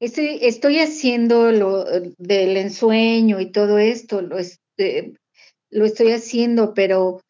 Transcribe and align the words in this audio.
Estoy, 0.00 0.38
estoy 0.42 0.78
haciendo 0.78 1.50
lo 1.50 1.84
del 2.18 2.56
ensueño 2.56 3.40
y 3.40 3.50
todo 3.50 3.78
esto, 3.78 4.22
lo, 4.22 4.38
este, 4.38 5.14
lo 5.70 5.84
estoy 5.84 6.12
haciendo, 6.12 6.72
pero 6.72 7.20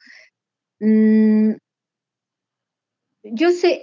mmm, 0.78 1.52
yo 3.22 3.50
sé, 3.52 3.80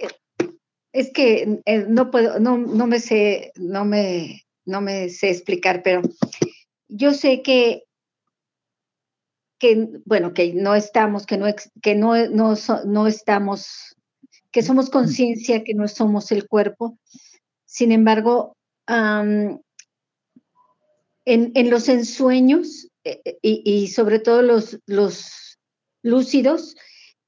es 0.92 1.12
que 1.12 1.60
eh, 1.64 1.84
no 1.88 2.10
puedo, 2.12 2.38
no, 2.38 2.58
no 2.58 2.86
me 2.86 3.00
sé, 3.00 3.52
no 3.56 3.84
me, 3.84 4.42
no 4.64 4.80
me 4.80 5.08
sé 5.08 5.30
explicar, 5.30 5.82
pero 5.82 6.02
yo 6.88 7.12
sé 7.12 7.42
que, 7.42 7.84
que 9.58 9.88
bueno, 10.04 10.32
que 10.32 10.54
no 10.54 10.76
estamos, 10.76 11.26
que 11.26 11.38
no, 11.38 11.46
que 11.82 11.94
no, 11.96 12.14
no, 12.28 12.54
no 12.84 13.06
estamos, 13.08 13.96
que 14.52 14.62
somos 14.62 14.90
conciencia, 14.90 15.64
que 15.64 15.74
no 15.74 15.88
somos 15.88 16.30
el 16.30 16.46
cuerpo. 16.46 16.96
Sin 17.66 17.92
embargo, 17.92 18.55
en, 18.88 19.60
en, 21.24 21.70
los 21.70 21.88
ensueños 21.88 22.88
eh, 23.04 23.38
y, 23.42 23.88
sobre 23.88 24.18
todo 24.18 24.42
los, 24.42 24.78
los 24.86 25.58
lúcidos, 26.02 26.76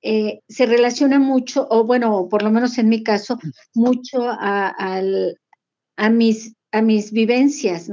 eh, 0.02 0.40
se 0.48 0.66
relaciona 0.66 1.18
mucho, 1.18 1.66
o 1.70 1.84
bueno, 1.84 2.28
por 2.28 2.42
lo 2.42 2.50
menos 2.50 2.78
en 2.78 2.88
mi 2.88 3.02
caso, 3.02 3.38
mucho 3.74 4.20
a, 4.22 5.02
mis, 6.10 6.54
a 6.70 6.82
mis 6.82 7.12
vivencias, 7.12 7.88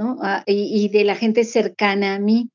y, 0.46 0.90
de 0.90 1.04
la 1.04 1.16
gente 1.16 1.44
cercana 1.44 2.16
a 2.16 2.20
mí. 2.20 2.50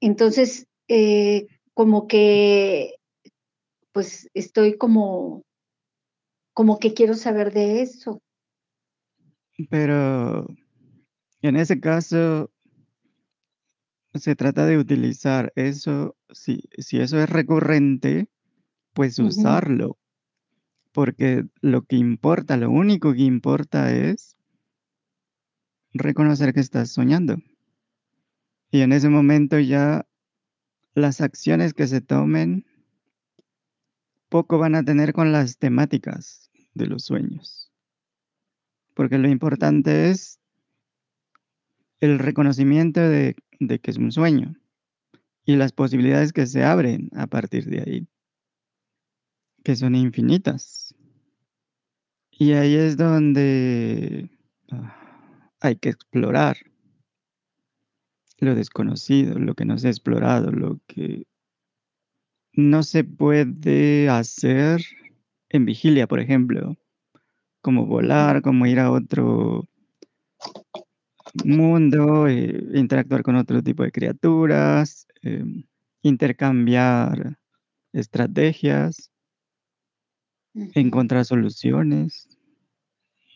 Entonces, 0.00 0.66
eh, 0.88 1.46
como 1.74 2.06
que, 2.06 2.94
pues 3.92 4.28
estoy 4.34 4.76
como, 4.76 5.42
como 6.52 6.78
que 6.78 6.94
quiero 6.94 7.14
saber 7.14 7.52
de 7.52 7.82
eso. 7.82 8.20
Pero 9.68 10.46
en 11.42 11.56
ese 11.56 11.80
caso, 11.80 12.50
se 14.14 14.36
trata 14.36 14.66
de 14.66 14.78
utilizar 14.78 15.52
eso, 15.56 16.16
si, 16.30 16.64
si 16.78 17.00
eso 17.00 17.20
es 17.20 17.28
recurrente, 17.28 18.28
pues 18.92 19.18
usarlo. 19.18 19.98
Porque 20.92 21.44
lo 21.60 21.82
que 21.82 21.96
importa, 21.96 22.56
lo 22.56 22.70
único 22.70 23.12
que 23.12 23.22
importa 23.22 23.92
es 23.94 24.36
reconocer 25.92 26.52
que 26.52 26.60
estás 26.60 26.90
soñando. 26.90 27.36
Y 28.70 28.82
en 28.82 28.92
ese 28.92 29.08
momento 29.08 29.58
ya 29.58 30.06
las 30.94 31.20
acciones 31.20 31.74
que 31.74 31.86
se 31.86 32.00
tomen 32.00 32.66
poco 34.28 34.58
van 34.58 34.74
a 34.74 34.84
tener 34.84 35.12
con 35.12 35.32
las 35.32 35.58
temáticas 35.58 36.50
de 36.74 36.86
los 36.86 37.04
sueños. 37.04 37.59
Porque 38.94 39.18
lo 39.18 39.28
importante 39.28 40.10
es 40.10 40.40
el 42.00 42.18
reconocimiento 42.18 43.00
de, 43.00 43.36
que 43.58 43.90
es 43.90 43.98
un 43.98 44.12
sueño 44.12 44.56
y 45.44 45.56
las 45.56 45.72
posibilidades 45.72 46.32
que 46.32 46.46
se 46.46 46.64
abren 46.64 47.10
a 47.14 47.26
partir 47.26 47.66
de 47.66 47.80
ahí, 47.80 48.08
que 49.62 49.76
son 49.76 49.94
infinitas. 49.94 50.94
Y 52.30 52.52
ahí 52.52 52.74
es 52.74 52.96
donde 52.96 54.30
ah, 54.70 55.52
hay 55.60 55.76
que 55.76 55.90
explorar 55.90 56.56
lo 58.38 58.54
desconocido, 58.54 59.38
lo 59.38 59.54
que 59.54 59.66
no 59.66 59.78
se 59.78 59.88
ha 59.88 59.90
explorado, 59.90 60.50
lo 60.50 60.80
que 60.86 61.26
no 62.54 62.82
se 62.82 63.04
puede 63.04 64.08
hacer 64.08 64.82
en 65.50 65.66
vigilia, 65.66 66.06
por 66.06 66.20
ejemplo, 66.20 66.76
como 67.60 67.86
volar, 67.86 68.42
como 68.42 68.66
ir 68.66 68.80
a 68.80 68.90
otro 68.90 69.68
mundo, 71.44 72.26
eh, 72.28 72.64
interactuar 72.74 73.22
con 73.22 73.36
otro 73.36 73.62
tipo 73.62 73.82
de 73.82 73.92
criaturas, 73.92 75.06
eh, 75.22 75.44
intercambiar 76.02 77.38
estrategias, 77.92 79.10
encontrar 80.74 81.24
soluciones, 81.24 82.28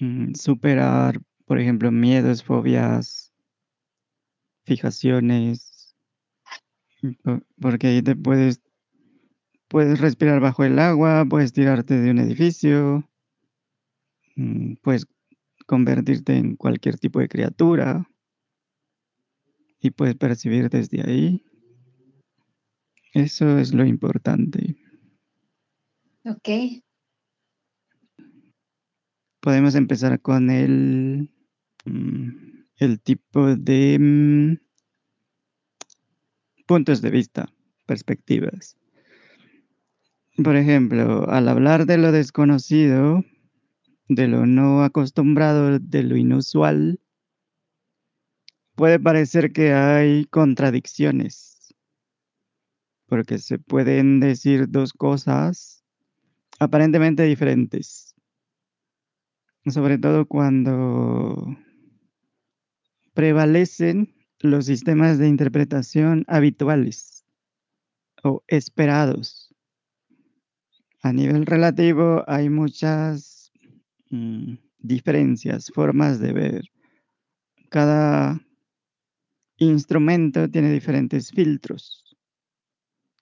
mm, 0.01 0.35
superar, 0.35 1.21
por 1.45 1.61
ejemplo, 1.61 1.91
miedos, 1.93 2.43
fobias, 2.43 3.33
fijaciones, 4.65 5.95
po- 7.23 7.41
porque 7.61 7.89
ahí 7.89 8.03
te 8.03 8.17
puedes, 8.17 8.61
puedes 9.69 10.01
respirar 10.01 10.41
bajo 10.41 10.65
el 10.65 10.79
agua, 10.79 11.25
puedes 11.29 11.53
tirarte 11.53 12.01
de 12.01 12.11
un 12.11 12.19
edificio, 12.19 13.09
mm, 14.37 14.75
puedes 14.83 15.07
convertirte 15.67 16.37
en 16.37 16.57
cualquier 16.57 16.99
tipo 16.99 17.21
de 17.21 17.29
criatura 17.29 18.09
y 19.81 19.91
puedes 19.91 20.17
percibir 20.17 20.71
desde 20.71 21.03
ahí. 21.03 21.45
Eso 23.13 23.59
es 23.59 23.73
lo 23.73 23.85
importante. 23.85 24.77
Ok. 26.25 26.49
Podemos 29.41 29.75
empezar 29.75 30.21
con 30.21 30.51
el, 30.51 31.31
mm, 31.85 32.29
el 32.79 33.01
tipo 33.01 33.55
de 33.55 33.99
mm, 34.01 34.57
puntos 36.67 37.03
de 37.03 37.11
vista, 37.11 37.53
perspectivas. 37.87 38.79
Por 40.43 40.57
ejemplo, 40.57 41.29
al 41.29 41.49
hablar 41.49 41.87
de 41.87 41.99
lo 41.99 42.11
desconocido, 42.11 43.23
de 44.09 44.29
lo 44.29 44.47
no 44.47 44.83
acostumbrado, 44.83 45.79
de 45.79 46.03
lo 46.03 46.17
inusual, 46.17 47.01
puede 48.75 48.99
parecer 48.99 49.53
que 49.53 49.73
hay 49.73 50.27
contradicciones, 50.27 51.75
porque 53.07 53.39
se 53.39 53.59
pueden 53.59 54.21
decir 54.21 54.69
dos 54.69 54.93
cosas 54.93 55.85
aparentemente 56.59 57.23
diferentes, 57.23 58.15
sobre 59.67 59.99
todo 59.99 60.27
cuando 60.27 61.57
prevalecen 63.15 64.15
los 64.41 64.67
sistemas 64.67 65.19
de 65.19 65.29
interpretación 65.29 66.25
habituales 66.29 67.25
o 68.23 68.43
esperados. 68.49 69.55
A 71.03 71.13
nivel 71.13 71.47
relativo 71.47 72.25
hay 72.27 72.49
muchas 72.49 73.34
mm, 74.15 74.59
diferencias, 74.79 75.71
formas 75.75 76.21
de 76.21 76.33
ver. 76.33 76.63
Cada 77.69 78.41
instrumento 79.59 80.49
tiene 80.49 80.71
diferentes 80.71 81.31
filtros, 81.31 82.05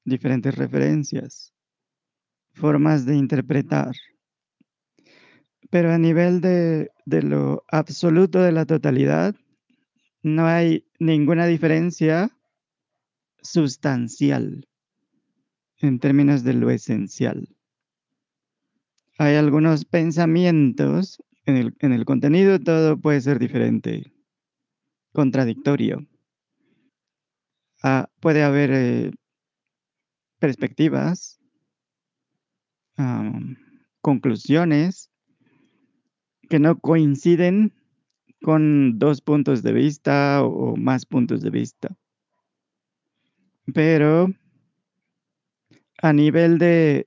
diferentes 0.04 0.54
referencias, 0.54 1.54
formas 2.52 3.06
de 3.06 3.16
interpretar. 3.16 3.94
Pero 5.70 5.90
a 5.90 5.98
nivel 5.98 6.40
de, 6.42 6.90
de 7.06 7.22
lo 7.22 7.64
absoluto 7.68 8.40
de 8.40 8.52
la 8.52 8.66
totalidad, 8.66 9.34
no 10.22 10.46
hay 10.46 10.86
ninguna 10.98 11.46
diferencia 11.46 12.30
sustancial 13.40 14.68
en 15.78 15.98
términos 15.98 16.44
de 16.44 16.54
lo 16.54 16.70
esencial. 16.70 17.48
Hay 19.22 19.36
algunos 19.36 19.84
pensamientos, 19.84 21.22
en 21.46 21.56
el, 21.56 21.76
en 21.78 21.92
el 21.92 22.04
contenido 22.04 22.58
todo 22.58 23.00
puede 23.00 23.20
ser 23.20 23.38
diferente, 23.38 24.12
contradictorio. 25.12 26.04
Ah, 27.84 28.10
puede 28.18 28.42
haber 28.42 28.70
eh, 28.72 29.12
perspectivas, 30.40 31.38
conclusiones 34.00 35.12
que 36.50 36.58
no 36.58 36.80
coinciden 36.80 37.74
con 38.42 38.98
dos 38.98 39.20
puntos 39.20 39.62
de 39.62 39.72
vista 39.72 40.42
o, 40.42 40.74
más 40.76 41.06
puntos 41.06 41.42
de 41.42 41.50
vista. 41.50 41.96
Pero 43.72 44.34
a 46.02 46.12
nivel 46.12 46.58
de, 46.58 47.06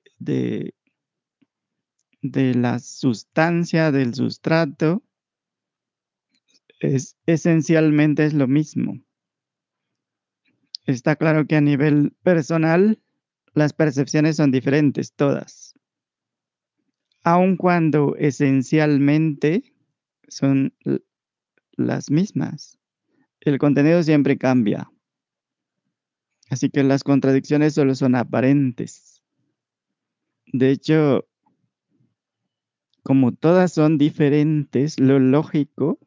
de 2.31 2.55
la 2.55 2.79
sustancia 2.79 3.91
del 3.91 4.13
sustrato, 4.13 5.03
es, 6.79 7.17
esencialmente 7.25 8.25
es 8.25 8.33
lo 8.33 8.47
mismo. 8.47 8.99
Está 10.85 11.15
claro 11.15 11.45
que 11.47 11.55
a 11.55 11.61
nivel 11.61 12.11
personal 12.23 12.99
las 13.53 13.73
percepciones 13.73 14.35
son 14.35 14.51
diferentes 14.51 15.13
todas, 15.13 15.73
aun 17.23 17.57
cuando 17.57 18.15
esencialmente 18.17 19.73
son 20.27 20.73
las 21.73 22.11
mismas. 22.11 22.77
El 23.39 23.57
contenido 23.57 24.01
siempre 24.03 24.37
cambia, 24.37 24.91
así 26.49 26.69
que 26.69 26.83
las 26.83 27.03
contradicciones 27.03 27.73
solo 27.73 27.95
son 27.95 28.15
aparentes. 28.15 29.23
De 30.47 30.69
hecho, 30.69 31.27
como 33.05 33.33
todas 33.33 33.71
son 33.71 33.99
diferentes, 33.99 34.99
lo 34.99 35.19
lógico 35.19 35.99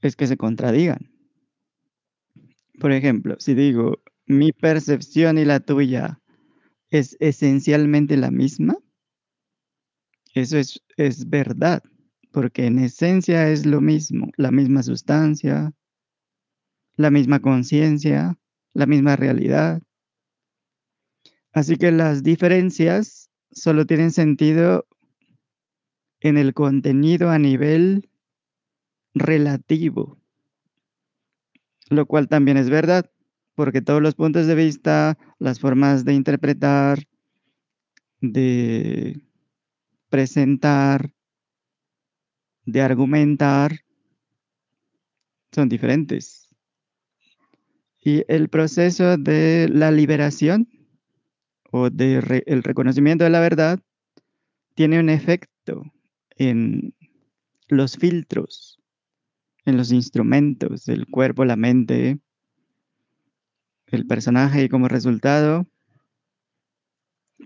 es 0.00 0.16
que 0.16 0.26
se 0.26 0.38
contradigan. 0.38 1.12
Por 2.80 2.92
ejemplo, 2.92 3.36
si 3.38 3.52
digo, 3.52 4.00
mi 4.24 4.52
percepción 4.52 5.36
y 5.36 5.44
la 5.44 5.60
tuya 5.60 6.18
es 6.88 7.14
esencialmente 7.20 8.16
la 8.16 8.30
misma, 8.30 8.78
eso 10.32 10.56
es, 10.56 10.82
es 10.96 11.28
verdad, 11.28 11.82
porque 12.32 12.64
en 12.64 12.78
esencia 12.78 13.50
es 13.50 13.66
lo 13.66 13.82
mismo, 13.82 14.30
la 14.38 14.50
misma 14.50 14.82
sustancia, 14.82 15.74
la 16.96 17.10
misma 17.10 17.40
conciencia, 17.40 18.38
la 18.72 18.86
misma 18.86 19.14
realidad. 19.14 19.82
Así 21.52 21.76
que 21.76 21.92
las 21.92 22.22
diferencias 22.22 23.30
solo 23.50 23.84
tienen 23.84 24.10
sentido 24.10 24.87
en 26.20 26.36
el 26.36 26.54
contenido 26.54 27.30
a 27.30 27.38
nivel 27.38 28.08
relativo, 29.14 30.18
lo 31.90 32.06
cual 32.06 32.28
también 32.28 32.56
es 32.56 32.70
verdad, 32.70 33.10
porque 33.54 33.82
todos 33.82 34.02
los 34.02 34.14
puntos 34.14 34.46
de 34.46 34.54
vista, 34.54 35.18
las 35.38 35.60
formas 35.60 36.04
de 36.04 36.14
interpretar, 36.14 37.06
de 38.20 39.22
presentar, 40.08 41.12
de 42.64 42.82
argumentar, 42.82 43.80
son 45.52 45.68
diferentes. 45.68 46.48
Y 48.00 48.24
el 48.28 48.48
proceso 48.48 49.16
de 49.16 49.68
la 49.70 49.90
liberación 49.90 50.68
o 51.70 51.90
de 51.90 52.44
el 52.46 52.62
reconocimiento 52.62 53.24
de 53.24 53.30
la 53.30 53.40
verdad 53.40 53.80
tiene 54.74 55.00
un 55.00 55.08
efecto 55.08 55.82
en 56.38 56.94
los 57.66 57.96
filtros, 57.96 58.80
en 59.64 59.76
los 59.76 59.92
instrumentos 59.92 60.84
del 60.84 61.06
cuerpo, 61.06 61.44
la 61.44 61.56
mente, 61.56 62.18
el 63.86 64.06
personaje 64.06 64.64
y 64.64 64.68
como 64.68 64.88
resultado, 64.88 65.66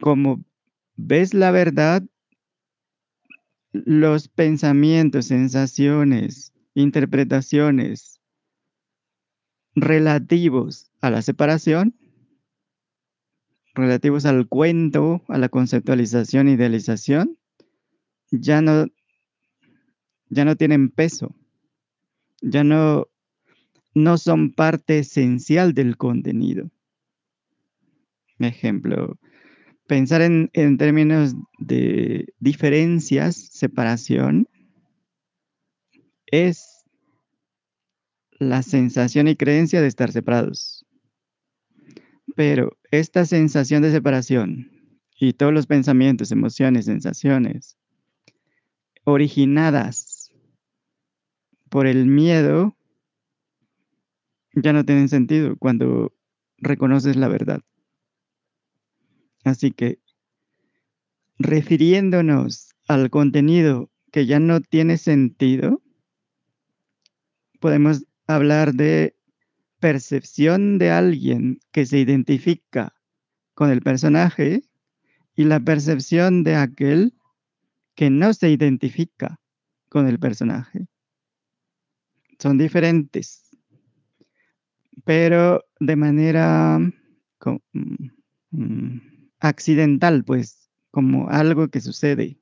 como 0.01 0.45
ves 0.97 1.35
la 1.35 1.51
verdad, 1.51 2.05
los 3.73 4.29
pensamientos, 4.29 5.27
sensaciones, 5.27 6.53
interpretaciones 6.75 8.21
relativos 9.75 10.93
a 11.01 11.11
la 11.11 11.23
separación, 11.23 11.97
relativos 13.75 14.27
al 14.27 14.47
cuento, 14.49 15.23
a 15.29 15.39
la 15.39 15.49
conceptualización, 15.49 16.49
idealización, 16.49 17.39
ya 18.33 18.63
no, 18.63 18.87
ya 20.31 20.45
no 20.45 20.57
tienen 20.57 20.91
peso, 20.91 21.35
ya 22.41 22.65
no, 22.65 23.07
no 23.95 24.19
son 24.19 24.53
parte 24.53 24.99
esencial 24.99 25.75
del 25.75 25.97
contenido. 25.97 26.71
Ejemplo, 28.39 29.19
pensar 29.87 30.23
en, 30.23 30.51
en 30.55 30.79
términos 30.79 31.35
de 31.59 32.33
diferencias, 32.41 33.37
separación, 33.37 34.49
es 36.27 36.85
la 38.33 38.63
sensación 38.63 39.29
y 39.29 39.37
creencia 39.37 39.81
de 39.81 39.87
estar 39.87 40.11
separados. 40.11 40.85
Pero 42.35 42.79
esta 42.91 43.27
sensación 43.27 43.83
de 43.83 43.93
separación 43.93 44.71
y 45.21 45.35
todos 45.35 45.53
los 45.53 45.67
pensamientos, 45.67 46.33
emociones, 46.33 46.87
sensaciones 46.87 47.77
originadas 49.05 50.33
por 51.69 51.87
el 51.87 52.07
miedo 52.07 52.77
ya 54.55 54.73
no 54.73 54.85
tienen 54.85 55.09
sentido 55.09 55.57
cuando 55.57 56.13
reconoces 56.59 57.17
la 57.17 57.29
verdad. 57.29 57.63
Así 59.45 59.73
que, 59.73 59.99
refiriéndonos 61.39 62.75
al 62.87 63.11
contenido 63.11 63.91
que 64.13 64.27
ya 64.27 64.39
no 64.39 64.61
tiene 64.61 64.99
sentido, 64.99 65.83
podemos 67.59 68.05
hablar 68.27 68.75
de 68.75 69.17
percepción 69.81 70.79
de 70.79 70.91
alguien 70.91 71.59
que 71.73 71.87
se 71.87 71.99
identifica 71.99 72.95
con 73.55 73.71
el 73.71 73.83
personaje 73.83 74.63
y 75.35 75.45
la 75.45 75.61
percepción 75.61 76.45
de 76.45 76.57
aquel 76.57 77.15
que 77.95 78.11
no 78.11 78.33
se 78.33 78.51
identifica 78.51 79.39
con 79.89 80.07
el 80.09 80.19
personaje. 80.19 80.87
Son 82.39 82.59
diferentes, 82.59 83.51
pero 85.05 85.65
de 85.79 85.97
manera 85.97 86.79
mm, 88.51 88.97
accidental, 89.41 90.25
pues, 90.25 90.71
como 90.91 91.29
algo 91.29 91.69
que 91.69 91.81
sucede. 91.81 92.39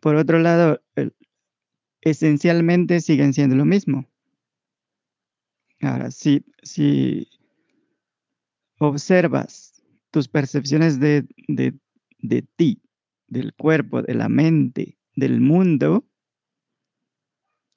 Por 0.00 0.16
otro 0.16 0.38
lado, 0.38 0.82
esencialmente 2.00 3.00
siguen 3.00 3.32
siendo 3.32 3.56
lo 3.56 3.64
mismo. 3.64 4.08
Ahora, 5.80 6.10
si, 6.10 6.44
si 6.62 7.28
observas 8.78 9.82
tus 10.10 10.28
percepciones 10.28 11.00
de, 11.00 11.26
de, 11.48 11.74
de 12.18 12.42
ti 12.56 12.83
del 13.26 13.54
cuerpo, 13.54 14.02
de 14.02 14.14
la 14.14 14.28
mente, 14.28 14.98
del 15.14 15.40
mundo, 15.40 16.04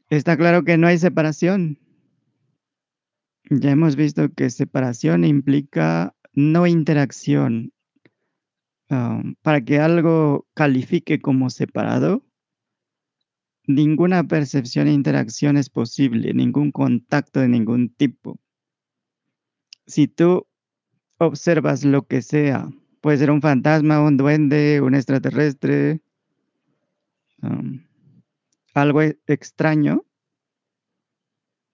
está 0.09 0.37
claro 0.37 0.63
que 0.63 0.77
no 0.77 0.87
hay 0.87 0.97
separación. 0.97 1.79
Ya 3.49 3.71
hemos 3.71 3.95
visto 3.95 4.33
que 4.33 4.49
separación 4.49 5.23
implica 5.23 6.15
no 6.33 6.67
interacción. 6.67 7.73
Um, 8.89 9.35
para 9.41 9.59
que 9.61 9.79
algo 9.79 10.47
califique 10.53 11.19
como 11.19 11.49
separado, 11.49 12.23
ninguna 13.65 14.23
percepción 14.23 14.87
e 14.87 14.93
interacción 14.93 15.57
es 15.57 15.69
posible, 15.69 16.33
ningún 16.33 16.71
contacto 16.71 17.41
de 17.41 17.49
ningún 17.49 17.89
tipo. 17.89 18.39
Si 19.85 20.07
tú 20.07 20.47
observas 21.17 21.83
lo 21.83 22.07
que 22.07 22.21
sea 22.21 22.69
Puede 23.07 23.19
ser 23.19 23.31
un 23.31 23.41
fantasma, 23.41 24.01
un 24.01 24.17
duende, 24.17 24.81
un 24.81 24.93
extraterrestre, 24.93 26.01
algo 28.73 29.01
e-, 29.01 29.17
extraño. 29.27 30.05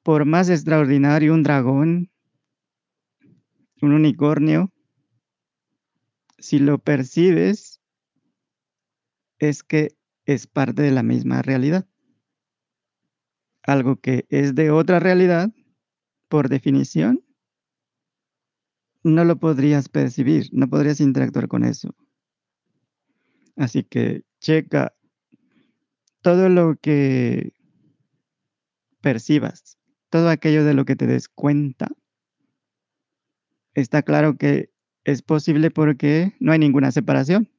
Por 0.03 0.25
más 0.25 0.51
extraordinario, 0.51 1.33
un 1.33 1.41
dragón, 1.41 2.11
un 3.81 3.93
unicornio, 3.93 4.71
si 6.37 6.59
lo 6.59 6.77
percibes, 6.77 7.81
es 9.39 9.63
que 9.63 9.97
es 10.25 10.45
parte 10.45 10.83
de 10.83 10.91
la 10.91 11.01
misma 11.01 11.41
realidad. 11.41 11.87
Algo 13.63 13.95
que 13.95 14.27
es 14.29 14.53
de 14.53 14.69
otra 14.69 14.99
realidad, 14.99 15.49
por 16.27 16.47
definición, 16.47 17.22
no 19.03 19.25
lo 19.25 19.37
podrías 19.37 19.89
percibir, 19.89 20.49
no 20.51 20.69
podrías 20.69 21.01
interactuar 21.01 21.47
con 21.47 21.65
eso. 21.65 21.93
Así 23.55 23.83
que 23.83 24.23
checa 24.39 24.93
todo 26.21 26.49
lo 26.49 26.75
que 26.77 27.53
percibas, 29.01 29.77
todo 30.09 30.29
aquello 30.29 30.63
de 30.63 30.73
lo 30.73 30.85
que 30.85 30.95
te 30.95 31.05
des 31.05 31.27
cuenta. 31.27 31.89
Está 33.73 34.01
claro 34.01 34.37
que 34.37 34.71
es 35.03 35.21
posible 35.21 35.69
porque 35.69 36.33
no 36.39 36.51
hay 36.51 36.59
ninguna 36.59 36.91
separación. 36.91 37.49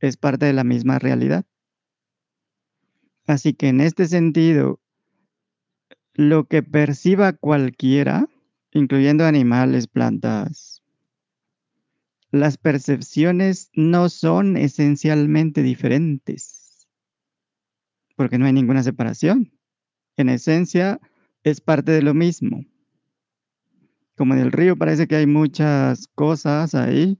Es 0.00 0.16
parte 0.16 0.46
de 0.46 0.52
la 0.52 0.64
misma 0.64 0.98
realidad. 0.98 1.44
Así 3.26 3.52
que 3.52 3.68
en 3.68 3.80
este 3.80 4.06
sentido, 4.06 4.80
lo 6.14 6.46
que 6.46 6.62
perciba 6.62 7.32
cualquiera 7.32 8.26
incluyendo 8.72 9.24
animales, 9.24 9.86
plantas. 9.86 10.82
Las 12.30 12.58
percepciones 12.58 13.70
no 13.72 14.08
son 14.08 14.56
esencialmente 14.56 15.62
diferentes, 15.62 16.86
porque 18.16 18.38
no 18.38 18.46
hay 18.46 18.52
ninguna 18.52 18.82
separación. 18.82 19.52
En 20.16 20.28
esencia, 20.28 21.00
es 21.42 21.60
parte 21.60 21.92
de 21.92 22.02
lo 22.02 22.14
mismo. 22.14 22.64
Como 24.16 24.34
en 24.34 24.40
el 24.40 24.52
río 24.52 24.76
parece 24.76 25.06
que 25.06 25.16
hay 25.16 25.26
muchas 25.26 26.08
cosas 26.08 26.74
ahí, 26.74 27.18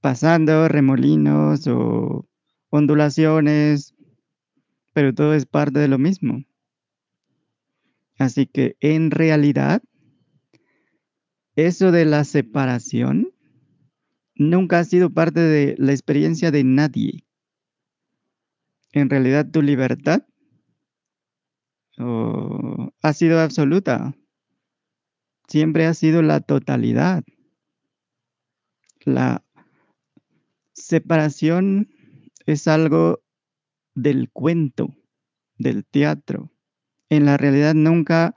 pasando, 0.00 0.68
remolinos 0.68 1.66
o 1.66 2.26
ondulaciones, 2.70 3.94
pero 4.92 5.12
todo 5.12 5.34
es 5.34 5.44
parte 5.44 5.80
de 5.80 5.88
lo 5.88 5.98
mismo. 5.98 6.44
Así 8.18 8.46
que 8.46 8.76
en 8.80 9.10
realidad 9.10 9.82
eso 11.66 11.90
de 11.90 12.04
la 12.04 12.22
separación 12.22 13.34
nunca 14.36 14.78
ha 14.78 14.84
sido 14.84 15.10
parte 15.10 15.40
de 15.40 15.74
la 15.76 15.90
experiencia 15.90 16.52
de 16.52 16.62
nadie, 16.62 17.24
en 18.92 19.10
realidad 19.10 19.50
tu 19.50 19.60
libertad 19.60 20.22
ha 21.98 23.12
sido 23.12 23.40
absoluta. 23.40 24.14
Siempre 25.48 25.86
ha 25.86 25.94
sido 25.94 26.22
la 26.22 26.40
totalidad. 26.40 27.24
La 29.00 29.44
separación 30.74 31.88
es 32.46 32.68
algo 32.68 33.20
del 33.96 34.30
cuento, 34.30 34.94
del 35.56 35.84
teatro. 35.84 36.52
En 37.08 37.24
la 37.24 37.36
realidad 37.36 37.74
nunca 37.74 38.36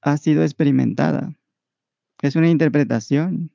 ha 0.00 0.16
sido 0.16 0.44
experimentada. 0.44 1.36
Es 2.22 2.36
una 2.36 2.48
interpretación, 2.48 3.50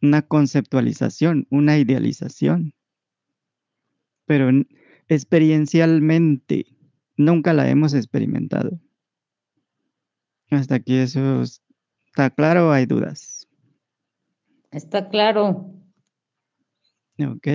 una 0.00 0.22
conceptualización, 0.22 1.46
una 1.50 1.78
idealización. 1.78 2.74
Pero 4.26 4.50
experiencialmente 5.08 6.66
nunca 7.16 7.52
la 7.52 7.68
hemos 7.68 7.94
experimentado. 7.94 8.80
Hasta 10.50 10.76
aquí 10.76 10.96
eso 10.96 11.42
está 11.42 12.30
claro 12.30 12.68
o 12.68 12.70
hay 12.70 12.86
dudas. 12.86 13.46
Está 14.70 15.08
claro. 15.08 15.70
Ok, 17.18 17.46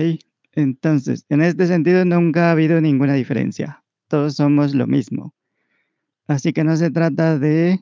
entonces, 0.52 1.26
en 1.28 1.42
este 1.42 1.66
sentido 1.66 2.04
nunca 2.04 2.48
ha 2.48 2.52
habido 2.52 2.80
ninguna 2.80 3.14
diferencia. 3.14 3.84
Todos 4.08 4.36
somos 4.36 4.74
lo 4.74 4.86
mismo. 4.86 5.34
Así 6.26 6.52
que 6.52 6.64
no 6.64 6.76
se 6.76 6.90
trata 6.90 7.38
de, 7.38 7.80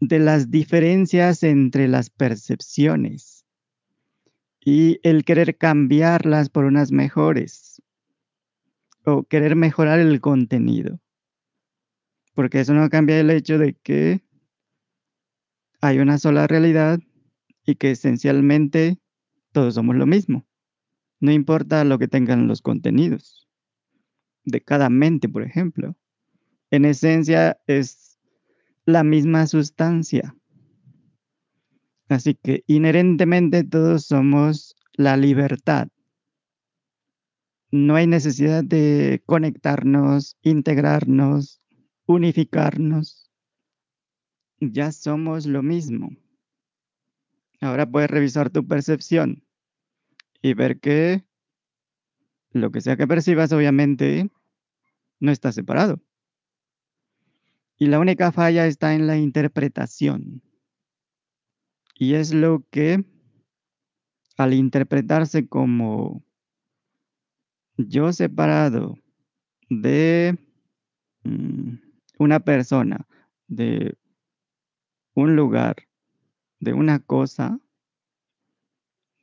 de 0.00 0.18
las 0.18 0.50
diferencias 0.50 1.42
entre 1.42 1.88
las 1.88 2.08
percepciones 2.10 3.44
y 4.64 4.98
el 5.02 5.24
querer 5.24 5.56
cambiarlas 5.56 6.48
por 6.48 6.64
unas 6.64 6.92
mejores 6.92 7.82
o 9.04 9.24
querer 9.24 9.54
mejorar 9.54 10.00
el 10.00 10.20
contenido. 10.20 11.00
Porque 12.34 12.60
eso 12.60 12.74
no 12.74 12.88
cambia 12.88 13.20
el 13.20 13.30
hecho 13.30 13.58
de 13.58 13.74
que 13.74 14.22
hay 15.80 15.98
una 15.98 16.18
sola 16.18 16.46
realidad 16.46 16.98
y 17.64 17.76
que 17.76 17.92
esencialmente 17.92 18.98
todos 19.52 19.74
somos 19.74 19.96
lo 19.96 20.06
mismo. 20.06 20.46
No 21.20 21.32
importa 21.32 21.84
lo 21.84 21.98
que 21.98 22.08
tengan 22.08 22.48
los 22.48 22.62
contenidos 22.62 23.46
de 24.44 24.60
cada 24.60 24.88
mente, 24.88 25.28
por 25.28 25.42
ejemplo. 25.42 25.96
En 26.70 26.84
esencia 26.84 27.58
es 27.66 28.05
la 28.86 29.02
misma 29.02 29.46
sustancia. 29.46 30.36
Así 32.08 32.36
que 32.36 32.62
inherentemente 32.68 33.64
todos 33.64 34.06
somos 34.06 34.76
la 34.94 35.16
libertad. 35.16 35.88
No 37.72 37.96
hay 37.96 38.06
necesidad 38.06 38.62
de 38.62 39.22
conectarnos, 39.26 40.38
integrarnos, 40.42 41.60
unificarnos. 42.06 43.28
Ya 44.60 44.92
somos 44.92 45.46
lo 45.46 45.62
mismo. 45.64 46.10
Ahora 47.60 47.90
puedes 47.90 48.08
revisar 48.08 48.50
tu 48.50 48.66
percepción 48.66 49.44
y 50.42 50.54
ver 50.54 50.78
que 50.78 51.24
lo 52.52 52.70
que 52.70 52.80
sea 52.80 52.96
que 52.96 53.08
percibas 53.08 53.52
obviamente 53.52 54.30
no 55.18 55.32
está 55.32 55.50
separado. 55.50 56.00
Y 57.78 57.86
la 57.86 57.98
única 57.98 58.32
falla 58.32 58.66
está 58.66 58.94
en 58.94 59.06
la 59.06 59.18
interpretación. 59.18 60.42
Y 61.94 62.14
es 62.14 62.32
lo 62.32 62.66
que 62.70 63.04
al 64.36 64.54
interpretarse 64.54 65.48
como 65.48 66.22
yo 67.76 68.12
separado 68.12 68.98
de 69.68 70.38
mm, 71.24 71.74
una 72.18 72.40
persona, 72.40 73.06
de 73.48 73.96
un 75.14 75.36
lugar, 75.36 75.76
de 76.60 76.72
una 76.72 77.00
cosa, 77.00 77.58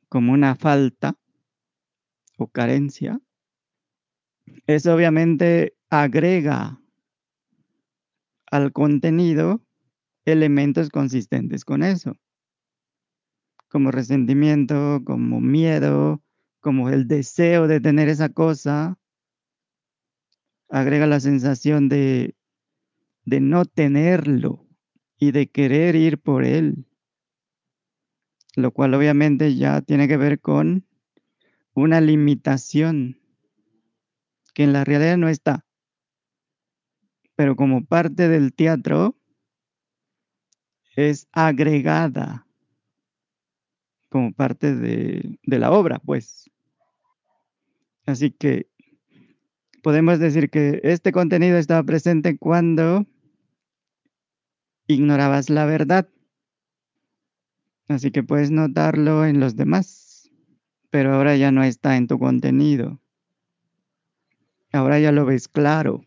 como 0.08 0.32
una 0.32 0.54
falta 0.54 1.16
o 2.38 2.48
carencia, 2.48 3.20
eso 4.66 4.94
obviamente 4.94 5.76
agrega 5.90 6.80
al 8.54 8.72
contenido 8.72 9.60
elementos 10.24 10.88
consistentes 10.88 11.64
con 11.64 11.82
eso, 11.82 12.16
como 13.68 13.90
resentimiento, 13.90 15.02
como 15.04 15.40
miedo, 15.40 16.22
como 16.60 16.88
el 16.88 17.08
deseo 17.08 17.66
de 17.66 17.80
tener 17.80 18.08
esa 18.08 18.28
cosa, 18.28 18.96
agrega 20.68 21.08
la 21.08 21.18
sensación 21.18 21.88
de, 21.88 22.36
de 23.24 23.40
no 23.40 23.64
tenerlo 23.64 24.64
y 25.18 25.32
de 25.32 25.48
querer 25.48 25.96
ir 25.96 26.20
por 26.20 26.44
él, 26.44 26.86
lo 28.54 28.70
cual 28.70 28.94
obviamente 28.94 29.56
ya 29.56 29.82
tiene 29.82 30.06
que 30.06 30.16
ver 30.16 30.38
con 30.38 30.86
una 31.74 32.00
limitación 32.00 33.18
que 34.54 34.62
en 34.62 34.72
la 34.72 34.84
realidad 34.84 35.16
no 35.16 35.28
está. 35.28 35.63
Pero 37.36 37.56
como 37.56 37.84
parte 37.84 38.28
del 38.28 38.52
teatro 38.52 39.16
es 40.96 41.26
agregada 41.32 42.46
como 44.14 44.32
parte 44.32 44.76
de, 44.76 45.40
la 45.42 45.72
obra, 45.72 45.98
pues. 45.98 46.48
Así 48.06 48.30
que 48.30 48.68
podemos 49.82 50.20
decir 50.20 50.50
que 50.50 50.80
este 50.84 51.10
contenido 51.10 51.58
estaba 51.58 51.82
presente 51.82 52.38
cuando 52.38 53.06
ignorabas 54.86 55.50
la 55.50 55.64
verdad. 55.64 56.08
Así 57.88 58.12
que 58.12 58.22
puedes 58.22 58.52
notarlo 58.52 59.26
en 59.26 59.40
los 59.40 59.56
demás, 59.56 60.30
pero 60.90 61.12
ahora 61.14 61.36
ya 61.36 61.50
no 61.50 61.64
está 61.64 61.96
en 61.96 62.06
tu 62.06 62.16
contenido. 62.20 63.00
Ahora 64.72 65.00
ya 65.00 65.10
lo 65.10 65.24
ves 65.24 65.48
claro. 65.48 66.04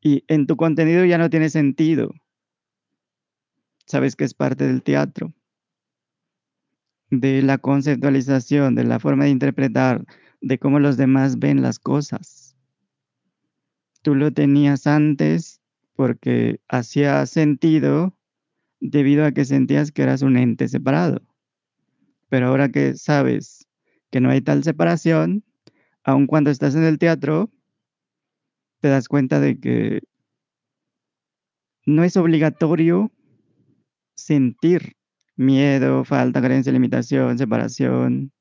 Y 0.00 0.24
en 0.28 0.46
tu 0.46 0.56
contenido 0.56 1.04
ya 1.04 1.18
no 1.18 1.30
tiene 1.30 1.50
sentido. 1.50 2.14
Sabes 3.86 4.16
que 4.16 4.24
es 4.24 4.34
parte 4.34 4.66
del 4.66 4.82
teatro, 4.82 5.34
de 7.10 7.42
la 7.42 7.58
conceptualización, 7.58 8.74
de 8.74 8.84
la 8.84 9.00
forma 9.00 9.24
de 9.24 9.30
interpretar, 9.30 10.04
de 10.40 10.58
cómo 10.58 10.78
los 10.78 10.96
demás 10.96 11.38
ven 11.38 11.60
las 11.60 11.78
cosas. 11.78 12.56
Tú 14.02 14.14
lo 14.14 14.32
tenías 14.32 14.86
antes 14.86 15.60
porque 15.94 16.60
hacía 16.68 17.26
sentido 17.26 18.16
debido 18.80 19.26
a 19.26 19.32
que 19.32 19.44
sentías 19.44 19.92
que 19.92 20.02
eras 20.02 20.22
un 20.22 20.38
ente 20.38 20.68
separado. 20.68 21.20
Pero 22.30 22.46
ahora 22.46 22.70
que 22.70 22.94
sabes 22.94 23.66
que 24.10 24.20
no 24.20 24.30
hay 24.30 24.40
tal 24.40 24.64
separación, 24.64 25.44
aun 26.04 26.26
cuando 26.26 26.50
estás 26.50 26.74
en 26.74 26.84
el 26.84 26.98
teatro, 26.98 27.50
te 28.80 28.88
das 28.88 29.08
cuenta 29.08 29.40
de 29.40 29.58
que 29.60 30.00
no 31.86 32.04
es 32.04 32.16
obligatorio 32.16 33.10
sentir 34.14 34.94
miedo, 35.36 36.04
falta, 36.04 36.40
carencia, 36.40 36.72
limitación, 36.72 37.38
separación, 37.38 38.32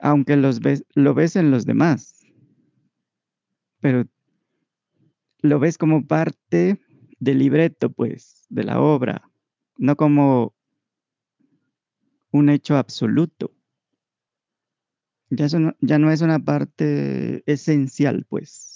aunque 0.00 0.36
los 0.36 0.60
ves, 0.60 0.84
lo 0.94 1.14
ves 1.14 1.36
en 1.36 1.50
los 1.50 1.64
demás, 1.64 2.14
pero 3.80 4.04
lo 5.40 5.58
ves 5.58 5.76
como 5.78 6.06
parte 6.06 6.80
del 7.18 7.38
libreto, 7.38 7.90
pues, 7.90 8.46
de 8.48 8.64
la 8.64 8.80
obra, 8.80 9.28
no 9.76 9.96
como 9.96 10.54
un 12.32 12.48
hecho 12.48 12.76
absoluto 12.76 13.52
ya, 15.30 15.46
no, 15.58 15.74
ya 15.80 15.98
no 15.98 16.10
es 16.10 16.20
una 16.20 16.38
parte 16.38 17.42
esencial, 17.50 18.24
pues. 18.28 18.71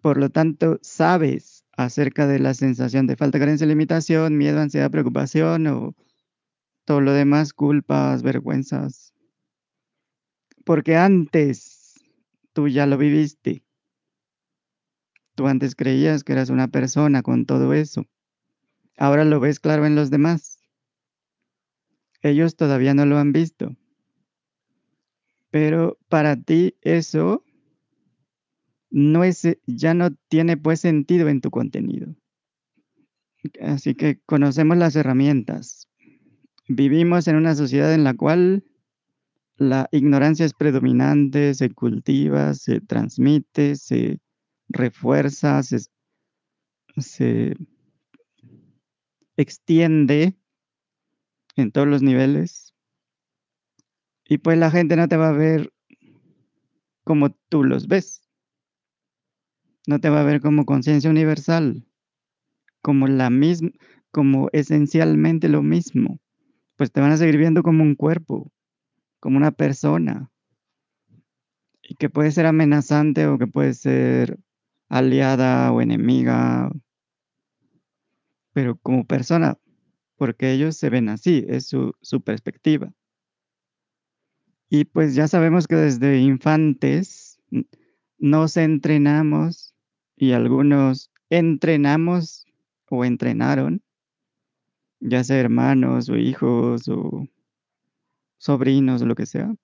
Por 0.00 0.16
lo 0.16 0.30
tanto, 0.30 0.78
sabes 0.82 1.64
acerca 1.76 2.26
de 2.26 2.38
la 2.38 2.54
sensación 2.54 3.06
de 3.06 3.16
falta, 3.16 3.38
carencia, 3.38 3.66
limitación, 3.66 4.36
miedo, 4.36 4.60
ansiedad, 4.60 4.90
preocupación 4.90 5.66
o 5.66 5.94
todo 6.84 7.00
lo 7.00 7.12
demás, 7.12 7.52
culpas, 7.52 8.22
vergüenzas. 8.22 9.14
Porque 10.64 10.96
antes 10.96 12.00
tú 12.52 12.68
ya 12.68 12.86
lo 12.86 12.98
viviste. 12.98 13.62
Tú 15.34 15.46
antes 15.46 15.74
creías 15.74 16.24
que 16.24 16.32
eras 16.32 16.50
una 16.50 16.68
persona 16.68 17.22
con 17.22 17.46
todo 17.46 17.72
eso. 17.72 18.06
Ahora 18.96 19.24
lo 19.24 19.40
ves 19.40 19.60
claro 19.60 19.86
en 19.86 19.94
los 19.94 20.10
demás. 20.10 20.58
Ellos 22.22 22.56
todavía 22.56 22.92
no 22.92 23.06
lo 23.06 23.18
han 23.18 23.32
visto. 23.32 23.76
Pero 25.50 25.98
para 26.08 26.36
ti 26.36 26.76
eso 26.82 27.44
no 28.90 29.24
es, 29.24 29.46
ya 29.66 29.94
no 29.94 30.10
tiene 30.28 30.56
pues 30.56 30.80
sentido 30.80 31.28
en 31.28 31.40
tu 31.40 31.50
contenido. 31.50 32.14
Así 33.60 33.94
que 33.94 34.20
conocemos 34.26 34.76
las 34.76 34.96
herramientas. 34.96 35.88
Vivimos 36.68 37.26
en 37.26 37.36
una 37.36 37.54
sociedad 37.54 37.92
en 37.94 38.04
la 38.04 38.14
cual 38.14 38.64
la 39.56 39.88
ignorancia 39.92 40.46
es 40.46 40.54
predominante, 40.54 41.54
se 41.54 41.70
cultiva, 41.70 42.54
se 42.54 42.80
transmite, 42.80 43.76
se 43.76 44.20
refuerza, 44.68 45.62
se, 45.62 45.80
se 46.96 47.56
extiende 49.36 50.36
en 51.56 51.72
todos 51.72 51.88
los 51.88 52.02
niveles. 52.02 52.74
Y 54.24 54.38
pues 54.38 54.58
la 54.58 54.70
gente 54.70 54.96
no 54.96 55.08
te 55.08 55.16
va 55.16 55.30
a 55.30 55.32
ver 55.32 55.72
como 57.04 57.30
tú 57.48 57.64
los 57.64 57.88
ves. 57.88 58.19
No 59.90 59.98
te 59.98 60.08
va 60.08 60.20
a 60.20 60.22
ver 60.22 60.40
como 60.40 60.66
conciencia 60.66 61.10
universal, 61.10 61.84
como 62.80 63.08
la 63.08 63.28
misma, 63.28 63.70
como 64.12 64.48
esencialmente 64.52 65.48
lo 65.48 65.64
mismo. 65.64 66.20
Pues 66.76 66.92
te 66.92 67.00
van 67.00 67.10
a 67.10 67.16
seguir 67.16 67.38
viendo 67.38 67.64
como 67.64 67.82
un 67.82 67.96
cuerpo, 67.96 68.52
como 69.18 69.36
una 69.36 69.50
persona. 69.50 70.30
Y 71.82 71.96
que 71.96 72.08
puede 72.08 72.30
ser 72.30 72.46
amenazante 72.46 73.26
o 73.26 73.36
que 73.36 73.48
puede 73.48 73.74
ser 73.74 74.38
aliada 74.88 75.72
o 75.72 75.80
enemiga, 75.80 76.70
pero 78.52 78.76
como 78.76 79.04
persona, 79.04 79.58
porque 80.14 80.52
ellos 80.52 80.76
se 80.76 80.88
ven 80.88 81.08
así, 81.08 81.44
es 81.48 81.66
su, 81.66 81.94
su 82.00 82.20
perspectiva. 82.20 82.92
Y 84.68 84.84
pues 84.84 85.16
ya 85.16 85.26
sabemos 85.26 85.66
que 85.66 85.74
desde 85.74 86.20
infantes 86.20 87.40
nos 88.20 88.56
entrenamos 88.58 89.69
y 90.20 90.32
algunos 90.32 91.10
entrenamos 91.30 92.44
o 92.90 93.06
entrenaron, 93.06 93.82
ya 95.00 95.24
sea 95.24 95.38
hermanos 95.38 96.10
o 96.10 96.16
hijos 96.16 96.88
o 96.88 97.26
sobrinos 98.36 99.00
o 99.00 99.06
lo 99.06 99.14
que 99.14 99.24
sea, 99.24 99.54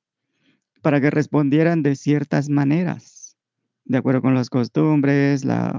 para 0.80 0.98
que 0.98 1.10
respondieran 1.10 1.82
de 1.82 1.94
ciertas 1.94 2.48
maneras, 2.48 3.36
de 3.84 3.98
acuerdo 3.98 4.22
con 4.22 4.34
las 4.34 4.48
costumbres, 4.48 5.44
la, 5.44 5.78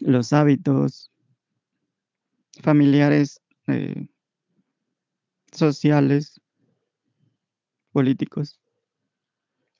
los 0.00 0.32
hábitos 0.32 1.12
familiares, 2.60 3.40
eh, 3.68 4.08
sociales, 5.52 6.40
políticos 7.92 8.58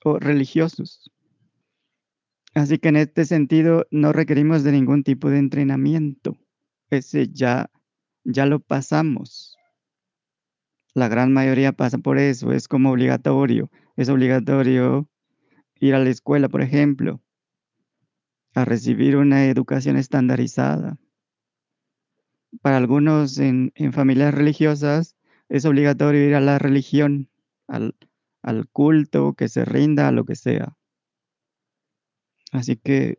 o 0.05 0.21
religiosos. 0.21 1.11
Así 2.55 2.79
que 2.79 2.89
en 2.89 2.97
este 2.97 3.25
sentido 3.25 3.87
no 3.91 4.13
requerimos 4.13 4.63
de 4.63 4.73
ningún 4.73 5.05
tipo 5.05 5.31
de 5.31 5.39
entrenamiento. 5.39 6.37
Ese 6.91 7.29
ya, 7.29 7.71
ya 8.25 8.45
lo 8.45 8.61
pasamos. 8.61 9.57
La 10.95 11.09
gran 11.09 11.33
mayoría 11.33 11.73
pasa 11.73 11.97
por 11.97 12.19
eso, 12.19 12.53
es 12.53 12.69
como 12.69 12.91
obligatorio. 12.91 13.71
Es 13.97 14.11
obligatorio 14.11 15.09
ir 15.81 15.95
a 15.95 15.99
la 15.99 16.11
escuela, 16.11 16.51
por 16.51 16.61
ejemplo, 16.61 17.23
a 18.55 18.67
recibir 18.67 19.17
una 19.17 19.47
educación 19.47 19.97
estandarizada. 19.97 20.99
Para 22.61 22.77
algunos 22.77 23.39
en, 23.39 23.73
familias 23.93 24.35
religiosas 24.35 25.17
es 25.49 25.65
obligatorio 25.65 26.29
ir 26.29 26.35
a 26.35 26.41
la 26.41 26.59
religión, 26.59 27.31
al 27.67 28.69
culto, 28.73 29.33
que 29.33 29.49
se 29.49 29.65
rinda 29.65 30.09
a 30.09 30.13
lo 30.13 30.27
que 30.27 30.35
sea. 30.35 30.77
Así 32.53 32.77
que 32.77 33.19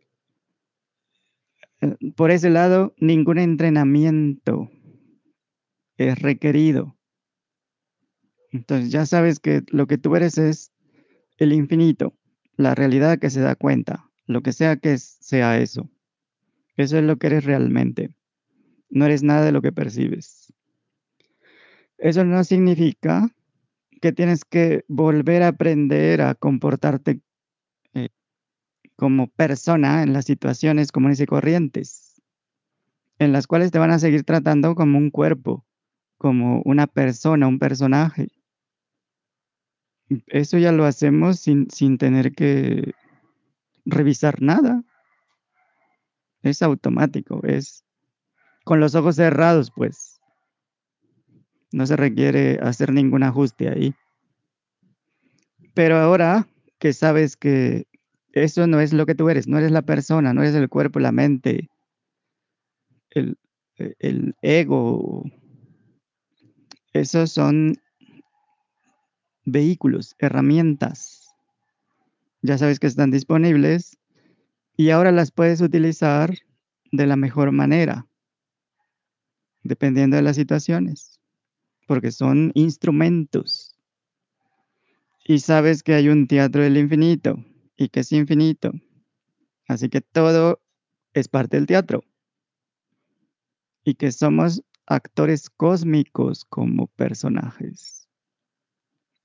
eh, 1.80 1.96
por 2.16 2.30
ese 2.30 2.50
lado, 2.50 2.94
ningún 2.98 3.38
entrenamiento 3.38 4.70
es 5.98 6.18
requerido. 6.20 6.96
Entonces 8.52 8.90
ya 8.90 9.04
sabes 9.04 9.40
que 9.40 9.62
lo 9.68 9.86
que 9.86 9.98
tú 9.98 10.14
eres 10.14 10.38
es 10.38 10.72
el 11.36 11.52
infinito, 11.52 12.14
la 12.56 12.76
realidad 12.76 13.18
que 13.18 13.28
se 13.28 13.40
da 13.40 13.56
cuenta, 13.56 14.08
lo 14.26 14.42
que 14.42 14.52
sea 14.52 14.76
que 14.76 14.96
sea 14.98 15.58
eso. 15.58 15.90
Eso 16.76 16.98
es 16.98 17.04
lo 17.04 17.16
que 17.16 17.26
eres 17.26 17.44
realmente. 17.44 18.14
No 18.88 19.06
eres 19.06 19.24
nada 19.24 19.44
de 19.44 19.52
lo 19.52 19.60
que 19.60 19.72
percibes. 19.72 20.52
Eso 21.98 22.24
no 22.24 22.44
significa 22.44 23.34
que 24.00 24.12
tienes 24.12 24.44
que 24.44 24.84
volver 24.86 25.42
a 25.42 25.48
aprender 25.48 26.20
a 26.20 26.34
comportarte 26.34 27.20
como 28.96 29.28
persona 29.28 30.02
en 30.02 30.12
las 30.12 30.24
situaciones 30.24 30.92
comunes 30.92 31.20
y 31.20 31.26
corrientes, 31.26 32.22
en 33.18 33.32
las 33.32 33.46
cuales 33.46 33.70
te 33.70 33.78
van 33.78 33.90
a 33.90 33.98
seguir 33.98 34.24
tratando 34.24 34.74
como 34.74 34.98
un 34.98 35.10
cuerpo, 35.10 35.64
como 36.18 36.62
una 36.64 36.86
persona, 36.86 37.48
un 37.48 37.58
personaje. 37.58 38.28
Eso 40.26 40.58
ya 40.58 40.72
lo 40.72 40.84
hacemos 40.84 41.40
sin, 41.40 41.70
sin 41.70 41.98
tener 41.98 42.32
que 42.32 42.92
revisar 43.84 44.40
nada. 44.40 44.82
Es 46.42 46.62
automático, 46.62 47.40
es 47.44 47.84
con 48.64 48.80
los 48.80 48.94
ojos 48.94 49.16
cerrados, 49.16 49.70
pues. 49.74 50.20
No 51.72 51.86
se 51.86 51.96
requiere 51.96 52.60
hacer 52.62 52.92
ningún 52.92 53.22
ajuste 53.22 53.68
ahí. 53.68 53.94
Pero 55.74 55.96
ahora 55.96 56.46
que 56.78 56.92
sabes 56.92 57.36
que 57.36 57.86
eso 58.34 58.66
no 58.66 58.80
es 58.80 58.92
lo 58.92 59.06
que 59.06 59.14
tú 59.14 59.28
eres, 59.30 59.46
no 59.46 59.58
eres 59.58 59.70
la 59.70 59.82
persona, 59.82 60.34
no 60.34 60.42
eres 60.42 60.56
el 60.56 60.68
cuerpo, 60.68 60.98
la 60.98 61.12
mente, 61.12 61.70
el, 63.10 63.38
el 63.76 64.34
ego, 64.42 65.22
esos 66.92 67.30
son 67.30 67.76
vehículos, 69.44 70.16
herramientas. 70.18 71.32
Ya 72.42 72.58
sabes 72.58 72.80
que 72.80 72.88
están 72.88 73.12
disponibles 73.12 73.98
y 74.76 74.90
ahora 74.90 75.12
las 75.12 75.30
puedes 75.30 75.60
utilizar 75.60 76.36
de 76.90 77.06
la 77.06 77.14
mejor 77.14 77.52
manera, 77.52 78.08
dependiendo 79.62 80.16
de 80.16 80.22
las 80.22 80.34
situaciones, 80.34 81.20
porque 81.86 82.10
son 82.10 82.50
instrumentos. 82.54 83.78
Y 85.24 85.38
sabes 85.38 85.84
que 85.84 85.94
hay 85.94 86.08
un 86.08 86.26
teatro 86.26 86.62
del 86.62 86.76
infinito 86.76 87.38
y 87.76 87.88
que 87.88 88.00
es 88.00 88.12
infinito. 88.12 88.72
Así 89.66 89.88
que 89.88 90.00
todo 90.00 90.60
es 91.12 91.28
parte 91.28 91.56
del 91.56 91.66
teatro. 91.66 92.04
Y 93.84 93.94
que 93.94 94.12
somos 94.12 94.62
actores 94.86 95.50
cósmicos 95.50 96.44
como 96.44 96.86
personajes 96.88 98.04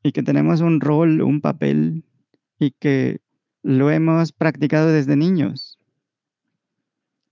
y 0.03 0.11
que 0.11 0.23
tenemos 0.23 0.61
un 0.61 0.79
rol, 0.79 1.21
un 1.21 1.41
papel 1.41 2.05
y 2.57 2.71
que 2.71 3.21
lo 3.61 3.91
hemos 3.91 4.31
practicado 4.31 4.91
desde 4.91 5.15
niños 5.15 5.77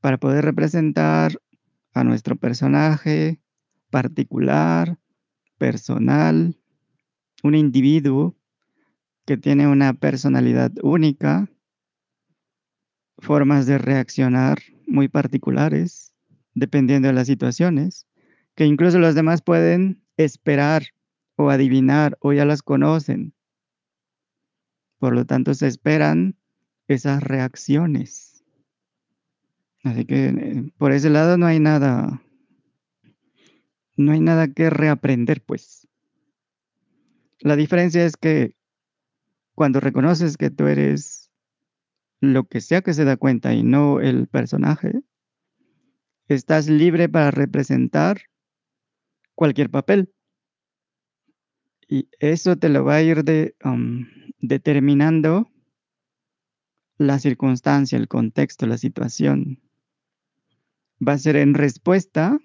para 0.02 0.18
poder 0.18 0.46
representar 0.46 1.40
a 1.94 2.04
nuestro 2.04 2.36
personaje 2.36 3.40
particular, 3.90 5.00
personal, 5.58 6.58
un 7.44 7.56
individuo 7.56 8.37
que 9.28 9.36
tiene 9.36 9.68
una 9.68 9.94
personalidad 9.94 10.72
única, 10.82 11.50
formas 13.18 13.66
de 13.66 13.78
reaccionar 13.78 14.60
muy 14.88 15.10
particulares, 15.10 16.14
dependiendo 16.54 17.10
de 17.10 17.14
las 17.14 17.28
situaciones, 17.28 18.08
que 18.56 18.66
incluso 18.66 19.00
los 19.00 19.16
demás 19.16 19.42
pueden 19.42 20.02
esperar 20.16 20.84
o 21.36 21.50
adivinar 21.50 22.18
o 22.22 22.32
ya 22.32 22.46
las 22.46 22.62
conocen. 22.62 23.34
Por 24.98 25.14
lo 25.14 25.26
tanto, 25.26 25.54
se 25.54 25.68
esperan 25.68 26.38
esas 26.88 27.22
reacciones. 27.22 28.46
Así 29.84 30.06
que 30.06 30.28
eh, 30.28 30.72
por 30.78 30.94
ese 30.94 31.10
lado 31.10 31.38
no 31.38 31.48
hay 31.48 31.60
nada, 31.60 32.24
no 33.98 34.14
hay 34.14 34.22
nada 34.22 34.48
que 34.48 34.70
reaprender, 34.70 35.44
pues. 35.44 35.86
La 37.40 37.58
diferencia 37.58 38.06
es 38.06 38.16
que 38.16 38.57
cuando 39.58 39.80
reconoces 39.80 40.38
que 40.38 40.52
tú 40.52 40.68
eres 40.68 41.32
lo 42.22 42.44
que 42.44 42.62
sea 42.62 42.84
que 42.84 42.94
se 42.94 43.06
da 43.06 43.18
cuenta 43.18 43.56
y 43.56 43.64
no 43.64 44.00
el 44.00 44.28
personaje, 44.28 45.02
estás 46.28 46.70
libre 46.70 47.10
para 47.10 47.32
representar 47.32 48.22
cualquier 49.34 49.72
papel. 49.72 50.14
Y 51.90 52.08
eso 52.20 52.56
te 52.58 52.70
lo 52.70 52.86
va 52.86 52.98
a 52.98 53.02
ir 53.02 53.24
de, 53.24 53.56
um, 53.64 54.06
determinando 54.38 55.50
la 57.00 57.18
circunstancia, 57.18 57.98
el 57.98 58.08
contexto, 58.08 58.68
la 58.68 58.78
situación. 58.78 59.60
Va 61.06 61.14
a 61.14 61.18
ser 61.18 61.36
en 61.36 61.56
respuesta 61.56 62.38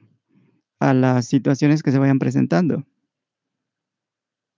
a 0.81 0.95
las 0.95 1.27
situaciones 1.27 1.83
que 1.83 1.93
se 1.93 1.99
vayan 1.99 2.19
presentando. 2.19 2.87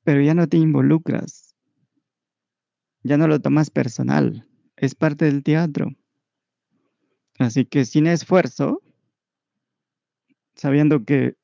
Pero 0.04 0.22
ya 0.22 0.34
no 0.34 0.46
te 0.46 0.56
involucras. 0.56 1.43
Ya 3.04 3.16
no 3.16 3.28
lo 3.28 3.40
tomas 3.40 3.70
personal. 3.70 4.48
Es 4.76 4.96
parte 4.96 5.26
del 5.26 5.44
teatro. 5.44 5.94
Así 7.38 7.64
que 7.64 7.84
sin 7.84 8.08
esfuerzo, 8.08 8.82
sabiendo 10.56 11.04
que 11.04 11.36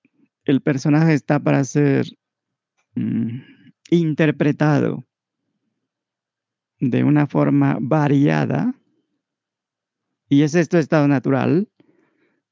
el 0.44 0.61
personaje 0.61 1.14
está 1.14 1.38
para 1.38 1.62
ser 1.62 2.07
Mm, 2.94 3.42
interpretado 3.90 5.05
de 6.81 7.05
una 7.05 7.27
forma 7.27 7.79
variada, 7.81 8.75
y 10.29 10.42
es 10.42 10.68
tu 10.68 10.77
estado 10.77 11.09
natural, 11.09 11.68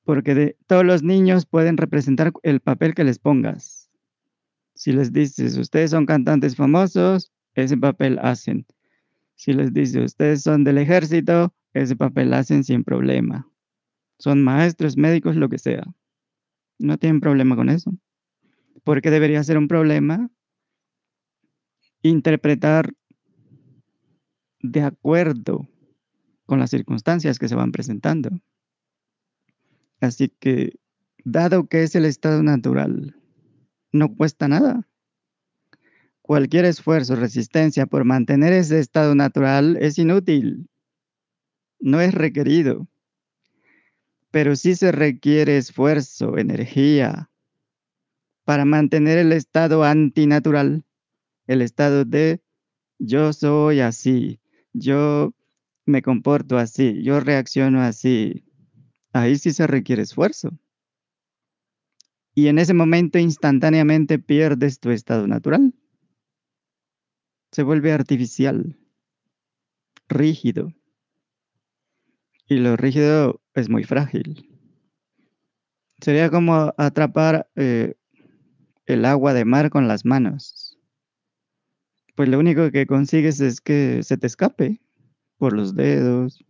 porque 0.05 0.35
de, 0.35 0.57
todos 0.67 0.85
los 0.85 1.03
niños 1.03 1.47
pueden 1.47 1.77
representar 1.77 2.33
el 2.43 2.61
papel 2.61 2.95
que 2.95 3.05
les 3.05 3.19
pongas. 3.19 3.91
Si 4.75 4.93
les 4.93 5.13
dices, 5.13 5.57
ustedes 5.57 5.91
son 5.91 6.07
cantantes 6.07 6.57
famosos, 6.57 7.33
ese 7.55 7.77
papel 7.77 8.19
hacen. 8.21 8.67
Si 9.39 9.53
les 9.53 9.73
dices, 9.73 10.05
ustedes 10.05 10.43
son 10.43 10.65
del 10.65 10.79
ejército, 10.79 11.55
ese 11.73 11.95
papel 11.95 12.35
hacen 12.35 12.65
sin 12.65 12.83
problema. 12.83 13.49
Son 14.19 14.43
maestros, 14.43 14.97
médicos, 14.97 15.37
lo 15.37 15.49
que 15.49 15.59
sea. 15.59 15.85
No 16.81 16.99
tienen 16.99 17.21
problema 17.21 17.55
con 17.55 17.69
eso. 17.69 17.93
Porque 18.83 19.13
debería 19.13 19.45
ser 19.45 19.57
un 19.57 19.69
problema 19.69 20.29
interpretar 22.03 22.93
de 24.61 24.83
acuerdo 24.83 25.69
con 26.45 26.59
las 26.59 26.71
circunstancias 26.71 27.39
que 27.39 27.47
se 27.47 27.55
van 27.55 27.71
presentando. 27.71 28.31
Así 30.01 30.31
que, 30.41 30.81
dado 31.25 31.69
que 31.69 31.85
es 31.85 31.95
el 31.95 32.07
estado 32.07 32.43
natural, 32.43 33.15
no 33.93 34.17
cuesta 34.17 34.49
nada. 34.49 34.88
Cualquier 36.29 36.67
esfuerzo, 36.67 37.17
resistencia 37.17 37.87
por 37.87 38.05
mantener 38.05 38.53
ese 38.53 38.81
estado 38.81 39.15
natural 39.15 39.79
es 39.81 39.99
inútil. 39.99 40.69
No 41.81 42.03
es 42.03 42.13
requerido. 42.13 42.87
Pero 44.31 44.55
sí 44.55 44.75
se 44.75 44.93
requiere 44.93 45.57
esfuerzo, 45.57 46.37
energía, 46.37 47.31
para 48.45 48.67
mantener 48.67 49.17
el 49.17 49.33
estado 49.33 49.85
antinatural, 49.85 50.85
el 51.47 51.63
estado 51.63 52.05
de 52.05 52.43
yo 52.99 53.33
soy 53.33 53.81
así, 53.81 54.39
yo 54.75 55.33
me 55.87 56.03
comporto 56.03 56.59
así, 56.59 57.03
yo 57.03 57.21
reacciono 57.21 57.81
así. 57.81 58.45
Ahí 59.15 59.39
sí 59.39 59.55
se 59.55 59.67
requiere 59.67 60.03
esfuerzo. 60.03 60.51
Y 62.35 62.49
en 62.49 62.59
ese 62.59 62.75
momento 62.75 63.19
instantáneamente 63.19 64.19
pierdes 64.19 64.79
tu 64.79 64.91
estado 64.91 65.27
natural. 65.27 65.73
Se 67.59 67.65
vuelve 67.65 67.93
artificial, 67.93 68.79
rígido. 70.09 70.73
Y 72.47 72.59
lo 72.59 72.77
rígido 72.77 73.43
es 73.53 73.69
muy 73.69 73.83
frágil. 73.83 74.49
Sería 76.01 76.31
como 76.31 76.73
atrapar 76.79 77.51
eh, 77.57 77.97
el 78.87 79.05
agua 79.05 79.35
de 79.35 79.45
mar 79.45 79.71
con 79.71 79.89
las 79.89 80.05
manos. 80.05 80.79
Pues 82.15 82.29
lo 82.29 82.39
único 82.39 82.71
que 82.71 82.87
consigues 82.87 83.41
es 83.41 83.61
que 83.61 84.05
se 84.05 84.17
te 84.17 84.29
escape 84.29 84.81
por 85.37 85.53
los 85.53 85.75
dedos. 85.75 86.45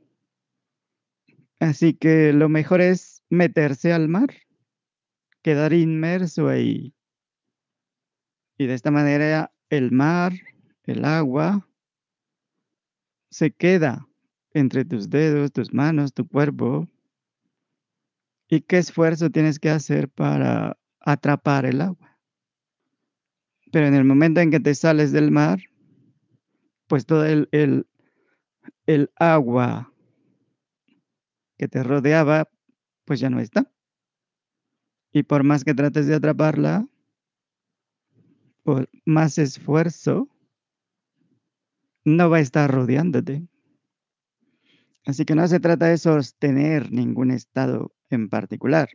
Así 1.59 1.95
que 1.95 2.35
lo 2.35 2.51
mejor 2.51 2.83
es 2.83 3.23
meterse 3.31 3.95
al 3.95 4.09
mar, 4.09 4.29
quedar 5.41 5.73
inmerso 5.73 6.49
ahí. 6.49 6.95
Y 8.59 8.67
de 8.67 8.75
esta 8.75 8.91
manera 8.91 9.55
el 9.71 9.91
mar, 9.91 10.35
el 10.89 11.05
agua, 11.05 11.69
se 13.31 13.51
queda 13.51 14.09
entre 14.53 14.85
tus 14.85 15.11
dedos, 15.11 15.53
tus 15.53 15.73
manos, 15.73 16.15
tu 16.15 16.27
cuerpo. 16.27 16.89
¿Y 18.49 18.63
qué 18.63 18.79
esfuerzo 18.79 19.31
tienes 19.31 19.59
que 19.59 19.71
hacer 19.71 20.09
para 20.09 20.79
atrapar 21.01 21.67
el 21.67 21.83
agua? 21.83 22.19
Pero 23.71 23.87
en 23.87 23.95
el 23.95 24.05
momento 24.05 24.41
en 24.41 24.51
que 24.51 24.61
te 24.61 24.75
sales 24.75 25.13
del 25.13 25.31
mar, 25.31 25.61
pues 26.87 27.05
todo 27.05 27.27
el, 27.27 27.49
el, 27.53 27.87
el 28.87 29.11
agua 29.17 29.93
que 31.59 31.69
te 31.69 31.83
rodeaba, 31.83 32.49
pues 33.05 33.21
ya 33.21 33.29
no 33.29 33.41
está. 33.41 33.71
Y 35.13 35.25
por 35.25 35.45
más 35.45 35.65
que 35.65 35.75
trates 35.75 36.07
de 36.07 36.15
atraparla, 36.15 36.89
por 38.63 38.89
más 39.05 39.37
esfuerzo, 39.37 40.29
no 42.05 42.31
va 42.31 42.39
a 42.39 42.41
estar 42.41 42.71
rodeándote. 42.71 43.47
Así 45.07 45.25
que 45.25 45.35
no 45.35 45.47
se 45.49 45.61
trata 45.61 45.87
de 45.87 45.99
sostener 45.99 46.93
ningún 46.93 47.31
estado 47.31 47.95
en 48.11 48.29
particular, 48.29 48.91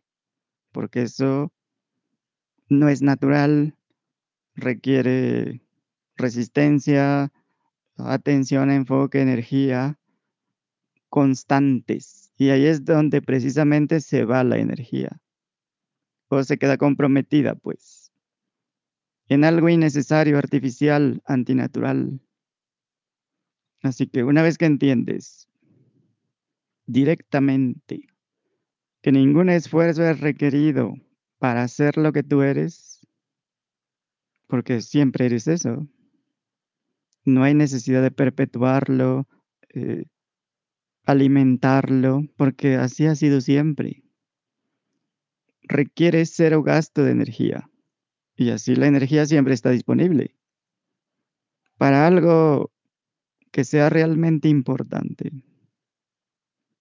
porque 0.72 1.04
eso 1.04 1.52
no 2.70 2.90
es 2.90 3.02
natural, 3.02 3.76
requiere 4.56 5.62
resistencia, 6.16 7.32
atención, 7.98 8.72
enfoque, 8.72 9.22
energía 9.22 9.98
constantes. 11.10 12.32
Y 12.38 12.50
ahí 12.50 12.66
es 12.66 12.86
donde 12.86 13.22
precisamente 13.22 14.02
se 14.02 14.26
va 14.26 14.44
la 14.44 14.58
energía. 14.58 15.22
O 16.30 16.44
se 16.44 16.58
queda 16.58 16.78
comprometida, 16.78 17.54
pues, 17.54 18.12
en 19.30 19.44
algo 19.44 19.70
innecesario, 19.70 20.40
artificial, 20.40 21.22
antinatural. 21.26 22.20
Así 23.84 24.08
que 24.08 24.24
una 24.24 24.42
vez 24.42 24.58
que 24.58 24.66
entiendes 24.66 25.48
directamente 26.86 28.08
que 29.02 29.12
ningún 29.12 29.50
esfuerzo 29.50 30.04
es 30.06 30.22
requerido 30.22 30.94
para 31.38 31.64
hacer 31.64 31.98
lo 31.98 32.14
que 32.14 32.24
tú 32.24 32.42
eres, 32.42 33.06
porque 34.48 34.82
siempre 34.82 35.26
eres 35.26 35.48
eso. 35.48 35.86
No 37.26 37.44
hay 37.44 37.54
necesidad 37.54 38.02
de 38.02 38.12
perpetuarlo, 38.12 39.28
eh, 39.70 40.06
alimentarlo, 41.04 42.22
porque 42.38 42.76
así 42.76 43.06
ha 43.06 43.16
sido 43.16 43.42
siempre. 43.42 44.04
Requiere 45.64 46.26
cero 46.26 46.64
gasto 46.64 47.04
de 47.04 47.12
energía 47.12 47.70
y 48.36 48.52
así 48.52 48.76
la 48.76 48.88
energía 48.88 49.26
siempre 49.26 49.54
está 49.54 49.70
disponible 49.70 50.36
para 51.78 52.08
algo 52.08 52.73
que 53.54 53.64
sea 53.64 53.90
realmente 53.90 54.50
importante 54.50 55.32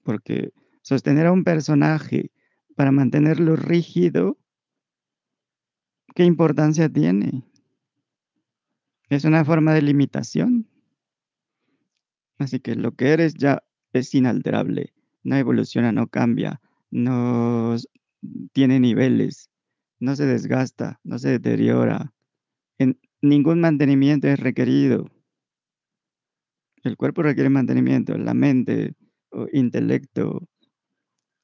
porque 0.03 0.53
sostener 0.83 1.27
a 1.27 1.33
un 1.33 1.45
personaje 1.45 2.31
para 2.77 2.93
mantenerlo 2.93 3.57
rígido, 3.57 4.39
¿qué 6.15 6.25
importancia 6.25 6.89
tiene? 6.89 7.45
Es 9.09 9.25
una 9.25 9.45
forma 9.45 9.75
de 9.75 9.83
limitación. 9.83 10.69
Así 12.39 12.61
que 12.61 12.75
lo 12.75 12.93
que 12.93 13.13
eres 13.13 13.35
ya 13.35 13.63
es 13.93 14.15
inalterable, 14.15 14.95
no 15.23 15.37
evoluciona, 15.37 15.93
no 15.93 16.09
cambia, 16.09 16.61
no 16.91 17.77
tiene 18.53 18.81
niveles, 18.81 19.51
no 20.01 20.17
se 20.17 20.27
desgasta, 20.27 20.99
no 21.05 21.19
se 21.19 21.29
deteriora. 21.29 22.13
En 22.79 22.99
ningún 23.21 23.61
mantenimiento 23.61 24.29
es 24.29 24.41
requerido. 24.41 25.11
El 26.83 26.97
cuerpo 26.97 27.23
requiere 27.23 27.49
mantenimiento, 27.49 28.17
la 28.19 28.35
mente, 28.35 28.95
intelecto, 29.53 30.49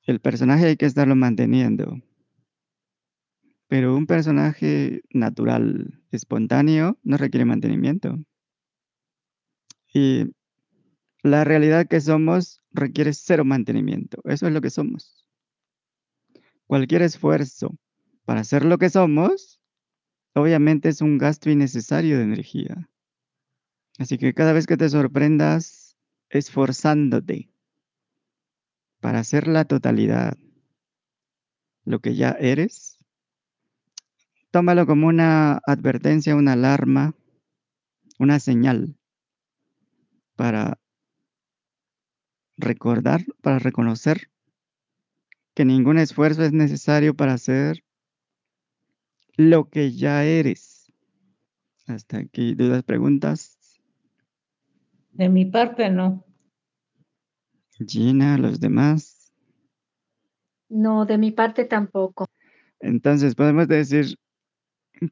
el 0.09 0.21
personaje 0.21 0.67
hay 0.67 0.77
que 0.77 0.87
estarlo 0.87 1.15
manteniendo. 1.15 1.99
Pero 3.69 3.95
un 3.95 4.07
personaje 4.07 5.03
natural, 5.11 6.03
espontáneo, 6.11 6.99
no 7.03 7.19
requiere 7.19 7.45
mantenimiento. 7.45 8.19
Y 9.93 10.25
la 11.23 11.45
realidad 11.45 11.87
que 11.87 12.01
somos 12.01 12.63
requiere 12.71 13.13
cero 13.13 13.45
mantenimiento. 13.45 14.23
Eso 14.25 14.47
es 14.47 14.53
lo 14.53 14.63
que 14.63 14.71
somos. 14.71 15.29
Cualquier 16.67 17.03
esfuerzo 17.03 17.77
para 18.25 18.45
ser 18.45 18.65
lo 18.65 18.79
que 18.79 18.89
somos, 18.89 19.61
obviamente 20.35 20.89
es 20.89 21.03
un 21.03 21.19
gasto 21.19 21.51
innecesario 21.51 22.17
de 22.17 22.25
energía. 22.25 22.89
Así 23.99 24.17
que 24.17 24.33
cada 24.33 24.53
vez 24.53 24.67
que 24.67 24.77
te 24.77 24.89
sorprendas 24.89 25.97
esforzándote 26.31 27.51
para 29.01 29.25
ser 29.25 29.49
la 29.49 29.65
totalidad, 29.65 30.39
lo 31.85 32.01
que 32.01 32.15
ya 32.15 32.31
eres, 32.39 32.99
tómalo 34.51 34.87
como 34.87 35.09
una 35.09 35.61
advertencia, 35.67 36.37
una 36.37 36.53
alarma, 36.53 37.15
una 38.19 38.39
señal 38.39 38.97
para 40.37 40.79
recordar, 42.57 43.25
para 43.43 43.59
reconocer 43.59 44.31
que 45.55 45.65
ningún 45.65 45.99
esfuerzo 45.99 46.45
es 46.45 46.53
necesario 46.53 47.15
para 47.15 47.33
hacer 47.33 47.83
lo 49.37 49.69
que 49.69 49.93
ya 49.93 50.25
eres. 50.25 50.93
Hasta 51.87 52.19
aquí, 52.19 52.55
dudas, 52.55 52.85
preguntas. 52.85 53.58
De 55.11 55.29
mi 55.29 55.45
parte, 55.45 55.91
no. 55.91 56.25
Gina, 57.87 58.39
los 58.39 58.61
demás. 58.61 59.33
No, 60.69 61.07
de 61.07 61.19
mi 61.19 61.31
parte 61.31 61.65
tampoco. 61.65 62.27
Entonces 62.81 63.35
podemos 63.35 63.69
decir 63.69 64.17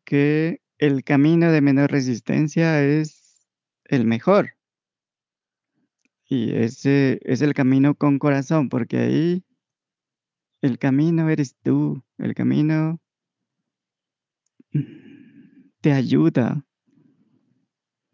que 0.05 0.61
el 0.79 1.05
camino 1.05 1.51
de 1.51 1.61
menor 1.61 1.91
resistencia 1.91 2.83
es 2.83 3.47
el 3.85 4.05
mejor. 4.05 4.51
Y 6.29 6.53
ese 6.55 7.21
es 7.23 7.41
el 7.41 7.55
camino 7.55 7.95
con 7.95 8.19
corazón, 8.19 8.69
porque 8.69 8.99
ahí 8.99 9.45
el 10.61 10.79
camino 10.79 11.31
eres 11.31 11.57
tú, 11.63 12.03
el 12.19 12.35
camino 12.35 13.01
te 15.81 15.93
ayuda, 15.93 16.67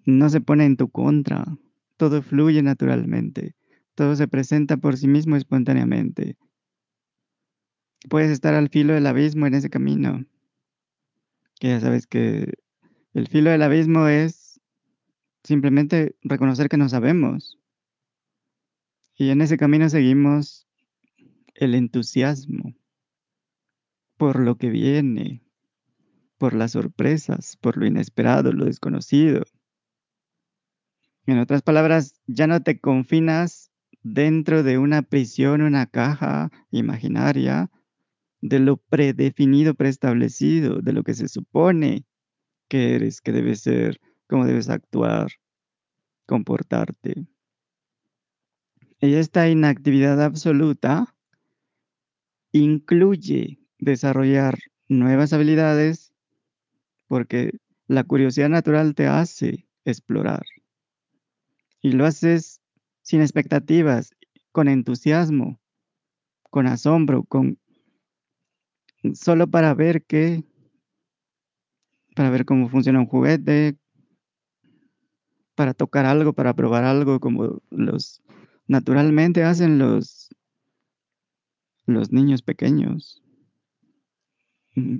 no 0.05 0.29
se 0.29 0.40
pone 0.40 0.66
en 0.66 0.77
tu 0.77 0.90
contra, 0.90 1.45
todo 2.03 2.21
fluye 2.21 2.65
naturalmente, 2.65 3.55
todo 3.95 4.17
se 4.17 4.27
presenta 4.27 4.77
por 4.77 4.97
sí 4.97 5.07
mismo 5.07 5.37
espontáneamente. 5.37 6.37
Puedes 8.11 8.33
estar 8.33 8.55
al 8.55 8.71
filo 8.71 8.93
del 8.93 9.07
abismo 9.07 9.47
en 9.47 9.55
ese 9.55 9.71
camino, 9.71 10.27
que 11.61 11.69
ya 11.69 11.79
sabes 11.79 12.09
que 12.09 12.55
el 13.15 13.29
filo 13.29 13.51
del 13.51 13.62
abismo 13.62 14.09
es 14.09 14.61
simplemente 15.45 16.17
reconocer 16.23 16.69
que 16.69 16.77
no 16.77 16.88
sabemos. 16.88 17.61
Y 19.15 19.31
en 19.31 19.41
ese 19.41 19.57
camino 19.57 19.88
seguimos 19.88 20.67
el 21.55 21.77
entusiasmo 21.77 22.75
por 24.17 24.41
lo 24.41 24.57
que 24.57 24.71
viene, 24.71 25.45
por 26.37 26.53
las 26.53 26.73
sorpresas, 26.73 27.57
por 27.59 27.77
lo 27.77 27.87
inesperado, 27.87 28.53
lo 28.53 28.65
desconocido. 28.65 29.45
En 31.26 31.38
otras 31.38 31.62
palabras, 31.62 32.14
ya 32.26 32.46
no 32.46 32.62
te 32.62 32.80
confinas 32.80 33.70
dentro 34.02 34.62
de 34.62 34.78
una 34.78 35.02
prisión, 35.02 35.62
una 35.62 35.87
caja 35.87 36.50
imaginaria, 36.70 37.70
de 38.40 38.58
lo 38.58 38.76
predefinido, 38.76 39.74
preestablecido, 39.74 40.80
de 40.80 40.92
lo 40.92 41.04
que 41.04 41.14
se 41.14 41.28
supone 41.28 42.04
que 42.68 42.96
eres, 42.96 43.20
que 43.20 43.30
debes 43.30 43.61
ser, 43.61 44.00
cómo 44.26 44.46
debes 44.46 44.68
actuar, 44.68 45.30
comportarte. 46.26 47.26
Y 49.00 49.14
esta 49.14 49.48
inactividad 49.48 50.20
absoluta 50.22 51.14
incluye 52.52 53.58
desarrollar 53.78 54.58
nuevas 54.88 55.32
habilidades 55.32 56.12
porque 57.06 57.58
la 57.87 58.04
curiosidad 58.04 58.48
natural 58.48 58.94
te 58.94 59.06
hace 59.06 59.66
explorar. 59.85 60.44
Y 61.83 61.92
lo 61.92 62.07
haces 62.07 62.62
sin 63.03 63.21
expectativas, 63.21 64.11
con 64.53 64.68
entusiasmo, 64.68 65.61
con 66.51 66.66
asombro, 66.66 67.25
con 67.25 67.59
solo 69.14 69.49
para 69.49 69.75
ver 69.75 70.05
qué, 70.05 70.45
para 72.14 72.31
ver 72.31 72.45
cómo 72.45 72.68
funciona 72.68 73.01
un 73.01 73.07
juguete, 73.07 73.77
para 75.55 75.75
tocar 75.75 76.07
algo, 76.07 76.33
para 76.33 76.55
probar 76.55 76.85
algo, 76.85 77.18
como 77.18 77.62
los 77.71 78.23
naturalmente 78.66 79.42
hacen 79.42 79.79
los, 79.79 80.31
los 81.87 82.12
niños 82.12 82.42
pequeños. 82.42 83.23
Mm, 84.77 84.99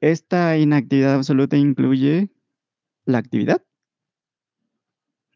esta 0.00 0.56
inactividad 0.58 1.14
absoluta 1.14 1.56
incluye 1.56 2.30
la 3.04 3.18
actividad 3.18 3.63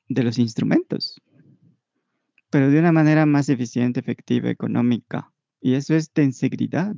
de 0.09 0.23
los 0.23 0.38
instrumentos, 0.38 1.21
pero 2.51 2.71
de 2.71 2.79
una 2.79 2.92
manera 2.92 3.27
más 3.27 3.49
eficiente, 3.49 4.01
efectiva, 4.01 4.51
económica. 4.51 5.33
Y 5.61 5.75
eso 5.75 5.94
es 5.94 6.11
tensegridad, 6.12 6.97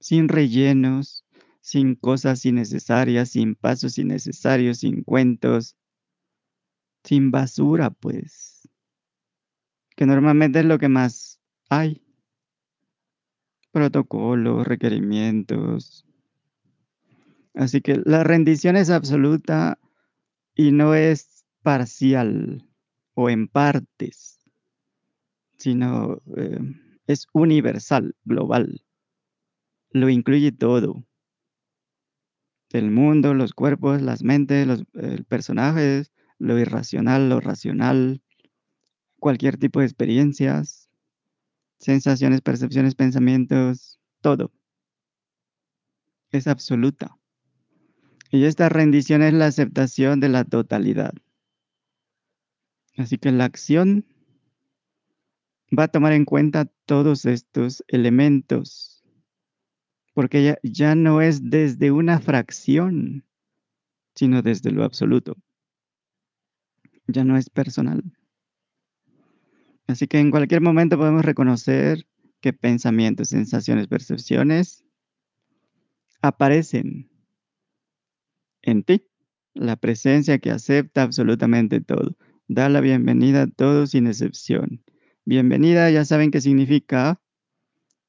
sin 0.00 0.28
rellenos, 0.28 1.24
sin 1.60 1.94
cosas 1.94 2.44
innecesarias, 2.44 3.30
sin 3.30 3.54
pasos 3.54 3.98
innecesarios, 3.98 4.78
sin 4.78 5.02
cuentos, 5.02 5.76
sin 7.04 7.30
basura, 7.30 7.90
pues, 7.90 8.68
que 9.96 10.06
normalmente 10.06 10.60
es 10.60 10.64
lo 10.64 10.78
que 10.78 10.88
más 10.88 11.40
hay. 11.68 12.02
Protocolos, 13.72 14.66
requerimientos. 14.66 16.06
Así 17.54 17.80
que 17.80 18.00
la 18.04 18.24
rendición 18.24 18.76
es 18.76 18.90
absoluta 18.90 19.78
y 20.54 20.72
no 20.72 20.94
es 20.94 21.37
parcial 21.68 22.66
o 23.12 23.28
en 23.28 23.46
partes, 23.46 24.38
sino 25.58 26.22
eh, 26.34 26.58
es 27.06 27.26
universal, 27.34 28.16
global. 28.24 28.86
Lo 29.90 30.08
incluye 30.08 30.50
todo. 30.50 31.04
El 32.70 32.90
mundo, 32.90 33.34
los 33.34 33.52
cuerpos, 33.52 34.00
las 34.00 34.22
mentes, 34.22 34.66
los 34.66 34.84
personajes, 35.28 36.10
lo 36.38 36.58
irracional, 36.58 37.28
lo 37.28 37.38
racional, 37.38 38.22
cualquier 39.18 39.58
tipo 39.58 39.80
de 39.80 39.86
experiencias, 39.86 40.88
sensaciones, 41.78 42.40
percepciones, 42.40 42.94
pensamientos, 42.94 44.00
todo. 44.22 44.52
Es 46.30 46.46
absoluta. 46.46 47.18
Y 48.30 48.44
esta 48.44 48.70
rendición 48.70 49.22
es 49.22 49.34
la 49.34 49.44
aceptación 49.44 50.18
de 50.20 50.30
la 50.30 50.44
totalidad. 50.44 51.12
Así 52.98 53.16
que 53.16 53.30
la 53.30 53.44
acción 53.44 54.04
va 55.76 55.84
a 55.84 55.88
tomar 55.88 56.12
en 56.12 56.24
cuenta 56.24 56.66
todos 56.84 57.26
estos 57.26 57.84
elementos, 57.86 59.04
porque 60.14 60.42
ya, 60.42 60.58
ya 60.64 60.96
no 60.96 61.22
es 61.22 61.48
desde 61.48 61.92
una 61.92 62.18
fracción, 62.18 63.24
sino 64.16 64.42
desde 64.42 64.72
lo 64.72 64.82
absoluto. 64.82 65.36
Ya 67.06 67.22
no 67.22 67.36
es 67.36 67.48
personal. 67.48 68.02
Así 69.86 70.08
que 70.08 70.18
en 70.18 70.32
cualquier 70.32 70.60
momento 70.60 70.98
podemos 70.98 71.24
reconocer 71.24 72.04
que 72.40 72.52
pensamientos, 72.52 73.28
sensaciones, 73.28 73.86
percepciones 73.86 74.84
aparecen 76.20 77.08
en 78.62 78.82
ti, 78.82 79.06
la 79.54 79.76
presencia 79.76 80.40
que 80.40 80.50
acepta 80.50 81.02
absolutamente 81.02 81.80
todo. 81.80 82.16
Da 82.50 82.70
la 82.70 82.80
bienvenida 82.80 83.42
a 83.42 83.46
todos 83.46 83.90
sin 83.90 84.06
excepción. 84.06 84.82
Bienvenida 85.26 85.90
ya 85.90 86.06
saben 86.06 86.30
qué 86.30 86.40
significa 86.40 87.20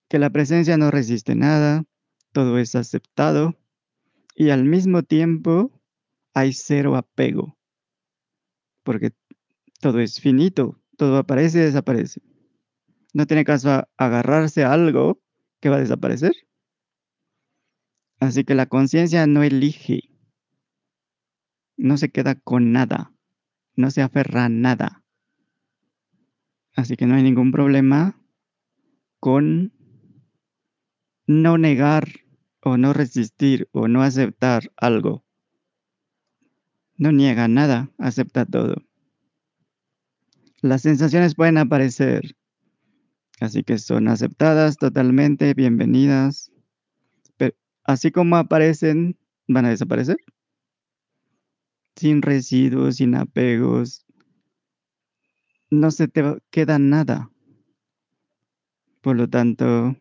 que 0.08 0.18
la 0.18 0.30
presencia 0.30 0.78
no 0.78 0.92
resiste 0.92 1.36
nada, 1.36 1.84
todo 2.32 2.58
es 2.58 2.74
aceptado 2.74 3.60
y 4.36 4.52
al 4.52 4.64
mismo 4.64 5.04
tiempo 5.04 5.82
hay 6.34 6.54
cero 6.54 6.96
apego, 6.96 7.58
porque 8.84 9.12
todo 9.82 10.00
es 10.00 10.22
finito, 10.22 10.80
todo 10.96 11.18
aparece 11.18 11.60
y 11.60 11.64
desaparece. 11.64 12.22
No 13.14 13.28
tiene 13.28 13.44
caso 13.44 13.90
agarrarse 13.98 14.64
a 14.64 14.72
algo 14.72 15.22
que 15.60 15.68
va 15.68 15.76
a 15.76 15.82
desaparecer. 15.82 16.32
Así 18.22 18.46
que 18.46 18.56
la 18.56 18.68
conciencia 18.68 19.28
no 19.28 19.44
elige, 19.44 20.18
no 21.76 21.98
se 21.98 22.10
queda 22.10 22.36
con 22.36 22.72
nada, 22.72 23.12
no 23.80 23.92
se 23.92 24.02
aferra 24.02 24.44
a 24.46 24.50
nada. 24.50 25.06
Así 26.76 26.98
que 26.98 27.06
no 27.06 27.16
hay 27.16 27.24
ningún 27.24 27.54
problema 27.54 28.22
con 29.22 29.72
no 31.28 31.58
negar 31.58 32.10
o 32.62 32.76
no 32.76 32.92
resistir 32.92 33.70
o 33.72 33.88
no 33.88 34.04
aceptar 34.04 34.70
algo. 34.76 35.24
No 36.98 37.14
niega 37.14 37.48
nada, 37.48 37.90
acepta 37.98 38.46
todo. 38.46 38.76
Las 40.62 40.82
sensaciones 40.82 41.36
pueden 41.36 41.58
aparecer, 41.58 42.36
así 43.40 43.64
que 43.64 43.78
son 43.78 44.10
aceptadas 44.10 44.76
totalmente, 44.76 45.54
bienvenidas. 45.54 46.52
Pero 47.38 47.56
así 47.86 48.12
como 48.12 48.36
aparecen, 48.36 49.18
van 49.48 49.68
a 49.68 49.70
desaparecer 49.70 50.18
sin 52.00 52.22
residuos, 52.22 52.96
sin 52.96 53.16
apegos, 53.16 54.06
no 55.70 55.92
se 55.92 56.08
te 56.08 56.24
queda 56.50 56.80
nada. 56.80 57.32
Por 59.02 59.16
lo 59.18 59.30
tanto, 59.30 59.96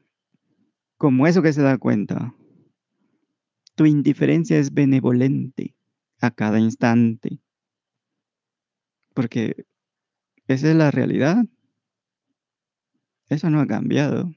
como 0.97 1.27
eso 1.27 1.43
que 1.43 1.53
se 1.53 1.63
da 1.63 1.77
cuenta, 1.79 2.35
tu 3.75 3.87
indiferencia 3.87 4.59
es 4.59 4.73
benevolente 4.73 5.77
a 6.21 6.31
cada 6.31 6.59
instante. 6.59 7.41
Porque 9.15 9.67
esa 10.47 10.71
es 10.71 10.77
la 10.77 10.91
realidad. 10.91 11.45
Eso 13.29 13.51
no 13.51 13.61
ha 13.61 13.67
cambiado. 13.67 14.33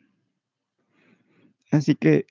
Así 1.71 1.95
que 1.95 2.25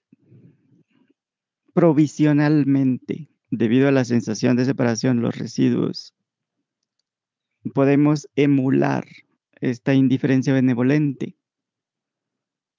provisionalmente 1.73 3.31
debido 3.51 3.89
a 3.89 3.93
la 3.93 4.05
sensación 4.05 4.57
de 4.57 4.65
separación, 4.65 5.21
los 5.21 5.37
residuos, 5.37 6.15
podemos 7.75 8.29
emular 8.37 9.07
esta 9.61 9.95
indiferencia 9.95 10.55
benevolente. 10.55 11.37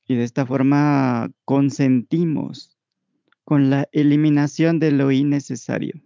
Y 0.07 0.15
de 0.15 0.23
esta 0.23 0.45
forma 0.45 1.31
consentimos 1.45 2.77
con 3.43 3.69
la 3.69 3.87
eliminación 3.91 4.79
de 4.79 4.91
lo 4.91 5.11
innecesario. 5.11 6.01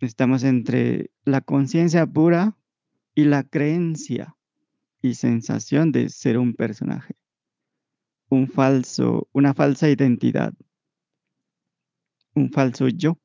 Estamos 0.00 0.44
entre 0.44 1.10
la 1.24 1.40
conciencia 1.40 2.06
pura 2.06 2.56
y 3.14 3.24
la 3.24 3.42
creencia 3.42 4.36
y 5.02 5.14
sensación 5.14 5.92
de 5.92 6.08
ser 6.08 6.38
un 6.38 6.54
personaje. 6.54 7.16
Un 8.28 8.48
falso, 8.48 9.28
una 9.32 9.54
falsa 9.54 9.88
identidad. 9.88 10.54
Un 12.38 12.52
falso 12.52 12.86
yo. 12.86 13.18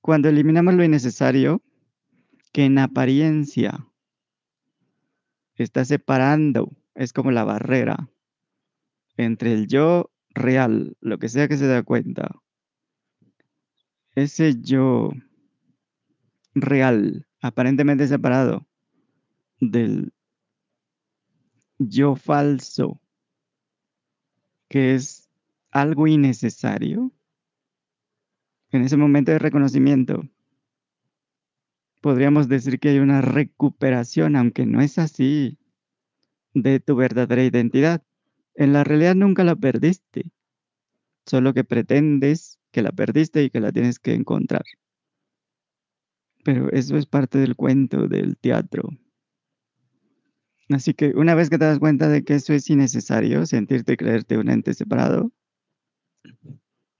Cuando 0.00 0.30
eliminamos 0.30 0.72
lo 0.72 0.84
innecesario, 0.84 1.60
que 2.50 2.64
en 2.64 2.78
apariencia 2.78 3.86
está 5.56 5.84
separando, 5.84 6.70
es 6.94 7.12
como 7.12 7.30
la 7.30 7.44
barrera 7.44 8.08
entre 9.18 9.52
el 9.52 9.66
yo 9.66 10.10
real, 10.30 10.96
lo 11.00 11.18
que 11.18 11.28
sea 11.28 11.46
que 11.46 11.58
se 11.58 11.66
da 11.66 11.82
cuenta, 11.82 12.40
ese 14.14 14.58
yo 14.62 15.10
real, 16.54 17.26
aparentemente 17.42 18.08
separado 18.08 18.66
del 19.60 20.14
yo 21.78 22.16
falso, 22.16 22.98
que 24.70 24.94
es 24.94 25.28
algo 25.70 26.06
innecesario, 26.06 27.12
en 28.72 28.82
ese 28.82 28.96
momento 28.96 29.30
de 29.30 29.38
reconocimiento, 29.38 30.22
podríamos 32.00 32.48
decir 32.48 32.80
que 32.80 32.88
hay 32.90 32.98
una 32.98 33.20
recuperación, 33.20 34.34
aunque 34.36 34.66
no 34.66 34.80
es 34.80 34.98
así, 34.98 35.58
de 36.54 36.80
tu 36.80 36.96
verdadera 36.96 37.44
identidad. 37.44 38.02
En 38.54 38.72
la 38.72 38.84
realidad 38.84 39.14
nunca 39.14 39.44
la 39.44 39.56
perdiste, 39.56 40.32
solo 41.26 41.54
que 41.54 41.64
pretendes 41.64 42.58
que 42.70 42.82
la 42.82 42.92
perdiste 42.92 43.44
y 43.44 43.50
que 43.50 43.60
la 43.60 43.72
tienes 43.72 43.98
que 43.98 44.14
encontrar. 44.14 44.64
Pero 46.44 46.70
eso 46.70 46.96
es 46.96 47.06
parte 47.06 47.38
del 47.38 47.54
cuento 47.54 48.08
del 48.08 48.36
teatro. 48.36 48.88
Así 50.70 50.94
que 50.94 51.12
una 51.14 51.34
vez 51.34 51.50
que 51.50 51.58
te 51.58 51.66
das 51.66 51.78
cuenta 51.78 52.08
de 52.08 52.24
que 52.24 52.34
eso 52.34 52.52
es 52.54 52.68
innecesario, 52.70 53.46
sentirte 53.46 53.92
y 53.92 53.96
creerte 53.96 54.38
un 54.38 54.48
ente 54.48 54.74
separado, 54.74 55.30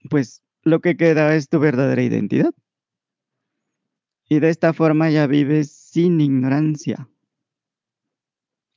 pues 0.09 0.43
lo 0.63 0.81
que 0.81 0.97
queda 0.97 1.35
es 1.35 1.49
tu 1.49 1.59
verdadera 1.59 2.01
identidad. 2.01 2.53
Y 4.27 4.39
de 4.39 4.49
esta 4.49 4.73
forma 4.73 5.09
ya 5.09 5.27
vives 5.27 5.71
sin 5.71 6.19
ignorancia. 6.19 7.09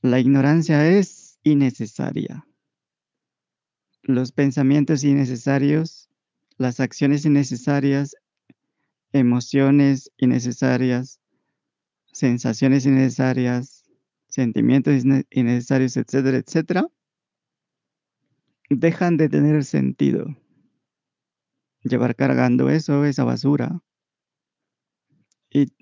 La 0.03 0.21
ignorancia 0.21 0.89
es 0.89 1.39
innecesaria 1.43 2.47
los 4.07 4.31
pensamientos 4.31 5.03
innecesarios, 5.03 6.09
las 6.59 6.79
acciones 6.79 7.25
innecesarias, 7.25 8.17
emociones 9.13 10.13
innecesarias, 10.17 11.21
sensaciones 12.13 12.87
innecesarias, 12.87 13.85
sentimientos 14.29 15.03
innecesarios, 15.31 15.97
etcétera, 15.97 16.39
etcétera, 16.39 16.87
dejan 18.71 19.17
de 19.17 19.29
tener 19.29 19.65
sentido. 19.65 20.37
Llevar 21.89 22.17
cargando 22.17 22.69
eso, 22.69 23.05
esa 23.05 23.25
basura. 23.25 23.81
Y 25.51 25.73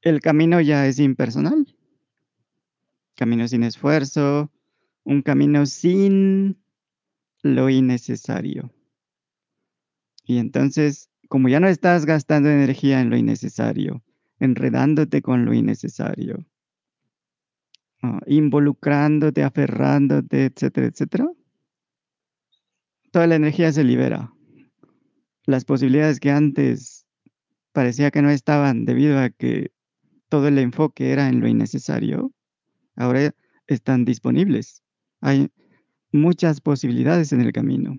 el 0.00 0.20
camino 0.20 0.60
ya 0.60 0.86
es 0.86 0.98
impersonal. 0.98 1.66
Camino 3.14 3.46
sin 3.46 3.62
esfuerzo, 3.62 4.50
un 5.04 5.22
camino 5.22 5.66
sin 5.66 6.58
lo 7.42 7.68
innecesario. 7.68 8.72
Y 10.24 10.38
entonces, 10.38 11.10
como 11.28 11.48
ya 11.48 11.60
no 11.60 11.68
estás 11.68 12.06
gastando 12.06 12.48
energía 12.48 13.00
en 13.00 13.10
lo 13.10 13.16
innecesario, 13.16 14.02
enredándote 14.38 15.20
con 15.22 15.44
lo 15.44 15.52
innecesario, 15.52 16.46
involucrándote, 18.26 19.42
aferrándote, 19.42 20.46
etcétera, 20.46 20.86
etcétera, 20.86 21.28
toda 23.10 23.26
la 23.26 23.36
energía 23.36 23.72
se 23.72 23.84
libera. 23.84 24.33
Las 25.46 25.64
posibilidades 25.64 26.20
que 26.20 26.30
antes 26.30 27.06
parecía 27.72 28.10
que 28.10 28.22
no 28.22 28.30
estaban 28.30 28.84
debido 28.84 29.18
a 29.18 29.30
que 29.30 29.72
todo 30.28 30.48
el 30.48 30.58
enfoque 30.58 31.10
era 31.12 31.28
en 31.28 31.40
lo 31.40 31.48
innecesario, 31.48 32.32
ahora 32.96 33.34
están 33.66 34.04
disponibles. 34.04 34.82
Hay 35.20 35.50
muchas 36.12 36.60
posibilidades 36.60 37.32
en 37.32 37.40
el 37.40 37.52
camino. 37.52 37.98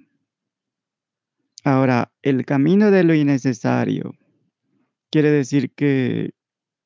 Ahora, 1.64 2.12
el 2.22 2.46
camino 2.46 2.92
de 2.92 3.04
lo 3.04 3.14
innecesario 3.14 4.14
quiere 5.12 5.32
decir 5.32 5.72
que 5.72 6.32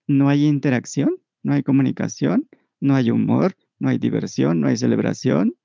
no 0.08 0.30
hay 0.30 0.46
interacción, 0.46 1.18
no 1.44 1.54
hay 1.54 1.64
comunicación, 1.64 2.48
no 2.80 2.96
hay 2.96 3.12
humor, 3.12 3.56
no 3.78 3.90
hay 3.90 3.98
diversión, 3.98 4.62
no 4.62 4.68
hay 4.68 4.78
celebración. 4.78 5.56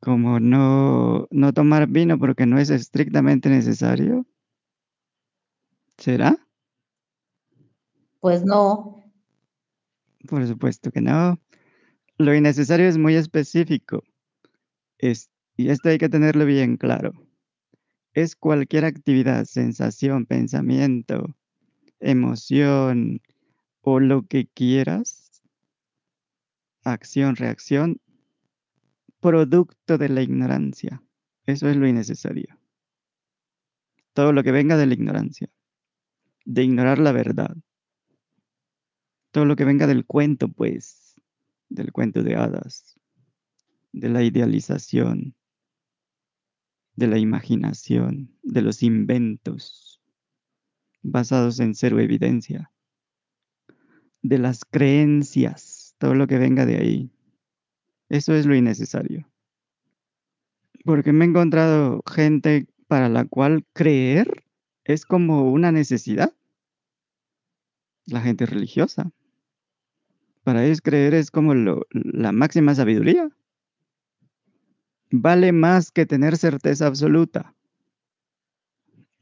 Como 0.00 0.38
no, 0.40 1.26
no 1.30 1.52
tomar 1.52 1.88
vino 1.88 2.18
porque 2.18 2.46
no 2.46 2.58
es 2.58 2.70
estrictamente 2.70 3.48
necesario. 3.48 4.26
¿Será? 5.96 6.38
Pues 8.20 8.44
no. 8.44 9.02
Por 10.28 10.46
supuesto 10.46 10.90
que 10.90 11.00
no. 11.00 11.38
Lo 12.16 12.34
innecesario 12.34 12.88
es 12.88 12.98
muy 12.98 13.14
específico. 13.14 14.02
y 15.00 15.68
esto 15.70 15.88
hay 15.88 15.98
que 15.98 16.08
tenerlo 16.08 16.44
bien 16.44 16.76
claro. 16.76 17.12
Es 18.12 18.34
cualquier 18.34 18.84
actividad, 18.84 19.44
sensación, 19.44 20.26
pensamiento, 20.26 21.36
emoción 22.00 23.20
o 23.80 24.00
lo 24.00 24.26
que 24.26 24.46
quieras, 24.46 25.42
acción, 26.84 27.36
reacción, 27.36 28.00
producto 29.20 29.98
de 29.98 30.08
la 30.08 30.22
ignorancia. 30.22 31.02
Eso 31.46 31.68
es 31.68 31.76
lo 31.76 31.86
innecesario. 31.86 32.58
Todo 34.12 34.32
lo 34.32 34.42
que 34.42 34.52
venga 34.52 34.76
de 34.76 34.86
la 34.86 34.94
ignorancia, 34.94 35.48
de 36.44 36.64
ignorar 36.64 36.98
la 36.98 37.12
verdad. 37.12 37.56
Todo 39.30 39.44
lo 39.44 39.56
que 39.56 39.64
venga 39.64 39.86
del 39.86 40.06
cuento, 40.06 40.48
pues, 40.48 41.20
del 41.68 41.92
cuento 41.92 42.22
de 42.22 42.36
hadas, 42.36 42.98
de 43.92 44.08
la 44.08 44.22
idealización, 44.22 45.34
de 46.96 47.06
la 47.06 47.18
imaginación, 47.18 48.36
de 48.42 48.62
los 48.62 48.82
inventos 48.82 50.02
basados 51.02 51.60
en 51.60 51.74
cero 51.74 52.00
evidencia, 52.00 52.72
de 54.22 54.38
las 54.38 54.64
creencias, 54.64 55.94
todo 55.98 56.14
lo 56.14 56.26
que 56.26 56.38
venga 56.38 56.66
de 56.66 56.76
ahí. 56.76 57.10
Eso 58.08 58.34
es 58.34 58.46
lo 58.46 58.54
innecesario. 58.54 59.28
Porque 60.84 61.12
me 61.12 61.24
he 61.24 61.28
encontrado 61.28 62.02
gente 62.10 62.66
para 62.86 63.08
la 63.08 63.24
cual 63.26 63.64
creer 63.74 64.44
es 64.84 65.04
como 65.04 65.50
una 65.52 65.72
necesidad. 65.72 66.32
La 68.06 68.22
gente 68.22 68.46
religiosa. 68.46 69.10
Para 70.44 70.64
ellos 70.64 70.80
creer 70.80 71.12
es 71.12 71.30
como 71.30 71.54
la 71.54 72.32
máxima 72.32 72.74
sabiduría. 72.74 73.28
Vale 75.10 75.52
más 75.52 75.90
que 75.90 76.06
tener 76.06 76.38
certeza 76.38 76.86
absoluta. 76.86 77.54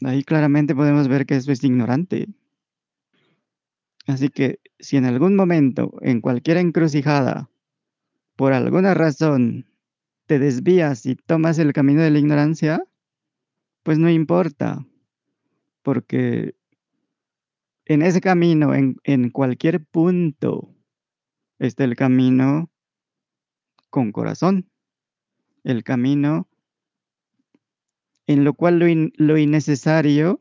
Ahí 0.05 0.23
claramente 0.23 0.75
podemos 0.75 1.09
ver 1.09 1.27
que 1.27 1.37
eso 1.37 1.51
es 1.51 1.65
ignorante. 1.65 2.29
Así 4.07 4.29
que 4.29 4.61
si 4.79 4.97
en 4.97 5.05
algún 5.05 5.35
momento, 5.35 5.95
en 6.01 6.21
cualquier 6.21 6.59
encrucijada, 6.59 7.51
por 8.37 8.53
alguna 8.53 8.95
razón, 8.95 9.67
te 10.27 10.39
desvías 10.39 11.07
y 11.07 11.17
tomas 11.17 11.59
el 11.59 11.73
camino 11.73 12.03
de 12.03 12.11
la 12.11 12.19
ignorancia, 12.19 12.85
pues 13.83 13.99
no 13.99 14.11
importa, 14.11 14.87
porque 15.83 16.55
en 17.85 18.03
ese 18.03 18.21
camino, 18.21 18.75
en, 18.75 18.97
en 19.05 19.31
cualquier 19.31 19.85
punto 19.85 20.75
está 21.59 21.85
el 21.85 21.97
camino 21.97 22.71
con 23.91 24.13
corazón, 24.13 24.69
el 25.65 25.85
camino 25.85 26.49
en 28.27 28.45
lo 28.45 28.55
cual 28.55 28.79
lo, 28.79 29.39
innecesario 29.39 30.41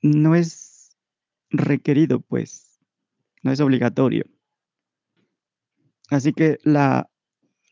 no 0.00 0.34
es 0.34 0.96
requerido, 1.50 2.20
pues, 2.20 2.80
no 3.42 3.52
es 3.52 3.60
obligatorio. 3.60 4.24
Así 6.10 6.32
que 6.32 6.58
la, 6.64 7.10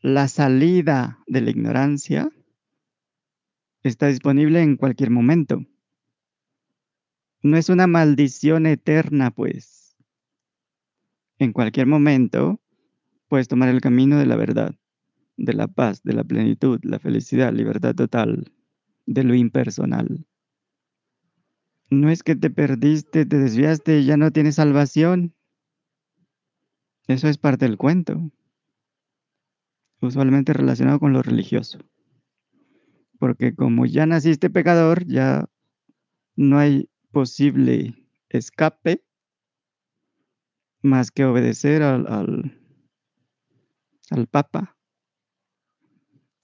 la 0.02 0.28
salida 0.28 1.18
de 1.26 1.40
la 1.40 1.50
ignorancia 1.50 2.30
está 3.82 4.08
disponible 4.08 4.62
en 4.62 4.76
cualquier 4.76 5.10
momento. 5.10 5.64
No 7.42 7.56
es 7.56 7.68
una 7.68 7.86
maldición 7.86 8.66
eterna, 8.66 9.30
pues 9.30 9.96
en 11.38 11.52
cualquier 11.52 11.86
momento 11.86 12.60
puedes 13.28 13.48
tomar 13.48 13.68
el 13.68 13.80
camino 13.80 14.18
de 14.18 14.26
la 14.26 14.36
verdad. 14.36 14.74
de 15.36 15.52
la 15.54 15.68
paz, 15.68 16.02
de 16.02 16.14
la 16.14 16.24
plenitud, 16.24 16.80
la 16.82 16.98
felicidad, 16.98 17.52
libertad 17.52 17.94
total, 17.94 18.52
de 19.06 19.24
lo 19.24 19.34
impersonal. 19.34 20.26
No 21.90 22.10
es 22.10 22.22
que 22.22 22.36
te 22.36 22.50
perdiste, 22.50 23.26
te 23.26 23.38
desviaste 23.38 24.00
y 24.00 24.04
ya 24.06 24.16
no 24.16 24.30
tienes 24.30 24.56
salvación. 24.56 25.34
Eso 27.06 27.28
es 27.28 27.38
parte 27.38 27.66
del 27.66 27.76
cuento, 27.76 28.30
usualmente 30.00 30.52
relacionado 30.52 30.98
con 30.98 31.12
lo 31.12 31.22
religioso. 31.22 31.78
Porque 33.18 33.54
como 33.54 33.86
ya 33.86 34.06
naciste 34.06 34.50
pecador, 34.50 35.06
ya 35.06 35.46
no 36.34 36.58
hay 36.58 36.90
posible 37.12 37.94
escape 38.28 39.02
más 40.82 41.10
que 41.10 41.24
obedecer 41.24 41.82
al, 41.82 42.06
al, 42.08 42.60
al 44.10 44.26
Papa. 44.26 44.76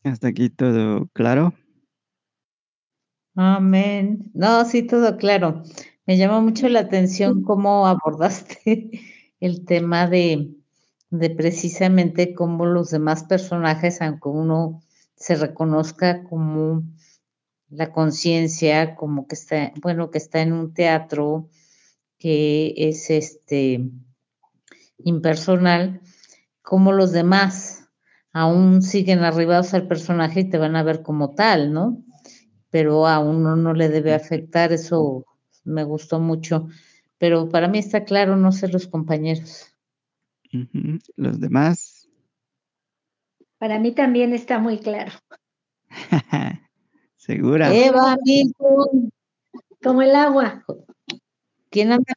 Hasta 0.05 0.29
aquí 0.29 0.49
todo 0.49 1.09
claro. 1.13 1.55
Amén. 3.35 4.31
No, 4.35 4.65
sí, 4.65 4.83
todo 4.83 5.17
claro. 5.17 5.63
Me 6.07 6.17
llama 6.19 6.41
mucho 6.41 6.69
la 6.69 6.81
atención 6.81 7.43
cómo 7.43 7.87
abordaste 7.87 9.01
el 9.43 9.65
tema 9.65 10.07
de, 10.07 10.55
de 11.11 11.31
precisamente 11.31 12.33
cómo 12.33 12.65
los 12.65 12.91
demás 12.91 13.25
personajes, 13.25 14.01
aunque 14.01 14.29
uno 14.29 14.81
se 15.17 15.35
reconozca 15.35 16.23
como 16.23 16.85
la 17.69 17.91
conciencia, 17.91 18.95
como 18.95 19.27
que 19.27 19.35
está, 19.35 19.73
bueno, 19.83 20.13
que 20.13 20.19
está 20.19 20.43
en 20.43 20.53
un 20.53 20.73
teatro 20.73 21.49
que 22.19 22.73
es 22.77 23.11
este 23.11 23.91
impersonal, 24.99 26.01
como 26.63 26.93
los 26.93 27.11
demás 27.11 27.89
aún 28.33 28.81
siguen 28.81 29.25
arribados 29.25 29.75
al 29.75 29.89
personaje 29.89 30.41
y 30.41 30.51
te 30.51 30.59
van 30.59 30.77
a 30.77 30.85
ver 30.85 31.03
como 31.03 31.35
tal, 31.35 31.73
¿no? 31.73 32.01
Pero 32.71 33.09
a 33.09 33.19
uno 33.19 33.57
no 33.57 33.75
le 33.75 33.89
debe 33.89 34.15
afectar, 34.15 34.73
eso 34.73 35.27
me 35.65 35.83
gustó 35.83 36.21
mucho. 36.21 36.69
Pero 37.23 37.49
para 37.49 37.69
mí 37.69 37.79
está 37.79 38.05
claro, 38.05 38.35
no 38.37 38.51
sé 38.51 38.67
los 38.67 38.89
compañeros. 38.89 39.73
Los 41.15 41.39
demás. 41.39 42.09
Para 43.59 43.79
mí 43.79 43.93
también 43.93 44.33
está 44.33 44.59
muy 44.59 44.81
claro. 44.81 45.13
Segura. 47.17 47.73
Eva, 47.73 48.17
Milton, 48.25 49.13
Como 49.81 50.03
el 50.03 50.17
agua. 50.17 50.65
¿quién 51.71 51.93
anda? 51.93 52.13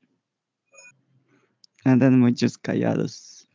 Andan 1.83 2.19
muchos 2.19 2.57
callados. 2.57 3.47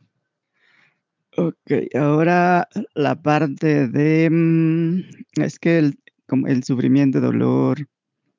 Ok, 1.35 1.93
ahora 1.99 2.69
la 2.93 3.21
parte 3.21 3.89
de... 3.89 4.29
mm, 4.31 5.41
Es 5.41 5.59
que 5.59 5.79
el, 5.79 5.99
como 6.29 6.47
el 6.47 6.63
sufrimiento, 6.63 7.19
dolor, 7.19 7.89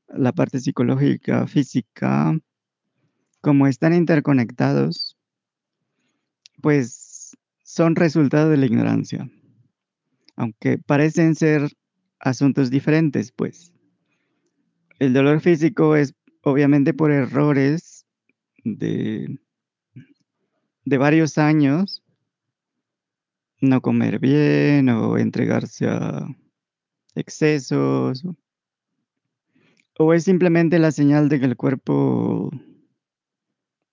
la 0.08 0.32
parte 0.32 0.60
psicológica, 0.60 1.46
física, 1.46 2.34
como 3.42 3.66
están 3.66 3.92
interconectados, 3.92 5.18
pues 6.62 7.36
son 7.64 7.96
resultado 7.96 8.48
de 8.48 8.56
la 8.56 8.66
ignorancia. 8.66 9.28
Aunque 10.36 10.78
parecen 10.78 11.34
ser 11.34 11.68
asuntos 12.20 12.70
diferentes, 12.70 13.32
pues. 13.32 13.72
El 14.98 15.12
dolor 15.12 15.40
físico 15.40 15.96
es 15.96 16.14
obviamente 16.42 16.94
por 16.94 17.10
errores 17.10 18.06
de, 18.64 19.38
de 20.84 20.98
varios 20.98 21.38
años, 21.38 22.02
no 23.60 23.80
comer 23.80 24.18
bien 24.18 24.88
o 24.88 25.16
entregarse 25.18 25.86
a 25.88 26.26
excesos, 27.14 28.24
o- 29.98 30.12
es 30.12 30.24
simplemente 30.24 30.78
la 30.78 30.92
señal 30.92 31.28
de 31.28 31.38
que 31.40 31.46
el 31.46 31.56
cuerpo 31.56 32.50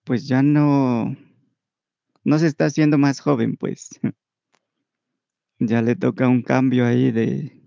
pues 0.10 0.28
ya 0.28 0.42
no, 0.42 1.16
no 2.24 2.40
se 2.40 2.48
está 2.48 2.66
haciendo 2.66 2.98
más 2.98 3.20
joven, 3.20 3.56
pues. 3.58 3.90
Ya 5.60 5.84
le 5.84 5.96
toca 5.96 6.28
un 6.28 6.42
cambio 6.42 6.88
ahí 6.88 7.12
de 7.12 7.62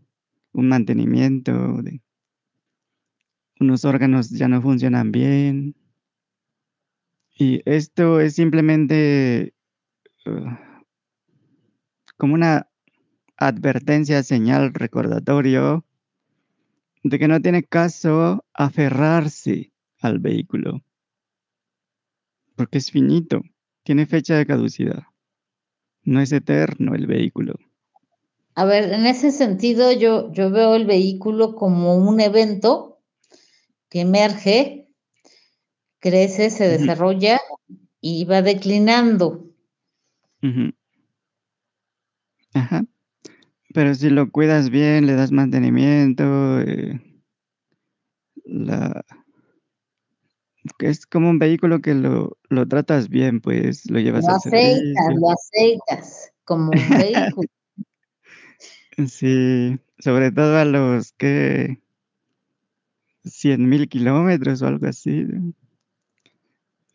un 0.50 0.66
mantenimiento, 0.66 1.52
de 1.82 2.02
unos 3.60 3.84
órganos 3.84 4.30
ya 4.30 4.48
no 4.48 4.60
funcionan 4.60 5.12
bien. 5.12 5.76
Y 7.38 7.62
esto 7.64 8.18
es 8.18 8.34
simplemente 8.34 9.54
uh, 10.26 10.56
como 12.16 12.34
una 12.34 12.68
advertencia, 13.36 14.20
señal, 14.24 14.74
recordatorio 14.74 15.84
de 17.04 17.20
que 17.20 17.28
no 17.28 17.40
tiene 17.40 17.62
caso 17.62 18.44
aferrarse 18.52 19.72
al 20.00 20.18
vehículo, 20.18 20.82
porque 22.56 22.78
es 22.78 22.90
finito, 22.90 23.42
tiene 23.82 24.06
fecha 24.06 24.36
de 24.36 24.46
caducidad, 24.46 25.02
no 26.04 26.20
es 26.20 26.32
eterno 26.32 26.94
el 26.94 27.06
vehículo. 27.06 27.54
A 28.54 28.64
ver, 28.64 28.92
en 28.92 29.06
ese 29.06 29.30
sentido 29.30 29.92
yo, 29.92 30.30
yo 30.32 30.50
veo 30.50 30.74
el 30.74 30.86
vehículo 30.86 31.54
como 31.54 31.96
un 31.96 32.20
evento 32.20 33.00
que 33.88 34.00
emerge, 34.00 34.88
crece, 35.98 36.50
se 36.50 36.68
desarrolla 36.68 37.40
y 38.00 38.24
va 38.24 38.42
declinando. 38.42 39.46
Ajá. 42.52 42.84
Pero 43.72 43.94
si 43.94 44.10
lo 44.10 44.30
cuidas 44.30 44.68
bien, 44.68 45.06
le 45.06 45.14
das 45.14 45.32
mantenimiento, 45.32 46.60
eh, 46.60 47.00
la, 48.44 49.04
es 50.78 51.06
como 51.06 51.30
un 51.30 51.38
vehículo 51.38 51.80
que 51.80 51.94
lo, 51.94 52.36
lo 52.48 52.68
tratas 52.68 53.08
bien, 53.08 53.40
pues 53.40 53.90
lo 53.90 53.98
llevas 53.98 54.24
Lo 54.24 54.30
al 54.30 54.36
aceitas, 54.36 55.06
servicio. 55.06 55.20
lo 55.20 55.30
aceitas 55.30 56.32
como 56.44 56.70
un 56.70 56.72
vehículo. 57.36 57.48
Sí, 59.08 59.78
sobre 59.98 60.30
todo 60.32 60.58
a 60.58 60.64
los 60.64 61.12
que 61.12 61.80
100 63.24 63.68
mil 63.68 63.88
kilómetros 63.88 64.62
o 64.62 64.66
algo 64.66 64.86
así, 64.86 65.26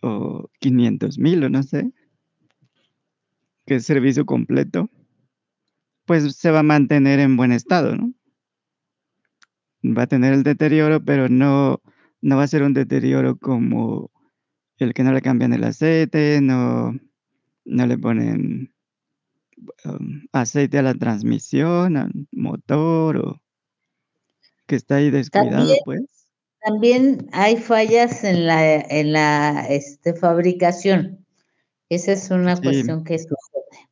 o 0.02 0.50
500 0.60 1.18
mil 1.18 1.44
o 1.44 1.50
no 1.50 1.64
sé, 1.64 1.92
que 3.66 3.76
es 3.76 3.86
servicio 3.86 4.26
completo, 4.26 4.90
pues 6.06 6.36
se 6.36 6.52
va 6.52 6.60
a 6.60 6.64
mantener 6.64 7.20
en 7.20 7.36
buen 7.36 7.52
estado, 7.52 7.96
¿no? 7.96 8.14
Va 9.84 10.04
a 10.04 10.08
tener 10.08 10.34
el 10.34 10.44
deterioro, 10.44 11.04
pero 11.04 11.30
no, 11.30 11.82
no 12.22 12.38
va 12.38 12.44
a 12.44 12.48
ser 12.48 12.64
un 12.64 12.74
deterioro 12.74 13.38
como 13.38 14.12
el 14.78 14.94
que 14.94 15.04
no 15.04 15.12
le 15.12 15.22
cambian 15.22 15.54
el 15.54 15.64
aceite, 15.64 16.40
no, 16.42 16.94
no 17.66 17.88
le 17.88 17.98
ponen 17.98 18.74
um, 19.86 20.22
aceite 20.32 20.78
a 20.78 20.84
la 20.84 20.94
transmisión, 20.94 21.98
al 21.98 22.12
motor, 22.32 23.18
o 23.18 23.42
que 24.68 24.76
está 24.76 24.96
ahí 24.96 25.10
descuidado, 25.10 25.58
También, 25.58 25.80
pues. 25.86 26.02
también 26.62 27.30
hay 27.32 27.58
fallas 27.58 28.24
en 28.24 28.46
la, 28.46 28.76
en 28.76 29.14
la 29.14 29.66
este, 29.70 30.14
fabricación. 30.14 31.26
Esa 31.90 32.12
es 32.14 32.30
una 32.32 32.56
Sí, 32.58 32.64
cuestión 32.64 33.04
que 33.04 33.18
sucede. 33.18 33.90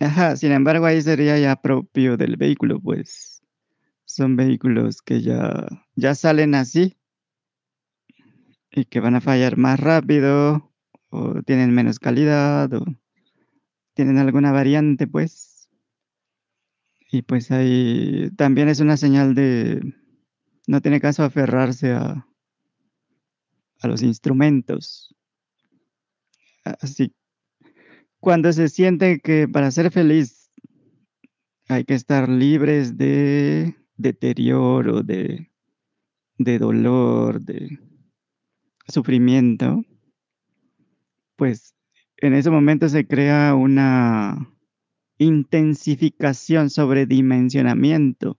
ajá, 0.00 0.36
sin 0.36 0.52
embargo 0.52 0.86
ahí 0.86 1.02
sería 1.02 1.38
ya 1.38 1.56
propio 1.56 2.16
del 2.16 2.36
vehículo, 2.36 2.80
pues. 2.80 3.42
Son 4.06 4.34
vehículos 4.34 5.02
que 5.02 5.20
ya, 5.20 5.68
ya 5.94 6.14
salen 6.16 6.56
así 6.56 6.96
y 8.72 8.84
que 8.84 9.00
van 9.00 9.16
a 9.16 9.20
fallar 9.20 9.56
más 9.56 9.80
rápido, 9.80 10.72
o 11.10 11.42
tienen 11.42 11.74
menos 11.74 11.98
calidad, 11.98 12.72
o 12.72 12.84
tienen 13.94 14.18
alguna 14.18 14.52
variante, 14.52 15.06
pues. 15.06 15.68
Y 17.10 17.22
pues 17.22 17.50
ahí 17.50 18.30
también 18.36 18.68
es 18.68 18.80
una 18.80 18.96
señal 18.96 19.34
de 19.34 19.80
no 20.66 20.80
tiene 20.80 21.00
caso 21.00 21.24
aferrarse 21.24 21.92
a, 21.92 22.26
a 23.80 23.88
los 23.88 24.02
instrumentos. 24.02 25.14
Así, 26.64 27.12
cuando 28.20 28.52
se 28.52 28.68
siente 28.68 29.18
que 29.20 29.48
para 29.48 29.70
ser 29.70 29.90
feliz 29.90 30.52
hay 31.68 31.84
que 31.84 31.94
estar 31.94 32.28
libres 32.28 32.96
de 32.96 33.76
deterioro, 33.96 35.02
de, 35.02 35.50
de 36.38 36.58
dolor, 36.58 37.40
de 37.40 37.80
sufrimiento, 38.90 39.82
pues 41.36 41.74
en 42.16 42.34
ese 42.34 42.50
momento 42.50 42.88
se 42.88 43.06
crea 43.06 43.54
una 43.54 44.52
intensificación, 45.18 46.70
sobredimensionamiento 46.70 48.38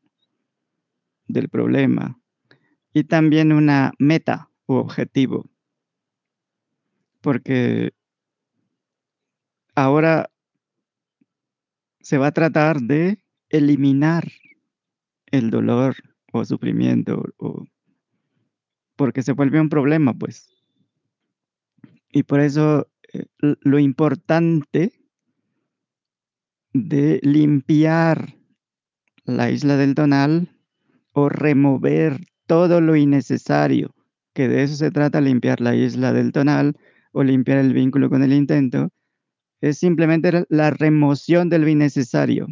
del 1.28 1.49
problema 1.49 2.20
y 2.93 3.04
también 3.06 3.52
una 3.52 3.93
meta 3.99 4.49
u 4.68 4.76
objetivo. 4.76 5.49
Porque 7.22 7.91
ahora 9.76 10.30
se 11.99 12.18
va 12.18 12.28
a 12.28 12.32
tratar 12.32 12.82
de 12.82 13.24
eliminar 13.49 14.32
el 15.28 15.49
dolor 15.49 15.95
o 16.34 16.43
sufrimiento 16.45 17.24
o 17.38 17.66
porque 19.02 19.24
se 19.24 19.32
vuelve 19.32 19.60
un 19.60 19.68
problema, 19.68 20.14
pues. 20.14 20.47
Y 22.12 22.22
por 22.22 22.39
eso 22.39 22.88
eh, 23.12 23.26
lo 23.39 23.80
importante 23.80 24.91
de 26.72 27.20
limpiar 27.24 28.36
la 29.26 29.49
isla 29.49 29.76
del 29.76 29.95
tonal 29.95 30.56
o 31.14 31.30
remover 31.30 32.20
todo 32.45 32.80
lo 32.80 32.95
innecesario, 32.95 33.95
que 34.36 34.47
de 34.47 34.62
eso 34.62 34.76
se 34.76 34.91
trata 34.91 35.20
limpiar 35.20 35.62
la 35.62 35.74
isla 35.74 36.14
del 36.14 36.32
tonal 36.32 36.78
o 37.12 37.24
limpiar 37.24 37.58
el 37.58 37.74
vínculo 37.74 38.08
con 38.08 38.22
el 38.22 38.34
intento, 38.34 38.91
es 39.62 39.80
simplemente 39.80 40.45
la 40.47 40.70
remoción 40.70 41.49
de 41.49 41.58
lo 41.58 41.68
innecesario. 41.68 42.49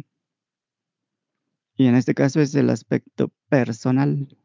Y 1.76 1.86
en 1.86 1.94
este 1.94 2.12
caso 2.12 2.40
es 2.40 2.56
el 2.56 2.70
aspecto 2.70 3.32
personal. 3.48 4.36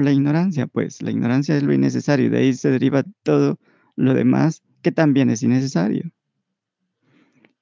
La 0.00 0.12
ignorancia, 0.12 0.66
pues 0.66 1.02
la 1.02 1.10
ignorancia 1.10 1.56
es 1.56 1.62
lo 1.62 1.72
innecesario, 1.72 2.30
de 2.30 2.38
ahí 2.38 2.54
se 2.54 2.70
deriva 2.70 3.04
todo 3.22 3.58
lo 3.96 4.14
demás 4.14 4.62
que 4.82 4.92
también 4.92 5.30
es 5.30 5.42
innecesario. 5.42 6.12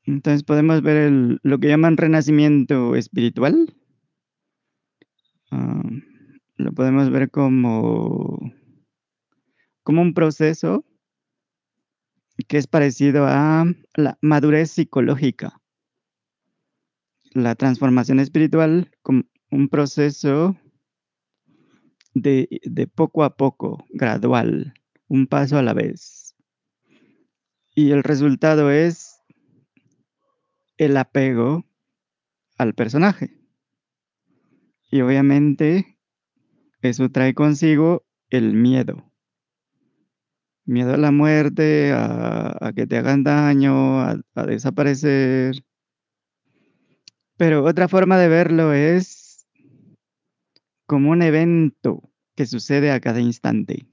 Entonces 0.04 0.42
podemos 0.42 0.82
ver 0.82 1.38
lo 1.42 1.58
que 1.58 1.68
llaman 1.68 1.96
renacimiento 1.96 2.96
espiritual. 2.96 3.74
Ah, 5.50 5.82
lo 6.56 6.72
podemos 6.72 7.10
ver 7.10 7.30
como, 7.30 8.38
como 9.82 10.02
un 10.02 10.14
proceso 10.14 10.84
que 12.48 12.56
es 12.56 12.66
parecido 12.66 13.26
a 13.26 13.66
la 13.94 14.18
madurez 14.22 14.70
psicológica. 14.70 15.60
La 17.32 17.54
transformación 17.54 18.18
espiritual 18.18 18.90
como 19.02 19.24
un 19.50 19.68
proceso 19.68 20.56
de, 22.14 22.60
de 22.64 22.86
poco 22.86 23.24
a 23.24 23.36
poco, 23.36 23.84
gradual, 23.90 24.74
un 25.08 25.26
paso 25.26 25.58
a 25.58 25.62
la 25.62 25.74
vez. 25.74 26.36
Y 27.74 27.92
el 27.92 28.02
resultado 28.02 28.70
es 28.70 29.20
el 30.76 30.96
apego 30.96 31.64
al 32.58 32.74
personaje. 32.74 33.38
Y 34.90 35.02
obviamente 35.02 35.98
eso 36.82 37.10
trae 37.10 37.34
consigo 37.34 38.04
el 38.28 38.54
miedo. 38.54 39.12
Miedo 40.64 40.94
a 40.94 40.96
la 40.96 41.10
muerte, 41.10 41.92
a, 41.92 42.72
que 42.74 42.86
te 42.86 42.96
hagan 42.96 43.24
daño, 43.24 44.00
a, 44.00 44.20
a 44.34 44.46
desaparecer. 44.46 45.64
Pero 47.36 47.64
otra 47.64 47.88
forma 47.88 48.18
de 48.18 48.28
verlo 48.28 48.72
es 48.72 49.19
como 50.90 51.10
un 51.10 51.22
evento 51.22 52.10
que 52.34 52.46
sucede 52.46 52.90
a 52.90 52.98
cada 52.98 53.20
instante, 53.20 53.86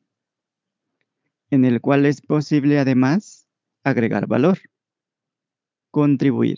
en 1.52 1.64
el 1.64 1.80
cual 1.80 2.08
es 2.08 2.22
posible 2.22 2.80
además 2.80 3.48
agregar 3.84 4.26
valor, 4.26 4.58
contribuir. 5.92 6.58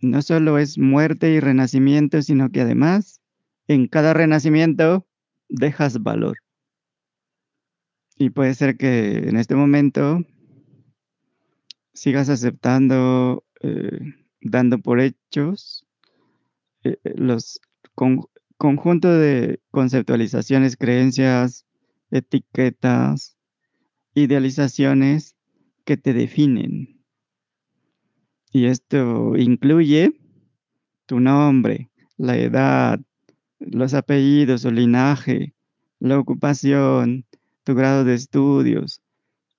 No 0.00 0.22
solo 0.22 0.58
es 0.58 0.76
muerte 0.76 1.30
y 1.30 1.38
renacimiento, 1.38 2.20
sino 2.20 2.50
que 2.50 2.62
además 2.62 3.20
en 3.68 3.86
cada 3.86 4.12
renacimiento 4.12 5.06
dejas 5.48 6.02
valor. 6.02 6.38
Y 8.16 8.30
puede 8.30 8.54
ser 8.54 8.76
que 8.76 9.18
en 9.18 9.36
este 9.36 9.54
momento 9.54 10.24
sigas 11.94 12.28
aceptando, 12.28 13.44
eh, 13.60 14.00
dando 14.40 14.80
por 14.80 14.98
hechos 14.98 15.86
eh, 16.82 16.98
los 17.04 17.60
conjuntos 18.58 19.18
de 19.18 19.60
conceptualizaciones, 19.70 20.76
creencias, 20.76 21.64
etiquetas, 22.10 23.38
idealizaciones 24.14 25.36
que 25.84 25.96
te 25.96 26.12
definen. 26.12 27.00
Y 28.52 28.66
esto 28.66 29.36
incluye 29.36 30.12
tu 31.06 31.20
nombre, 31.20 31.90
la 32.16 32.36
edad, 32.36 33.00
los 33.60 33.94
apellidos 33.94 34.64
o 34.64 34.70
linaje, 34.70 35.54
la 36.00 36.18
ocupación, 36.18 37.24
tu 37.64 37.74
grado 37.74 38.04
de 38.04 38.14
estudios, 38.14 39.02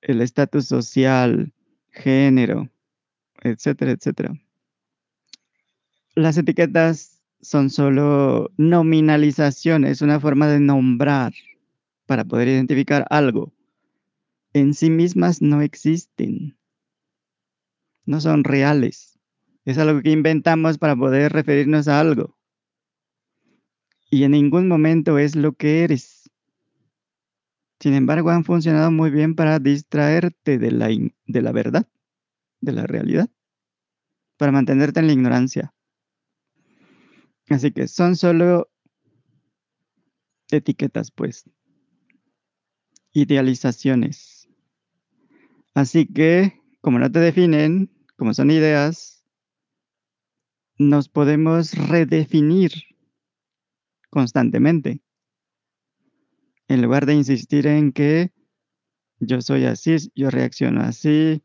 el 0.02 0.22
estatus 0.22 0.66
social, 0.66 1.54
género, 1.92 2.70
etcétera, 3.42 3.92
etcétera. 3.92 4.34
Las 6.16 6.38
etiquetas 6.38 7.19
son 7.42 7.70
solo 7.70 8.52
nominalizaciones, 8.58 10.02
una 10.02 10.20
forma 10.20 10.48
de 10.48 10.60
nombrar 10.60 11.34
para 12.06 12.26
poder 12.26 12.48
identificar 12.48 13.06
algo. 13.10 13.54
En 14.54 14.74
sí 14.74 14.90
mismas 14.90 15.42
no 15.42 15.62
existen, 15.62 16.58
no 18.06 18.20
son 18.20 18.44
reales. 18.44 19.20
Es 19.66 19.78
algo 19.78 20.02
que 20.02 20.12
inventamos 20.12 20.78
para 20.78 20.96
poder 20.96 21.32
referirnos 21.32 21.88
a 21.88 22.00
algo. 22.00 22.36
Y 24.10 24.24
en 24.24 24.32
ningún 24.32 24.68
momento 24.68 25.20
es 25.20 25.36
lo 25.36 25.54
que 25.54 25.84
eres. 25.84 26.32
Sin 27.80 27.94
embargo, 27.94 28.32
han 28.32 28.44
funcionado 28.44 28.92
muy 28.92 29.12
bien 29.12 29.36
para 29.36 29.60
distraerte 29.60 30.58
de 30.58 30.72
la, 30.72 30.88
de 30.88 31.42
la 31.42 31.52
verdad, 31.52 31.88
de 32.60 32.72
la 32.74 32.88
realidad, 32.88 33.30
para 34.38 34.52
mantenerte 34.52 35.00
en 35.00 35.08
la 35.08 35.14
ignorancia. 35.14 35.74
Así 37.50 37.72
que 37.72 37.88
son 37.88 38.16
solo 38.16 38.70
etiquetas, 40.52 41.12
pues, 41.12 41.50
idealizaciones. 43.12 44.48
Así 45.74 46.06
que, 46.06 46.62
como 46.82 47.00
no 47.00 47.12
te 47.12 47.20
definen, 47.20 47.92
como 48.18 48.34
son 48.34 48.52
ideas, 48.52 49.26
nos 50.78 51.10
podemos 51.10 51.74
redefinir 51.74 52.72
constantemente 54.10 55.02
en 56.68 56.82
lugar 56.82 57.06
de 57.06 57.16
insistir 57.16 57.68
en 57.68 57.92
que 57.92 58.32
yo 59.20 59.42
soy 59.42 59.66
así, 59.66 59.98
yo 60.16 60.30
reacciono 60.30 60.82
así, 60.82 61.44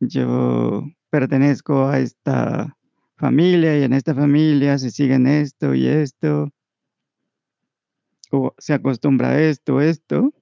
yo 0.00 0.84
pertenezco 1.10 1.86
a 1.86 1.98
esta 1.98 2.75
familia 3.16 3.78
y 3.78 3.82
en 3.82 3.92
esta 3.92 4.14
familia 4.14 4.78
se 4.78 4.90
siguen 4.90 5.26
esto 5.26 5.74
y 5.74 5.86
esto, 5.86 6.52
o 8.30 8.54
se 8.58 8.74
acostumbra 8.74 9.30
a 9.30 9.40
esto, 9.40 9.80
esto. 9.80 10.32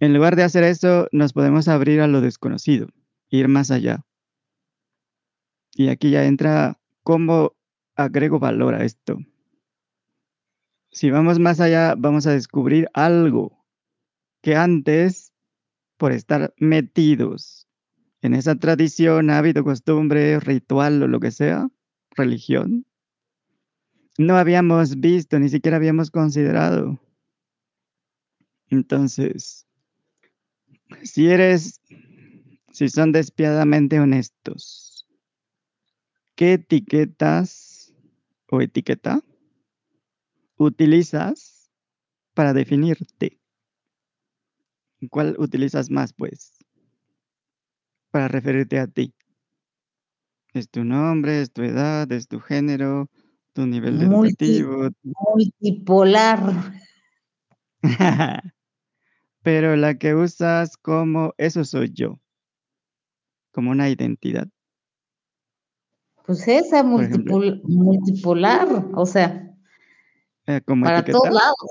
En 0.00 0.14
lugar 0.14 0.34
de 0.36 0.42
hacer 0.42 0.64
eso, 0.64 1.06
nos 1.12 1.32
podemos 1.32 1.68
abrir 1.68 2.00
a 2.00 2.08
lo 2.08 2.20
desconocido, 2.20 2.88
ir 3.30 3.48
más 3.48 3.70
allá. 3.70 4.04
Y 5.74 5.88
aquí 5.88 6.10
ya 6.10 6.24
entra 6.24 6.78
cómo 7.02 7.54
agrego 7.94 8.38
valor 8.38 8.74
a 8.74 8.84
esto. 8.84 9.18
Si 10.90 11.10
vamos 11.10 11.38
más 11.38 11.60
allá, 11.60 11.94
vamos 11.96 12.26
a 12.26 12.32
descubrir 12.32 12.88
algo 12.92 13.64
que 14.42 14.56
antes, 14.56 15.32
por 15.96 16.10
estar 16.10 16.52
metidos 16.58 17.68
en 18.22 18.34
esa 18.34 18.54
tradición, 18.54 19.30
hábito, 19.30 19.64
costumbre, 19.64 20.38
ritual 20.40 21.02
o 21.02 21.08
lo 21.08 21.20
que 21.20 21.32
sea, 21.32 21.68
religión, 22.16 22.86
no 24.18 24.36
habíamos 24.36 25.00
visto, 25.00 25.38
ni 25.38 25.48
siquiera 25.48 25.76
habíamos 25.76 26.10
considerado. 26.10 27.00
Entonces, 28.70 29.66
si 31.02 31.28
eres, 31.28 31.80
si 32.72 32.88
son 32.88 33.12
despiadamente 33.12 33.98
honestos, 33.98 35.06
¿qué 36.36 36.54
etiquetas 36.54 37.92
o 38.50 38.60
etiqueta 38.60 39.20
utilizas 40.56 41.70
para 42.34 42.52
definirte? 42.52 43.40
¿Cuál 45.10 45.34
utilizas 45.38 45.90
más, 45.90 46.12
pues? 46.12 46.52
Para 48.12 48.28
referirte 48.28 48.78
a 48.78 48.86
ti. 48.86 49.12
¿Es 50.52 50.68
tu 50.68 50.84
nombre, 50.84 51.40
es 51.40 51.50
tu 51.50 51.62
edad, 51.62 52.12
es 52.12 52.28
tu 52.28 52.38
género, 52.38 53.08
tu 53.54 53.66
nivel 53.66 54.02
educativo? 54.02 54.90
Multipolar. 55.02 56.74
Pero 59.42 59.76
la 59.76 59.94
que 59.98 60.14
usas 60.14 60.76
como 60.76 61.32
eso 61.38 61.64
soy 61.64 61.90
yo, 61.92 62.20
como 63.50 63.70
una 63.70 63.88
identidad. 63.88 64.46
Pues 66.26 66.46
esa 66.46 66.84
multipolar, 66.84 68.68
o 68.94 69.06
sea, 69.06 69.52
eh, 70.46 70.60
como 70.66 70.84
para 70.84 71.02
todos 71.02 71.30
lados. 71.30 71.70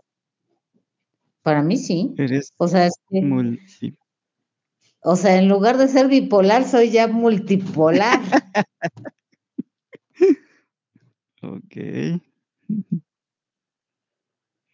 Para 1.44 1.62
mí 1.62 1.78
sí. 1.78 2.14
Eres 2.18 2.52
o 2.58 2.68
sea, 2.68 2.88
es 2.88 2.96
que... 3.10 3.22
O 5.04 5.16
sea, 5.16 5.38
en 5.38 5.49
lugar 5.49 5.78
de 5.78 5.88
ser 5.88 6.08
bipolar, 6.08 6.68
soy 6.68 6.91
ya 6.91 7.08
multipolar. 7.08 8.22
ok. 11.41 12.22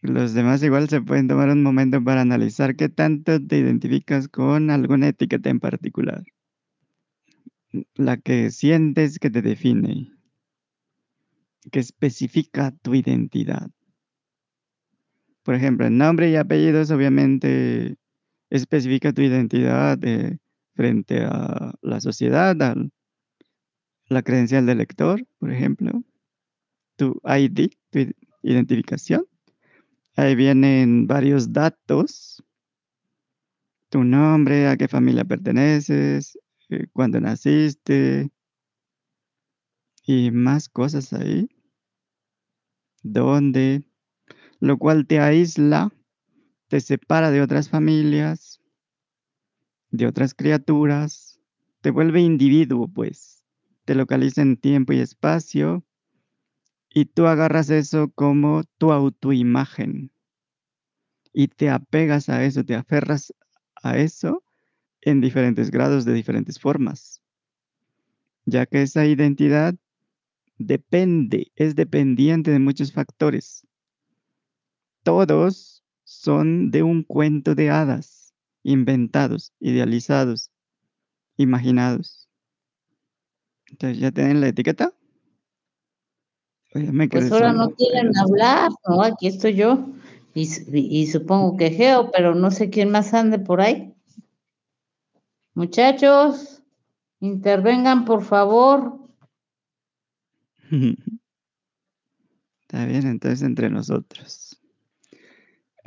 Los 0.02 0.34
demás 0.34 0.62
igual 0.64 0.90
se 0.90 1.02
pueden 1.02 1.28
tomar 1.28 1.50
un 1.50 1.64
momento 1.64 2.04
para 2.04 2.22
analizar 2.22 2.76
qué 2.76 2.90
tanto 2.90 3.46
te 3.46 3.58
identificas 3.58 4.28
con 4.28 4.70
alguna 4.70 5.08
etiqueta 5.08 5.50
en 5.50 5.60
particular. 5.60 6.24
La 7.96 8.18
que 8.18 8.52
sientes 8.52 9.20
que 9.20 9.30
te 9.30 9.42
define, 9.42 10.12
que 11.72 11.80
especifica 11.80 12.72
tu 12.82 12.96
identidad. 12.96 13.70
Por 15.44 15.56
ejemplo, 15.56 15.88
el 15.88 15.98
nombre 15.98 16.30
y 16.30 16.36
apellidos 16.36 16.92
obviamente 16.92 17.98
especifica 18.50 19.14
tu 19.14 19.22
identidad 19.22 20.04
eh, 20.04 20.38
frente 20.76 21.24
a 21.24 21.74
la 21.82 22.00
sociedad, 22.00 22.62
a 22.62 22.76
la 24.10 24.22
credencial 24.22 24.66
del 24.66 24.78
lector, 24.78 25.26
por 25.40 25.52
ejemplo, 25.52 26.04
tu 26.96 27.20
ID, 27.24 27.70
tu 27.90 28.12
identificación. 28.42 29.26
Ahí 30.16 30.36
vienen 30.36 31.08
varios 31.08 31.54
datos, 31.54 32.44
tu 33.90 34.04
nombre, 34.04 34.68
a 34.68 34.78
qué 34.78 34.88
familia 34.88 35.26
perteneces, 35.26 36.38
eh, 36.70 36.88
cuándo 36.92 37.20
naciste 37.22 38.32
y 40.06 40.32
más 40.32 40.70
cosas 40.70 41.14
ahí. 41.14 41.50
¿Dónde? 43.04 43.84
Lo 44.60 44.78
cual 44.78 45.06
te 45.06 45.20
aísla, 45.20 45.92
te 46.68 46.80
separa 46.82 47.32
de 47.32 47.42
otras 47.42 47.70
familias, 47.70 48.62
de 49.92 50.08
otras 50.08 50.34
criaturas, 50.34 51.40
te 51.82 51.92
vuelve 51.92 52.22
individuo, 52.22 52.88
pues. 52.88 53.46
Te 53.86 53.96
localiza 53.96 54.42
en 54.42 54.58
tiempo 54.58 54.94
y 54.94 55.00
espacio 55.00 55.86
y 56.90 57.06
tú 57.06 57.28
agarras 57.28 57.70
eso 57.70 58.12
como 58.12 58.64
tu 58.78 58.92
autoimagen 58.92 60.12
y 61.32 61.48
te 61.48 61.70
apegas 61.70 62.30
a 62.30 62.44
eso, 62.44 62.64
te 62.64 62.76
aferras 62.76 63.34
a 63.84 63.98
eso 63.98 64.44
en 65.02 65.22
diferentes 65.22 65.70
grados, 65.70 66.04
de 66.04 66.14
diferentes 66.14 66.60
formas, 66.60 67.22
ya 68.46 68.66
que 68.66 68.82
esa 68.82 69.06
identidad 69.06 69.76
depende, 70.58 71.52
es 71.56 71.76
dependiente 71.76 72.52
de 72.52 72.60
muchos 72.60 72.92
factores. 72.92 73.68
Todos 75.04 75.77
son 76.08 76.72
de 76.72 76.84
un 76.84 77.04
cuento 77.04 77.54
de 77.54 77.70
hadas, 77.70 78.34
inventados, 78.64 79.52
idealizados, 79.60 80.52
imaginados. 81.36 82.30
Entonces, 83.70 84.00
¿ya 84.00 84.12
tienen 84.12 84.40
la 84.40 84.48
etiqueta? 84.48 84.94
pues 87.10 87.32
ahora 87.32 87.52
no 87.52 87.72
quieren 87.72 88.18
hablar, 88.18 88.70
¿no? 88.88 89.02
Aquí 89.02 89.28
estoy 89.28 89.56
yo. 89.56 89.86
Y, 90.34 90.48
y, 90.72 91.08
supongo 91.08 91.58
que 91.58 91.72
Geo, 91.72 92.10
pero 92.12 92.36
no 92.36 92.52
sé 92.52 92.70
quién 92.70 92.90
más 92.90 93.14
ande 93.14 93.40
por 93.40 93.60
ahí. 93.60 93.94
Muchachos, 95.56 96.64
intervengan, 97.20 98.06
por 98.06 98.24
favor. 98.24 98.98
Está 102.62 102.86
bien, 102.86 103.08
entonces 103.08 103.42
entre 103.42 103.70
nosotros. 103.70 104.47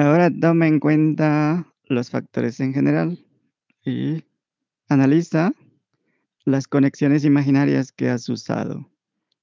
Ahora 0.00 0.30
toma 0.30 0.66
en 0.66 0.80
cuenta 0.80 1.66
los 1.84 2.08
factores 2.08 2.58
en 2.60 2.72
general 2.72 3.22
y 3.84 4.24
analiza 4.88 5.52
las 6.46 6.66
conexiones 6.66 7.26
imaginarias 7.26 7.92
que 7.92 8.08
has 8.08 8.26
usado 8.30 8.90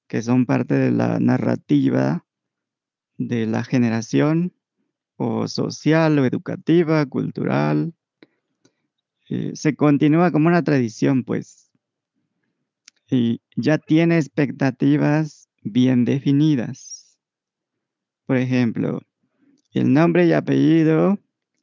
que 0.08 0.20
son 0.20 0.46
parte 0.46 0.74
de 0.74 0.90
la 0.90 1.20
narrativa 1.20 2.26
de 3.18 3.46
la 3.46 3.62
generación 3.62 4.52
o 5.14 5.46
social 5.46 6.18
o 6.18 6.26
educativa, 6.26 7.06
cultural. 7.06 7.94
Eh, 9.28 9.52
se 9.54 9.76
continúa 9.76 10.32
como 10.32 10.48
una 10.48 10.64
tradición, 10.64 11.22
pues. 11.22 11.70
Y 13.08 13.42
ya 13.54 13.78
tiene 13.78 14.16
expectativas 14.16 15.48
bien 15.62 16.04
definidas. 16.04 17.16
Por 18.26 18.38
ejemplo, 18.38 19.02
el 19.72 19.92
nombre 19.92 20.26
y 20.26 20.32
apellido 20.32 21.18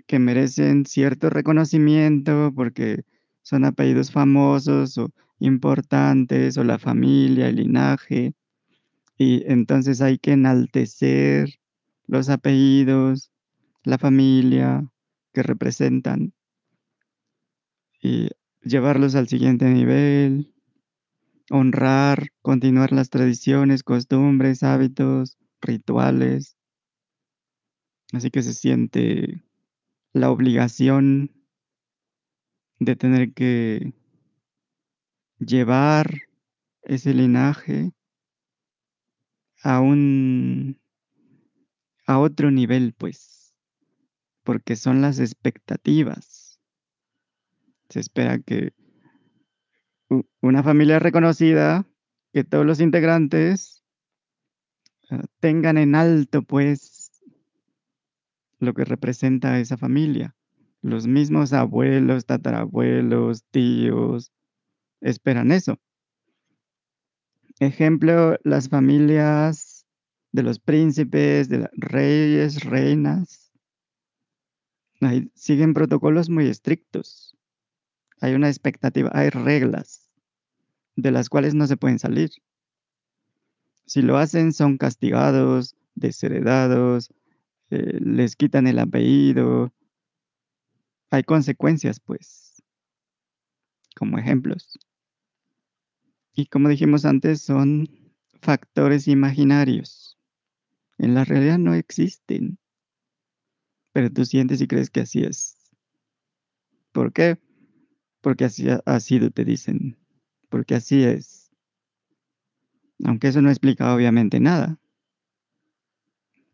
que 0.08 0.20
merecen 0.20 0.86
cierto 0.86 1.30
reconocimiento 1.30 2.52
porque 2.56 3.04
son 3.42 3.66
apellidos 3.66 4.12
famosos 4.12 4.98
o 4.98 5.10
importantes 5.40 6.58
o 6.58 6.64
la 6.64 6.80
familia, 6.80 7.48
el 7.48 7.58
linaje, 7.58 8.34
y 9.18 9.44
entonces 9.52 10.02
hay 10.02 10.18
que 10.18 10.34
enaltecer 10.34 11.50
los 12.08 12.30
apellidos, 12.30 13.32
la 13.84 13.98
familia 13.98 14.90
que 15.34 15.44
representan 15.44 16.34
y 18.02 18.30
llevarlos 18.62 19.16
al 19.16 19.28
siguiente 19.28 19.66
nivel, 19.66 20.54
honrar, 21.50 22.30
continuar 22.42 22.92
las 22.92 23.10
tradiciones, 23.10 23.84
costumbres, 23.84 24.64
hábitos, 24.64 25.38
rituales. 25.62 26.55
Así 28.14 28.30
que 28.32 28.42
se 28.42 28.54
siente 28.54 29.44
la 30.14 30.32
obligación 30.32 31.32
de 32.80 32.96
tener 32.96 33.34
que 33.34 33.94
llevar 35.40 36.22
ese 36.84 37.14
linaje 37.14 37.92
a 39.64 39.80
un 39.80 40.80
a 42.08 42.20
otro 42.20 42.52
nivel, 42.52 42.94
pues, 42.94 43.56
porque 44.44 44.76
son 44.76 45.02
las 45.02 45.20
expectativas. 45.20 46.60
Se 47.90 48.00
espera 48.00 48.40
que 48.40 48.74
una 50.42 50.62
familia 50.62 51.00
reconocida, 51.00 51.88
que 52.32 52.44
todos 52.44 52.66
los 52.66 52.80
integrantes 52.80 53.84
ah, 55.10 55.24
tengan 55.40 55.78
en 55.78 55.96
alto, 55.96 56.44
pues, 56.44 56.95
lo 58.60 58.74
que 58.74 58.86
representa 58.86 59.54
a 59.54 59.60
esa 59.60 59.78
familia. 59.78 60.36
Los 60.82 61.08
mismos 61.08 61.54
abuelos, 61.54 62.26
tatarabuelos, 62.26 63.44
tíos, 63.52 64.32
esperan 65.02 65.52
eso. 65.52 65.80
Ejemplo, 67.60 68.38
las 68.44 68.70
familias 68.70 69.86
de 70.32 70.44
los 70.44 70.60
príncipes, 70.60 71.48
de 71.50 71.60
los 71.60 71.70
reyes, 71.74 72.64
reinas, 72.64 73.52
siguen 75.34 75.74
protocolos 75.74 76.30
muy 76.30 76.48
estrictos. 76.48 77.38
Hay 78.22 78.34
una 78.34 78.50
expectativa, 78.50 79.12
hay 79.14 79.30
reglas 79.30 80.10
de 80.96 81.12
las 81.12 81.30
cuales 81.30 81.54
no 81.54 81.68
se 81.68 81.78
pueden 81.78 82.00
salir. 82.00 82.32
Si 83.86 84.02
lo 84.02 84.18
hacen 84.18 84.52
son 84.54 84.78
castigados, 84.78 85.76
desheredados, 85.94 87.14
eh, 87.70 88.00
les 88.02 88.36
quitan 88.36 88.68
el 88.68 88.80
apellido. 88.80 89.74
Hay 91.10 91.24
consecuencias, 91.24 92.00
pues, 92.00 92.62
como 93.96 94.18
ejemplos. 94.18 94.78
Y 96.34 96.48
como 96.48 96.70
dijimos 96.70 97.06
antes, 97.06 97.42
son 97.42 97.88
factores 98.42 99.08
imaginarios. 99.08 100.18
En 100.98 101.14
la 101.16 101.24
realidad 101.24 101.58
no 101.58 101.74
existen. 101.74 102.60
Pero 103.94 104.12
tú 104.12 104.26
sientes 104.26 104.62
y 104.62 104.68
crees 104.68 104.90
que 104.90 105.02
así 105.02 105.24
es. 105.24 105.58
¿Por 106.92 107.14
qué? 107.14 107.38
Porque 108.22 108.46
así 108.46 108.68
ha 108.86 109.00
sido, 109.00 109.32
te 109.32 109.46
dicen. 109.46 109.98
Porque 110.50 110.76
así 110.76 111.04
es. 111.04 111.52
Aunque 113.04 113.28
eso 113.30 113.42
no 113.42 113.50
explica 113.50 113.94
obviamente 113.94 114.40
nada. 114.40 114.80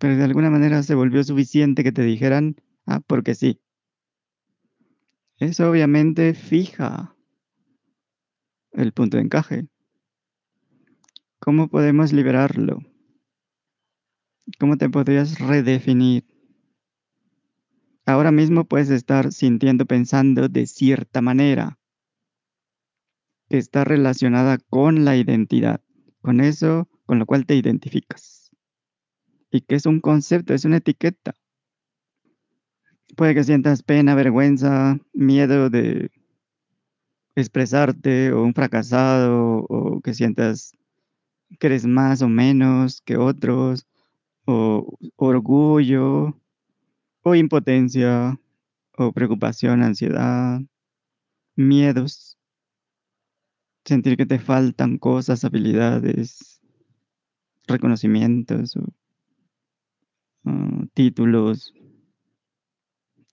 Pero 0.01 0.17
de 0.17 0.23
alguna 0.23 0.49
manera 0.49 0.81
se 0.81 0.95
volvió 0.95 1.23
suficiente 1.23 1.83
que 1.83 1.91
te 1.91 2.01
dijeran, 2.01 2.55
ah, 2.87 3.01
porque 3.05 3.35
sí. 3.35 3.61
Eso 5.37 5.69
obviamente 5.69 6.33
fija 6.33 7.15
el 8.71 8.93
punto 8.93 9.17
de 9.17 9.23
encaje. 9.23 9.67
¿Cómo 11.37 11.67
podemos 11.67 12.13
liberarlo? 12.13 12.79
¿Cómo 14.59 14.75
te 14.75 14.89
podrías 14.89 15.37
redefinir? 15.37 16.25
Ahora 18.07 18.31
mismo 18.31 18.65
puedes 18.65 18.89
estar 18.89 19.31
sintiendo, 19.31 19.85
pensando 19.85 20.49
de 20.49 20.65
cierta 20.65 21.21
manera 21.21 21.77
que 23.49 23.59
está 23.59 23.83
relacionada 23.83 24.57
con 24.57 25.05
la 25.05 25.15
identidad, 25.15 25.79
con 26.21 26.41
eso 26.41 26.89
con 27.05 27.19
lo 27.19 27.27
cual 27.27 27.45
te 27.45 27.53
identificas. 27.55 28.40
Y 29.51 29.61
que 29.61 29.75
es 29.75 29.85
un 29.85 29.99
concepto, 29.99 30.53
es 30.53 30.65
una 30.65 30.77
etiqueta. 30.77 31.35
Puede 33.15 33.35
que 33.35 33.43
sientas 33.43 33.83
pena, 33.83 34.15
vergüenza, 34.15 34.97
miedo 35.13 35.69
de 35.69 36.09
expresarte 37.35 38.31
o 38.31 38.43
un 38.43 38.53
fracasado 38.53 39.65
o 39.69 40.01
que 40.01 40.13
sientas 40.13 40.73
que 41.59 41.67
eres 41.67 41.85
más 41.85 42.21
o 42.21 42.29
menos 42.29 43.01
que 43.01 43.17
otros 43.17 43.85
o 44.45 44.97
orgullo 45.17 46.39
o 47.23 47.35
impotencia 47.35 48.39
o 48.97 49.11
preocupación, 49.11 49.83
ansiedad, 49.83 50.61
miedos, 51.55 52.37
sentir 53.85 54.17
que 54.17 54.25
te 54.25 54.39
faltan 54.39 54.97
cosas, 54.97 55.43
habilidades, 55.43 56.61
reconocimientos 57.67 58.75
o 58.75 58.93
uh, 60.43 60.85
títulos 60.93 61.73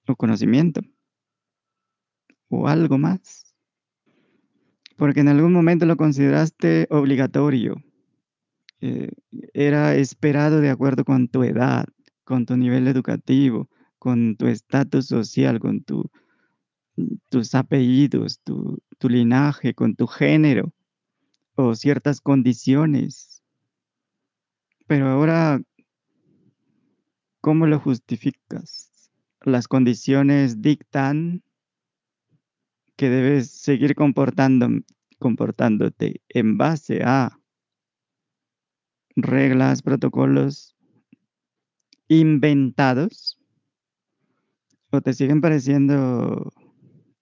o 0.06 0.16
conocimiento 0.16 0.80
o 2.48 2.68
algo 2.68 2.98
más. 2.98 3.54
Porque 4.96 5.20
en 5.20 5.28
algún 5.28 5.52
momento 5.52 5.86
lo 5.86 5.96
consideraste 5.96 6.88
obligatorio. 6.90 7.76
Eh, 8.80 9.10
era 9.52 9.94
esperado 9.94 10.60
de 10.60 10.70
acuerdo 10.70 11.04
con 11.04 11.28
tu 11.28 11.42
edad, 11.42 11.86
con 12.24 12.46
tu 12.46 12.56
nivel 12.56 12.88
educativo, 12.88 13.68
con 13.98 14.36
tu 14.36 14.46
estatus 14.46 15.06
social, 15.06 15.60
con 15.60 15.82
tu, 15.82 16.10
tus 17.28 17.54
apellidos, 17.54 18.40
tu 18.44 19.08
linaje, 19.08 19.74
con 19.74 19.94
tu 19.94 20.06
género 20.06 20.72
o 21.54 21.74
ciertas 21.74 22.20
condiciones. 22.20 23.42
Pero 24.86 25.08
ahora, 25.08 25.60
¿cómo 27.48 27.66
lo 27.66 27.80
justificas? 27.80 29.10
Las 29.40 29.68
condiciones 29.68 30.60
dictan 30.60 31.42
que 32.94 33.08
debes 33.08 33.50
seguir 33.50 33.94
comportándote 33.94 34.84
en 36.28 36.58
base 36.58 37.00
a 37.02 37.40
reglas, 39.16 39.80
protocolos 39.80 40.76
inventados 42.08 43.40
o 44.90 45.00
te 45.00 45.14
siguen 45.14 45.40
pareciendo 45.40 46.52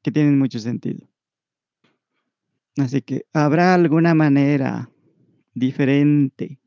que 0.02 0.10
tienen 0.10 0.40
mucho 0.40 0.58
sentido. 0.58 1.08
Así 2.78 3.00
que 3.00 3.26
habrá 3.32 3.74
alguna 3.74 4.12
manera 4.12 4.90
diferente 5.54 6.58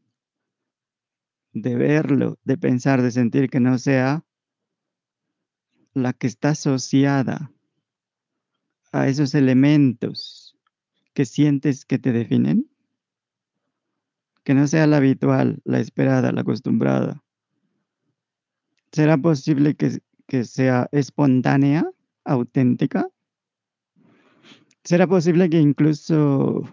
de 1.62 1.76
verlo, 1.76 2.38
de 2.43 2.57
pensar, 2.57 3.01
de 3.01 3.12
sentir 3.12 3.49
que 3.49 3.60
no 3.60 3.78
sea 3.78 4.26
la 5.93 6.14
que 6.14 6.28
está 6.28 6.49
asociada 6.49 7.51
a 8.91 9.07
esos 9.07 9.36
elementos 9.36 10.57
que 11.14 11.26
sientes 11.26 11.86
que 11.86 11.99
te 11.99 12.12
definen, 12.12 12.70
que 14.43 14.53
no 14.53 14.68
sea 14.68 14.88
la 14.88 14.97
habitual, 14.97 15.62
la 15.64 15.80
esperada, 15.80 16.32
la 16.32 16.41
acostumbrada. 16.41 17.24
¿Será 18.91 19.18
posible 19.18 19.76
que, 19.76 19.99
que 20.28 20.45
sea 20.45 20.88
espontánea, 20.91 21.86
auténtica? 22.24 23.07
¿Será 24.84 25.05
posible 25.07 25.49
que 25.49 25.60
incluso 25.60 26.64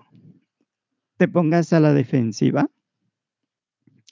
te 1.19 1.29
pongas 1.29 1.73
a 1.73 1.81
la 1.81 1.93
defensiva? 1.93 2.71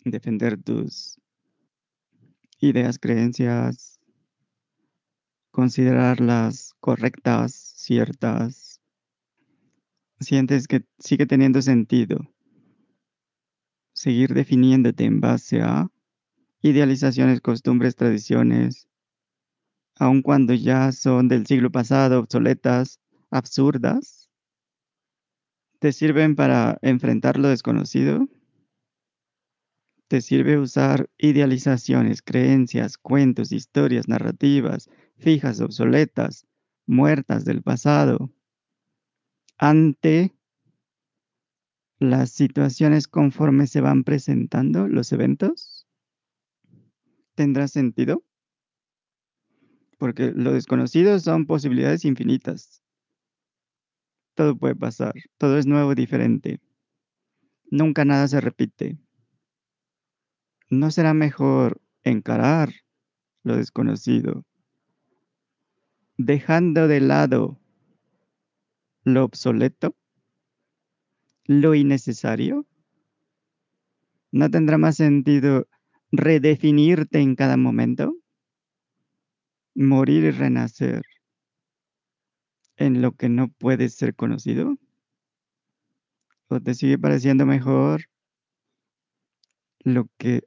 Defender 0.05 0.57
tus 0.63 1.19
ideas, 2.61 2.99
creencias, 2.99 3.99
considerarlas 5.51 6.75
correctas, 6.81 7.55
ciertas. 7.55 8.81
Sientes 10.21 10.69
que 10.69 10.85
sigue 10.99 11.27
teniendo 11.27 11.61
sentido 11.63 12.35
seguir 13.95 14.35
definiéndote 14.35 15.05
en 15.05 15.21
base 15.21 15.63
a 15.63 15.89
idealizaciones, 16.61 17.41
costumbres, 17.41 17.97
tradiciones, 17.97 18.89
aun 19.97 20.23
cuando 20.23 20.53
ya 20.53 20.93
son 20.93 21.29
del 21.29 21.47
siglo 21.47 21.71
pasado, 21.71 22.19
obsoletas, 22.19 23.01
absurdas, 23.31 24.29
te 25.79 25.93
sirven 25.93 26.35
para 26.35 26.79
enfrentar 26.83 27.39
lo 27.39 27.49
desconocido. 27.49 28.29
Te 30.09 30.21
sirve 30.21 30.59
usar 30.59 31.09
idealizaciones, 31.19 32.23
creencias, 32.23 32.99
cuentos, 32.99 33.53
historias, 33.53 34.09
narrativas, 34.09 34.89
fijas, 35.17 35.61
obsoletas, 35.61 36.47
muertas 36.87 37.45
del 37.45 37.63
pasado, 37.63 38.31
ante 39.57 40.35
las 41.99 42.31
situaciones 42.31 43.09
conforme 43.09 43.67
se 43.67 43.81
van 43.81 44.05
presentando 44.05 44.89
los 44.89 45.13
eventos? 45.13 45.87
¿Tendrá 47.35 47.69
sentido? 47.69 48.23
Porque 49.99 50.33
lo 50.35 50.53
desconocido 50.53 51.19
son 51.19 51.47
posibilidades 51.47 52.05
infinitas. 52.05 52.83
Todo 54.35 54.57
puede 54.57 54.75
pasar, 54.75 55.15
todo 55.39 55.59
es 55.59 55.67
nuevo, 55.67 55.95
diferente. 55.95 56.61
Nunca 57.71 58.05
nada 58.05 58.27
se 58.29 58.41
repite. 58.41 58.99
¿No 60.75 60.91
será 60.91 61.15
mejor 61.15 61.81
encarar 62.03 62.75
lo 63.45 63.57
desconocido, 63.57 64.45
dejando 66.17 66.89
de 66.89 67.01
lado 67.01 67.61
lo 69.05 69.23
obsoleto, 69.23 69.95
lo 71.45 71.77
innecesario? 71.77 72.67
¿No 74.33 74.51
tendrá 74.51 74.77
más 74.77 74.97
sentido 74.97 75.69
redefinirte 76.11 77.21
en 77.21 77.37
cada 77.37 77.57
momento? 77.57 78.17
Morir 79.77 80.25
y 80.25 80.31
renacer 80.33 81.03
en 82.79 83.01
lo 83.01 83.13
que 83.13 83.29
no 83.29 83.47
puede 83.47 83.89
ser 83.91 84.17
conocido? 84.17 84.75
¿O 86.49 86.59
te 86.59 86.75
sigue 86.75 86.99
pareciendo 86.99 87.47
mejor 87.47 88.07
lo 89.85 90.09
que 90.19 90.45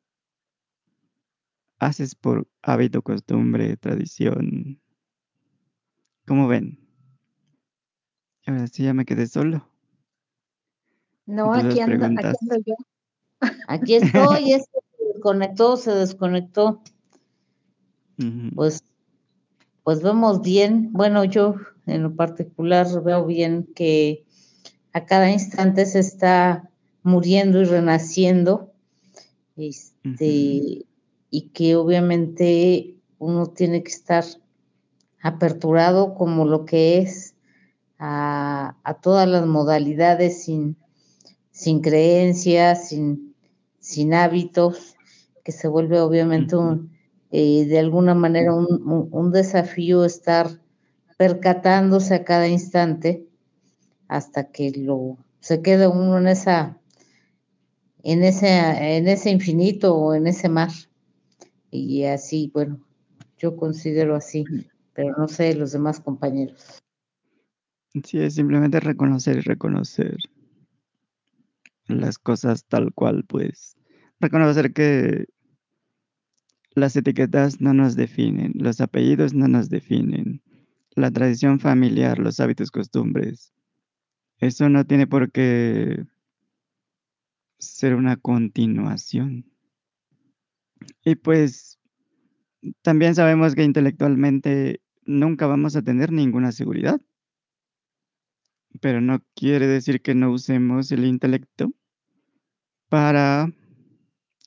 haces 1.80 2.16
por 2.16 2.48
hábito, 2.62 3.02
costumbre, 3.02 3.78
tradición? 3.78 4.80
¿Cómo 6.26 6.48
ven? 6.48 6.80
Ahora 8.46 8.68
sí 8.68 8.84
ya 8.84 8.94
me 8.94 9.06
quedé 9.06 9.28
solo. 9.28 9.70
No, 11.26 11.54
aquí 11.54 11.80
ando, 11.80 12.06
aquí 12.06 12.28
ando 12.42 12.56
yo. 12.66 12.76
Aquí 13.68 13.96
estoy, 13.96 14.54
este 14.54 14.80
se 14.98 15.04
desconectó, 15.14 15.78
se 15.78 15.92
desconectó. 15.92 16.82
Pues, 18.56 18.84
pues 19.84 20.02
vemos 20.02 20.42
bien. 20.42 20.92
Bueno, 20.94 21.24
yo 21.26 21.56
en 21.86 22.04
lo 22.04 22.16
particular 22.16 22.88
veo 23.04 23.26
bien 23.26 23.68
que 23.76 24.26
a 24.94 25.06
cada 25.06 25.30
instante 25.30 25.86
se 25.86 26.00
está 26.00 26.70
muriendo 27.04 27.62
y 27.62 27.66
renaciendo. 27.66 28.74
Este, 29.56 30.87
y 31.38 31.42
que 31.56 31.76
obviamente 31.76 32.96
uno 33.20 33.48
tiene 33.48 33.84
que 33.84 33.92
estar 33.92 34.26
aperturado 35.22 36.14
como 36.16 36.46
lo 36.46 36.66
que 36.66 37.00
es 37.00 37.36
a, 38.00 38.76
a 38.84 38.94
todas 39.02 39.28
las 39.28 39.46
modalidades 39.48 40.44
sin, 40.44 40.78
sin 41.52 41.82
creencias, 41.82 42.90
sin, 42.90 43.36
sin 43.80 44.14
hábitos, 44.14 44.96
que 45.44 45.52
se 45.52 45.68
vuelve 45.68 46.00
obviamente 46.02 46.56
un, 46.56 46.92
eh, 47.32 47.66
de 47.66 47.80
alguna 47.80 48.16
manera 48.16 48.54
un, 48.54 48.68
un- 48.90 49.10
un 49.12 49.32
desafío 49.32 50.06
estar 50.06 50.48
percatándose 51.18 52.16
a 52.16 52.24
cada 52.26 52.48
instante 52.48 53.28
hasta 54.08 54.52
que 54.52 54.72
lo 54.72 55.18
se 55.42 55.62
queda 55.62 55.90
uno 55.90 56.18
en 56.20 56.28
esa 56.28 56.78
en 58.04 58.24
ese 58.24 58.50
en 58.98 59.08
ese 59.08 59.30
infinito 59.32 59.96
o 59.96 60.14
en 60.16 60.28
ese 60.28 60.50
mar 60.50 60.72
y 61.78 62.06
así 62.06 62.52
bueno 62.54 62.80
yo 63.38 63.56
considero 63.56 64.16
así 64.16 64.46
pero 64.94 65.16
no 65.18 65.28
sé 65.28 65.54
los 65.54 65.72
demás 65.72 66.00
compañeros 66.00 66.82
Sí, 68.04 68.20
es 68.20 68.36
simplemente 68.36 68.80
reconocer 68.80 69.38
y 69.38 69.42
reconocer 69.42 70.18
las 71.88 72.18
cosas 72.18 72.66
tal 72.66 72.94
cual, 72.94 73.24
pues. 73.26 73.76
Reconocer 74.20 74.74
que 74.74 75.26
las 76.74 76.96
etiquetas 76.96 77.60
no 77.62 77.74
nos 77.74 77.96
definen, 77.96 78.54
los 78.56 78.82
apellidos 78.82 79.34
no 79.34 79.48
nos 79.48 79.70
definen, 79.70 80.42
la 80.92 81.12
tradición 81.12 81.60
familiar, 81.60 82.20
los 82.20 82.40
hábitos, 82.40 82.72
costumbres. 82.72 83.54
Eso 84.40 84.70
no 84.70 84.86
tiene 84.86 85.08
por 85.08 85.32
qué 85.32 86.06
ser 87.58 87.96
una 87.96 88.18
continuación. 88.18 89.46
Y 91.04 91.16
pues 91.16 91.80
también 92.82 93.16
sabemos 93.16 93.56
que 93.56 93.64
intelectualmente 93.64 94.82
nunca 95.06 95.48
vamos 95.48 95.76
a 95.76 95.82
tener 95.82 96.12
ninguna 96.12 96.52
seguridad. 96.52 97.02
pero 98.82 99.02
no 99.02 99.24
quiere 99.36 99.68
decir 99.68 100.02
que 100.02 100.16
no 100.16 100.32
usemos 100.32 100.92
el 100.92 101.06
intelecto 101.06 101.74
para 102.90 103.52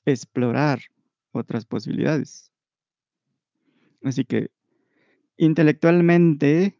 explorar 0.05 0.81
otras 1.31 1.65
posibilidades. 1.65 2.51
Así 4.03 4.25
que 4.25 4.49
intelectualmente 5.37 6.77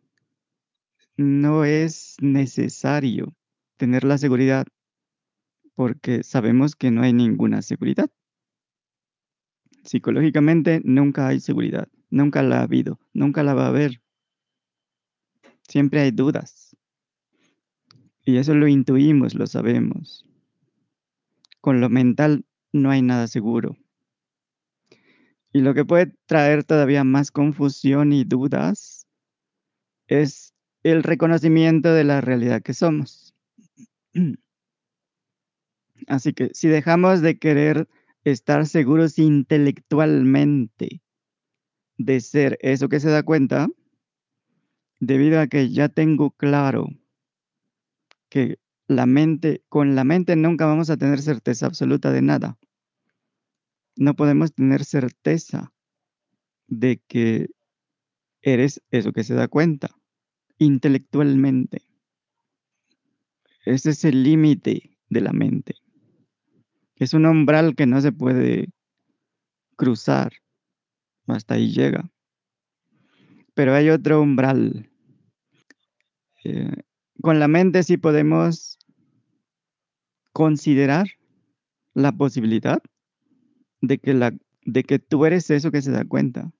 no 1.18 1.66
es 1.66 2.18
necesario 2.22 3.36
tener 3.78 4.04
la 4.04 4.18
seguridad 4.18 4.66
porque 5.76 6.24
sabemos 6.24 6.76
que 6.76 6.91
no 6.91 7.02
hay 7.02 7.14
ninguna 7.14 7.62
seguridad. 7.62 8.10
Psicológicamente 9.84 10.82
nunca 10.84 11.28
hay 11.28 11.40
seguridad, 11.40 11.88
nunca 12.10 12.44
la 12.44 12.60
ha 12.60 12.64
habido, 12.64 13.00
nunca 13.14 13.44
la 13.44 13.54
va 13.54 13.66
a 13.66 13.70
haber. 13.70 14.02
Siempre 15.68 16.02
hay 16.02 16.12
dudas. 16.12 16.76
Y 18.24 18.38
eso 18.38 18.54
lo 18.54 18.68
intuimos, 18.68 19.34
lo 19.34 19.48
sabemos. 19.48 20.26
Con 21.60 21.82
lo 21.82 21.90
mental 21.90 22.46
no 22.72 22.92
hay 22.92 23.02
nada 23.02 23.28
seguro. 23.28 23.78
Y 25.54 25.62
lo 25.62 25.74
que 25.74 25.86
puede 25.86 26.14
traer 26.28 26.64
todavía 26.64 27.04
más 27.04 27.32
confusión 27.32 28.14
y 28.14 28.24
dudas 28.24 29.08
es 30.08 30.54
el 30.84 31.04
reconocimiento 31.04 31.94
de 31.94 32.04
la 32.04 32.22
realidad 32.22 32.62
que 32.62 32.74
somos. 32.74 33.34
Así 36.08 36.34
que 36.34 36.50
si 36.54 36.68
dejamos 36.68 37.22
de 37.22 37.38
querer 37.38 37.88
estar 38.24 38.66
seguros 38.66 39.18
intelectualmente 39.18 41.02
de 41.98 42.20
ser 42.20 42.58
eso 42.62 42.90
que 42.90 43.00
se 43.00 43.10
da 43.10 43.24
cuenta, 43.24 43.68
debido 45.00 45.40
a 45.40 45.48
que 45.48 45.70
ya 45.70 45.90
tengo 45.90 46.32
claro 46.32 46.88
que 48.30 48.60
la 48.88 49.06
mente, 49.06 49.64
con 49.70 49.96
la 49.96 50.04
mente 50.04 50.36
nunca 50.36 50.66
vamos 50.66 50.90
a 50.90 50.98
tener 50.98 51.22
certeza 51.22 51.66
absoluta 51.66 52.12
de 52.12 52.22
nada. 52.22 52.58
No 53.96 54.16
podemos 54.16 54.54
tener 54.54 54.86
certeza 54.86 55.74
de 56.68 57.02
que 57.08 57.50
eres 58.42 58.82
eso 58.92 59.12
que 59.12 59.24
se 59.24 59.34
da 59.34 59.48
cuenta 59.48 59.90
intelectualmente. 60.58 61.84
Ese 63.66 63.92
es 63.92 64.06
el 64.06 64.24
límite 64.24 64.98
de 65.10 65.22
la 65.22 65.34
mente. 65.34 65.81
Es 67.02 67.16
un 67.16 67.26
umbral 67.26 67.76
que 67.76 67.88
no 67.88 67.99
se 67.99 68.12
puede 68.12 68.68
cruzar. 69.76 70.34
Hasta 71.26 71.56
ahí 71.56 71.72
llega. 71.72 72.12
Pero 73.56 73.74
hay 73.74 73.89
otro 73.89 74.22
umbral. 74.22 74.88
Eh, 76.43 76.84
con 77.20 77.39
la 77.39 77.47
mente 77.47 77.82
sí 77.82 77.97
podemos 77.97 78.78
considerar 80.32 81.08
la 81.95 82.12
posibilidad 82.12 82.84
de 83.82 83.97
que, 83.97 84.14
la, 84.14 84.38
de 84.64 84.84
que 84.84 84.99
tú 84.99 85.26
eres 85.26 85.49
eso 85.49 85.72
que 85.72 85.82
se 85.82 85.89
da 85.89 86.06
cuenta. 86.06 86.52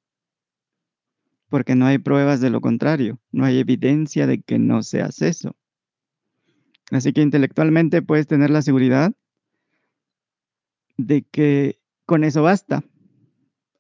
Porque 1.50 1.76
no 1.76 1.86
hay 1.86 2.00
pruebas 2.00 2.42
de 2.42 2.50
lo 2.50 2.62
contrario, 2.62 3.20
no 3.32 3.46
hay 3.46 3.60
evidencia 3.60 4.26
de 4.26 4.42
que 4.42 4.58
no 4.58 4.82
seas 4.82 5.22
eso. 5.22 5.56
Así 6.90 7.14
que 7.14 7.22
intelectualmente 7.22 8.02
puedes 8.02 8.26
tener 8.26 8.50
la 8.50 8.64
seguridad 8.64 9.14
de 11.08 11.24
que 11.24 11.80
con 12.06 12.24
eso 12.24 12.44
basta. 12.44 12.84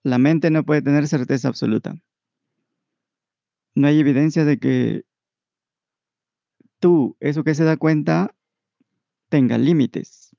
La 0.03 0.17
mente 0.17 0.49
no 0.49 0.63
puede 0.63 0.81
tener 0.81 1.07
certeza 1.07 1.47
absoluta. 1.47 1.95
No 3.75 3.87
hay 3.87 3.99
evidencia 3.99 4.45
de 4.45 4.57
que 4.59 5.05
tú, 6.79 7.15
eso 7.19 7.43
que 7.43 7.55
se 7.55 7.63
da 7.63 7.77
cuenta, 7.77 8.35
tenga 9.29 9.57
límites. 9.57 10.35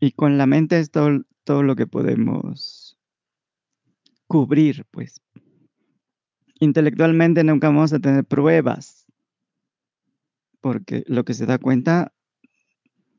Y 0.00 0.12
con 0.12 0.38
la 0.38 0.46
mente 0.46 0.78
es 0.78 0.90
todo, 0.90 1.24
todo 1.44 1.62
lo 1.62 1.76
que 1.76 1.86
podemos 1.86 2.98
cubrir, 4.26 4.84
pues. 4.90 5.22
Intelectualmente 6.58 7.44
nunca 7.44 7.68
vamos 7.68 7.92
a 7.92 7.98
tener 7.98 8.24
pruebas, 8.24 9.06
porque 10.60 11.04
lo 11.06 11.24
que 11.24 11.34
se 11.34 11.46
da 11.46 11.58
cuenta 11.58 12.12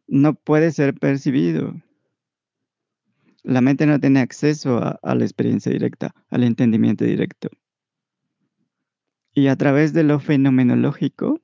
no 0.07 0.33
puede 0.33 0.71
ser 0.71 0.95
percibido. 0.95 1.75
La 3.47 3.61
mente 3.61 3.85
no 3.85 3.97
tiene 3.97 4.19
acceso 4.19 4.81
a, 4.83 5.15
la 5.15 5.23
experiencia 5.23 5.71
directa, 5.71 6.13
al 6.29 6.43
entendimiento 6.43 7.05
directo. 7.05 7.47
Y 9.33 9.47
a 9.47 9.55
través 9.55 9.93
de 9.93 10.03
lo 10.03 10.19
fenomenológico, 10.19 11.39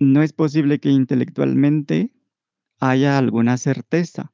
no 0.00 0.22
es 0.22 0.32
posible 0.32 0.78
que 0.78 0.88
intelectualmente 0.88 2.12
haya 2.80 3.18
alguna 3.18 3.58
certeza. 3.58 4.32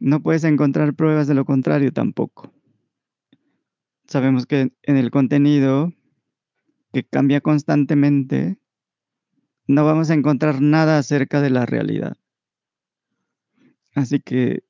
No 0.00 0.20
puedes 0.20 0.42
encontrar 0.42 0.94
pruebas 0.94 1.28
de 1.28 1.34
lo 1.34 1.44
contrario 1.44 1.92
tampoco. 1.92 2.52
Sabemos 4.08 4.46
que 4.46 4.72
en 4.82 4.96
el 4.96 5.12
contenido, 5.12 5.92
que 6.92 7.04
cambia 7.04 7.40
constantemente, 7.40 8.58
no 9.68 9.84
vamos 9.84 10.10
a 10.10 10.14
encontrar 10.14 10.60
nada 10.60 10.98
acerca 10.98 11.40
de 11.40 11.50
la 11.50 11.64
realidad. 11.64 12.16
Así 13.96 14.20
que 14.20 14.62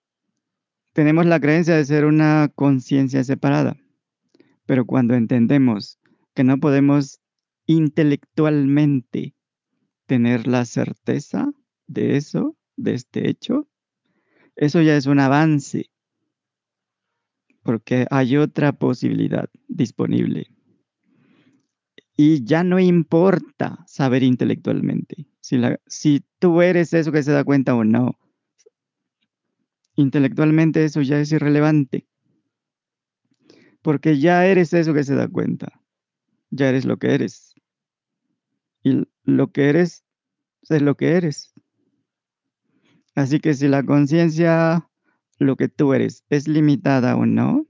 tenemos 0.94 1.26
la 1.26 1.40
creencia 1.40 1.76
de 1.76 1.84
ser 1.84 2.04
una 2.06 2.48
conciencia 2.54 3.22
separada, 3.24 3.76
pero 4.64 4.86
cuando 4.86 5.14
entendemos 5.14 5.98
que 6.32 6.44
no 6.44 6.58
podemos 6.58 7.20
intelectualmente 7.66 9.34
tener 10.06 10.46
la 10.46 10.64
certeza 10.64 11.52
de 11.86 12.16
eso, 12.16 12.56
de 12.76 12.94
este 12.94 13.28
hecho, 13.28 13.68
eso 14.54 14.80
ya 14.80 14.96
es 14.96 15.06
un 15.06 15.18
avance, 15.18 15.90
porque 17.64 18.06
hay 18.10 18.36
otra 18.36 18.72
posibilidad 18.72 19.50
disponible. 19.66 20.46
Y 22.16 22.44
ya 22.44 22.64
no 22.64 22.78
importa 22.78 23.84
saber 23.86 24.22
intelectualmente 24.22 25.26
si, 25.86 26.24
tú 26.38 26.62
eres 26.62 26.92
eso 26.92 27.12
que 27.12 27.22
se 27.22 27.32
da 27.32 27.44
cuenta 27.44 27.74
o 27.74 27.84
no. 27.84 28.18
Intelectualmente 29.97 30.84
eso 30.84 31.01
ya 31.01 31.18
es 31.18 31.32
irrelevante, 31.32 32.07
porque 33.80 34.18
ya 34.18 34.47
eres 34.47 34.74
eso 34.74 34.92
que 34.92 35.05
se 35.05 35.14
da 35.14 35.26
cuenta, 35.26 35.80
ya 36.51 36.68
eres 36.68 36.84
lo 36.84 36.99
que 36.99 37.14
eres. 37.14 37.55
Y 38.82 39.05
lo 39.24 39.51
que 39.53 39.70
eres 39.70 40.05
es 40.68 40.82
lo 40.82 40.97
que 40.97 41.12
eres. 41.12 41.55
Así 43.14 43.40
que 43.40 43.55
si 43.55 43.68
la 43.68 43.82
conciencia, 43.82 44.90
lo 45.38 45.57
que 45.57 45.68
tú 45.68 45.94
eres, 45.94 46.24
es 46.28 46.47
limitada 46.47 47.16
o 47.16 47.24
no, 47.24 47.66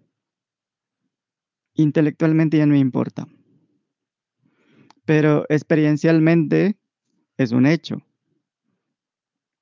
intelectualmente 1.74 2.58
ya 2.58 2.66
no 2.66 2.76
importa. 2.76 3.28
Pero 5.04 5.46
experiencialmente 5.48 6.76
es 7.36 7.52
un 7.52 7.66
hecho. 7.66 8.02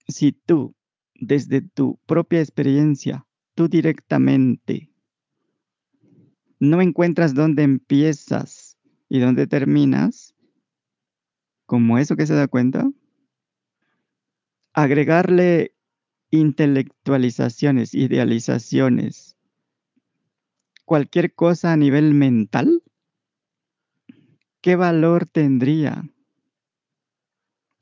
Si 0.09 0.33
tú, 0.33 0.75
desde 1.15 1.62
tu 1.62 1.99
propia 2.07 2.41
experiencia, 2.41 3.27
tú 3.55 3.69
directamente, 3.69 4.91
no 6.59 6.81
encuentras 6.81 7.35
dónde 7.35 7.62
empiezas 7.62 8.79
y 9.09 9.21
dónde 9.21 9.47
terminas, 9.47 10.35
como 11.67 11.99
eso 11.99 12.17
que 12.17 12.27
se 12.27 12.35
da 12.35 12.49
cuenta, 12.49 12.91
agregarle 14.73 15.75
intelectualizaciones, 16.31 17.95
idealizaciones, 17.95 19.37
cualquier 20.85 21.35
cosa 21.35 21.73
a 21.73 21.77
nivel 21.77 22.12
mental, 22.15 22.83
¿qué 24.61 24.77
valor 24.77 25.27
tendría? 25.27 26.05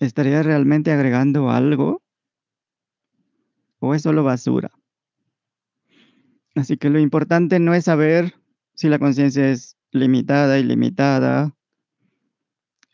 ¿Estaría 0.00 0.42
realmente 0.42 0.90
agregando 0.90 1.50
algo? 1.50 2.01
¿O 3.84 3.96
es 3.96 4.02
solo 4.02 4.22
basura? 4.22 4.70
Así 6.54 6.76
que 6.76 6.88
lo 6.88 7.00
importante 7.00 7.58
no 7.58 7.74
es 7.74 7.86
saber 7.86 8.32
si 8.74 8.88
la 8.88 9.00
conciencia 9.00 9.50
es 9.50 9.76
limitada, 9.90 10.60
ilimitada, 10.60 11.56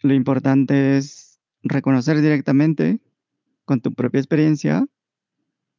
lo 0.01 0.14
importante 0.14 0.97
es 0.97 1.41
reconocer 1.62 2.22
directamente 2.22 3.03
con 3.66 3.82
tu 3.82 3.93
propia 3.93 4.18
experiencia 4.18 4.86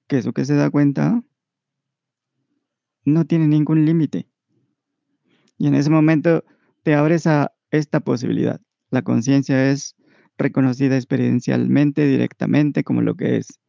que 0.08 0.20
eso 0.20 0.32
que 0.32 0.46
se 0.46 0.54
da 0.54 0.70
cuenta 0.70 1.24
no 3.04 3.26
tiene 3.26 3.48
ningún 3.48 3.86
límite. 3.86 4.28
Y 5.58 5.66
en 5.66 5.74
ese 5.74 5.90
momento 5.90 6.44
te 6.84 6.94
abres 6.94 7.26
a 7.26 7.52
esta 7.72 8.00
posibilidad. 8.00 8.62
La 8.92 9.02
conciencia 9.02 9.72
es 9.72 9.96
reconocida 10.38 10.98
experiencialmente, 10.98 12.06
directamente, 12.06 12.84
como 12.84 13.02
lo 13.02 13.16
que 13.16 13.38
es. 13.38 13.60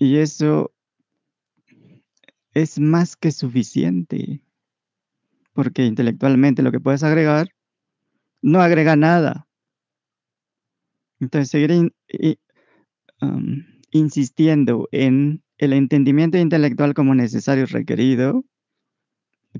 Y 0.00 0.16
eso 0.16 0.72
es 2.54 2.80
más 2.80 3.16
que 3.16 3.30
suficiente. 3.30 4.42
Porque 5.52 5.84
intelectualmente 5.84 6.62
lo 6.62 6.72
que 6.72 6.80
puedes 6.80 7.02
agregar 7.02 7.50
no 8.40 8.62
agrega 8.62 8.96
nada. 8.96 9.46
Entonces, 11.20 11.50
seguir 11.50 11.92
insistiendo 13.90 14.88
en 14.90 15.42
el 15.58 15.74
entendimiento 15.74 16.38
intelectual 16.38 16.94
como 16.94 17.14
necesario 17.14 17.66
requerido, 17.66 18.42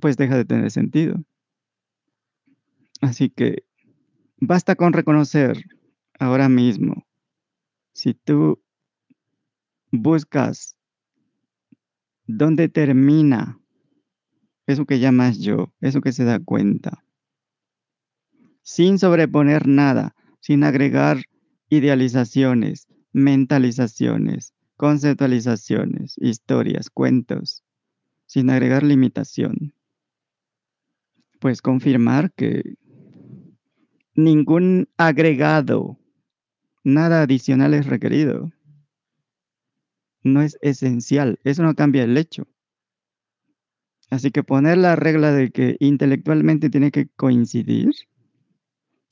pues 0.00 0.16
deja 0.16 0.38
de 0.38 0.46
tener 0.46 0.70
sentido. 0.70 1.22
Así 3.02 3.28
que 3.28 3.64
basta 4.38 4.74
con 4.74 4.94
reconocer 4.94 5.62
ahora 6.18 6.48
mismo, 6.48 7.06
si 7.92 8.14
tú 8.14 8.62
buscas 9.90 10.76
dónde 12.26 12.68
termina 12.68 13.58
eso 14.66 14.86
que 14.86 15.00
llamas 15.00 15.38
yo, 15.38 15.72
eso 15.80 16.00
que 16.00 16.12
se 16.12 16.24
da 16.24 16.38
cuenta, 16.38 17.04
sin 18.62 18.98
sobreponer 18.98 19.66
nada, 19.66 20.14
sin 20.40 20.62
agregar 20.64 21.24
idealizaciones, 21.68 22.86
mentalizaciones, 23.12 24.54
conceptualizaciones, 24.76 26.16
historias, 26.18 26.88
cuentos, 26.90 27.64
sin 28.26 28.50
agregar 28.50 28.82
limitación. 28.82 29.74
Pues 31.40 31.62
confirmar 31.62 32.32
que 32.32 32.76
ningún 34.14 34.88
agregado, 34.96 35.98
nada 36.84 37.22
adicional 37.22 37.74
es 37.74 37.86
requerido. 37.86 38.52
No 40.22 40.42
es 40.42 40.58
esencial, 40.62 41.38
eso 41.44 41.62
no 41.62 41.74
cambia 41.74 42.04
el 42.04 42.16
hecho. 42.16 42.46
Así 44.10 44.30
que 44.30 44.42
poner 44.42 44.78
la 44.78 44.96
regla 44.96 45.32
de 45.32 45.50
que 45.50 45.76
intelectualmente 45.80 46.68
tiene 46.68 46.90
que 46.90 47.08
coincidir 47.08 47.90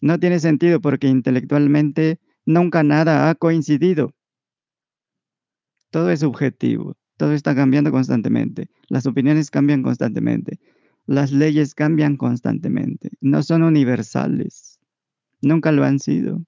no 0.00 0.18
tiene 0.18 0.38
sentido 0.38 0.80
porque 0.80 1.08
intelectualmente 1.08 2.20
nunca 2.46 2.82
nada 2.82 3.28
ha 3.28 3.34
coincidido. 3.34 4.14
Todo 5.90 6.10
es 6.10 6.20
subjetivo, 6.20 6.96
todo 7.16 7.32
está 7.32 7.54
cambiando 7.54 7.90
constantemente, 7.90 8.68
las 8.88 9.06
opiniones 9.06 9.50
cambian 9.50 9.82
constantemente, 9.82 10.60
las 11.06 11.32
leyes 11.32 11.74
cambian 11.74 12.16
constantemente, 12.16 13.10
no 13.20 13.42
son 13.42 13.62
universales, 13.62 14.78
nunca 15.40 15.72
lo 15.72 15.84
han 15.84 15.98
sido. 15.98 16.44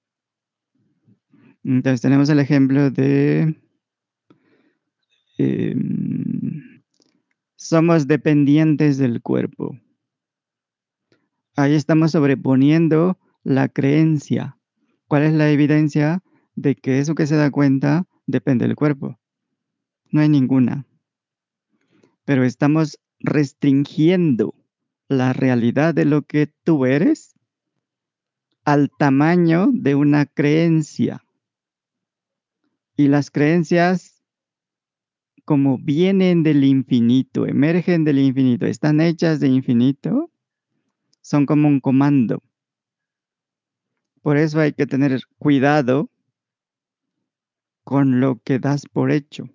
Entonces 1.63 2.01
tenemos 2.01 2.29
el 2.29 2.39
ejemplo 2.39 2.89
de... 2.91 3.55
Em, 5.43 6.83
somos 7.55 8.05
dependientes 8.05 8.99
del 8.99 9.23
cuerpo. 9.23 9.75
Ahí 11.55 11.73
estamos 11.73 12.11
sobreponiendo 12.11 13.17
la 13.43 13.67
creencia. 13.67 14.59
¿Cuál 15.07 15.23
es 15.23 15.33
la 15.33 15.49
evidencia 15.49 16.21
de 16.55 16.75
que 16.75 16.99
eso 16.99 17.15
que 17.15 17.25
se 17.25 17.35
da 17.35 17.49
cuenta 17.49 18.05
depende 18.27 18.67
del 18.67 18.75
cuerpo? 18.75 19.19
No 20.11 20.21
hay 20.21 20.29
ninguna. 20.29 20.85
Pero 22.23 22.43
estamos 22.43 22.99
restringiendo 23.19 24.53
la 25.07 25.33
realidad 25.33 25.95
de 25.95 26.05
lo 26.05 26.21
que 26.21 26.53
tú 26.63 26.85
eres 26.85 27.33
al 28.63 28.91
tamaño 28.91 29.69
de 29.73 29.95
una 29.95 30.27
creencia. 30.27 31.23
Y 32.95 33.07
las 33.07 33.31
creencias, 33.31 34.10
como 35.45 35.77
vienen 35.77 36.43
del 36.43 36.63
infinito, 36.63 37.45
emergen 37.45 38.03
del 38.03 38.19
infinito, 38.19 38.65
están 38.65 39.01
hechas 39.01 39.39
de 39.39 39.47
infinito, 39.47 40.31
son 41.21 41.45
como 41.45 41.67
un 41.67 41.79
comando. 41.79 42.41
Por 44.21 44.37
eso 44.37 44.59
hay 44.59 44.73
que 44.73 44.85
tener 44.85 45.21
cuidado 45.37 46.09
con 47.83 48.19
lo 48.19 48.39
que 48.43 48.59
das 48.59 48.85
por 48.85 49.11
hecho. 49.11 49.49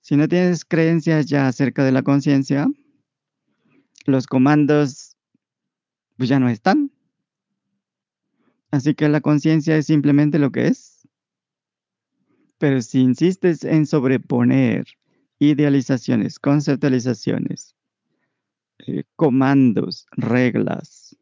Si 0.00 0.16
no 0.16 0.28
tienes 0.28 0.64
creencias 0.64 1.26
ya 1.26 1.48
acerca 1.48 1.82
de 1.82 1.92
la 1.92 2.02
conciencia, 2.02 2.66
los 4.04 4.26
comandos 4.26 5.16
pues 6.16 6.28
ya 6.28 6.38
no 6.38 6.48
están. 6.48 6.90
Así 8.70 8.94
que 8.94 9.08
la 9.08 9.20
conciencia 9.20 9.76
es 9.76 9.86
simplemente 9.86 10.38
lo 10.38 10.50
que 10.50 10.66
es. 10.66 10.93
Pero 12.58 12.80
si 12.82 13.00
insistes 13.00 13.64
en 13.64 13.86
sobreponer 13.86 14.86
idealizaciones, 15.38 16.38
conceptualizaciones, 16.38 17.74
eh, 18.86 19.04
comandos, 19.16 20.06
reglas, 20.12 21.16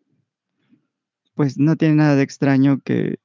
pues 1.34 1.58
no 1.58 1.76
tiene 1.76 1.96
nada 1.96 2.16
de 2.16 2.22
extraño 2.22 2.80
que 2.84 3.18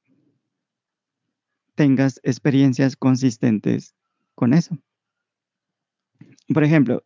tengas 1.75 2.19
experiencias 2.23 2.95
consistentes 2.95 3.95
con 4.35 4.53
eso. 4.53 4.77
Por 6.53 6.63
ejemplo, 6.63 7.03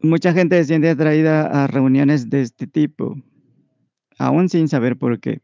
mucha 0.00 0.32
gente 0.32 0.56
se 0.58 0.64
siente 0.64 0.90
atraída 0.90 1.64
a 1.64 1.66
reuniones 1.66 2.30
de 2.30 2.42
este 2.42 2.66
tipo, 2.66 3.16
aún 4.18 4.48
sin 4.48 4.68
saber 4.68 4.96
por 4.96 5.20
qué. 5.20 5.40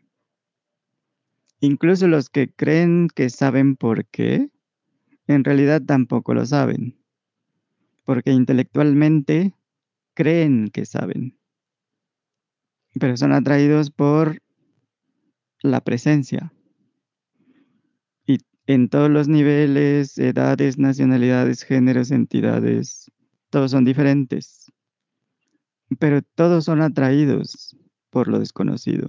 Incluso 1.61 2.08
los 2.08 2.30
que 2.30 2.50
creen 2.50 3.08
que 3.14 3.30
saben 3.30 3.76
por 3.76 4.06
qué, 4.06 4.50
en 5.26 5.44
realidad 5.44 5.82
tampoco 5.82 6.34
lo 6.34 6.44
saben, 6.46 6.98
porque 8.04 8.32
intelectualmente 8.32 9.54
creen 10.14 10.68
que 10.68 10.86
saben 10.86 11.40
pero 12.98 13.16
son 13.16 13.32
atraídos 13.32 13.90
por 13.90 14.42
la 15.62 15.80
presencia. 15.80 16.52
Y 18.26 18.38
en 18.66 18.88
todos 18.88 19.11
los 19.11 19.28
niveles, 19.28 20.18
edades, 20.18 20.78
nacionalidades, 20.78 21.62
géneros, 21.62 22.11
entidades, 22.11 23.11
todos 23.50 23.70
son 23.70 23.84
diferentes. 23.84 24.72
Pero 25.98 26.22
todos 26.22 26.64
son 26.64 26.82
atraídos 26.82 27.76
por 28.11 28.28
lo 28.28 28.38
desconocido. 28.38 29.08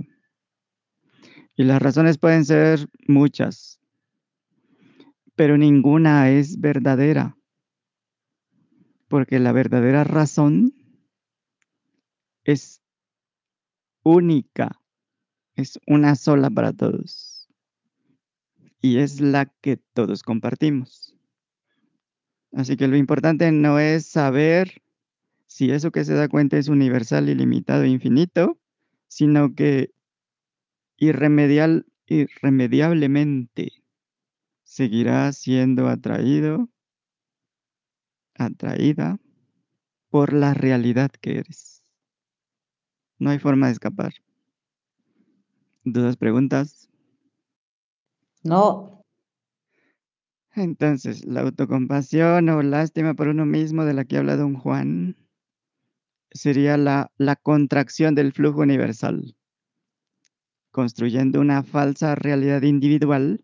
Y 1.56 1.64
las 1.64 1.82
razones 1.82 2.18
pueden 2.18 2.45
ser 2.45 2.88
muchas, 3.08 3.80
pero 5.36 5.58
ninguna 5.58 6.30
es 6.30 6.60
verdadera. 6.60 7.38
Porque 9.08 9.39
la 9.39 9.52
verdadera 9.52 10.04
razón 10.04 10.74
es 12.43 12.82
única, 14.04 14.80
es 15.56 15.80
una 15.86 16.16
sola 16.16 16.49
para 16.49 16.74
todos. 16.74 17.49
Y 18.82 18.97
es 18.97 19.22
la 19.22 19.45
que 19.45 19.78
todos 19.78 20.24
compartimos. 20.24 21.16
Así 22.54 22.76
que 22.78 22.88
lo 22.88 22.97
importante 22.97 23.52
no 23.52 23.80
es 23.80 24.06
saber 24.08 24.82
si 25.45 25.72
eso 25.72 25.91
que 25.91 26.06
se 26.06 26.14
da 26.14 26.28
cuenta 26.28 26.58
es 26.58 26.68
universal, 26.68 27.30
ilimitado, 27.30 27.86
infinito, 27.86 28.58
sino 29.08 29.54
que 29.54 29.91
irremedial, 31.02 31.88
irremediablemente 32.06 33.72
seguirá 34.64 35.34
siendo 35.34 35.88
atraído, 35.88 36.70
atraída 38.36 39.20
por 40.12 40.32
la 40.32 40.54
realidad 40.54 41.10
que 41.10 41.39
eres. 41.39 41.84
No 43.18 43.32
hay 43.32 43.39
forma 43.39 43.66
de 43.66 43.74
escapar. 43.74 44.14
¿Dudas, 45.84 46.18
preguntas? 46.18 46.88
No. 48.43 49.04
Entonces, 50.54 51.26
la 51.26 51.41
autocompasión 51.41 52.47
o 52.49 52.62
lástima 52.62 53.16
por 53.16 53.28
uno 53.28 53.47
mismo 53.47 53.86
de 53.86 53.95
la 53.95 54.06
que 54.06 54.18
habla 54.18 54.36
don 54.36 54.54
Juan 54.54 55.18
sería 56.30 56.78
la, 56.78 57.12
la 57.18 57.36
contracción 57.36 58.14
del 58.14 58.34
flujo 58.34 58.62
universal, 58.62 59.36
construyendo 60.72 61.39
una 61.39 61.63
falsa 61.63 62.15
realidad 62.15 62.63
individual 62.63 63.43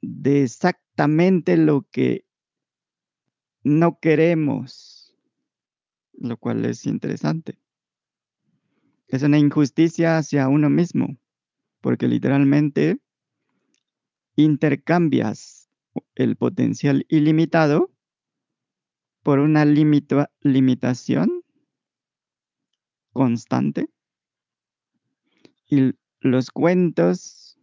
de 0.00 0.42
exactamente 0.42 1.56
lo 1.56 1.86
que 1.90 2.26
no 3.62 3.98
queremos, 4.00 5.16
lo 6.12 6.36
cual 6.36 6.64
es 6.64 6.86
interesante 6.86 7.62
es 9.12 9.22
una 9.22 9.38
injusticia 9.38 10.16
hacia 10.16 10.48
uno 10.48 10.70
mismo, 10.70 11.18
porque 11.82 12.08
literalmente 12.08 12.98
intercambias 14.36 15.68
el 16.14 16.36
potencial 16.36 17.04
ilimitado 17.10 17.90
por 19.22 19.38
una 19.38 19.66
limitación 19.66 21.44
constante. 23.12 23.90
Y 25.72 25.94
los 26.20 26.50
cuentos 26.50 27.56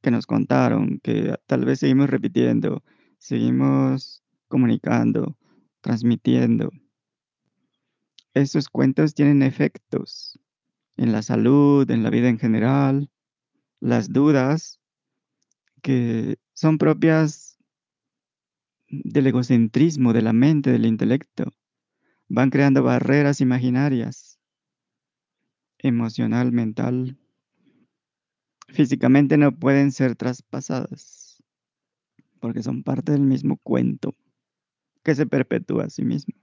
que 0.00 0.10
nos 0.10 0.24
contaron, 0.24 1.00
que 1.00 1.34
tal 1.46 1.66
vez 1.66 1.80
seguimos 1.80 2.08
repitiendo, 2.08 2.82
seguimos 3.18 4.22
comunicando, 4.48 5.36
transmitiendo, 5.82 6.70
esos 8.32 8.70
cuentos 8.70 9.12
tienen 9.12 9.42
efectos 9.42 10.40
en 10.96 11.12
la 11.12 11.20
salud, 11.20 11.90
en 11.90 12.02
la 12.02 12.08
vida 12.08 12.30
en 12.30 12.38
general, 12.38 13.10
las 13.80 14.10
dudas 14.10 14.80
que 15.82 16.38
son 16.54 16.78
propias 16.78 17.58
del 18.88 19.26
egocentrismo, 19.26 20.14
de 20.14 20.22
la 20.22 20.32
mente, 20.32 20.72
del 20.72 20.86
intelecto. 20.86 21.52
Van 22.28 22.48
creando 22.48 22.82
barreras 22.82 23.42
imaginarias, 23.42 24.38
emocional, 25.76 26.50
mental. 26.50 27.18
Físicamente 28.72 29.36
no 29.36 29.52
pueden 29.52 29.92
ser 29.92 30.16
traspasadas, 30.16 31.42
porque 32.40 32.62
son 32.62 32.82
parte 32.82 33.12
del 33.12 33.20
mismo 33.20 33.58
cuento 33.58 34.14
que 35.02 35.14
se 35.14 35.26
perpetúa 35.26 35.84
a 35.84 35.90
sí 35.90 36.02
mismo. 36.02 36.34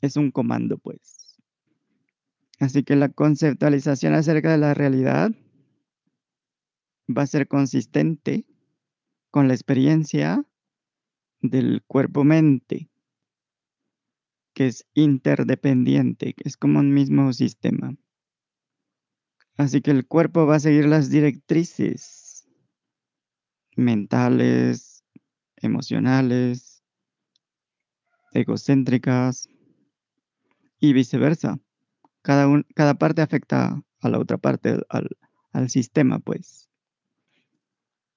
Es 0.00 0.16
un 0.16 0.30
comando, 0.30 0.78
pues. 0.78 1.36
Así 2.58 2.84
que 2.84 2.96
la 2.96 3.10
conceptualización 3.10 4.14
acerca 4.14 4.52
de 4.52 4.58
la 4.58 4.72
realidad 4.72 5.30
va 7.06 7.22
a 7.22 7.26
ser 7.26 7.48
consistente 7.48 8.46
con 9.30 9.46
la 9.46 9.52
experiencia 9.52 10.42
del 11.42 11.82
cuerpo-mente, 11.86 12.88
que 14.54 14.68
es 14.68 14.86
interdependiente, 14.94 16.32
que 16.32 16.48
es 16.48 16.56
como 16.56 16.78
un 16.78 16.94
mismo 16.94 17.30
sistema. 17.34 17.94
Así 19.56 19.80
que 19.80 19.90
el 19.92 20.06
cuerpo 20.06 20.46
va 20.46 20.56
a 20.56 20.60
seguir 20.60 20.86
las 20.86 21.10
directrices 21.10 22.46
mentales, 23.76 25.04
emocionales, 25.56 26.82
egocéntricas 28.32 29.48
y 30.80 30.92
viceversa. 30.92 31.58
Cada, 32.22 32.46
cada 32.74 32.94
parte 32.94 33.22
afecta 33.22 33.82
a 34.00 34.08
la 34.08 34.18
otra 34.18 34.38
parte, 34.38 34.80
al, 34.88 35.08
al 35.52 35.70
sistema, 35.70 36.18
pues. 36.18 36.68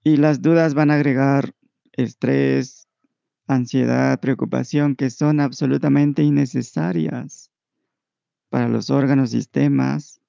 Y 0.03 0.17
las 0.17 0.41
dudas 0.41 0.73
van 0.73 0.91
a 0.91 0.95
agregar 0.95 1.53
estrés, 1.91 2.87
ansiedad, 3.47 4.19
preocupación, 4.19 4.95
que 4.95 5.09
son 5.09 5.39
absolutamente 5.39 6.23
innecesarias 6.23 7.51
para 8.49 8.69
los 8.69 8.89
órganos, 8.89 9.31
sistemas. 9.31 10.21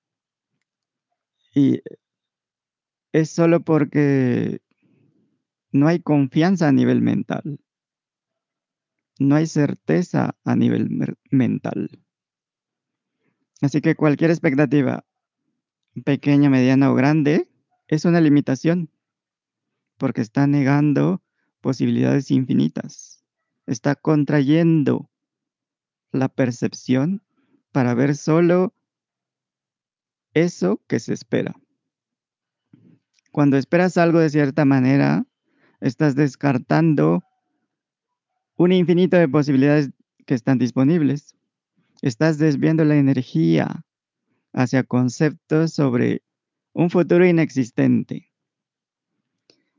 Y 1.55 1.83
es 3.13 3.31
solo 3.31 3.61
porque 3.61 4.61
no 5.73 5.89
hay 5.89 6.01
confianza 6.01 6.69
a 6.69 6.73
nivel 6.73 7.03
mental. 7.03 7.61
No 9.19 9.35
hay 9.35 9.47
certeza 9.47 10.37
a 10.45 10.57
nivel 10.57 11.17
mental. 11.31 11.91
Así 13.61 13.81
que 13.81 13.97
cualquier 13.97 14.31
expectativa, 14.31 15.05
pequeña, 16.05 16.49
mediana 16.49 16.93
o 16.93 16.95
grande, 16.95 17.49
es 17.89 18.05
una 18.05 18.21
limitación, 18.21 18.91
porque 19.97 20.21
está 20.21 20.47
negando 20.47 21.23
posibilidades 21.61 22.31
infinitas. 22.31 23.25
Está 23.67 23.97
contrayendo 23.97 25.11
la 26.13 26.29
percepción 26.29 27.23
para 27.73 27.95
ver 27.95 28.17
solo 28.17 28.75
eso 30.35 30.81
que 30.87 31.01
se 31.01 31.15
espera. 31.15 31.55
Cuando 33.33 33.57
esperas 33.57 33.97
algo 33.97 34.19
de 34.19 34.31
cierta 34.31 34.65
manera, 34.65 35.27
estás 35.81 36.15
descartando 36.15 37.23
un 38.57 38.73
infinito 38.73 39.17
de 39.17 39.29
posibilidades 39.29 39.91
que 40.27 40.35
están 40.35 40.59
disponibles. 40.59 41.37
Estás 42.03 42.39
desviando 42.39 42.85
la 42.85 42.97
energía 42.97 43.85
hacia 44.53 44.83
conceptos 44.83 45.73
sobre 45.73 46.23
un 46.73 46.91
futuro 46.91 47.27
inexistente. 47.27 48.33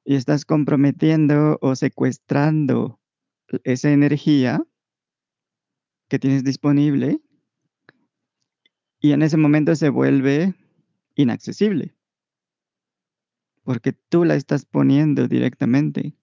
Y 0.06 0.16
estás 0.16 0.46
comprometiendo 0.46 1.58
o 1.62 1.76
secuestrando 1.76 3.00
esa 3.64 3.92
energía 3.92 4.62
que 6.08 6.20
tienes 6.20 6.44
disponible 6.44 7.20
y 9.00 9.12
en 9.12 9.22
ese 9.22 9.38
momento 9.38 9.76
se 9.76 9.90
vuelve 9.90 10.56
inaccesible 11.16 11.96
porque 13.70 13.94
tú 13.94 14.26
la 14.26 14.34
estás 14.34 14.66
poniendo 14.66 15.28
directamente 15.28 16.16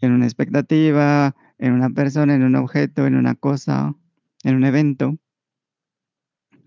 en 0.00 0.10
una 0.10 0.24
expectativa, 0.24 1.36
en 1.58 1.74
una 1.74 1.90
persona, 1.90 2.34
en 2.34 2.42
un 2.42 2.56
objeto, 2.56 3.06
en 3.06 3.14
una 3.14 3.36
cosa, 3.36 3.94
en 4.42 4.56
un 4.56 4.64
evento, 4.64 5.16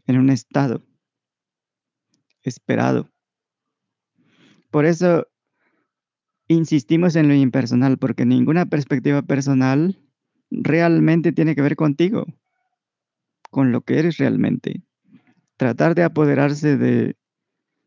en 0.08 0.20
un 0.20 0.30
estado 0.30 0.86
esperado. 2.44 3.12
Por 4.72 4.86
eso 4.86 5.28
insistimos 6.48 7.18
en 7.18 7.28
lo 7.28 7.34
impersonal, 7.34 7.98
porque 7.98 8.26
ninguna 8.26 8.68
perspectiva 8.68 9.22
personal 9.22 10.00
realmente 10.50 11.34
tiene 11.34 11.56
que 11.56 11.62
ver 11.62 11.76
contigo, 11.76 12.26
con 13.56 13.72
lo 13.72 13.84
que 13.84 14.00
eres 14.00 14.18
realmente. 14.18 14.84
Tratar 15.56 15.96
de 15.96 16.04
apoderarse 16.04 16.76
de, 16.76 17.16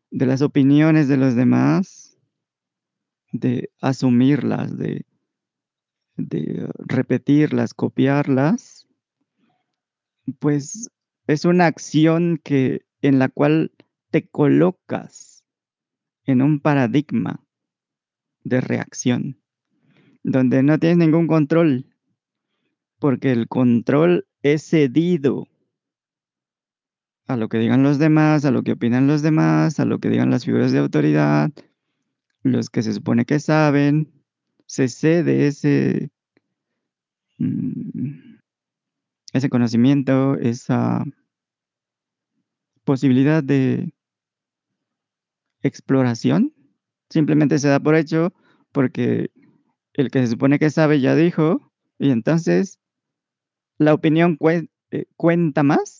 las 0.09 0.41
opiniones 0.41 1.07
de 1.07 1.15
los 1.15 1.35
demás, 1.35 2.17
de 3.33 3.69
asumirlas, 3.79 4.75
de, 4.75 5.05
de 6.17 6.67
repetirlas, 6.79 7.75
copiarlas, 7.75 8.87
pues 10.39 10.89
es 11.27 11.45
una 11.45 11.67
acción 11.67 12.41
que 12.43 12.81
en 13.03 13.19
la 13.19 13.29
cual 13.29 13.71
te 14.09 14.27
colocas 14.27 15.45
en 16.23 16.41
un 16.41 16.61
paradigma 16.61 17.45
de 18.43 18.59
reacción, 18.59 19.39
donde 20.23 20.63
no 20.63 20.79
tienes 20.79 20.97
ningún 20.97 21.27
control, 21.27 21.95
porque 22.97 23.31
el 23.31 23.47
control 23.47 24.25
es 24.41 24.67
cedido 24.67 25.47
a 27.29 27.37
lo 27.37 27.47
que 27.47 27.59
digan 27.59 27.83
los 27.83 27.99
demás, 27.99 28.43
a 28.43 28.49
lo 28.49 28.63
que 28.63 28.71
opinan 28.71 29.05
los 29.05 29.21
demás, 29.21 29.79
a 29.79 29.85
lo 29.85 29.99
que 29.99 30.09
digan 30.09 30.31
las 30.31 30.45
figuras 30.45 30.71
de 30.71 30.79
autoridad, 30.79 31.51
los 32.41 32.71
que 32.71 32.81
se 32.81 32.91
supone 32.91 33.25
que 33.25 33.39
saben, 33.39 34.11
se 34.65 34.87
cede 34.87 35.45
ese, 35.45 36.09
mm, 37.37 38.37
ese 39.33 39.49
conocimiento, 39.49 40.37
esa 40.37 41.05
posibilidad 42.83 43.43
de 43.43 43.93
exploración, 45.61 46.51
simplemente 47.11 47.59
se 47.59 47.67
da 47.67 47.79
por 47.79 47.93
hecho 47.93 48.33
porque 48.71 49.29
el 49.93 50.09
que 50.09 50.21
se 50.21 50.31
supone 50.31 50.57
que 50.57 50.71
sabe 50.71 50.99
ya 50.99 51.13
dijo, 51.13 51.71
y 51.99 52.09
entonces 52.09 52.79
la 53.77 53.93
opinión 53.93 54.35
eh, 54.89 55.05
cuenta 55.15 55.61
más, 55.61 55.98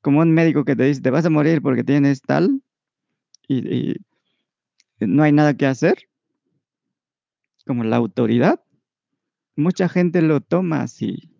como 0.00 0.20
un 0.20 0.32
médico 0.32 0.64
que 0.64 0.76
te 0.76 0.84
dice, 0.84 1.00
te 1.00 1.10
vas 1.10 1.26
a 1.26 1.30
morir 1.30 1.62
porque 1.62 1.84
tienes 1.84 2.22
tal, 2.22 2.62
y, 3.48 3.92
y 3.92 3.96
no 5.00 5.22
hay 5.22 5.32
nada 5.32 5.54
que 5.54 5.66
hacer, 5.66 6.08
como 7.66 7.84
la 7.84 7.96
autoridad. 7.96 8.60
Mucha 9.56 9.88
gente 9.88 10.22
lo 10.22 10.40
toma 10.40 10.82
así, 10.82 11.30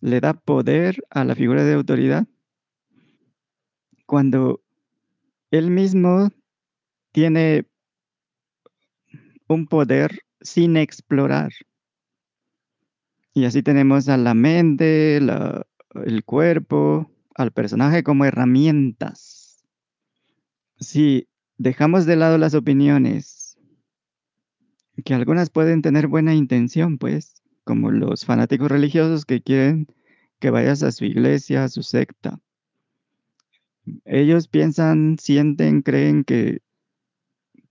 le 0.00 0.20
da 0.20 0.34
poder 0.34 1.02
a 1.10 1.24
la 1.24 1.34
figura 1.34 1.64
de 1.64 1.74
autoridad 1.74 2.26
cuando 4.06 4.62
él 5.50 5.70
mismo 5.70 6.30
tiene 7.12 7.66
un 9.48 9.66
poder 9.66 10.20
sin 10.40 10.76
explorar. 10.76 11.52
Y 13.34 13.44
así 13.44 13.62
tenemos 13.62 14.08
a 14.08 14.16
la 14.16 14.34
mente, 14.34 15.20
el 15.94 16.24
cuerpo, 16.24 17.10
al 17.34 17.52
personaje 17.52 18.02
como 18.02 18.24
herramientas. 18.24 19.64
Si 20.78 21.28
dejamos 21.56 22.06
de 22.06 22.16
lado 22.16 22.38
las 22.38 22.54
opiniones, 22.54 23.58
que 25.04 25.14
algunas 25.14 25.50
pueden 25.50 25.82
tener 25.82 26.08
buena 26.08 26.34
intención, 26.34 26.98
pues, 26.98 27.42
como 27.64 27.90
los 27.90 28.24
fanáticos 28.24 28.70
religiosos 28.70 29.24
que 29.24 29.42
quieren 29.42 29.86
que 30.40 30.50
vayas 30.50 30.82
a 30.82 30.92
su 30.92 31.04
iglesia, 31.04 31.64
a 31.64 31.68
su 31.68 31.82
secta. 31.82 32.40
Ellos 34.04 34.48
piensan, 34.48 35.16
sienten, 35.18 35.82
creen 35.82 36.24
que, 36.24 36.60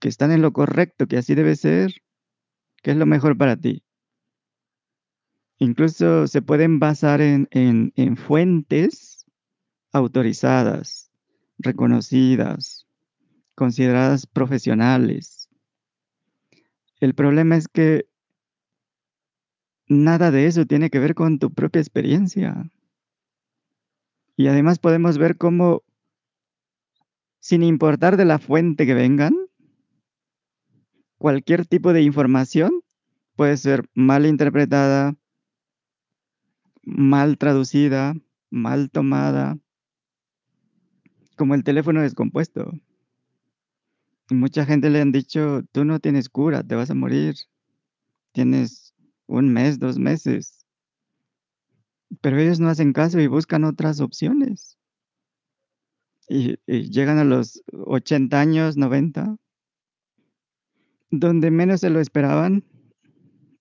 que 0.00 0.08
están 0.08 0.32
en 0.32 0.42
lo 0.42 0.52
correcto, 0.52 1.06
que 1.06 1.16
así 1.16 1.34
debe 1.34 1.56
ser, 1.56 2.02
que 2.82 2.92
es 2.92 2.96
lo 2.96 3.06
mejor 3.06 3.36
para 3.36 3.56
ti. 3.56 3.82
Incluso 5.58 6.26
se 6.26 6.40
pueden 6.40 6.78
basar 6.78 7.20
en, 7.20 7.48
en, 7.50 7.92
en 7.96 8.16
fuentes 8.16 9.26
autorizadas, 9.92 11.10
reconocidas, 11.58 12.86
consideradas 13.54 14.26
profesionales. 14.26 15.48
El 17.00 17.14
problema 17.14 17.56
es 17.56 17.68
que 17.68 18.08
nada 19.88 20.30
de 20.30 20.46
eso 20.46 20.66
tiene 20.66 20.90
que 20.90 20.98
ver 20.98 21.14
con 21.14 21.38
tu 21.38 21.52
propia 21.52 21.80
experiencia. 21.80 22.70
Y 24.36 24.46
además 24.46 24.78
podemos 24.78 25.18
ver 25.18 25.36
cómo, 25.36 25.82
sin 27.40 27.64
importar 27.64 28.16
de 28.16 28.24
la 28.24 28.38
fuente 28.38 28.86
que 28.86 28.94
vengan, 28.94 29.34
cualquier 31.16 31.66
tipo 31.66 31.92
de 31.92 32.02
información 32.02 32.82
puede 33.34 33.56
ser 33.56 33.88
mal 33.94 34.26
interpretada, 34.26 35.16
mal 36.88 37.36
traducida, 37.36 38.14
mal 38.50 38.90
tomada, 38.90 39.58
como 41.36 41.54
el 41.54 41.62
teléfono 41.62 42.00
descompuesto. 42.02 42.72
Mucha 44.30 44.64
gente 44.64 44.90
le 44.90 45.00
han 45.00 45.12
dicho, 45.12 45.62
tú 45.72 45.84
no 45.84 46.00
tienes 46.00 46.28
cura, 46.28 46.62
te 46.62 46.74
vas 46.74 46.90
a 46.90 46.94
morir. 46.94 47.36
Tienes 48.32 48.94
un 49.26 49.52
mes, 49.52 49.78
dos 49.78 49.98
meses. 49.98 50.66
Pero 52.20 52.38
ellos 52.38 52.58
no 52.58 52.68
hacen 52.68 52.92
caso 52.92 53.20
y 53.20 53.26
buscan 53.26 53.64
otras 53.64 54.00
opciones. 54.00 54.78
Y, 56.28 56.58
y 56.66 56.90
llegan 56.90 57.18
a 57.18 57.24
los 57.24 57.62
80 57.72 58.40
años, 58.40 58.76
90, 58.76 59.36
donde 61.10 61.50
menos 61.50 61.80
se 61.80 61.90
lo 61.90 62.00
esperaban, 62.00 62.64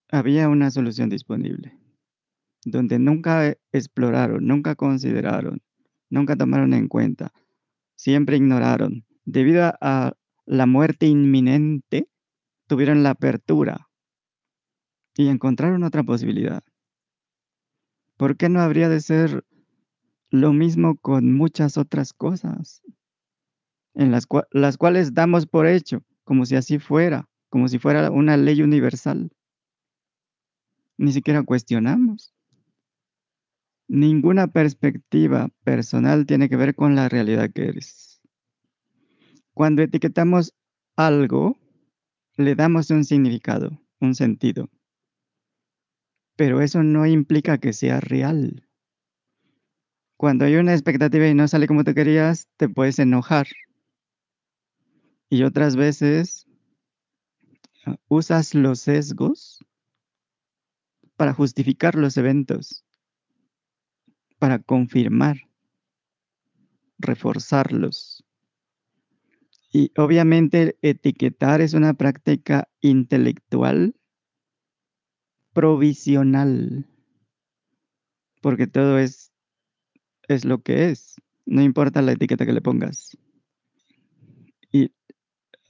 había 0.10 0.49
una 0.49 0.72
solución 0.72 1.10
disponible. 1.10 1.77
Donde 2.65 2.99
nunca 2.99 3.55
exploraron, 3.71 4.45
nunca 4.45 4.75
consideraron, 4.75 5.61
nunca 6.09 6.35
tomaron 6.35 6.73
en 6.73 6.88
cuenta, 6.88 7.31
siempre 7.95 8.38
ignoraron. 8.38 9.05
Debido 9.25 9.73
a 9.81 10.13
la 10.45 10.65
muerte 10.65 11.07
inminente, 11.07 12.09
tuvieron 12.67 13.03
la 13.03 13.11
apertura 13.11 13.89
y 15.15 15.27
encontraron 15.27 15.84
otra 15.84 16.03
posibilidad. 16.03 16.63
¿Por 18.17 18.38
qué 18.38 18.49
no 18.49 18.61
habría 18.61 18.89
de 18.89 18.99
ser 18.99 19.43
lo 20.29 20.53
mismo 20.53 20.97
con 20.97 21.34
muchas 21.34 21.77
otras 21.77 22.13
cosas? 22.13 22.81
En 23.95 24.11
las, 24.11 24.27
cua- 24.29 24.47
las 24.51 24.77
cuales 24.77 25.13
damos 25.13 25.45
por 25.45 25.67
hecho, 25.67 26.01
como 26.23 26.45
si 26.45 26.55
así 26.55 26.79
fuera, 26.79 27.27
como 27.49 27.67
si 27.67 27.79
fuera 27.79 28.11
una 28.11 28.38
ley 28.38 28.61
universal. 28.61 29.29
Ni 30.99 31.11
siquiera 31.11 31.41
cuestionamos. 31.41 32.35
Ninguna 33.88 34.47
perspectiva 34.47 35.49
personal 35.64 36.26
tiene 36.26 36.49
que 36.49 36.57
ver 36.57 36.76
con 36.76 36.95
la 36.95 37.07
realidad 37.07 37.49
que 37.53 37.69
eres. 37.69 38.22
Cuando 39.53 39.81
etiquetamos 39.81 40.53
algo, 40.95 41.57
le 42.35 42.55
damos 42.55 42.89
un 42.91 43.05
significado, 43.05 43.81
un 43.99 44.14
sentido. 44.14 44.69
Pero 46.35 46.61
eso 46.61 46.84
no 46.84 47.05
implica 47.05 47.57
que 47.57 47.73
sea 47.73 47.99
real. 47.99 48.68
Cuando 50.18 50.45
hay 50.45 50.55
una 50.55 50.73
expectativa 50.73 51.27
y 51.27 51.34
no 51.34 51.47
sale 51.47 51.68
como 51.68 51.84
tú 51.84 51.93
querías, 51.93 52.47
te 52.57 52.68
puedes 52.68 52.99
enojar. 52.99 53.47
Y 55.30 55.43
otras 55.43 55.76
veces 55.76 56.47
ah, 57.85 57.97
usas 58.07 58.53
los 58.53 58.80
sesgos 58.81 59.64
para 61.15 61.34
justificar 61.34 61.95
los 61.95 62.18
eventos, 62.18 62.86
para 64.39 64.59
confirmar, 64.59 65.38
reforzarlos. 66.99 68.23
Y 69.72 69.91
obviamente 69.97 70.77
etiquetar 70.81 71.61
es 71.61 71.73
una 71.73 71.93
práctica 71.93 72.69
intelectual 72.81 73.95
provisional, 75.53 76.88
porque 78.41 78.68
todo 78.68 78.97
es, 78.99 79.31
es 80.27 80.45
lo 80.45 80.61
que 80.61 80.89
es, 80.89 81.15
no 81.45 81.61
importa 81.61 82.01
la 82.01 82.14
etiqueta 82.14 82.45
que 82.45 82.53
le 82.53 82.61
pongas. 82.61 83.18
Y 84.72 84.91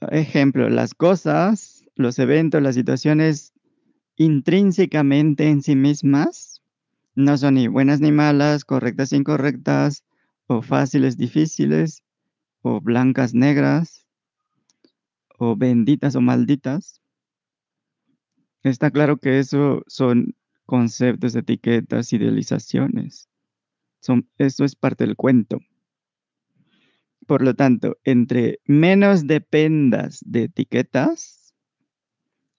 ejemplo, 0.00 0.68
las 0.68 0.94
cosas, 0.94 1.84
los 1.96 2.18
eventos, 2.18 2.62
las 2.62 2.74
situaciones 2.74 3.52
intrínsecamente 4.16 5.48
en 5.48 5.62
sí 5.62 5.74
mismas 5.76 6.47
no 7.18 7.36
son 7.36 7.54
ni 7.54 7.66
buenas 7.66 8.00
ni 8.00 8.12
malas, 8.12 8.64
correctas 8.64 9.12
incorrectas, 9.12 10.04
o 10.46 10.62
fáciles 10.62 11.16
difíciles, 11.16 12.04
o 12.62 12.80
blancas 12.80 13.34
negras, 13.34 14.06
o 15.36 15.56
benditas 15.56 16.14
o 16.14 16.20
malditas. 16.20 17.02
Está 18.62 18.92
claro 18.92 19.16
que 19.16 19.40
eso 19.40 19.82
son 19.88 20.36
conceptos, 20.64 21.34
etiquetas, 21.34 22.12
idealizaciones. 22.12 23.28
Son, 24.00 24.30
eso 24.38 24.64
es 24.64 24.76
parte 24.76 25.04
del 25.04 25.16
cuento. 25.16 25.58
Por 27.26 27.42
lo 27.42 27.54
tanto, 27.54 27.98
entre 28.04 28.60
menos 28.64 29.26
dependas 29.26 30.20
de 30.24 30.44
etiquetas, 30.44 31.52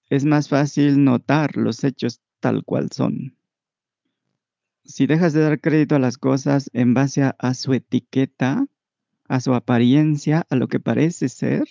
es 0.10 0.26
más 0.26 0.49
fácil 0.49 1.02
notar 1.06 1.56
los 1.56 1.86
hechos 1.86 2.19
tal 2.41 2.65
cual 2.65 2.91
son. 2.91 3.39
Si 4.90 5.06
dejas 5.06 5.34
de 5.34 5.41
dar 5.41 5.61
crédito 5.61 5.94
a 5.94 5.99
las 5.99 6.18
cosas 6.18 6.72
en 6.74 6.95
base 6.95 7.22
a, 7.22 7.53
su 7.53 7.74
etiqueta, 7.74 8.66
a 9.28 9.40
su 9.40 9.53
apariencia, 9.53 10.48
a 10.49 10.56
lo 10.56 10.68
que 10.68 10.80
parece 10.80 11.30
ser, 11.30 11.66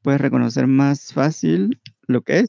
puedes 0.00 0.22
reconocer 0.22 0.66
más 0.66 1.12
fácil 1.12 1.82
lo 2.06 2.22
que 2.22 2.38
es. 2.40 2.48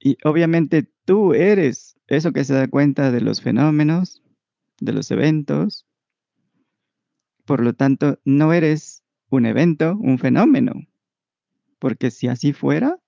Y 0.00 0.18
obviamente 0.24 0.90
tú 1.04 1.34
eres 1.34 1.96
eso 2.08 2.32
que 2.32 2.42
se 2.42 2.54
da 2.54 2.66
cuenta 2.66 3.12
de 3.12 3.20
los 3.20 3.40
fenómenos, 3.40 4.20
de 4.80 4.92
los 4.92 5.08
eventos. 5.12 5.86
Por 7.44 7.62
lo 7.62 7.74
tanto, 7.74 8.18
no 8.24 8.52
eres 8.52 9.04
un 9.30 9.46
evento, 9.46 9.96
un 10.00 10.18
fenómeno. 10.18 10.74
Porque 11.78 12.10
si 12.10 12.26
así 12.26 12.52
fuera, 12.52 12.98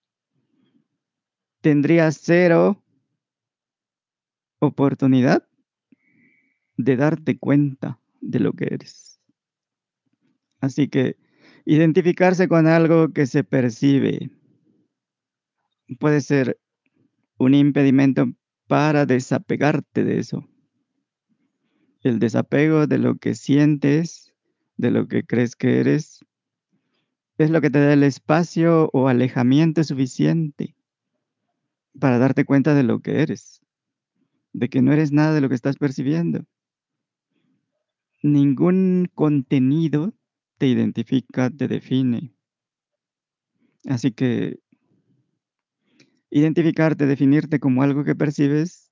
tendrías 1.61 2.21
cero 2.23 2.85
oportunidad 4.67 5.47
de 6.77 6.97
darte 6.97 7.39
cuenta 7.39 7.99
de 8.21 8.41
lo 8.41 8.53
que 8.53 8.67
eres. 8.67 9.21
Así 10.61 10.89
que 10.89 11.17
identificarse 11.65 12.49
con 12.49 12.67
algo 12.67 13.13
que 13.13 13.27
se 13.27 13.45
percibe 13.45 14.31
puede 15.99 16.21
ser 16.21 16.59
un 17.39 17.55
impedimento 17.55 18.33
para 18.67 19.07
desapegarte 19.07 20.05
de 20.05 20.19
eso. 20.19 20.49
El 22.03 22.19
desapego 22.19 22.87
de 22.87 22.99
lo 22.99 23.17
que 23.17 23.35
sientes, 23.35 24.35
de 24.77 24.91
lo 24.91 25.09
que 25.09 25.25
crees 25.25 25.57
que 25.57 25.81
eres, 25.81 26.25
es 27.39 27.51
lo 27.51 27.61
que 27.61 27.71
te 27.71 27.81
da 27.81 27.93
el 27.93 28.03
espacio 28.03 28.89
o 28.93 29.09
alejamiento 29.09 29.85
suficiente 29.85 30.75
para 31.99 32.19
darte 32.19 32.45
cuenta 32.45 32.75
de 32.75 32.83
lo 32.83 33.01
que 33.01 33.23
eres, 33.23 33.61
de 34.57 34.71
que 34.71 34.81
no 34.81 34.91
eres 34.91 35.13
nada 35.13 35.35
de 35.35 35.43
lo 35.43 35.51
que 35.51 35.55
estás 35.55 35.77
percibiendo. 35.77 36.47
Ningún 38.23 39.11
contenido 39.15 40.15
te 40.57 40.67
identifica, 40.67 41.51
te 41.51 41.69
define. 41.69 42.35
Así 43.85 44.13
que 44.13 44.59
identificarte, 46.31 47.05
definirte 47.05 47.61
como 47.61 47.83
algo 47.83 48.03
que 48.03 48.15
percibes, 48.17 48.91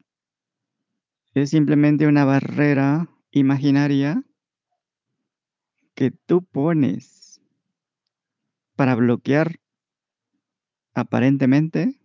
es 1.32 1.48
simplemente 1.48 2.06
una 2.06 2.26
barrera 2.26 3.08
imaginaria 3.30 4.22
que 5.94 6.10
tú 6.10 6.44
pones 6.44 7.40
para 8.76 8.94
bloquear 8.94 9.56
aparentemente 10.92 11.98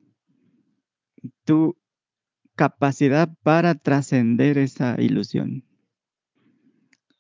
tu 1.43 1.75
capacidad 2.59 3.33
para 3.41 3.73
trascender 3.73 4.57
esa 4.57 5.01
ilusión. 5.01 5.63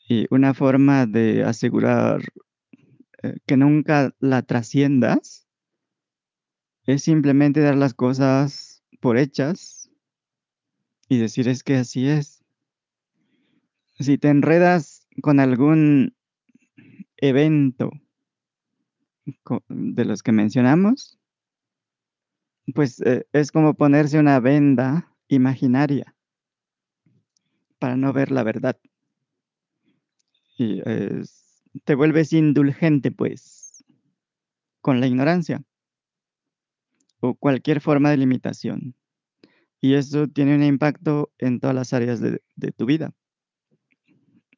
Y 0.09 0.27
una 0.31 0.53
forma 0.53 1.05
de 1.05 1.45
asegurar 1.45 2.19
eh, 3.23 3.37
que 3.45 3.55
nunca 3.55 4.13
la 4.19 4.41
trasciendas 4.41 5.47
es 6.83 7.03
simplemente 7.03 7.61
dar 7.61 7.77
las 7.77 7.93
cosas 7.93 8.83
por 8.99 9.17
hechas 9.17 9.89
y 11.07 11.19
decir 11.19 11.47
es 11.47 11.63
que 11.63 11.77
así 11.77 12.09
es. 12.09 12.43
Si 13.97 14.17
te 14.17 14.27
enredas 14.27 15.07
con 15.21 15.39
algún 15.39 16.17
evento 17.15 17.91
de 19.69 20.03
los 20.03 20.21
que 20.21 20.33
mencionamos, 20.33 21.17
pues 22.75 22.99
eh, 23.05 23.25
es 23.31 23.53
como 23.53 23.75
ponerse 23.75 24.19
una 24.19 24.41
venda 24.41 25.09
imaginaria 25.29 26.15
para 27.79 27.95
no 27.95 28.11
ver 28.11 28.31
la 28.31 28.43
verdad. 28.43 28.77
Y 30.57 30.81
te 31.85 31.95
vuelves 31.95 32.33
indulgente, 32.33 33.11
pues, 33.11 33.85
con 34.81 34.99
la 34.99 35.07
ignorancia 35.07 35.63
o 37.21 37.35
cualquier 37.35 37.79
forma 37.79 38.11
de 38.11 38.17
limitación. 38.17 38.95
Y 39.81 39.93
eso 39.93 40.27
tiene 40.27 40.55
un 40.55 40.63
impacto 40.63 41.31
en 41.37 41.61
todas 41.61 41.75
las 41.75 41.93
áreas 41.93 42.19
de, 42.19 42.41
tu 42.75 42.85
vida. 42.85 43.13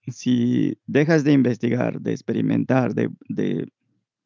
Si 0.07 0.79
dejas 0.87 1.23
de 1.23 1.33
investigar, 1.33 2.01
de 2.01 2.11
experimentar, 2.11 2.95
de 2.95 3.71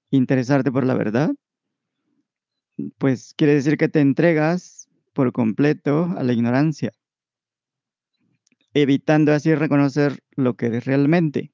interesarte 0.10 0.72
por 0.72 0.86
la 0.86 0.94
verdad, 0.96 1.36
pues 2.98 3.34
quiere 3.36 3.56
decir 3.56 3.78
que 3.78 3.90
te 3.90 4.00
entregas 4.00 4.85
por 5.16 5.32
completo 5.32 6.14
a 6.16 6.24
la 6.24 6.34
ignorancia, 6.34 6.92
evitando 8.76 9.34
así 9.34 9.56
reconocer 9.56 10.20
lo 10.36 10.56
que 10.56 10.68
eres 10.68 10.86
realmente. 10.86 11.54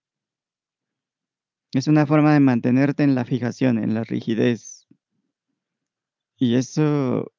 Es 1.71 1.87
una 1.87 2.05
forma 2.05 2.33
de 2.33 2.41
mantenerte 2.41 3.03
en 3.03 3.15
la 3.15 3.23
fijación, 3.23 3.77
en 3.77 3.93
la 3.93 4.03
rigidez. 4.03 4.87
Y 6.37 6.55
eso 6.55 7.31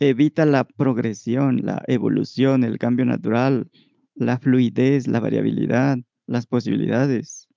evita 0.00 0.44
la 0.44 0.64
progresión, 0.64 1.60
la 1.64 1.82
evolución, 1.86 2.64
el 2.64 2.78
cambio 2.78 3.06
natural, 3.06 3.70
la 4.14 4.38
fluidez, 4.38 5.06
la 5.06 5.20
variabilidad, 5.20 5.98
las 6.26 6.46
posibilidades. 6.46 7.48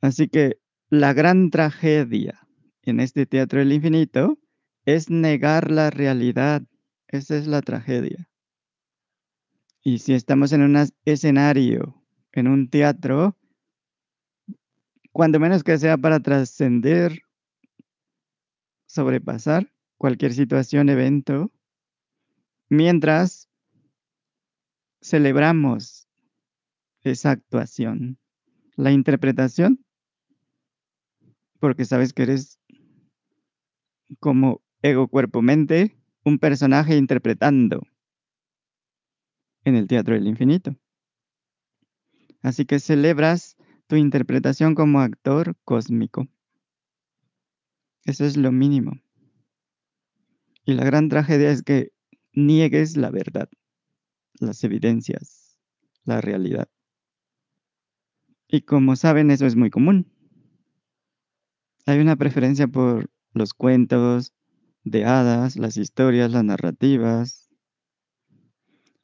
Así 0.00 0.28
que 0.28 0.58
la 0.90 1.14
gran 1.14 1.50
tragedia 1.50 2.46
en 2.82 3.00
este 3.00 3.26
teatro 3.26 3.58
del 3.58 3.72
infinito 3.72 4.38
es 4.88 5.10
negar 5.10 5.70
la 5.70 5.90
realidad. 5.90 6.62
Esa 7.08 7.36
es 7.36 7.46
la 7.46 7.60
tragedia. 7.60 8.26
Y 9.82 9.98
si 9.98 10.14
estamos 10.14 10.52
en 10.52 10.62
un 10.62 10.82
escenario, 11.04 12.02
en 12.32 12.48
un 12.48 12.70
teatro, 12.70 13.36
cuando 15.12 15.38
menos 15.40 15.62
que 15.62 15.76
sea 15.76 15.98
para 15.98 16.20
trascender, 16.20 17.20
sobrepasar 18.86 19.70
cualquier 19.98 20.32
situación, 20.32 20.88
evento, 20.88 21.52
mientras 22.70 23.50
celebramos 25.02 26.08
esa 27.02 27.32
actuación, 27.32 28.18
la 28.74 28.90
interpretación, 28.90 29.84
porque 31.60 31.84
sabes 31.84 32.14
que 32.14 32.22
eres 32.22 32.58
como 34.18 34.62
ego, 34.82 35.08
cuerpo, 35.08 35.42
mente, 35.42 35.96
un 36.24 36.38
personaje 36.38 36.96
interpretando 36.96 37.82
en 39.64 39.76
el 39.76 39.86
Teatro 39.86 40.14
del 40.14 40.26
Infinito. 40.26 40.76
Así 42.42 42.64
que 42.64 42.78
celebras 42.78 43.56
tu 43.86 43.96
interpretación 43.96 44.74
como 44.74 45.00
actor 45.00 45.56
cósmico. 45.64 46.28
Eso 48.04 48.24
es 48.24 48.36
lo 48.36 48.52
mínimo. 48.52 48.92
Y 50.64 50.74
la 50.74 50.84
gran 50.84 51.08
tragedia 51.08 51.50
es 51.50 51.62
que 51.62 51.92
niegues 52.32 52.96
la 52.96 53.10
verdad, 53.10 53.48
las 54.38 54.62
evidencias, 54.64 55.58
la 56.04 56.20
realidad. 56.20 56.68
Y 58.46 58.62
como 58.62 58.96
saben, 58.96 59.30
eso 59.30 59.46
es 59.46 59.56
muy 59.56 59.70
común. 59.70 60.10
Hay 61.86 61.98
una 61.98 62.16
preferencia 62.16 62.66
por 62.66 63.10
los 63.32 63.54
cuentos 63.54 64.32
de 64.90 65.04
hadas, 65.04 65.56
las 65.56 65.76
historias, 65.76 66.30
las 66.32 66.44
narrativas. 66.44 67.48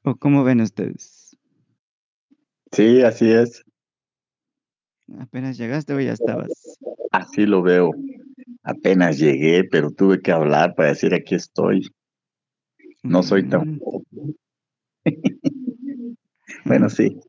¿O 0.02 0.16
cómo 0.16 0.44
ven 0.44 0.60
ustedes? 0.60 1.36
Sí, 2.72 3.02
así 3.02 3.30
es. 3.30 3.64
Apenas 5.18 5.56
llegaste 5.56 5.94
o 5.94 6.00
ya 6.00 6.12
estabas. 6.12 6.78
Así 7.10 7.46
lo 7.46 7.62
veo. 7.62 7.90
Apenas 8.62 9.18
llegué, 9.18 9.64
pero 9.64 9.90
tuve 9.90 10.20
que 10.20 10.32
hablar 10.32 10.74
para 10.74 10.88
decir 10.88 11.14
aquí 11.14 11.34
estoy. 11.34 11.90
No 13.02 13.22
soy 13.22 13.48
tan... 13.48 13.74
Mm. 13.74 14.34
bueno, 16.64 16.88
sí. 16.88 17.20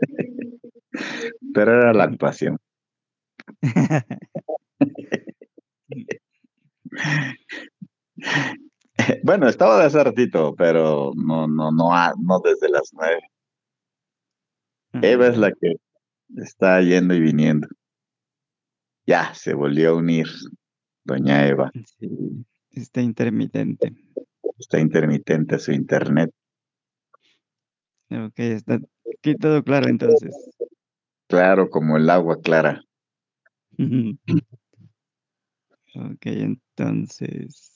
pero 1.54 1.74
era 1.76 1.92
la 1.92 2.04
actuación. 2.04 2.58
bueno, 9.22 9.48
estaba 9.48 9.78
de 9.78 9.86
hace 9.86 10.02
ratito, 10.02 10.54
pero 10.56 11.12
no, 11.16 11.46
no, 11.46 11.70
no, 11.72 11.92
a- 11.94 12.14
no 12.20 12.40
desde 12.40 12.68
las 12.68 12.90
nueve. 12.92 13.22
Eva 15.02 15.26
es 15.26 15.36
la 15.36 15.50
que 15.52 15.74
está 16.36 16.80
yendo 16.80 17.14
y 17.14 17.20
viniendo. 17.20 17.66
Ya, 19.06 19.34
se 19.34 19.52
volvió 19.54 19.90
a 19.90 19.94
unir, 19.94 20.26
doña 21.04 21.46
Eva. 21.46 21.70
Sí, 21.98 22.08
está 22.70 23.00
intermitente. 23.02 23.92
Está 24.58 24.78
intermitente 24.78 25.58
su 25.58 25.72
internet. 25.72 26.30
Ok, 28.10 28.38
está 28.38 28.78
aquí 29.18 29.34
todo 29.34 29.62
claro 29.64 29.88
entonces. 29.88 30.32
Claro, 31.26 31.68
como 31.68 31.96
el 31.96 32.08
agua 32.08 32.40
clara. 32.40 32.82
Ok, 35.96 36.26
entonces 36.26 37.73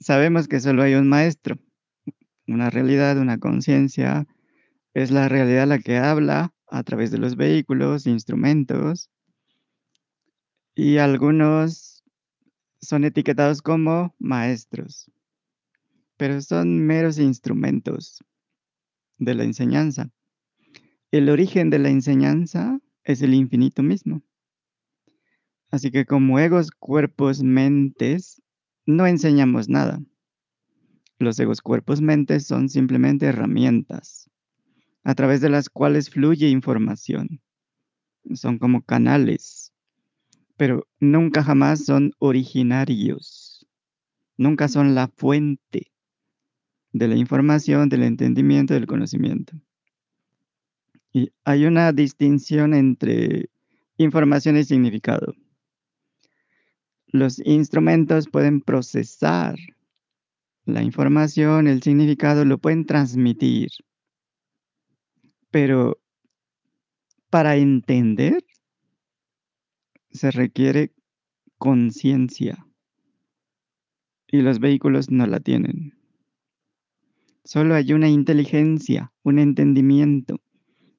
sabemos 0.00 0.48
que 0.48 0.60
solo 0.60 0.82
hay 0.82 0.94
un 0.94 1.08
maestro, 1.08 1.58
una 2.46 2.70
realidad, 2.70 3.18
una 3.18 3.38
conciencia. 3.38 4.26
Es 4.94 5.10
la 5.10 5.28
realidad 5.28 5.68
la 5.68 5.78
que 5.78 5.98
habla 5.98 6.52
a 6.68 6.82
través 6.82 7.10
de 7.10 7.18
los 7.18 7.36
vehículos, 7.36 8.06
instrumentos, 8.06 9.10
y 10.74 10.98
algunos 10.98 12.02
son 12.80 13.04
etiquetados 13.04 13.60
como 13.60 14.14
maestros, 14.18 15.10
pero 16.16 16.40
son 16.40 16.80
meros 16.86 17.18
instrumentos 17.18 18.24
de 19.18 19.34
la 19.34 19.44
enseñanza. 19.44 20.10
El 21.10 21.28
origen 21.28 21.70
de 21.70 21.80
la 21.80 21.90
enseñanza 21.90 22.80
es 23.04 23.20
el 23.20 23.34
infinito 23.34 23.82
mismo. 23.82 24.22
Así 25.70 25.90
que 25.90 26.06
como 26.06 26.38
egos, 26.38 26.70
cuerpos, 26.70 27.42
mentes, 27.42 28.40
no 28.96 29.06
enseñamos 29.06 29.68
nada. 29.68 30.00
Los 31.18 31.38
egos, 31.38 31.60
cuerpos, 31.60 32.00
mentes 32.00 32.46
son 32.46 32.68
simplemente 32.68 33.26
herramientas 33.26 34.30
a 35.04 35.14
través 35.14 35.40
de 35.40 35.50
las 35.50 35.68
cuales 35.68 36.10
fluye 36.10 36.48
información. 36.48 37.40
Son 38.34 38.58
como 38.58 38.82
canales, 38.82 39.72
pero 40.56 40.86
nunca 40.98 41.42
jamás 41.42 41.84
son 41.84 42.12
originarios. 42.18 43.66
Nunca 44.36 44.68
son 44.68 44.94
la 44.94 45.08
fuente 45.08 45.90
de 46.92 47.08
la 47.08 47.16
información, 47.16 47.88
del 47.88 48.02
entendimiento, 48.02 48.74
del 48.74 48.86
conocimiento. 48.86 49.54
Y 51.12 51.32
hay 51.44 51.66
una 51.66 51.92
distinción 51.92 52.74
entre 52.74 53.50
información 53.96 54.56
y 54.56 54.64
significado. 54.64 55.34
Los 57.12 57.40
instrumentos 57.44 58.28
pueden 58.28 58.60
procesar 58.60 59.56
la 60.64 60.82
información, 60.84 61.66
el 61.66 61.82
significado, 61.82 62.44
lo 62.44 62.58
pueden 62.58 62.86
transmitir. 62.86 63.68
Pero 65.50 66.00
para 67.28 67.56
entender 67.56 68.44
se 70.10 70.30
requiere 70.30 70.92
conciencia. 71.58 72.64
Y 74.28 74.42
los 74.42 74.60
vehículos 74.60 75.10
no 75.10 75.26
la 75.26 75.40
tienen. 75.40 75.98
Solo 77.42 77.74
hay 77.74 77.92
una 77.92 78.08
inteligencia, 78.08 79.12
un 79.24 79.40
entendimiento. 79.40 80.40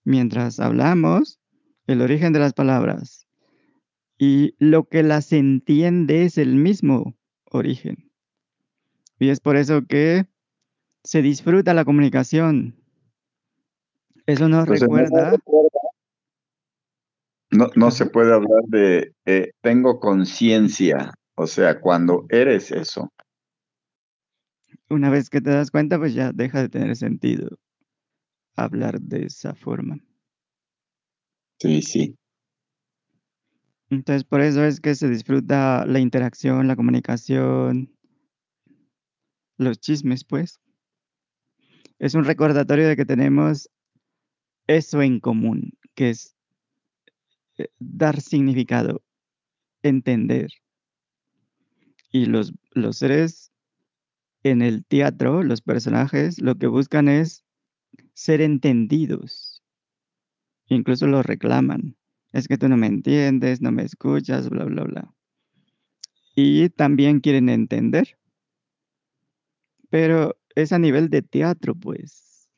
Mientras 0.03 0.59
hablamos, 0.59 1.39
el 1.87 2.01
origen 2.01 2.33
de 2.33 2.39
las 2.39 2.51
palabras 2.51 3.27
y 4.21 4.53
lo 4.59 4.83
que 4.83 5.01
las 5.01 5.33
entiende 5.33 6.25
es 6.25 6.37
el 6.37 6.55
mismo 6.55 7.15
origen. 7.49 8.11
Y 9.17 9.29
es 9.29 9.39
por 9.39 9.57
eso 9.57 9.87
que 9.87 10.27
se 11.03 11.23
disfruta 11.23 11.73
la 11.73 11.85
comunicación. 11.85 12.75
Eso 14.27 14.47
nos 14.47 14.69
Entonces, 14.69 14.87
no- 14.87 14.97
recuerda, 14.97 15.35
No, 17.49 17.67
no 17.75 17.89
se 17.89 18.05
puede 18.05 18.31
hablar 18.31 18.61
de 18.67 19.15
eh, 19.25 19.51
tengo 19.61 19.99
conciencia, 19.99 21.15
o 21.35 21.47
sea, 21.47 21.81
cuando 21.81 22.27
eres 22.29 22.71
eso. 22.71 23.11
una 24.87 25.09
vez 25.09 25.31
que 25.31 25.41
te 25.41 25.49
das 25.49 25.71
cuenta, 25.71 25.97
pues 25.97 26.13
ya 26.13 26.31
deja 26.31 26.61
de 26.61 26.69
tener 26.69 26.95
sentido 26.95 27.57
hablar 28.55 29.01
de 29.01 29.25
esa 29.25 29.55
forma. 29.55 29.97
Sí, 31.59 31.81
sí. 31.81 32.15
Entonces, 33.91 34.23
por 34.23 34.39
eso 34.39 34.63
es 34.63 34.79
que 34.79 34.95
se 34.95 35.09
disfruta 35.09 35.85
la 35.85 35.99
interacción, 35.99 36.65
la 36.65 36.77
comunicación, 36.77 37.93
los 39.57 39.81
chismes, 39.81 40.23
pues. 40.23 40.61
Es 41.99 42.15
un 42.15 42.23
recordatorio 42.23 42.87
de 42.87 42.95
que 42.95 43.05
tenemos 43.05 43.69
eso 44.65 45.01
en 45.01 45.19
común, 45.19 45.73
que 45.93 46.11
es 46.11 46.37
eh, 47.57 47.67
dar 47.79 48.21
significado, 48.21 49.03
entender. 49.83 50.49
Y 52.13 52.27
los, 52.27 52.53
los 52.71 52.97
seres 52.97 53.51
en 54.43 54.61
el 54.61 54.85
teatro, 54.85 55.43
los 55.43 55.61
personajes, 55.61 56.41
lo 56.41 56.55
que 56.55 56.67
buscan 56.67 57.09
es 57.09 57.43
ser 58.13 58.39
entendidos. 58.39 59.61
incluso 60.69 61.07
lo 61.07 61.21
reclaman. 61.21 61.97
Es 62.33 62.47
que 62.47 62.57
tú 62.57 62.69
no 62.69 62.77
me 62.77 62.87
entiendes, 62.87 63.61
no 63.61 63.71
me 63.71 63.83
escuchas, 63.83 64.49
bla, 64.49 64.65
bla, 64.65 64.83
bla. 64.83 65.13
Y 66.35 66.69
también 66.69 67.19
quieren 67.19 67.49
entender. 67.49 68.17
Pero 69.89 70.37
es 70.55 70.71
a 70.71 70.79
nivel 70.79 71.09
de 71.09 71.21
teatro, 71.21 71.75
pues. 71.75 72.49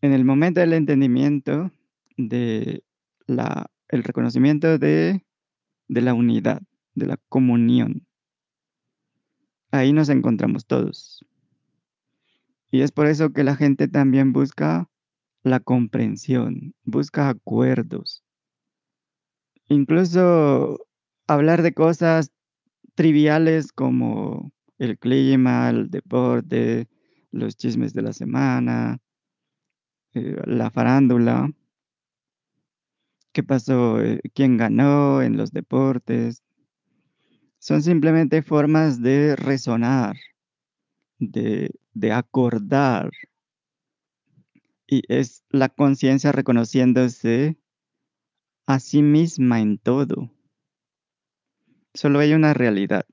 En 0.00 0.12
el 0.12 0.24
momento 0.24 0.60
del 0.60 0.72
entendimiento, 0.72 1.70
de 2.16 2.84
la, 3.26 3.70
el 3.88 4.02
reconocimiento 4.02 4.78
de, 4.78 5.24
de 5.88 6.00
la 6.00 6.14
unidad, 6.14 6.62
de 6.94 7.06
la 7.06 7.16
comunión, 7.28 8.06
ahí 9.70 9.92
nos 9.92 10.08
encontramos 10.08 10.66
todos. 10.66 11.24
Y 12.70 12.80
es 12.82 12.90
por 12.90 13.06
eso 13.06 13.32
que 13.32 13.44
la 13.44 13.54
gente 13.54 13.86
también 13.86 14.32
busca 14.32 14.90
la 15.44 15.60
comprensión, 15.60 16.74
busca 16.84 17.28
acuerdos. 17.28 18.23
Incluso 19.68 20.78
hablar 21.26 21.62
de 21.62 21.72
cosas 21.72 22.30
triviales 22.94 23.72
como 23.72 24.52
el 24.78 24.98
clima, 24.98 25.70
el 25.70 25.90
deporte, 25.90 26.88
los 27.30 27.56
chismes 27.56 27.94
de 27.94 28.02
la 28.02 28.12
semana, 28.12 28.98
eh, 30.14 30.36
la 30.46 30.70
farándula, 30.70 31.50
qué 33.32 33.42
pasó, 33.42 34.00
eh, 34.00 34.20
quién 34.34 34.56
ganó 34.56 35.22
en 35.22 35.36
los 35.36 35.50
deportes. 35.52 36.42
Son 37.58 37.82
simplemente 37.82 38.42
formas 38.42 39.02
de 39.02 39.34
resonar, 39.36 40.16
de, 41.18 41.70
de 41.94 42.12
acordar. 42.12 43.10
Y 44.86 45.02
es 45.08 45.42
la 45.48 45.68
conciencia 45.70 46.30
reconociéndose 46.30 47.56
a 48.66 48.78
sí 48.80 49.02
misma 49.02 49.60
en 49.60 49.78
todo. 49.78 50.30
Solo 51.94 52.18
hay 52.18 52.34
una 52.34 52.52
realidad. 52.52 53.06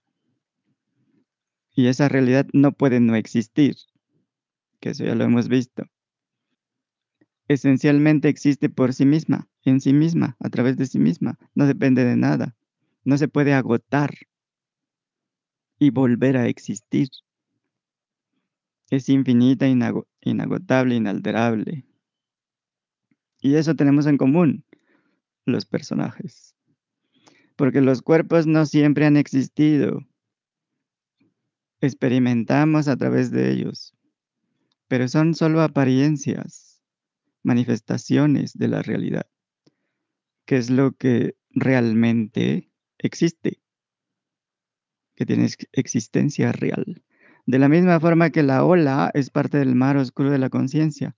Y 1.73 1.87
esa 1.87 2.07
realidad 2.07 2.47
no 2.53 2.71
puede 2.71 2.99
no 2.99 3.15
existir, 3.15 3.75
que 4.81 4.89
eso 4.89 5.05
ya 5.05 5.15
lo 5.15 5.23
hemos 5.23 5.47
visto. 5.47 5.83
Esencialmente 7.47 8.29
existe 8.29 8.69
por 8.69 8.93
sí 8.93 9.05
misma, 9.05 9.47
en 9.63 9.79
sí 9.79 9.93
misma, 9.93 10.37
a 10.39 10.49
través 10.49 10.77
de 10.77 10.87
sí 10.87 10.97
misma. 10.97 11.37
No 11.53 11.67
depende 11.67 12.03
de 12.03 12.15
nada. 12.15 12.55
No 13.03 13.17
se 13.17 13.27
puede 13.27 13.53
agotar 13.53 14.11
y 15.79 15.89
volver 15.89 16.37
a 16.37 16.47
existir. 16.47 17.09
Es 18.91 19.09
infinita, 19.09 19.67
inago- 19.67 20.05
inagotable, 20.21 20.93
inalterable. 20.93 21.83
Y 23.41 23.55
eso 23.55 23.75
tenemos 23.75 24.05
en 24.05 24.17
común 24.17 24.63
los 25.45 25.65
personajes. 25.65 26.55
Porque 27.55 27.81
los 27.81 28.01
cuerpos 28.01 28.47
no 28.47 28.65
siempre 28.65 29.05
han 29.05 29.17
existido. 29.17 29.99
Experimentamos 31.81 32.87
a 32.87 32.95
través 32.95 33.31
de 33.31 33.51
ellos. 33.51 33.95
Pero 34.87 35.07
son 35.07 35.35
solo 35.35 35.61
apariencias, 35.61 36.81
manifestaciones 37.43 38.57
de 38.57 38.67
la 38.67 38.81
realidad. 38.81 39.27
Que 40.45 40.57
es 40.57 40.69
lo 40.69 40.93
que 40.93 41.35
realmente 41.49 42.71
existe. 42.97 43.61
Que 45.15 45.25
tiene 45.25 45.45
ex- 45.45 45.67
existencia 45.71 46.51
real. 46.51 47.03
De 47.45 47.59
la 47.59 47.69
misma 47.69 47.99
forma 47.99 48.29
que 48.29 48.43
la 48.43 48.63
ola 48.63 49.11
es 49.13 49.29
parte 49.29 49.57
del 49.57 49.75
mar 49.75 49.97
oscuro 49.97 50.29
de 50.29 50.37
la 50.37 50.49
conciencia. 50.49 51.15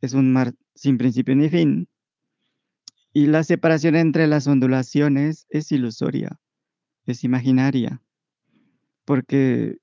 Es 0.00 0.14
un 0.14 0.32
mar 0.32 0.54
sin 0.74 0.98
principio 0.98 1.36
ni 1.36 1.48
fin. 1.48 1.88
Y 3.12 3.26
la 3.26 3.44
separación 3.44 3.94
entre 3.96 4.26
las 4.26 4.46
ondulaciones 4.46 5.46
es 5.50 5.70
ilusoria, 5.70 6.40
es 7.04 7.24
imaginaria. 7.24 8.00
Porque 9.04 9.78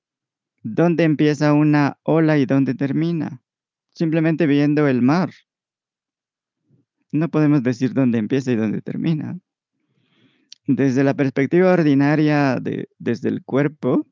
¿dónde 0.62 1.04
empieza 1.04 1.52
una 1.52 1.98
ola 2.02 2.38
y 2.38 2.46
dónde 2.46 2.74
termina? 2.74 3.42
Simplemente 3.90 4.46
viendo 4.46 4.88
el 4.88 5.02
mar. 5.02 5.30
No 7.12 7.28
podemos 7.28 7.62
decir 7.62 7.92
dónde 7.92 8.18
empieza 8.18 8.52
y 8.52 8.56
dónde 8.56 8.82
termina. 8.82 9.38
Desde 10.66 11.04
la 11.04 11.14
perspectiva 11.14 11.72
ordinaria 11.72 12.58
de, 12.60 12.88
desde 12.98 13.28
el 13.28 13.44
cuerpo, 13.44 14.06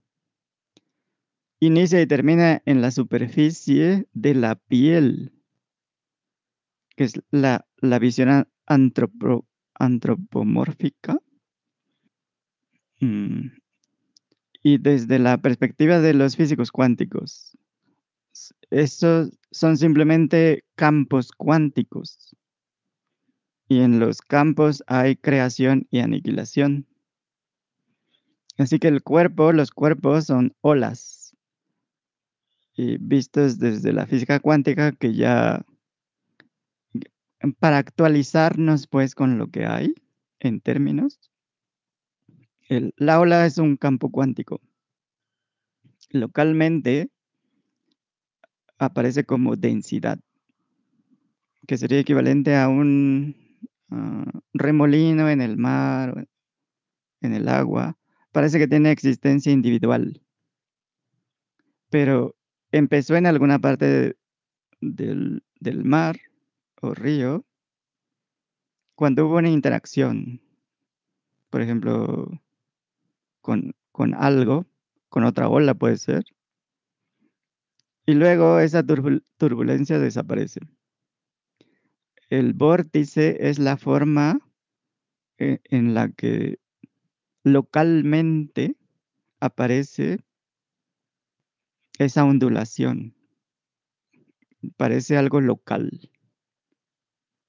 inicia 1.61 2.01
y 2.01 2.07
termina 2.07 2.63
en 2.67 2.83
la 2.83 2.91
superficie 2.91 4.09
de 4.13 4.35
la 4.35 4.57
piel, 4.57 5.33
que 6.97 7.05
es 7.05 7.21
la, 7.31 7.67
la 7.77 7.99
visión 7.99 8.49
antropo- 8.69 9.47
antropomórfica. 9.75 11.19
Mm, 13.01 13.49
Y 14.63 14.79
desde 14.79 15.19
la 15.19 15.39
perspectiva 15.39 16.01
de 16.01 16.15
los 16.15 16.37
físicos 16.37 16.73
cuánticos, 16.73 17.57
estos 18.71 19.39
son 19.51 19.77
simplemente 19.77 20.65
campos 20.75 21.31
cuánticos. 21.33 22.37
Y 23.69 23.81
en 23.81 24.01
los 24.01 24.21
campos 24.21 24.83
hay 24.87 25.17
creación 25.17 25.87
y 25.91 26.01
aniquilación. 26.01 26.87
Así 28.57 28.79
que 28.79 28.89
el 28.89 29.03
cuerpo, 29.03 29.53
los 29.53 29.71
cuerpos 29.71 30.27
son 30.27 30.55
olas. 30.61 31.37
Y 32.75 32.97
vistos 32.99 33.59
desde 33.59 33.93
la 33.93 34.07
física 34.07 34.41
cuántica, 34.41 34.93
que 34.93 35.15
ya 35.15 35.65
para 37.59 37.79
actualizarnos 37.79 38.87
pues 38.87 39.15
con 39.15 39.39
lo 39.39 39.49
que 39.51 39.67
hay 39.67 39.95
en 40.41 40.61
términos, 40.61 41.19
el- 42.69 42.95
la 42.97 43.19
ola 43.19 43.47
es 43.47 43.59
un 43.59 43.77
campo 43.77 44.11
cuántico. 44.13 44.61
Localmente 46.11 47.09
aparece 48.79 49.25
como 49.25 49.55
densidad, 49.55 50.19
que 51.67 51.79
sería 51.79 52.01
equivalente 52.01 52.57
a 52.57 52.69
un 52.69 53.37
remolino 54.53 55.29
en 55.29 55.41
el 55.41 55.57
mar, 55.57 56.27
en 57.21 57.35
el 57.35 57.49
agua. 57.49 57.97
Parece 58.33 58.59
que 58.59 58.69
tiene 58.69 58.91
existencia 58.93 59.53
individual, 59.53 60.23
pero 61.91 62.35
empezó 62.73 63.17
en 63.17 63.27
alguna 63.27 63.59
parte 63.59 63.85
de- 63.87 64.17
del, 64.81 65.45
del 65.61 65.85
mar 65.85 66.19
o 66.83 66.95
río 66.95 67.45
cuando 68.95 69.27
hubo 69.27 69.37
una 69.37 69.49
interacción, 69.49 70.41
por 71.51 71.63
ejemplo, 71.63 72.41
con, 73.41 73.75
con 73.93 74.15
algo, 74.15 74.67
con 75.09 75.25
otra 75.25 75.49
ola 75.49 75.75
puede 75.75 75.97
ser, 75.97 76.25
y 78.07 78.15
luego 78.15 78.59
esa 78.59 78.83
turbul- 78.83 79.25
turbulencia 79.37 79.99
desaparece. 79.99 80.61
El 82.31 82.53
vórtice 82.53 83.49
es 83.49 83.59
la 83.59 83.77
forma 83.77 84.41
eh, 85.39 85.61
en 85.65 85.95
la 85.95 86.11
que 86.11 86.59
localmente 87.45 88.77
aparece 89.41 90.21
esa 91.99 92.25
ondulación. 92.25 93.15
Parece 94.77 95.17
algo 95.17 95.41
local, 95.41 96.11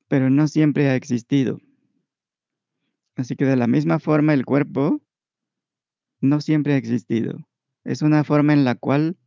pero 0.09 0.29
no 0.29 0.47
siempre 0.47 0.89
ha 0.89 0.95
existido. 0.95 1.61
Así 3.15 3.35
que 3.35 3.45
de 3.45 3.55
la 3.55 3.67
misma 3.67 3.99
forma 3.99 4.33
el 4.33 4.45
cuerpo 4.45 5.01
no 6.19 6.41
siempre 6.41 6.73
ha 6.73 6.77
existido. 6.77 7.47
Es 7.85 8.01
una 8.01 8.23
forma 8.23 8.53
en 8.53 8.65
la 8.65 8.75
cual 8.75 9.17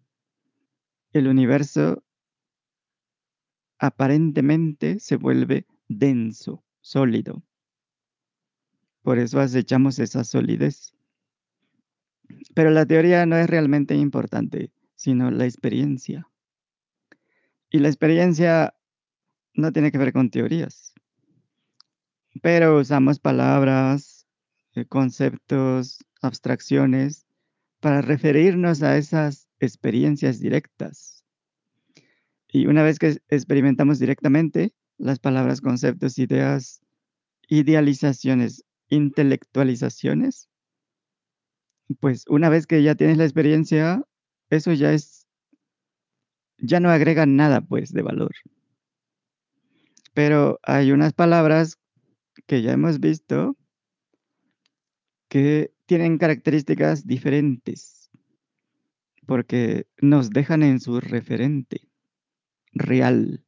el 1.12 1.28
universo 1.28 2.04
aparentemente 3.78 4.98
se 4.98 5.16
vuelve 5.16 5.66
denso, 5.88 6.64
sólido. 6.80 7.42
Por 9.02 9.18
eso 9.18 9.40
acechamos 9.40 9.98
esa 9.98 10.24
solidez. 10.24 10.94
Pero 12.54 12.70
la 12.70 12.86
teoría 12.86 13.24
no 13.26 13.36
es 13.36 13.48
realmente 13.48 13.94
importante, 13.94 14.72
sino 14.94 15.30
la 15.30 15.44
experiencia. 15.44 16.28
Y 17.70 17.78
la 17.78 17.88
experiencia 17.88 18.74
no 19.54 19.72
tiene 19.72 19.90
que 19.92 19.98
ver 19.98 20.12
con 20.12 20.30
teorías, 20.30 20.94
pero 22.42 22.78
usamos 22.78 23.18
palabras, 23.18 24.26
eh, 24.74 24.86
conceptos, 24.86 25.98
abstracciones 26.22 27.26
para 27.80 28.00
referirnos 28.00 28.82
a 28.82 28.96
esas 28.96 29.48
experiencias 29.60 30.40
directas. 30.40 31.24
Y 32.48 32.66
una 32.66 32.82
vez 32.82 32.98
que 32.98 33.18
experimentamos 33.28 33.98
directamente, 33.98 34.72
las 34.98 35.18
palabras, 35.18 35.60
conceptos, 35.60 36.18
ideas, 36.18 36.80
idealizaciones, 37.48 38.64
intelectualizaciones, 38.88 40.48
pues 42.00 42.24
una 42.28 42.48
vez 42.48 42.66
que 42.66 42.82
ya 42.82 42.94
tienes 42.94 43.18
la 43.18 43.24
experiencia, 43.24 44.04
eso 44.50 44.72
ya 44.72 44.92
es, 44.92 45.26
ya 46.58 46.80
no 46.80 46.90
agrega 46.90 47.26
nada 47.26 47.60
pues 47.60 47.92
de 47.92 48.02
valor. 48.02 48.32
Pero 50.14 50.58
hay 50.62 50.92
unas 50.92 51.12
palabras 51.12 51.78
que 52.46 52.62
ya 52.62 52.72
hemos 52.72 53.00
visto 53.00 53.56
que 55.28 55.72
tienen 55.86 56.18
características 56.18 57.06
diferentes 57.06 58.10
porque 59.26 59.86
nos 60.00 60.30
dejan 60.30 60.62
en 60.62 60.80
su 60.80 61.00
referente 61.00 61.88
real, 62.72 63.44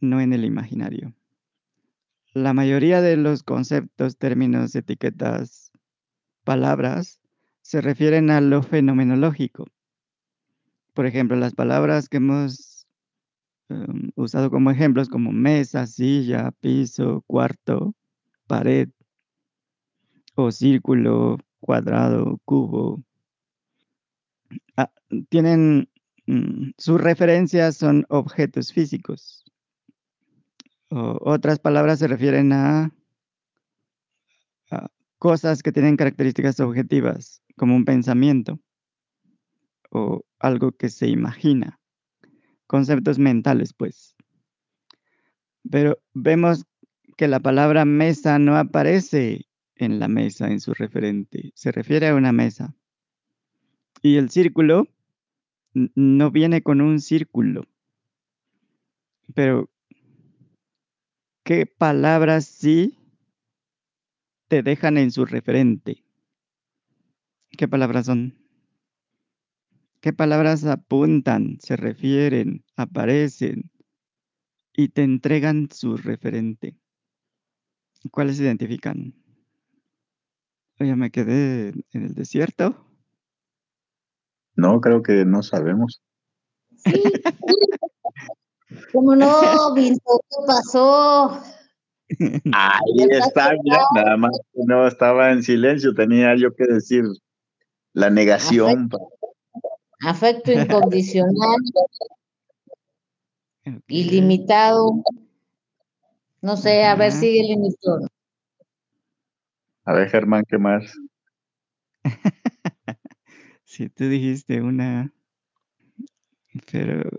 no 0.00 0.20
en 0.20 0.32
el 0.32 0.44
imaginario. 0.44 1.14
La 2.32 2.52
mayoría 2.52 3.00
de 3.00 3.16
los 3.16 3.42
conceptos, 3.42 4.18
términos, 4.18 4.74
etiquetas, 4.74 5.72
palabras 6.44 7.20
se 7.62 7.80
refieren 7.80 8.30
a 8.30 8.42
lo 8.42 8.62
fenomenológico. 8.62 9.66
Por 10.92 11.06
ejemplo, 11.06 11.36
las 11.36 11.54
palabras 11.54 12.10
que 12.10 12.18
hemos 12.18 12.75
um, 13.68 14.10
usado 14.16 14.50
como 14.50 14.70
ejemplos 14.70 15.08
como 15.08 15.32
mesa, 15.32 15.86
silla, 15.86 16.52
piso, 16.60 17.22
cuarto, 17.26 17.94
pared, 18.46 18.88
o 20.34 20.50
círculo, 20.52 21.38
cuadrado, 21.60 22.38
cubo, 22.44 23.02
ah, 24.76 24.90
tienen 25.28 25.88
mm, 26.26 26.70
sus 26.78 27.00
referencias 27.00 27.76
son 27.76 28.04
objetos 28.08 28.72
físicos. 28.72 29.44
Otras 30.88 31.58
palabras 31.58 31.98
se 31.98 32.06
refieren 32.06 32.52
a 32.52 32.92
cosas 35.18 35.62
que 35.62 35.72
tienen 35.72 35.96
características 35.96 36.60
objetivas, 36.60 37.42
como 37.56 37.74
un 37.74 37.84
pensamiento 37.84 38.60
o 39.90 40.24
algo 40.38 40.72
que 40.72 40.88
se 40.88 41.08
imagina. 41.08 41.80
Conceptos 42.66 43.18
mentales, 43.18 43.72
pues. 43.72 44.16
Pero 45.70 45.98
vemos 46.14 46.64
que 47.16 47.28
la 47.28 47.40
palabra 47.40 47.84
mesa 47.84 48.38
no 48.38 48.56
aparece 48.56 49.46
en 49.76 49.98
la 49.98 50.08
mesa, 50.08 50.48
en 50.48 50.60
su 50.60 50.74
referente. 50.74 51.52
Se 51.54 51.72
refiere 51.72 52.08
a 52.08 52.14
una 52.14 52.32
mesa. 52.32 52.74
Y 54.02 54.16
el 54.16 54.30
círculo 54.30 54.88
no 55.72 56.30
viene 56.30 56.62
con 56.62 56.80
un 56.80 57.00
círculo. 57.00 57.64
Pero, 59.34 59.70
¿qué 61.44 61.66
palabras 61.66 62.46
sí 62.46 62.98
te 64.48 64.62
dejan 64.62 64.96
en 64.98 65.10
su 65.10 65.24
referente? 65.26 66.04
¿Qué 67.50 67.68
palabras 67.68 68.06
son? 68.06 68.45
¿Qué 70.06 70.12
palabras 70.12 70.64
apuntan, 70.64 71.58
se 71.60 71.74
refieren, 71.74 72.64
aparecen 72.76 73.72
y 74.72 74.90
te 74.90 75.02
entregan 75.02 75.68
su 75.72 75.96
referente? 75.96 76.76
¿Cuáles 78.12 78.38
identifican? 78.38 79.16
Ya 80.78 80.94
me 80.94 81.10
quedé 81.10 81.70
en 81.90 82.04
el 82.04 82.14
desierto. 82.14 82.86
No, 84.54 84.80
creo 84.80 85.02
que 85.02 85.24
no 85.24 85.42
sabemos. 85.42 86.00
Sí. 86.76 87.02
¿Cómo 88.92 89.16
no, 89.16 89.74
Vinto? 89.74 90.20
¿Qué 90.30 90.36
pasó? 90.46 91.42
Ahí 92.52 93.08
está 93.10 93.54
mira, 93.60 93.80
nada 93.96 94.16
más 94.16 94.38
que 94.52 94.60
no 94.66 94.86
estaba 94.86 95.32
en 95.32 95.42
silencio, 95.42 95.94
tenía 95.94 96.36
yo 96.36 96.54
que 96.54 96.64
decir 96.64 97.02
la 97.92 98.08
negación. 98.08 98.88
Afecto 100.00 100.52
incondicional, 100.52 101.56
ilimitado. 103.88 105.02
No 106.42 106.56
sé, 106.56 106.84
a 106.84 106.94
ver, 106.94 107.12
sigue 107.12 107.56
turno. 107.80 108.08
A 109.84 109.92
ver, 109.92 110.08
Germán, 110.10 110.44
¿qué 110.48 110.58
más? 110.58 110.84
Sí, 113.64 113.88
tú 113.88 114.08
dijiste 114.08 114.62
una, 114.62 115.12
pero 116.70 117.10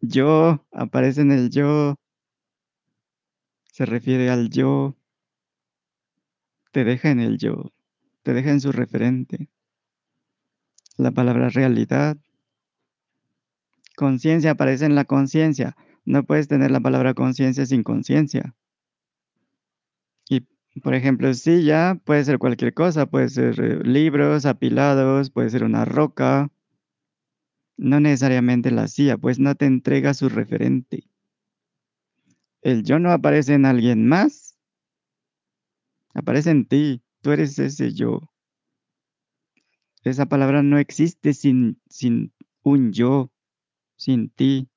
yo 0.00 0.64
aparece 0.72 1.20
en 1.20 1.30
el 1.30 1.50
yo, 1.50 1.94
se 3.70 3.84
refiere 3.84 4.30
al 4.30 4.48
yo, 4.48 4.96
te 6.72 6.84
deja 6.84 7.10
en 7.10 7.20
el 7.20 7.38
yo, 7.38 7.70
te 8.22 8.32
deja 8.32 8.50
en 8.50 8.60
su 8.60 8.72
referente. 8.72 9.50
La 10.98 11.12
palabra 11.12 11.48
realidad, 11.48 12.18
conciencia 13.96 14.50
aparece 14.50 14.84
en 14.84 14.96
la 14.96 15.04
conciencia. 15.04 15.76
No 16.04 16.24
puedes 16.24 16.48
tener 16.48 16.72
la 16.72 16.80
palabra 16.80 17.14
conciencia 17.14 17.66
sin 17.66 17.84
conciencia. 17.84 18.54
Y, 20.28 20.40
por 20.82 20.94
ejemplo, 20.94 21.32
silla 21.34 22.00
puede 22.04 22.24
ser 22.24 22.38
cualquier 22.38 22.74
cosa, 22.74 23.06
puede 23.06 23.28
ser 23.28 23.60
eh, 23.60 23.80
libros 23.84 24.44
apilados, 24.44 25.30
puede 25.30 25.50
ser 25.50 25.62
una 25.62 25.84
roca, 25.84 26.50
no 27.76 28.00
necesariamente 28.00 28.72
la 28.72 28.88
silla, 28.88 29.16
pues 29.16 29.38
no 29.38 29.54
te 29.54 29.66
entrega 29.66 30.14
su 30.14 30.28
referente. 30.28 31.04
El 32.60 32.82
yo 32.82 32.98
no 32.98 33.12
aparece 33.12 33.54
en 33.54 33.66
alguien 33.66 34.08
más, 34.08 34.58
aparece 36.12 36.50
en 36.50 36.66
ti, 36.66 37.02
tú 37.22 37.30
eres 37.30 37.56
ese 37.60 37.92
yo. 37.92 38.28
Esa 40.04 40.26
palabra 40.26 40.62
no 40.62 40.78
existe 40.78 41.34
sin, 41.34 41.80
sin 41.88 42.32
un 42.62 42.92
yo, 42.92 43.32
sin 43.96 44.30
ti, 44.30 44.68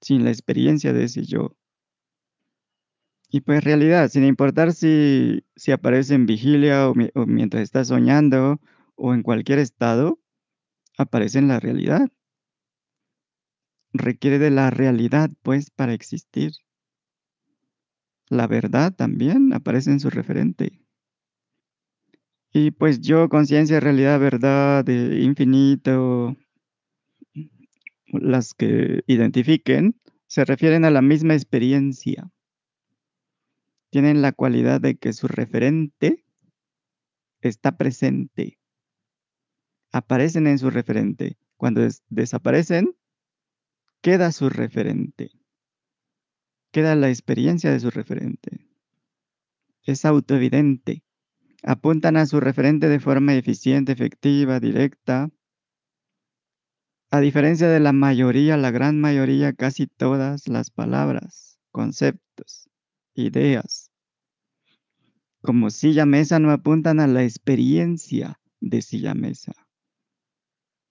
sin 0.00 0.24
la 0.24 0.30
experiencia 0.30 0.92
de 0.92 1.04
ese 1.04 1.24
yo. 1.24 1.56
Y 3.30 3.40
pues 3.40 3.64
realidad, 3.64 4.08
sin 4.10 4.24
importar 4.24 4.72
si, 4.72 5.44
si 5.56 5.72
aparece 5.72 6.14
en 6.14 6.26
vigilia 6.26 6.88
o, 6.88 6.94
o 7.14 7.26
mientras 7.26 7.62
estás 7.62 7.88
soñando 7.88 8.60
o 8.94 9.12
en 9.12 9.22
cualquier 9.22 9.58
estado, 9.58 10.20
aparece 10.98 11.38
en 11.40 11.48
la 11.48 11.58
realidad. 11.58 12.08
Requiere 13.92 14.38
de 14.38 14.50
la 14.50 14.70
realidad, 14.70 15.30
pues, 15.42 15.70
para 15.70 15.94
existir. 15.94 16.52
La 18.28 18.46
verdad 18.46 18.92
también 18.94 19.52
aparece 19.52 19.90
en 19.90 20.00
su 20.00 20.10
referente. 20.10 20.83
Y 22.54 22.70
pues 22.70 23.00
yo, 23.02 23.28
conciencia, 23.28 23.80
realidad, 23.80 24.18
verdad, 24.18 24.88
eh, 24.88 25.20
infinito, 25.22 26.36
las 28.06 28.54
que 28.54 29.02
identifiquen, 29.06 30.00
se 30.26 30.44
refieren 30.46 30.86
a 30.86 30.90
la 30.90 31.02
misma 31.02 31.34
experiencia. 31.34 32.30
Tienen 33.90 34.20
la 34.20 34.32
cualidad 34.32 34.80
de 34.80 34.96
que 34.96 35.12
su 35.14 35.26
referente 35.26 36.24
está 37.42 37.76
presente. 37.76 38.58
Aparecen 39.92 40.46
en 40.46 40.58
su 40.58 40.68
referente. 40.68 41.38
Cuando 41.56 41.80
des- 41.80 42.02
desaparecen, 42.10 42.94
queda 44.02 44.30
su 44.32 44.50
referente. 44.50 45.30
Queda 46.72 46.94
la 46.94 47.08
experiencia 47.08 47.70
de 47.70 47.80
su 47.80 47.88
referente. 47.90 48.66
Es 49.84 50.04
autoevidente. 50.04 51.03
Apuntan 51.66 52.18
a 52.18 52.26
su 52.26 52.40
referente 52.40 52.90
de 52.90 53.00
forma 53.00 53.34
eficiente, 53.34 53.92
efectiva, 53.92 54.60
directa. 54.60 55.30
A 57.10 57.20
diferencia 57.20 57.68
de 57.68 57.80
la 57.80 57.92
mayoría, 57.92 58.58
la 58.58 58.70
gran 58.70 59.00
mayoría, 59.00 59.54
casi 59.54 59.86
todas 59.86 60.46
las 60.46 60.70
palabras, 60.70 61.58
conceptos, 61.70 62.68
ideas, 63.14 63.90
como 65.40 65.70
silla 65.70 66.04
mesa 66.04 66.38
no 66.38 66.50
apuntan 66.50 67.00
a 67.00 67.06
la 67.06 67.22
experiencia 67.22 68.40
de 68.60 68.82
silla 68.82 69.14
mesa. 69.14 69.52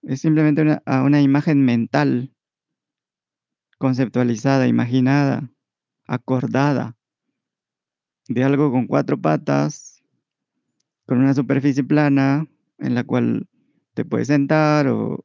Es 0.01 0.21
simplemente 0.21 0.63
una, 0.63 0.81
a 0.85 1.03
una 1.03 1.21
imagen 1.21 1.65
mental, 1.65 2.33
conceptualizada, 3.77 4.67
imaginada, 4.67 5.51
acordada, 6.07 6.97
de 8.27 8.43
algo 8.43 8.71
con 8.71 8.87
cuatro 8.87 9.19
patas, 9.19 9.82
con 11.05 11.19
una 11.19 11.33
superficie 11.33 11.83
plana 11.83 12.47
en 12.79 12.95
la 12.95 13.03
cual 13.03 13.47
te 13.93 14.05
puedes 14.05 14.27
sentar 14.27 14.87
o, 14.87 15.23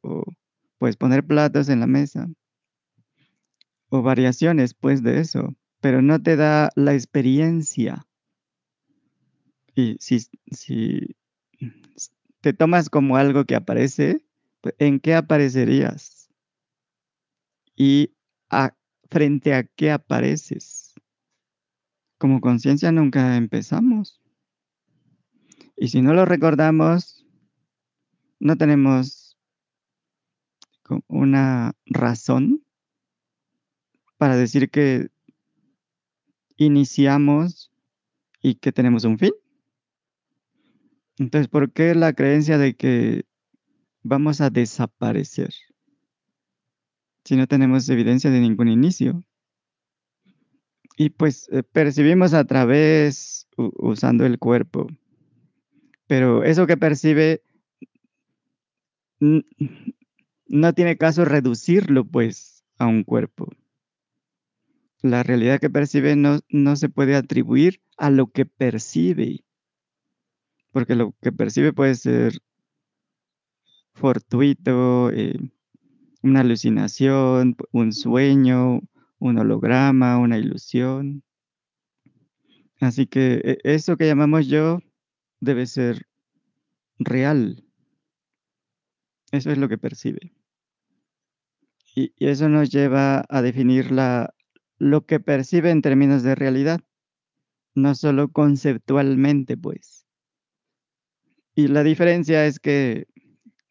puedes 0.77 0.97
poner 0.97 1.25
platos 1.25 1.69
en 1.69 1.79
la 1.81 1.87
mesa. 1.87 2.27
O 3.89 4.01
variaciones, 4.01 4.73
pues, 4.73 5.03
de 5.03 5.19
eso. 5.19 5.55
Pero 5.79 6.01
no 6.01 6.19
te 6.23 6.35
da 6.35 6.71
la 6.75 6.93
experiencia. 6.95 8.07
Y 9.75 9.95
si, 9.99 10.19
si 10.51 11.15
te 12.41 12.51
tomas 12.53 12.89
como 12.89 13.15
algo 13.15 13.45
que 13.45 13.55
aparece, 13.55 14.25
pues, 14.61 14.75
¿en 14.79 14.99
qué 14.99 15.15
aparecerías? 15.15 16.29
Y 17.75 18.11
a- 18.51 18.75
frente 19.09 19.55
a 19.55 19.63
qué 19.63 19.89
apareces. 19.89 20.93
Como 22.19 22.39
conciencia 22.39 22.91
nunca 22.91 23.35
empezamos. 23.35 24.21
Y 25.81 25.87
si 25.87 26.01
no 26.01 26.13
lo 26.13 26.25
recordamos, 26.25 27.25
no 28.37 28.57
tenemos 28.57 29.37
una 31.07 31.71
razón 31.85 32.65
para 34.17 34.35
decir 34.35 34.69
que 34.69 35.09
iniciamos 36.57 37.71
y 38.41 38.55
que 38.55 38.73
tenemos 38.73 39.05
un 39.05 39.17
fin. 39.19 39.31
Entonces, 41.17 41.47
¿por 41.47 41.71
qué 41.71 41.95
la 41.95 42.11
creencia 42.11 42.57
de 42.57 42.75
que 42.75 43.23
vamos 44.03 44.41
a 44.41 44.49
desaparecer 44.49 45.53
si 47.23 47.37
no 47.37 47.47
tenemos 47.47 47.87
evidencia 47.87 48.29
de 48.29 48.41
ningún 48.41 48.67
inicio? 48.67 49.23
Y 50.97 51.11
pues 51.11 51.47
eh, 51.53 51.63
percibimos 51.63 52.33
a 52.33 52.43
través, 52.43 53.47
usando 53.55 54.25
el 54.25 54.39
cuerpo, 54.39 54.87
pero 56.09 56.43
eso 56.43 56.65
que 56.65 56.75
percibe 56.75 57.43
no 59.19 60.73
tiene 60.73 60.97
caso 60.97 61.23
reducirlo 61.23 62.03
pues 62.03 62.65
a 62.79 62.87
un 62.87 63.03
cuerpo. 63.03 63.47
La 65.03 65.21
realidad 65.21 65.59
que 65.59 65.69
percibe 65.69 66.15
no, 66.15 66.39
no 66.49 66.75
se 66.77 66.89
puede 66.89 67.15
atribuir 67.15 67.83
a 67.95 68.09
lo 68.09 68.31
que 68.31 68.47
percibe, 68.47 69.45
porque 70.71 70.95
lo 70.95 71.13
que 71.21 71.31
percibe 71.31 71.73
puede 71.73 71.93
ser 71.93 72.39
fortuito, 73.93 75.11
eh, 75.11 75.37
una 76.23 76.39
alucinación, 76.39 77.55
un 77.71 77.93
sueño, 77.93 78.81
un 79.19 79.37
holograma, 79.37 80.17
una 80.17 80.39
ilusión. 80.39 81.21
Así 82.79 83.05
que 83.05 83.41
e, 83.43 83.59
eso 83.63 83.95
que 83.95 84.07
llamamos 84.07 84.47
yo 84.47 84.79
debe 85.39 85.65
ser 85.65 86.07
real. 86.97 87.63
Eso 89.31 89.51
es 89.51 89.57
lo 89.57 89.69
que 89.69 89.77
percibe. 89.77 90.33
Y, 91.95 92.13
eso 92.17 92.49
nos 92.49 92.69
lleva 92.69 93.25
a 93.29 93.41
definir 93.41 93.91
la, 93.91 94.33
lo 94.77 95.05
que 95.05 95.19
percibe 95.19 95.71
en 95.71 95.81
términos 95.81 96.23
de 96.23 96.35
realidad, 96.35 96.81
no 97.75 97.95
solo 97.95 98.31
conceptualmente, 98.31 99.57
pues. 99.57 100.05
Y 101.55 101.67
la 101.67 101.83
diferencia 101.83 102.45
es 102.45 102.59
que 102.59 103.07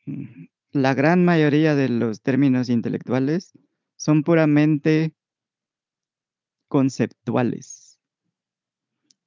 mm, 0.07 0.45
la 0.73 0.95
gran 0.95 1.25
mayoría 1.25 1.75
de 1.75 1.89
los 1.89 2.23
términos 2.23 2.69
intelectuales 2.69 3.53
son 3.97 4.23
puramente 4.23 5.15
conceptuales. 6.69 7.99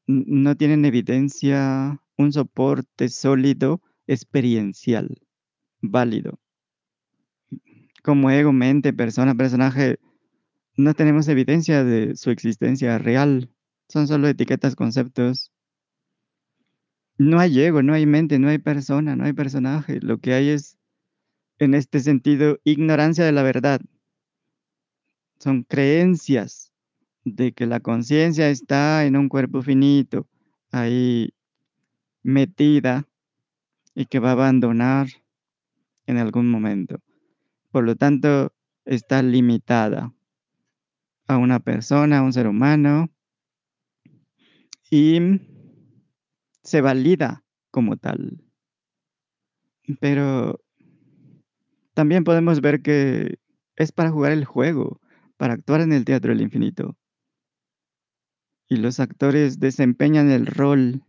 No 0.08 0.56
tienen 0.56 0.86
evidencia, 0.86 2.02
un 2.22 2.32
soporte 2.32 3.10
sólido, 3.10 3.82
experiencial, 4.08 5.22
válido. 5.82 6.40
Como 8.04 8.32
ego, 8.32 8.52
mente, 8.52 8.94
persona, 8.94 9.36
personaje, 9.36 10.00
no 10.78 10.94
tenemos 10.94 11.28
evidencia 11.28 11.84
de 11.84 12.16
su 12.16 12.32
existencia 12.32 12.98
real. 12.98 13.50
Son 13.90 14.08
solo 14.08 14.28
etiquetas, 14.28 14.76
conceptos. 14.76 15.52
No 17.18 17.40
hay 17.40 17.62
ego, 17.62 17.84
no 17.84 17.94
hay 17.94 18.06
mente, 18.06 18.40
no 18.40 18.50
hay 18.50 18.58
persona, 18.58 19.16
no 19.16 19.26
hay 19.26 19.34
personaje. 19.34 20.00
Lo 20.02 20.20
que 20.20 20.34
hay 20.34 20.50
es, 20.50 20.78
en 21.60 21.74
este 21.74 22.00
sentido, 22.00 22.60
ignorancia 22.64 23.26
de 23.26 23.32
la 23.32 23.44
verdad. 23.44 23.82
Son 25.40 25.64
creencias 25.64 26.72
de 27.24 27.52
que 27.54 27.66
la 27.66 27.80
conciencia 27.80 28.50
está 28.50 29.06
en 29.06 29.16
un 29.16 29.30
cuerpo 29.30 29.62
finito, 29.62 30.28
ahí 30.72 31.34
metida 32.24 33.08
y 33.96 34.06
que 34.06 34.20
va 34.20 34.30
a 34.30 34.34
abandonar 34.34 35.08
en 36.06 36.18
algún 36.18 36.50
momento. 36.50 37.00
Por 37.72 37.84
lo 37.84 37.96
tanto, 37.96 38.54
está 38.86 39.22
limitada 39.22 40.14
a 41.28 41.38
una 41.38 41.60
persona, 41.60 42.20
a 42.20 42.24
un 42.24 42.34
ser 42.34 42.48
humano, 42.48 43.10
y 44.90 45.20
se 46.64 46.82
valida 46.82 47.44
como 47.72 47.98
tal. 47.98 48.44
Pero 50.00 50.60
también 51.94 52.24
podemos 52.24 52.62
ver 52.62 52.82
que 52.82 53.40
es 53.78 53.92
para 53.92 54.12
jugar 54.12 54.34
el 54.34 54.46
juego, 54.46 55.00
para 55.38 55.54
actuar 55.54 55.82
en 55.82 55.94
el 55.94 56.06
teatro 56.06 56.32
del 56.32 56.42
infinito. 56.42 56.98
Y 58.68 58.78
los 58.78 59.00
actores 59.00 59.60
desempeñan 59.60 60.30
el 60.30 60.46
rol 60.46 61.04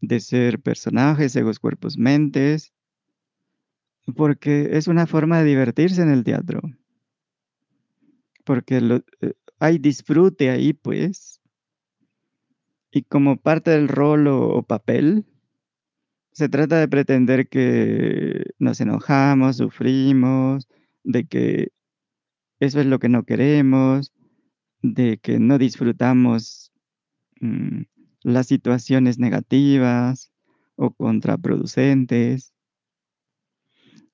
de 0.00 0.20
ser 0.20 0.60
personajes, 0.60 1.34
egos, 1.36 1.58
cuerpos, 1.58 1.96
mentes, 1.98 2.72
porque 4.14 4.70
es 4.72 4.86
una 4.88 5.06
forma 5.06 5.38
de 5.38 5.48
divertirse 5.48 6.02
en 6.02 6.10
el 6.10 6.24
teatro. 6.24 6.60
Porque 8.44 8.78
eh, 9.20 9.32
hay 9.58 9.78
disfrute 9.78 10.50
ahí, 10.50 10.72
pues. 10.72 11.40
Y 12.92 13.02
como 13.02 13.36
parte 13.36 13.72
del 13.72 13.88
rol 13.88 14.28
o, 14.28 14.62
papel, 14.62 15.26
se 16.32 16.48
trata 16.48 16.78
de 16.78 16.88
pretender 16.88 17.48
que 17.48 18.44
nos 18.58 18.80
enojamos, 18.80 19.56
sufrimos, 19.56 20.68
de 21.02 21.26
que 21.26 21.72
eso 22.60 22.80
es 22.80 22.86
lo 22.86 22.98
que 22.98 23.08
no 23.08 23.24
queremos, 23.24 24.12
de 24.82 25.18
que 25.18 25.38
no 25.38 25.58
disfrutamos 25.58 26.72
mm, 27.40 27.82
las 28.26 28.48
situaciones 28.48 29.20
negativas 29.20 30.32
o 30.74 30.90
contraproducentes. 30.90 32.52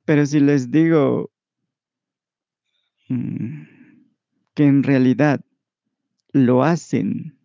Pero 0.05 0.26
si 0.26 0.39
les 0.39 0.70
digo 0.70 1.30
mm, 3.09 3.62
que 4.52 4.64
en 4.64 4.82
realidad 4.82 5.40
lo 6.32 6.62
hacen 6.62 7.39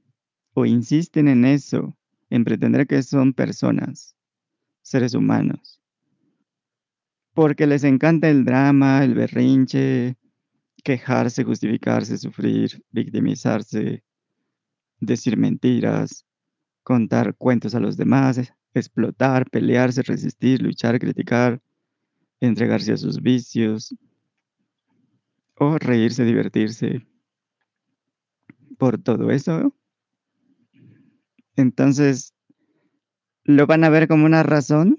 o 0.55 0.65
insisten 0.65 1.29
en 1.29 1.45
eso, 1.45 1.97
en 2.29 2.43
pretender 2.43 2.85
que 2.85 3.01
son 3.01 3.31
personas, 3.31 4.17
seres 4.81 5.13
humanos, 5.13 5.81
porque 7.33 7.65
les 7.65 7.85
encanta 7.85 8.29
el 8.29 8.43
drama, 8.43 9.05
el 9.05 9.13
berrinche, 9.13 10.17
quejarse, 10.83 11.45
justificarse, 11.45 12.17
sufrir, 12.17 12.83
victimizarse, 12.91 14.03
decir 14.99 15.37
mentiras, 15.37 16.26
contar 16.87 17.35
cuentos 17.35 17.75
a 17.75 17.81
los 17.81 17.97
demás, 17.97 18.39
explotar, 18.73 19.49
pelearse, 19.49 20.03
resistir, 20.03 20.61
luchar, 20.61 20.97
criticar, 20.99 21.61
entregarse 22.39 22.93
a 22.93 22.97
sus 22.97 23.21
vicios 23.21 23.93
o 25.55 25.77
reírse, 25.77 26.23
divertirse 26.23 27.05
por 28.77 28.97
todo 28.99 29.31
eso. 29.31 29.75
Entonces, 31.57 32.33
lo 33.43 33.67
van 33.67 33.83
a 33.83 33.89
ver 33.89 34.07
como 34.07 34.25
una 34.25 34.43
razón 34.43 34.97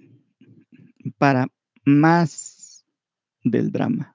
para 1.17 1.47
más 1.87 2.85
del 3.45 3.73
drama. 3.73 4.15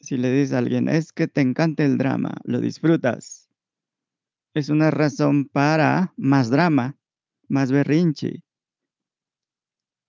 Si 0.00 0.16
le 0.16 0.32
dices 0.32 0.54
a 0.54 0.58
alguien, 0.60 0.88
es 0.88 1.12
que 1.12 1.28
te 1.28 1.42
encanta 1.42 1.84
el 1.84 1.98
drama, 1.98 2.38
lo 2.44 2.58
disfrutas, 2.62 3.41
es 4.54 4.68
una 4.68 4.90
razón 4.90 5.46
para 5.46 6.12
más 6.16 6.50
drama, 6.50 6.98
más 7.48 7.72
berrinche, 7.72 8.44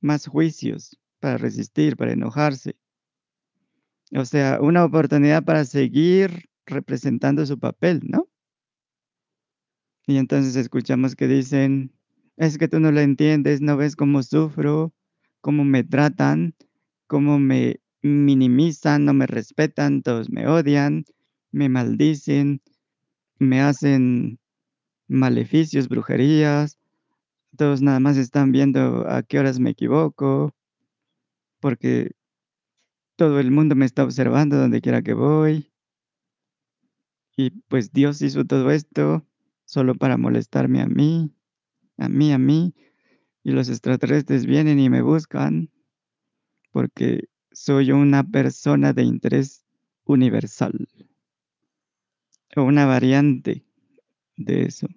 más 0.02 0.28
juicios, 0.28 1.00
para 1.20 1.38
resistir, 1.38 1.96
para 1.96 2.14
enojarse. 2.14 2.76
O 4.16 4.26
sea, 4.26 4.60
una 4.62 4.84
oportunidad 4.84 5.44
para 5.44 5.66
seguir 5.66 6.50
representando 6.66 7.46
su 7.46 7.58
papel, 7.58 8.02
¿no? 8.04 8.28
Y 10.06 10.18
entonces 10.18 10.56
escuchamos 10.56 11.16
que 11.16 11.28
dicen, 11.28 11.94
es 12.36 12.58
que 12.58 12.68
tú 12.68 12.80
no 12.80 12.92
lo 12.92 13.00
entiendes, 13.00 13.62
no 13.62 13.78
ves 13.78 13.96
cómo 13.96 14.22
sufro, 14.22 14.94
cómo 15.40 15.64
me 15.64 15.84
tratan, 15.84 16.56
cómo 17.08 17.40
me 17.40 17.80
minimizan, 18.02 19.06
no 19.06 19.14
me 19.14 19.28
respetan, 19.28 20.02
todos 20.02 20.30
me 20.30 20.48
odian, 20.48 21.06
me 21.52 21.70
maldicen, 21.70 22.62
me 23.40 23.62
hacen 23.62 24.40
maleficios, 25.08 25.90
brujerías, 25.90 26.80
todos 27.58 27.82
nada 27.82 28.00
más 28.00 28.18
están 28.18 28.52
viendo 28.52 29.08
a 29.10 29.24
qué 29.24 29.40
horas 29.40 29.60
me 29.60 29.72
equivoco, 29.72 30.52
porque 31.60 32.12
todo 33.16 33.40
el 33.40 33.52
mundo 33.52 33.76
me 33.76 33.86
está 33.86 34.04
observando 34.04 34.58
donde 34.58 34.82
quiera 34.82 35.02
que 35.02 35.14
voy. 35.14 35.72
Y 37.36 37.52
pues 37.68 37.92
Dios 37.92 38.22
hizo 38.22 38.46
todo 38.46 38.72
esto 38.72 39.26
solo 39.66 39.96
para 39.96 40.18
molestarme 40.18 40.82
a 40.82 40.88
mí, 40.88 41.32
a 41.98 42.10
mí, 42.10 42.32
a 42.32 42.38
mí. 42.38 42.74
Y 43.44 43.52
los 43.52 43.70
extraterrestres 43.70 44.46
vienen 44.46 44.80
y 44.80 44.90
me 44.90 45.02
buscan 45.02 45.70
porque 46.72 47.30
soy 47.52 47.92
una 47.92 48.24
persona 48.24 48.94
de 48.94 49.04
interés 49.04 49.64
universal. 50.06 50.88
Una 52.56 52.86
variante 52.86 53.66
de 54.38 54.64
eso. 54.64 54.88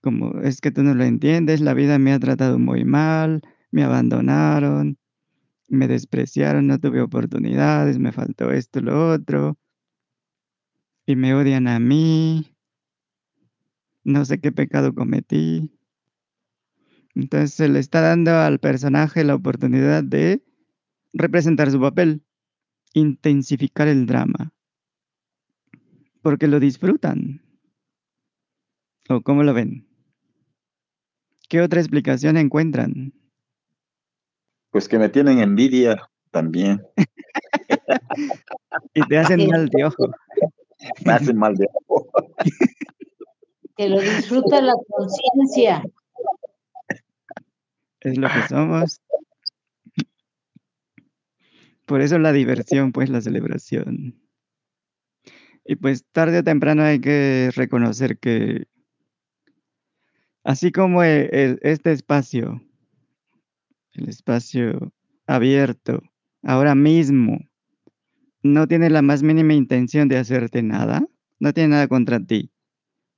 Como 0.00 0.40
es 0.40 0.60
que 0.60 0.70
tú 0.70 0.82
no 0.82 0.94
lo 0.94 1.04
entiendes, 1.04 1.60
la 1.60 1.74
vida 1.74 1.98
me 1.98 2.12
ha 2.12 2.18
tratado 2.18 2.58
muy 2.58 2.84
mal, 2.84 3.42
me 3.70 3.82
abandonaron, 3.84 4.98
me 5.68 5.88
despreciaron, 5.88 6.66
no 6.66 6.78
tuve 6.78 7.00
oportunidades, 7.02 7.98
me 7.98 8.12
faltó 8.12 8.50
esto, 8.52 8.80
lo 8.80 9.12
otro. 9.12 9.58
y 11.06 11.14
me 11.14 11.34
odian 11.34 11.68
a 11.68 11.78
mí, 11.78 12.52
no 14.04 14.24
sé 14.24 14.40
qué 14.40 14.52
pecado 14.52 14.94
cometí. 14.94 15.72
Entonces 17.14 17.54
se 17.54 17.68
le 17.68 17.78
está 17.78 18.00
dando 18.00 18.32
al 18.32 18.58
personaje 18.58 19.24
la 19.24 19.36
oportunidad 19.36 20.04
de 20.04 20.42
representar 21.12 21.70
su 21.70 21.80
papel, 21.80 22.22
intensificar 22.92 23.88
el 23.88 24.06
drama, 24.06 24.52
porque 26.26 26.48
lo 26.48 26.58
disfrutan. 26.58 27.40
¿O 29.08 29.20
cómo 29.20 29.44
lo 29.44 29.54
ven? 29.54 29.86
¿Qué 31.48 31.60
otra 31.60 31.78
explicación 31.78 32.36
encuentran? 32.36 33.12
Pues 34.72 34.88
que 34.88 34.98
me 34.98 35.08
tienen 35.08 35.38
envidia 35.38 36.02
también. 36.32 36.84
y 38.92 39.02
te 39.06 39.18
hacen 39.18 39.46
mal 39.46 39.68
de 39.68 39.84
ojo. 39.84 40.08
Me 41.04 41.12
hacen 41.12 41.36
mal 41.36 41.54
de 41.54 41.68
ojo. 41.86 42.08
Que 43.76 43.88
lo 43.88 44.00
disfruta 44.00 44.60
la 44.60 44.74
conciencia. 44.88 45.84
Es 48.00 48.18
lo 48.18 48.26
que 48.26 48.48
somos. 48.48 49.00
Por 51.84 52.00
eso 52.00 52.18
la 52.18 52.32
diversión, 52.32 52.90
pues 52.90 53.10
la 53.10 53.20
celebración. 53.20 54.25
Y 55.68 55.76
pues 55.76 56.04
tarde 56.12 56.38
o 56.38 56.44
temprano 56.44 56.84
hay 56.84 57.00
que 57.00 57.50
reconocer 57.56 58.18
que 58.18 58.68
así 60.44 60.70
como 60.70 61.02
e, 61.02 61.58
este 61.62 61.90
espacio, 61.90 62.62
el 63.94 64.08
espacio 64.08 64.92
abierto, 65.26 66.02
ahora 66.42 66.76
mismo, 66.76 67.38
no 68.44 68.68
tiene 68.68 68.90
la 68.90 69.02
más 69.02 69.24
mínima 69.24 69.54
intención 69.54 70.06
de 70.06 70.18
hacerte 70.18 70.62
nada, 70.62 71.04
no 71.40 71.52
tiene 71.52 71.70
nada 71.70 71.88
contra 71.88 72.20
ti, 72.20 72.52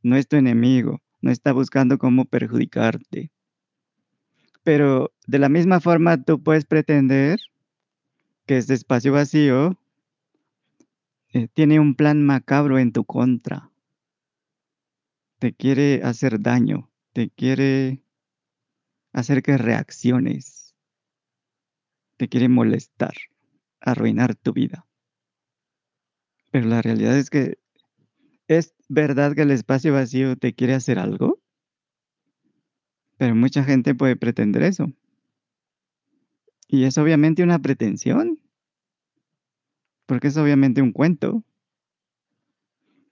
no 0.02 0.16
es 0.16 0.26
tu 0.26 0.36
enemigo, 0.36 1.02
no 1.20 1.30
está 1.30 1.52
buscando 1.52 1.98
cómo 1.98 2.24
perjudicarte. 2.24 3.30
Pero 4.62 5.12
de 5.26 5.38
la 5.38 5.50
misma 5.50 5.80
forma 5.80 6.22
tú 6.22 6.42
puedes 6.42 6.64
pretender 6.64 7.38
que 8.46 8.56
este 8.56 8.72
espacio 8.72 9.12
vacío 9.12 9.78
eh, 11.32 11.48
tiene 11.48 11.78
un 11.78 11.94
plan 11.94 12.22
macabro 12.22 12.78
en 12.78 12.92
tu 12.92 13.04
contra. 13.04 13.70
Te 15.38 15.52
quiere 15.52 16.02
hacer 16.02 16.40
daño, 16.40 16.90
te 17.12 17.30
quiere 17.30 18.02
hacer 19.12 19.42
que 19.42 19.58
reacciones, 19.58 20.74
te 22.16 22.28
quiere 22.28 22.48
molestar, 22.48 23.14
arruinar 23.80 24.34
tu 24.34 24.52
vida. 24.52 24.86
Pero 26.50 26.66
la 26.66 26.82
realidad 26.82 27.16
es 27.16 27.30
que 27.30 27.58
es 28.48 28.74
verdad 28.88 29.34
que 29.34 29.42
el 29.42 29.50
espacio 29.50 29.92
vacío 29.92 30.36
te 30.36 30.54
quiere 30.54 30.74
hacer 30.74 30.98
algo, 30.98 31.40
pero 33.18 33.34
mucha 33.34 33.64
gente 33.64 33.94
puede 33.94 34.16
pretender 34.16 34.62
eso. 34.62 34.92
Y 36.68 36.84
es 36.84 36.96
obviamente 36.98 37.42
una 37.42 37.58
pretensión, 37.58 38.37
porque 40.08 40.28
es 40.28 40.36
obviamente 40.38 40.80
un 40.80 40.92
cuento. 40.92 41.44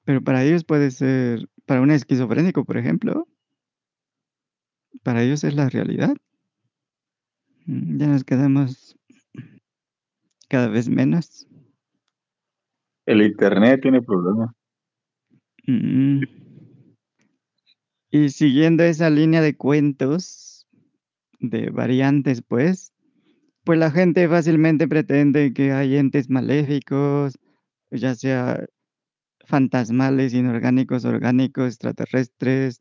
Pero 0.04 0.22
para 0.22 0.42
ellos 0.42 0.64
puede 0.64 0.90
ser, 0.90 1.46
para 1.66 1.82
un 1.82 1.90
esquizofrénico, 1.90 2.64
por 2.64 2.78
ejemplo, 2.78 3.28
para 5.02 5.22
ellos 5.22 5.44
es 5.44 5.54
la 5.54 5.68
realidad. 5.68 6.16
Mm, 7.66 7.98
ya 7.98 8.06
nos 8.06 8.24
quedamos 8.24 8.96
cada 10.48 10.68
vez 10.68 10.88
menos. 10.88 11.46
El 13.04 13.20
Internet 13.20 13.82
tiene 13.82 14.00
problemas. 14.00 14.50
Mm. 15.66 16.22
Y 18.10 18.28
siguiendo 18.30 18.84
esa 18.84 19.10
línea 19.10 19.42
de 19.42 19.54
cuentos, 19.54 20.66
de 21.40 21.68
variantes, 21.68 22.40
pues, 22.40 22.95
pues 23.66 23.80
la 23.80 23.90
gente 23.90 24.28
fácilmente 24.28 24.86
pretende 24.86 25.52
que 25.52 25.72
hay 25.72 25.96
entes 25.96 26.30
maléficos, 26.30 27.36
ya 27.90 28.14
sea 28.14 28.64
fantasmales, 29.44 30.34
inorgánicos, 30.34 31.04
orgánicos, 31.04 31.66
extraterrestres, 31.66 32.80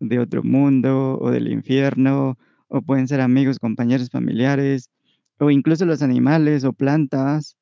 de 0.00 0.18
otro 0.18 0.42
mundo 0.42 1.18
o 1.20 1.30
del 1.30 1.52
infierno, 1.52 2.38
o 2.68 2.80
pueden 2.80 3.08
ser 3.08 3.20
amigos, 3.20 3.58
compañeros, 3.58 4.08
familiares, 4.08 4.90
o 5.38 5.50
incluso 5.50 5.84
los 5.84 6.00
animales 6.00 6.64
o 6.64 6.72
plantas, 6.72 7.58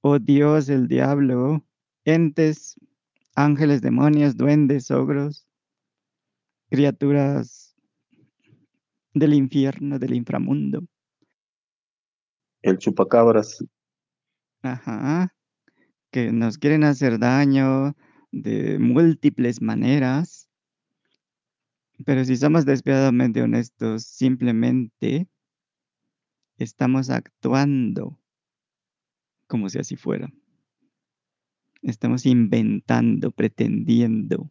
o 0.00 0.18
Dios, 0.18 0.70
el 0.70 0.88
diablo, 0.88 1.66
entes, 2.06 2.76
ángeles, 3.34 3.82
demonios, 3.82 4.38
duendes, 4.38 4.90
ogros, 4.90 5.46
criaturas 6.70 7.76
del 9.12 9.34
infierno, 9.34 9.98
del 9.98 10.14
inframundo. 10.14 10.86
El 12.66 12.78
chupacabras. 12.78 13.64
Ajá. 14.62 15.32
Que 16.10 16.32
nos 16.32 16.58
quieren 16.58 16.82
hacer 16.82 17.20
daño 17.20 17.94
de 18.32 18.80
múltiples 18.80 19.62
maneras. 19.62 20.50
Pero 22.04 22.24
si 22.24 22.36
somos 22.36 22.66
despiadadamente 22.66 23.40
honestos, 23.40 24.02
simplemente 24.02 25.28
estamos 26.58 27.08
actuando 27.08 28.18
como 29.46 29.68
si 29.68 29.78
así 29.78 29.94
fuera. 29.94 30.28
Estamos 31.82 32.26
inventando, 32.26 33.30
pretendiendo 33.30 34.50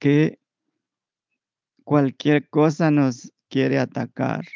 que 0.00 0.40
cualquier 1.84 2.48
cosa 2.48 2.90
nos 2.90 3.30
quiere 3.50 3.78
atacar 3.78 4.46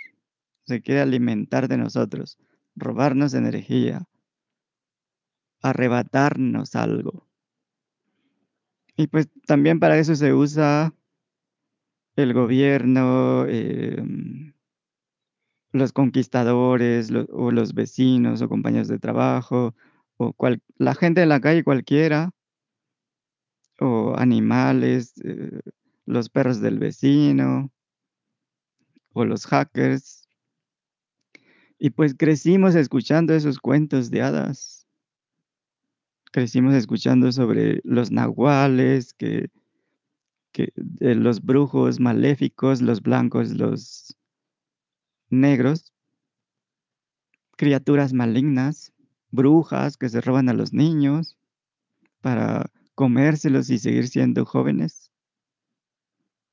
se 0.71 0.83
quiere 0.83 1.01
alimentar 1.01 1.69
de 1.69 1.77
nosotros, 1.77 2.39
robarnos 2.77 3.35
energía, 3.35 4.07
arrebatarnos 5.63 6.75
algo. 6.77 7.29
Y 8.97 9.09
pues 9.09 9.29
también 9.47 9.81
para 9.81 9.99
eso 9.99 10.15
se 10.15 10.33
usa 10.33 10.95
el 12.17 12.35
gobierno, 12.35 13.47
em, 13.47 14.53
los 15.73 15.93
conquistadores 15.93 17.11
o 17.31 17.51
los 17.51 17.75
vecinos 17.75 18.43
o 18.43 18.49
compañeros 18.49 18.89
de 18.89 18.99
trabajo 18.99 19.75
o 20.17 20.35
la 20.79 20.95
gente 20.95 21.21
de 21.21 21.27
la 21.27 21.41
calle 21.41 21.65
cualquiera 21.65 22.31
o 23.81 24.15
animales, 24.17 25.15
eh, 25.25 25.61
los 26.07 26.29
perros 26.29 26.61
del 26.61 26.79
vecino 26.79 27.73
o 29.13 29.25
los 29.25 29.47
hackers 29.47 30.20
y 31.81 31.91
pues 31.91 32.15
crecimos 32.15 32.75
escuchando 32.75 33.35
esos 33.35 33.59
cuentos 33.59 34.11
de 34.11 34.21
hadas. 34.21 34.87
Crecimos 36.31 36.75
escuchando 36.75 37.33
sobre 37.33 37.81
los 37.85 38.11
nahuales, 38.13 39.15
que, 39.15 39.49
que 40.53 40.73
los 40.77 41.43
brujos 41.43 41.99
maléficos, 41.99 42.83
los 42.83 43.01
blancos, 43.01 43.53
los 43.53 44.15
negros, 45.31 45.95
criaturas 47.57 48.13
malignas, 48.13 48.93
brujas 49.31 49.97
que 49.97 50.11
se 50.11 50.21
roban 50.21 50.51
a 50.51 50.53
los 50.53 50.75
niños 50.75 51.39
para 52.21 52.71
comérselos 52.95 53.71
y 53.71 53.79
seguir 53.79 54.07
siendo 54.07 54.45
jóvenes. 54.45 55.11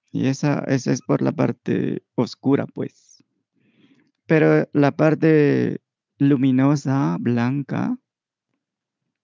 Y 0.09 0.27
esa, 0.27 0.59
esa 0.67 0.93
es 0.93 1.01
por 1.01 1.21
la 1.21 1.33
parte 1.33 2.01
oscura, 2.15 2.65
pues. 2.65 3.06
Pero 4.27 4.67
la 4.73 4.91
parte 4.91 5.79
luminosa, 6.19 7.15
blanca, 7.19 7.97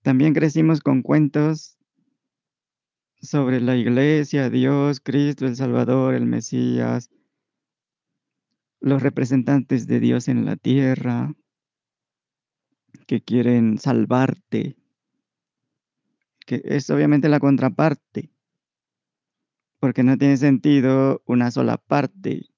también 0.02 0.34
crecimos 0.34 0.80
con 0.80 1.02
cuentos 1.02 1.78
sobre 3.22 3.60
la 3.60 3.76
iglesia, 3.76 4.50
Dios, 4.50 5.02
Cristo, 5.02 5.46
el 5.46 5.58
Salvador, 5.58 6.14
el 6.14 6.26
Mesías, 6.26 7.10
los 8.80 9.04
representantes 9.04 9.88
de 9.88 10.00
Dios 10.00 10.30
en 10.30 10.46
la 10.46 10.56
tierra 10.56 11.34
que 13.06 13.22
quieren 13.22 13.80
salvarte, 13.80 14.78
que 16.46 16.62
es 16.64 16.90
obviamente 16.90 17.28
la 17.28 17.42
contraparte, 17.42 18.30
porque 19.80 20.04
no 20.04 20.18
tiene 20.18 20.38
sentido 20.38 21.22
una 21.26 21.52
sola 21.52 21.78
parte 21.78 22.53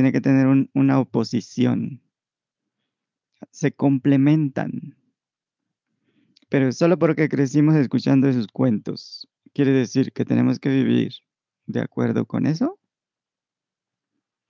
tiene 0.00 0.12
que 0.12 0.22
tener 0.22 0.46
una 0.72 0.98
oposición. 0.98 2.00
Se 3.50 3.70
complementan. 3.70 4.96
Pero 6.48 6.72
solo 6.72 6.98
porque 6.98 7.28
crecimos 7.28 7.76
escuchando 7.76 8.26
esos 8.26 8.46
cuentos, 8.46 9.28
¿quiere 9.52 9.72
decir 9.72 10.10
que 10.14 10.24
tenemos 10.24 10.58
que 10.58 10.70
vivir 10.70 11.12
de 11.66 11.80
acuerdo 11.82 12.24
con 12.24 12.46
eso? 12.46 12.78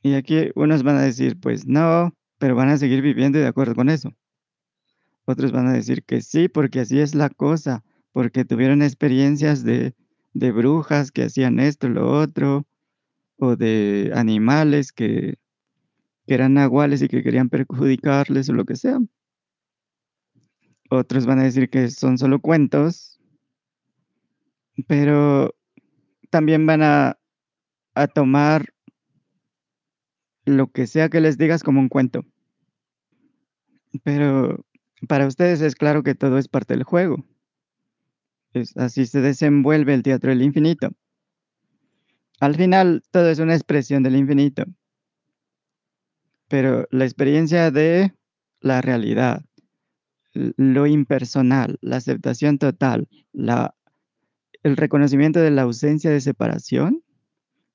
Y 0.02 0.14
aquí 0.14 0.52
unos 0.54 0.84
van 0.84 0.98
a 0.98 1.02
decir, 1.02 1.40
pues 1.40 1.66
no, 1.66 2.14
pero 2.38 2.54
van 2.54 2.68
a 2.68 2.78
seguir 2.78 3.02
viviendo 3.02 3.40
de 3.40 3.48
acuerdo 3.48 3.74
con 3.74 3.88
eso. 3.88 4.14
Otros 5.24 5.50
van 5.50 5.66
a 5.66 5.72
decir 5.72 6.04
que 6.04 6.20
sí, 6.20 6.46
porque 6.46 6.78
así 6.78 7.00
es 7.00 7.16
la 7.16 7.28
cosa, 7.28 7.82
porque 8.12 8.44
tuvieron 8.44 8.82
experiencias 8.82 9.64
de, 9.64 9.96
de 10.32 10.52
brujas 10.52 11.10
que 11.10 11.24
hacían 11.24 11.58
esto, 11.58 11.88
lo 11.88 12.08
otro, 12.08 12.68
o 13.40 13.56
de 13.56 14.12
animales 14.14 14.92
que, 14.92 15.39
que 16.30 16.34
eran 16.34 16.54
nahuales 16.54 17.02
y 17.02 17.08
que 17.08 17.24
querían 17.24 17.48
perjudicarles 17.48 18.48
o 18.48 18.52
lo 18.52 18.64
que 18.64 18.76
sea. 18.76 19.00
Otros 20.88 21.26
van 21.26 21.40
a 21.40 21.42
decir 21.42 21.68
que 21.68 21.90
son 21.90 22.18
solo 22.18 22.38
cuentos, 22.38 23.18
pero 24.86 25.56
también 26.30 26.66
van 26.66 26.82
a, 26.84 27.18
a 27.96 28.06
tomar 28.06 28.72
lo 30.44 30.70
que 30.70 30.86
sea 30.86 31.08
que 31.08 31.20
les 31.20 31.36
digas 31.36 31.64
como 31.64 31.80
un 31.80 31.88
cuento. 31.88 32.24
Pero 34.04 34.64
para 35.08 35.26
ustedes 35.26 35.60
es 35.62 35.74
claro 35.74 36.04
que 36.04 36.14
todo 36.14 36.38
es 36.38 36.46
parte 36.46 36.74
del 36.74 36.84
juego. 36.84 37.26
Así 38.76 39.04
se 39.06 39.20
desenvuelve 39.20 39.94
el 39.94 40.04
teatro 40.04 40.30
del 40.30 40.42
infinito. 40.42 40.90
Al 42.38 42.54
final, 42.54 43.02
todo 43.10 43.30
es 43.30 43.40
una 43.40 43.56
expresión 43.56 44.04
del 44.04 44.14
infinito. 44.14 44.64
Pero 46.50 46.88
la 46.90 47.04
experiencia 47.04 47.70
de 47.70 48.12
la 48.60 48.80
realidad, 48.80 49.44
lo 50.34 50.88
impersonal, 50.88 51.78
la 51.80 51.98
aceptación 51.98 52.58
total, 52.58 53.08
el 53.32 54.76
reconocimiento 54.76 55.38
de 55.38 55.52
la 55.52 55.62
ausencia 55.62 56.10
de 56.10 56.20
separación, 56.20 57.04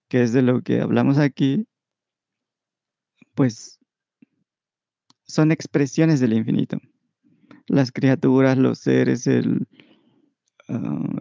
que 0.09 0.23
es 0.23 0.33
de 0.33 0.41
lo 0.41 0.61
que 0.61 0.81
hablamos 0.81 1.19
aquí, 1.19 1.65
pues 3.33 3.79
son 5.23 5.53
expresiones 5.53 6.19
del 6.19 6.33
infinito. 6.33 6.77
Las 7.67 7.93
criaturas, 7.93 8.57
los 8.57 8.79
seres, 8.79 9.25
el, 9.25 9.67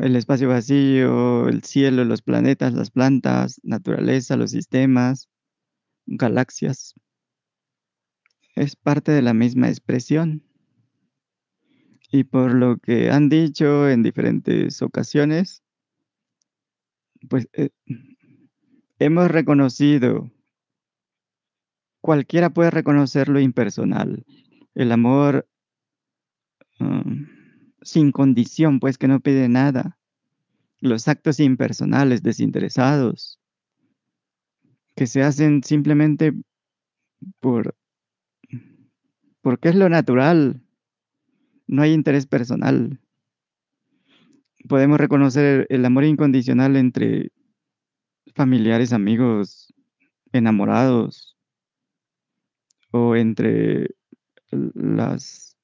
el 0.00 0.16
espacio 0.16 0.48
vacío, 0.48 1.48
el 1.48 1.62
cielo, 1.62 2.04
los 2.04 2.20
planetas, 2.20 2.74
las 2.74 2.90
plantas, 2.90 3.60
naturaleza, 3.62 4.36
los 4.36 4.50
sistemas, 4.50 5.28
galaxias. 6.06 6.94
Es 8.54 8.76
parte 8.76 9.12
de 9.12 9.22
la 9.22 9.34
misma 9.34 9.68
expresión. 9.68 10.42
Y 12.10 12.24
por 12.24 12.54
lo 12.54 12.78
que 12.78 13.10
han 13.10 13.28
dicho 13.28 13.88
en 13.88 14.02
diferentes 14.02 14.80
ocasiones, 14.82 15.62
pues 17.28 17.48
eh, 17.52 17.70
hemos 18.98 19.30
reconocido 19.30 20.30
cualquiera 22.04 22.50
puede 22.50 22.70
reconocer 22.70 23.30
lo 23.30 23.40
impersonal, 23.40 24.26
el 24.74 24.92
amor 24.92 25.48
um, 26.78 27.26
sin 27.80 28.12
condición, 28.12 28.78
pues 28.78 28.98
que 28.98 29.08
no 29.08 29.20
pide 29.20 29.48
nada, 29.48 29.98
los 30.80 31.08
actos 31.08 31.40
impersonales, 31.40 32.22
desinteresados, 32.22 33.40
que 34.94 35.06
se 35.06 35.22
hacen 35.22 35.62
simplemente 35.64 36.34
por 37.40 37.74
porque 39.44 39.68
es 39.68 39.74
lo 39.74 39.90
natural, 39.90 40.62
no 41.66 41.82
hay 41.82 41.92
interés 41.92 42.26
personal. 42.26 42.98
Podemos 44.66 44.98
reconocer 44.98 45.66
el 45.68 45.84
amor 45.84 46.04
incondicional 46.04 46.76
entre 46.76 47.30
familiares, 48.34 48.94
amigos, 48.94 49.74
enamorados, 50.32 51.36
o 52.90 53.16
entre 53.16 53.90
las 54.50 55.58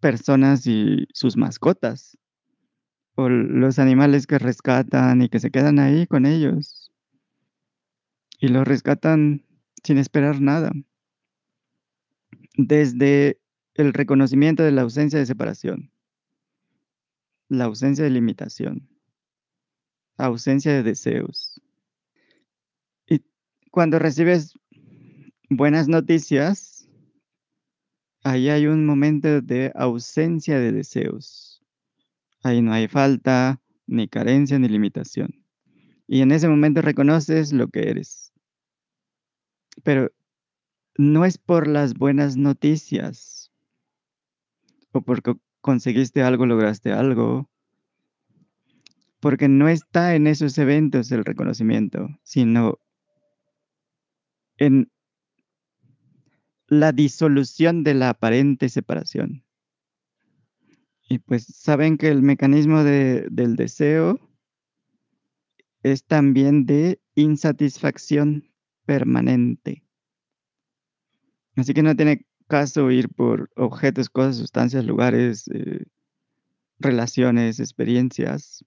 personas 0.00 0.66
y 0.66 1.06
sus 1.14 1.38
mascotas, 1.38 2.18
o 3.14 3.30
los 3.30 3.78
animales 3.78 4.26
que 4.26 4.38
rescatan 4.38 5.22
y 5.22 5.30
que 5.30 5.40
se 5.40 5.50
quedan 5.50 5.78
ahí 5.78 6.06
con 6.06 6.26
ellos, 6.26 6.92
y 8.38 8.48
los 8.48 8.68
rescatan 8.68 9.46
sin 9.82 9.96
esperar 9.96 10.42
nada. 10.42 10.72
Desde 12.56 13.40
el 13.74 13.92
reconocimiento 13.92 14.62
de 14.62 14.72
la 14.72 14.82
ausencia 14.82 15.18
de 15.18 15.26
separación, 15.26 15.90
la 17.48 17.64
ausencia 17.64 18.04
de 18.04 18.10
limitación, 18.10 18.88
ausencia 20.16 20.72
de 20.72 20.82
deseos. 20.82 21.60
Y 23.06 23.22
cuando 23.70 23.98
recibes 23.98 24.54
buenas 25.50 25.88
noticias, 25.88 26.88
ahí 28.22 28.48
hay 28.48 28.66
un 28.66 28.86
momento 28.86 29.40
de 29.40 29.72
ausencia 29.74 30.58
de 30.58 30.72
deseos. 30.72 31.62
Ahí 32.42 32.62
no 32.62 32.72
hay 32.72 32.88
falta, 32.88 33.60
ni 33.86 34.08
carencia, 34.08 34.58
ni 34.58 34.68
limitación. 34.68 35.44
Y 36.06 36.20
en 36.20 36.32
ese 36.32 36.48
momento 36.48 36.82
reconoces 36.82 37.52
lo 37.52 37.68
que 37.68 37.88
eres. 37.90 38.32
Pero 39.82 40.10
no 40.96 41.24
es 41.24 41.38
por 41.38 41.66
las 41.66 41.94
buenas 41.94 42.36
noticias 42.36 43.52
o 44.92 45.02
porque 45.02 45.34
conseguiste 45.60 46.22
algo, 46.22 46.46
lograste 46.46 46.92
algo, 46.92 47.50
porque 49.20 49.48
no 49.48 49.68
está 49.68 50.14
en 50.14 50.26
esos 50.26 50.56
eventos 50.58 51.10
el 51.10 51.24
reconocimiento, 51.24 52.08
sino 52.22 52.78
en 54.58 54.90
la 56.68 56.92
disolución 56.92 57.82
de 57.82 57.94
la 57.94 58.10
aparente 58.10 58.68
separación. 58.68 59.44
Y 61.08 61.18
pues 61.18 61.44
saben 61.44 61.98
que 61.98 62.08
el 62.08 62.22
mecanismo 62.22 62.82
de, 62.82 63.26
del 63.30 63.56
deseo 63.56 64.18
es 65.82 66.04
también 66.04 66.66
de 66.66 67.00
insatisfacción 67.14 68.50
permanente. 68.86 69.82
Así 71.56 71.74
que 71.74 71.82
no 71.82 71.94
tiene 71.96 72.26
caso 72.48 72.90
ir 72.90 73.08
por 73.08 73.50
objetos, 73.56 74.10
cosas, 74.10 74.36
sustancias, 74.36 74.84
lugares, 74.84 75.48
eh, 75.48 75.84
relaciones, 76.78 77.60
experiencias, 77.60 78.64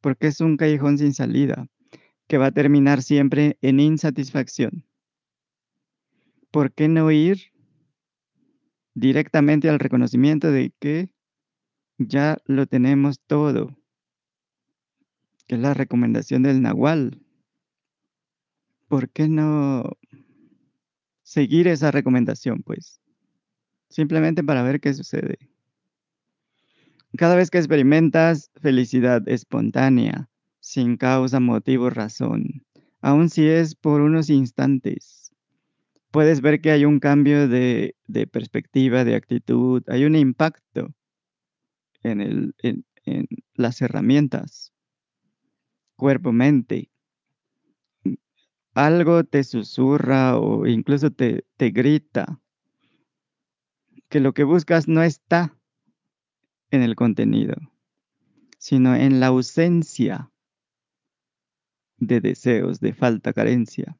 porque 0.00 0.28
es 0.28 0.40
un 0.40 0.56
callejón 0.56 0.98
sin 0.98 1.14
salida 1.14 1.66
que 2.28 2.38
va 2.38 2.46
a 2.46 2.52
terminar 2.52 3.02
siempre 3.02 3.58
en 3.60 3.80
insatisfacción. 3.80 4.84
¿por 6.50 6.72
qué 6.72 6.88
no 6.88 7.10
ir 7.10 7.52
directamente 8.94 9.68
al 9.68 9.78
reconocimiento 9.78 10.50
de 10.50 10.72
que 10.78 11.14
ya 11.98 12.38
lo 12.44 12.66
tenemos 12.66 13.20
todo? 13.26 13.76
Que 15.46 15.56
es 15.56 15.60
la 15.60 15.74
recomendación 15.74 16.42
del 16.42 16.62
Nahual. 16.62 17.22
¿Por 18.88 19.10
qué 19.10 19.28
no 19.28 19.96
seguir 21.30 21.68
esa 21.68 21.92
recomendación, 21.92 22.64
pues? 22.64 23.00
Simplemente 23.88 24.42
para 24.42 24.64
ver 24.64 24.80
qué 24.80 24.92
sucede. 24.92 25.38
Cada 27.16 27.36
vez 27.36 27.50
que 27.50 27.58
experimentas 27.58 28.50
felicidad 28.60 29.22
espontánea, 29.28 30.28
sin 30.58 30.96
causa, 30.96 31.38
motivo, 31.38 31.88
razón, 31.88 32.64
aun 33.00 33.30
si 33.30 33.46
es 33.46 33.76
por 33.76 34.00
unos 34.00 34.28
instantes, 34.28 35.32
puedes 36.10 36.40
ver 36.40 36.60
que 36.60 36.72
hay 36.72 36.84
un 36.84 36.98
cambio 36.98 37.46
de, 37.46 37.94
perspectiva, 38.32 39.04
de 39.04 39.14
actitud, 39.14 39.84
hay 39.86 40.06
un 40.06 40.16
impacto 40.16 40.92
en, 42.02 42.20
el, 42.22 42.54
en, 42.58 42.84
las 43.54 43.80
herramientas, 43.82 44.72
cuerpo, 45.94 46.32
mente. 46.32 46.89
Algo 48.74 49.24
te 49.24 49.44
susurra 49.44 50.38
o 50.38 50.66
incluso 50.66 51.10
te, 51.10 51.44
te 51.56 51.70
grita 51.70 52.40
que 54.08 54.20
lo 54.20 54.32
que 54.32 54.44
buscas 54.44 54.88
no 54.88 55.02
está 55.02 55.56
en 56.70 56.82
el 56.82 56.96
contenido, 56.96 57.54
sino 58.58 58.94
en 58.94 59.20
la 59.20 59.28
ausencia 59.28 60.30
de 61.98 62.20
deseos, 62.20 62.80
de 62.80 62.92
falta, 62.92 63.32
carencia. 63.32 63.96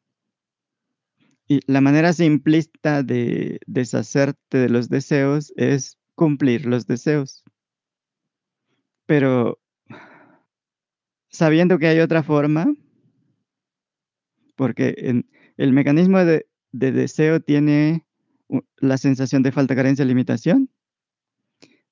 Y 1.46 1.60
la 1.66 1.80
manera 1.80 2.12
simplista 2.12 3.02
de 3.02 3.60
deshacerte 3.66 4.58
de 4.58 4.68
los 4.68 4.88
deseos 4.88 5.52
es 5.56 5.98
cumplir 6.14 6.66
los 6.66 6.86
deseos. 6.86 7.44
Pero 9.06 9.60
sabiendo 11.28 11.78
que 11.78 11.88
hay 11.88 12.00
otra 12.00 12.22
forma, 12.22 12.72
porque 14.60 15.24
el 15.56 15.72
mecanismo 15.72 16.18
de, 16.18 16.46
de 16.70 16.92
deseo 16.92 17.40
tiene 17.40 18.04
la 18.76 18.98
sensación 18.98 19.42
de 19.42 19.52
falta, 19.52 19.74
carencia, 19.74 20.04
limitación, 20.04 20.68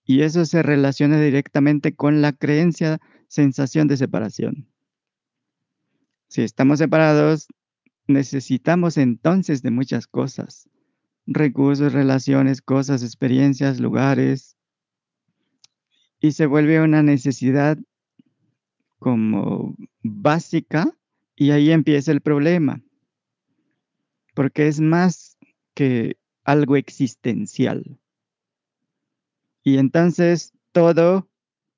y 0.05 0.20
eso 0.20 0.45
se 0.45 0.62
relaciona 0.62 1.19
directamente 1.19 1.95
con 1.97 2.20
la 2.20 2.35
creencia, 2.35 3.01
sensación 3.27 3.89
de 3.89 3.97
separación. 3.97 4.69
Si 6.28 6.43
estamos 6.43 6.81
separados, 6.81 7.49
necesitamos 8.07 8.99
entonces 8.99 9.62
de 9.62 9.70
muchas 9.70 10.07
cosas, 10.07 10.69
recursos, 11.27 11.95
relaciones, 11.95 12.61
cosas, 12.61 13.03
experiencias, 13.03 13.81
lugares. 13.81 14.59
y 16.20 16.32
se 16.32 16.45
vuelve 16.45 16.82
una 16.82 17.03
necesidad 17.03 17.78
como 18.99 19.74
básica 20.03 20.97
y 21.39 21.52
ahí 21.52 21.70
empieza 21.70 22.10
el 22.10 22.20
problema, 22.20 22.82
porque 24.35 24.66
es 24.66 24.81
más 24.81 25.39
que 25.73 26.16
algo 26.43 26.77
existencial. 26.77 28.01
Y 29.62 29.78
entonces 29.78 30.52
todo 30.73 31.28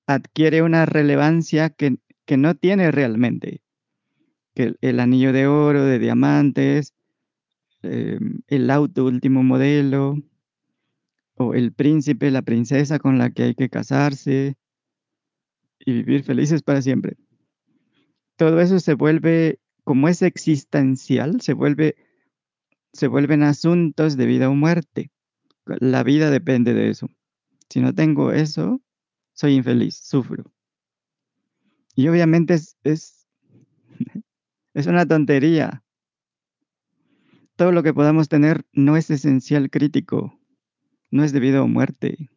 adquiere 0.07 0.63
una 0.63 0.87
relevancia 0.87 1.69
que, 1.69 1.99
que 2.25 2.39
no 2.39 2.55
tiene 2.55 2.91
realmente. 2.91 3.61
Que 4.55 4.77
el, 4.81 4.99
anillo 4.99 5.33
de 5.35 5.47
oro, 5.47 5.85
de 5.85 5.99
diamantes, 5.99 6.95
em, 7.83 8.41
el 8.47 8.71
auto 8.71 9.05
último 9.05 9.43
modelo, 9.43 10.17
o 11.35 11.53
el 11.55 11.73
príncipe, 11.73 12.31
la 12.31 12.43
princesa 12.43 12.99
con 12.99 13.19
la 13.19 13.31
que 13.31 13.43
hay 13.43 13.55
que 13.55 13.69
casarse 13.69 14.57
y 15.79 15.93
vivir 15.93 16.25
felices 16.25 16.63
para 16.63 16.81
siempre. 16.81 17.17
Todo 18.41 18.59
eso 18.63 18.81
se 18.81 18.95
vuelve, 18.95 19.61
como 19.85 20.09
es 20.09 20.23
existencial, 20.23 21.43
se 21.43 21.53
vuelve, 21.53 21.97
se 22.95 23.07
vuelven 23.07 23.43
asuntos 23.43 24.17
de 24.17 24.25
vida 24.25 24.49
o 24.49 24.55
muerte. 24.55 25.11
La 25.67 26.03
vida 26.03 26.31
depende 26.31 26.73
de 26.73 26.89
eso. 26.89 27.11
Si 27.69 27.81
no 27.81 27.95
tengo 27.95 28.33
eso, 28.33 28.81
soy 29.35 29.57
infeliz, 29.57 29.97
sufro. 29.97 30.51
Y 31.95 32.09
obviamente 32.09 32.55
es, 32.55 32.79
es, 32.83 33.29
es 34.73 34.87
una 34.87 35.05
tontería. 35.05 35.85
Todo 37.57 37.73
lo 37.73 37.83
que 37.83 37.93
podamos 37.93 38.31
tener 38.31 38.65
no 38.73 38.97
es 38.97 39.11
esencial 39.11 39.69
crítico, 39.69 40.41
no 41.11 41.25
es 41.25 41.33
debido 41.35 41.65
a 41.65 41.67
muerte. 41.67 42.31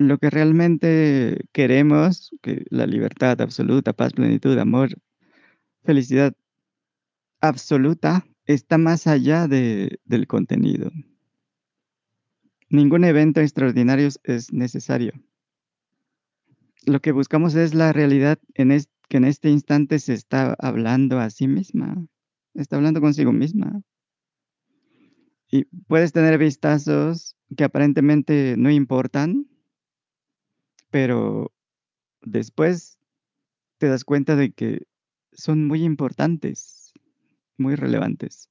Lo 0.00 0.16
que 0.16 0.30
realmente 0.30 1.44
queremos, 1.52 2.34
que 2.40 2.64
la 2.70 2.86
libertad 2.86 3.38
absoluta, 3.42 3.92
paz, 3.92 4.14
plenitud, 4.14 4.56
amor, 4.56 4.96
felicidad 5.84 6.34
absoluta, 7.42 8.24
está 8.46 8.78
más 8.78 9.06
allá 9.06 9.46
de, 9.46 10.00
del 10.06 10.26
contenido. 10.26 10.90
Ningún 12.70 13.04
evento 13.04 13.42
extraordinario 13.42 14.08
es 14.24 14.52
necesario. 14.54 15.12
Lo 16.86 17.00
que 17.00 17.12
buscamos 17.12 17.54
es 17.54 17.74
la 17.74 17.92
realidad 17.92 18.38
en 18.54 18.70
que 19.06 19.18
en 19.18 19.26
este 19.26 19.50
instante 19.50 19.98
se 19.98 20.14
está 20.14 20.56
hablando 20.60 21.20
a 21.20 21.28
sí 21.28 21.46
misma, 21.46 22.06
está 22.54 22.76
hablando 22.76 23.02
consigo 23.02 23.32
misma. 23.32 23.82
Y 25.50 25.64
puedes 25.88 26.12
tener 26.12 26.38
vistazos 26.38 27.36
que 27.54 27.64
aparentemente 27.64 28.54
no 28.56 28.70
importan, 28.70 29.46
pero 30.90 31.52
después 32.22 32.98
te 33.78 33.88
das 33.88 34.04
cuenta 34.04 34.36
de 34.36 34.52
que 34.52 34.86
son 35.32 35.66
muy 35.66 35.84
importantes, 35.84 36.92
muy 37.56 37.76
relevantes. 37.76 38.48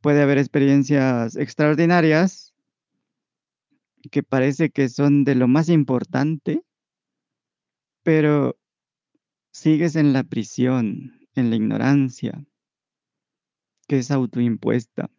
Puede 0.00 0.22
haber 0.22 0.38
experiencias 0.38 1.36
extraordinarias 1.36 2.54
que 4.10 4.22
parece 4.22 4.70
que 4.70 4.88
son 4.88 5.24
de 5.24 5.34
lo 5.34 5.48
más 5.48 5.68
importante, 5.70 6.62
pero 8.02 8.58
sigues 9.50 9.96
en 9.96 10.12
la 10.12 10.24
prisión, 10.24 11.26
en 11.34 11.48
la 11.48 11.56
ignorancia, 11.56 12.44
que 13.88 13.98
es 13.98 14.10
autoimpuesta, 14.10 15.10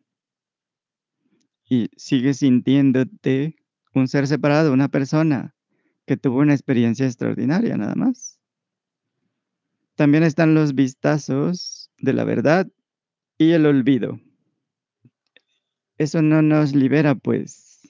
y 1.67 1.89
sigues 1.97 2.37
sintiéndote 2.37 3.55
un 3.95 4.07
ser 4.07 4.27
separado, 4.27 4.71
una 4.71 4.89
persona 4.89 5.54
que 6.05 6.17
tuvo 6.17 6.39
una 6.39 6.53
experiencia 6.53 7.05
extraordinaria 7.05 7.77
nada 7.77 7.95
más. 7.95 8.39
También 9.95 10.23
están 10.23 10.53
los 10.53 10.75
vistazos 10.75 11.89
de 11.99 12.13
la 12.13 12.23
verdad 12.23 12.67
y 13.37 13.51
el 13.51 13.65
olvido. 13.65 14.19
Eso 15.97 16.21
no 16.21 16.41
nos 16.41 16.75
libera, 16.75 17.15
pues 17.15 17.89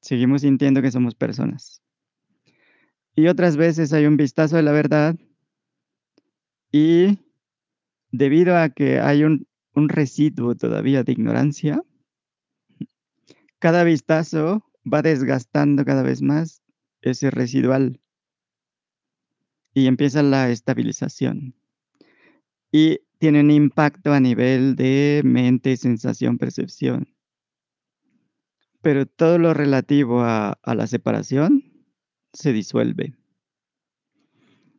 seguimos 0.00 0.42
sintiendo 0.42 0.82
que 0.82 0.90
somos 0.90 1.14
personas. 1.14 1.80
Y 3.14 3.28
otras 3.28 3.56
veces 3.56 3.92
hay 3.92 4.06
un 4.06 4.16
vistazo 4.16 4.56
de 4.56 4.62
la 4.62 4.72
verdad 4.72 5.16
y 6.72 7.18
debido 8.10 8.56
a 8.56 8.70
que 8.70 8.98
hay 9.00 9.24
un, 9.24 9.46
residuo 9.74 10.54
todavía 10.54 11.02
de 11.02 11.12
ignorancia, 11.12 11.82
cada 13.58 13.84
vistazo 13.84 14.64
va 14.84 15.02
desgastando 15.02 15.84
cada 15.84 16.02
vez 16.02 16.20
más 16.20 16.61
ese 17.02 17.30
residual 17.30 18.00
y 19.74 19.86
empieza 19.86 20.22
la 20.22 20.50
estabilización. 20.50 21.54
Y 22.70 23.00
tiene 23.18 23.40
un 23.40 23.50
impacto 23.50 24.12
a 24.12 24.20
nivel 24.20 24.76
de 24.76 25.22
mente, 25.24 25.76
sensación, 25.76 26.38
percepción. 26.38 27.14
Pero 28.80 29.06
todo 29.06 29.38
lo 29.38 29.54
relativo 29.54 30.22
a, 30.22 30.58
la 30.64 30.86
separación 30.86 31.62
se 32.32 32.52
disuelve. 32.52 33.14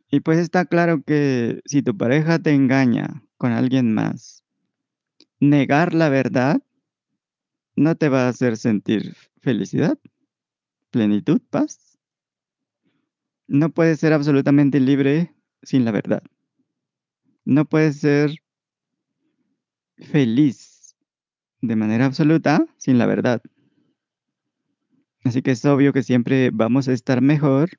Y 0.09 0.19
pues 0.19 0.39
está 0.39 0.65
claro 0.65 1.03
que 1.03 1.61
si 1.65 1.81
tu 1.81 1.95
pareja 1.95 2.37
te 2.37 2.53
engaña 2.53 3.23
con 3.37 3.51
alguien 3.51 3.93
más, 3.93 4.43
negar 5.39 5.93
la 5.93 6.09
verdad 6.09 6.61
no 7.75 7.95
te 7.95 8.09
va 8.09 8.25
a 8.25 8.29
hacer 8.29 8.57
sentir 8.57 9.15
felicidad, 9.41 9.97
plenitud, 10.91 11.41
paz. 11.49 11.82
No 13.53 13.69
puedes 13.69 13.99
ser 13.99 14.13
absolutamente 14.13 14.79
libre 14.79 15.31
sin 15.61 15.85
la 15.85 15.91
verdad. 15.91 16.23
No 17.45 17.65
puedes 17.65 17.99
ser 17.99 18.31
feliz 19.95 20.95
de 21.61 21.75
manera 21.75 22.07
absoluta 22.07 22.65
sin 22.77 22.97
la 22.97 23.05
verdad. 23.05 23.43
Así 25.23 25.43
que 25.43 25.51
es 25.51 25.63
obvio 25.65 25.93
que 25.93 26.01
siempre 26.01 26.49
vamos 26.51 26.87
a 26.87 26.93
estar 26.93 27.21
mejor 27.21 27.69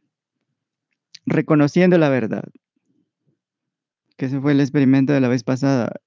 reconociendo 1.27 1.99
la 1.99 2.09
verdad. 2.09 2.45
Que 4.17 4.27
ese 4.27 4.41
fue 4.41 4.53
el 4.53 4.61
experimento 4.61 5.13
de 5.13 5.21
la 5.21 5.29
vez 5.29 5.43
pasada. 5.43 6.01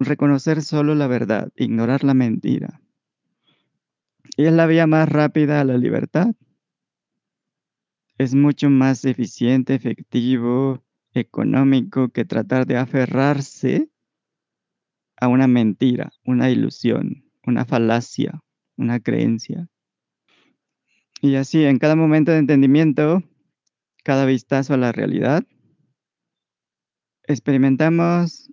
Reconocer 0.00 0.60
solo 0.60 0.96
la 0.96 1.06
verdad, 1.06 1.52
ignorar 1.54 2.02
la 2.02 2.14
mentira. 2.14 2.80
Y 4.36 4.46
es 4.46 4.52
la 4.52 4.66
vía 4.66 4.88
más 4.88 5.08
rápida 5.08 5.60
a 5.60 5.64
la 5.64 5.78
libertad. 5.78 6.34
Es 8.18 8.34
mucho 8.34 8.70
más 8.70 9.04
eficiente, 9.04 9.74
efectivo, 9.74 10.82
económico 11.12 12.08
que 12.08 12.24
tratar 12.24 12.66
de 12.66 12.76
aferrarse 12.76 13.90
a 15.18 15.28
una 15.28 15.46
mentira, 15.46 16.12
una 16.24 16.50
ilusión, 16.50 17.24
una 17.46 17.64
falacia, 17.64 18.42
una 18.76 19.00
creencia. 19.00 19.68
Y 21.20 21.34
así, 21.36 21.64
en 21.64 21.78
cada 21.78 21.96
momento 21.96 22.32
de 22.32 22.38
entendimiento, 22.38 23.22
cada 24.04 24.26
vistazo 24.26 24.74
a 24.74 24.76
la 24.76 24.92
realidad, 24.92 25.44
experimentamos 27.24 28.50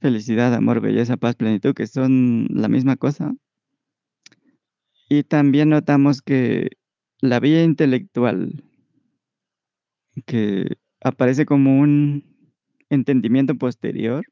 felicidad, 0.00 0.52
amor, 0.54 0.80
belleza, 0.80 1.16
paz, 1.16 1.36
plenitud, 1.36 1.74
que 1.74 1.86
son 1.86 2.48
la 2.50 2.68
misma 2.68 2.96
cosa. 2.96 3.34
Y 5.08 5.22
también 5.22 5.68
notamos 5.68 6.22
que 6.22 6.70
la 7.20 7.38
vía 7.38 7.62
intelectual, 7.62 8.64
que 10.26 10.76
aparece 11.00 11.46
como 11.46 11.78
un 11.80 12.24
entendimiento 12.90 13.54
posterior, 13.56 14.24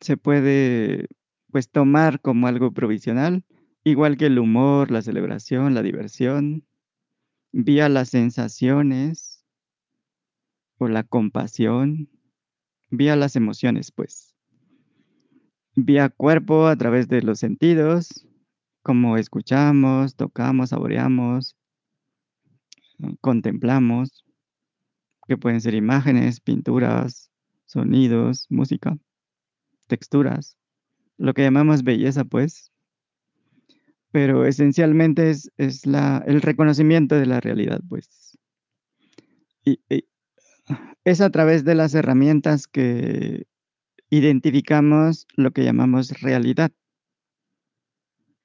se 0.00 0.16
puede 0.16 1.06
pues 1.50 1.70
tomar 1.70 2.20
como 2.20 2.46
algo 2.46 2.72
provisional 2.72 3.44
Igual 3.86 4.16
que 4.16 4.26
el 4.26 4.40
humor, 4.40 4.90
la 4.90 5.00
celebración, 5.00 5.72
la 5.74 5.80
diversión, 5.80 6.66
vía 7.52 7.88
las 7.88 8.08
sensaciones 8.08 9.44
o 10.78 10.88
la 10.88 11.04
compasión, 11.04 12.10
vía 12.90 13.14
las 13.14 13.36
emociones, 13.36 13.92
pues. 13.92 14.34
Vía 15.76 16.08
cuerpo 16.08 16.66
a 16.66 16.74
través 16.74 17.06
de 17.06 17.22
los 17.22 17.38
sentidos, 17.38 18.26
como 18.82 19.18
escuchamos, 19.18 20.16
tocamos, 20.16 20.70
saboreamos, 20.70 21.55
contemplamos, 23.20 24.24
que 25.26 25.36
pueden 25.36 25.60
ser 25.60 25.74
imágenes, 25.74 26.40
pinturas, 26.40 27.30
sonidos, 27.64 28.46
música, 28.48 28.96
texturas, 29.86 30.56
lo 31.18 31.34
que 31.34 31.42
llamamos 31.42 31.82
belleza, 31.82 32.24
pues, 32.24 32.72
pero 34.12 34.46
esencialmente 34.46 35.30
es, 35.30 35.50
el 35.58 36.42
reconocimiento 36.42 37.16
de 37.16 37.26
la 37.26 37.40
realidad, 37.40 37.80
pues. 37.88 38.38
Y, 39.64 39.80
es 41.04 41.20
a 41.20 41.30
través 41.30 41.64
de 41.64 41.74
las 41.74 41.94
herramientas 41.94 42.66
que 42.66 43.46
identificamos 44.10 45.26
lo 45.36 45.52
que 45.52 45.64
llamamos 45.64 46.20
realidad. 46.20 46.72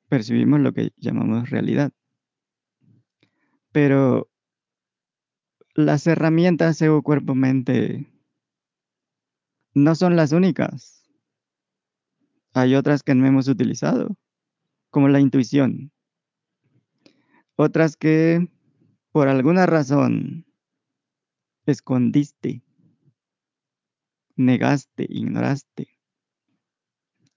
Percibimos 0.09 0.59
lo 0.59 0.73
que 0.73 0.91
llamamos 0.97 1.49
realidad. 1.49 1.91
Pero 3.71 4.30
las 5.73 6.07
herramientas 6.07 6.81
ego, 6.81 7.01
cuerpo, 7.01 7.35
mente 7.35 8.07
no 9.73 9.95
son 9.95 10.15
las 10.15 10.31
únicas. 10.31 11.09
Hay 12.53 12.75
otras 12.75 13.03
que 13.03 13.15
no 13.15 13.25
hemos 13.25 13.47
utilizado, 13.47 14.17
como 14.89 15.07
la 15.07 15.21
intuición. 15.21 15.91
Otras 17.55 17.95
que 17.95 18.49
por 19.11 19.27
alguna 19.27 19.65
razón 19.65 20.45
escondiste, 21.65 22.63
negaste, 24.35 25.05
ignoraste. 25.09 25.87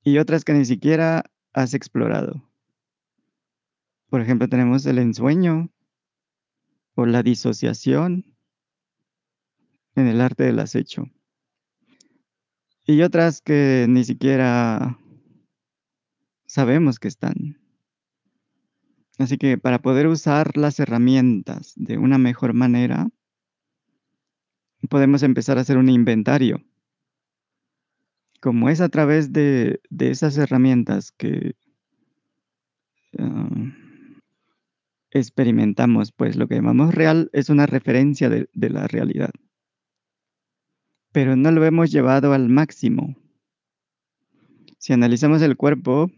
Y 0.02 0.18
otras 0.18 0.44
que 0.44 0.52
ni 0.52 0.64
siquiera 0.64 1.24
has 1.52 1.74
explorado. 1.74 2.50
Por 4.08 4.20
ejemplo, 4.20 4.48
tenemos 4.48 4.84
el 4.86 4.98
ensueño 4.98 5.70
o 6.94 7.06
la 7.06 7.22
disociación 7.22 8.36
en 9.96 10.06
el 10.06 10.20
arte 10.20 10.44
del 10.44 10.58
acecho. 10.58 11.04
Y 12.86 13.02
otras 13.02 13.40
que 13.40 13.86
ni 13.88 14.04
siquiera 14.04 14.98
sabemos 16.46 16.98
que 16.98 17.08
están. 17.08 17.58
Así 19.18 19.38
que 19.38 19.58
para 19.58 19.80
poder 19.80 20.06
usar 20.06 20.56
las 20.56 20.80
herramientas 20.80 21.72
de 21.76 21.98
una 21.98 22.18
mejor 22.18 22.52
manera, 22.52 23.08
podemos 24.90 25.22
empezar 25.22 25.56
a 25.56 25.62
hacer 25.62 25.78
un 25.78 25.88
inventario. 25.88 26.62
Como 28.40 28.68
es 28.68 28.80
a 28.80 28.88
través 28.88 29.32
de, 29.32 29.80
de 29.88 30.10
esas 30.10 30.36
herramientas 30.36 31.12
que 31.12 31.56
uh, 33.18 33.83
experimentamos, 35.14 36.12
pues 36.12 36.36
lo 36.36 36.48
que 36.48 36.56
llamamos 36.56 36.94
real 36.94 37.30
es 37.32 37.48
una 37.48 37.66
referencia 37.66 38.28
de, 38.28 38.48
la 38.52 38.86
realidad. 38.88 39.30
Pero 41.12 41.36
no 41.36 41.50
lo 41.52 41.64
hemos 41.64 41.90
llevado 41.92 42.32
al 42.32 42.48
máximo. 42.48 43.16
Si 44.78 44.92
analizamos 44.92 45.40
el 45.40 45.56
cuerpo, 45.56 46.10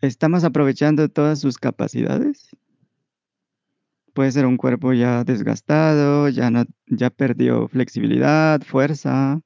¿estamos 0.00 0.44
aprovechando 0.44 1.08
todas 1.08 1.40
sus 1.40 1.56
capacidades? 1.58 2.50
Puede 4.12 4.32
ser 4.32 4.44
un 4.44 4.56
cuerpo 4.58 4.92
ya 4.92 5.24
desgastado, 5.24 6.28
ya, 6.28 6.50
no, 6.50 6.64
ya 6.86 7.08
perdió 7.08 7.68
flexibilidad, 7.68 8.60
fuerza, 8.60 9.40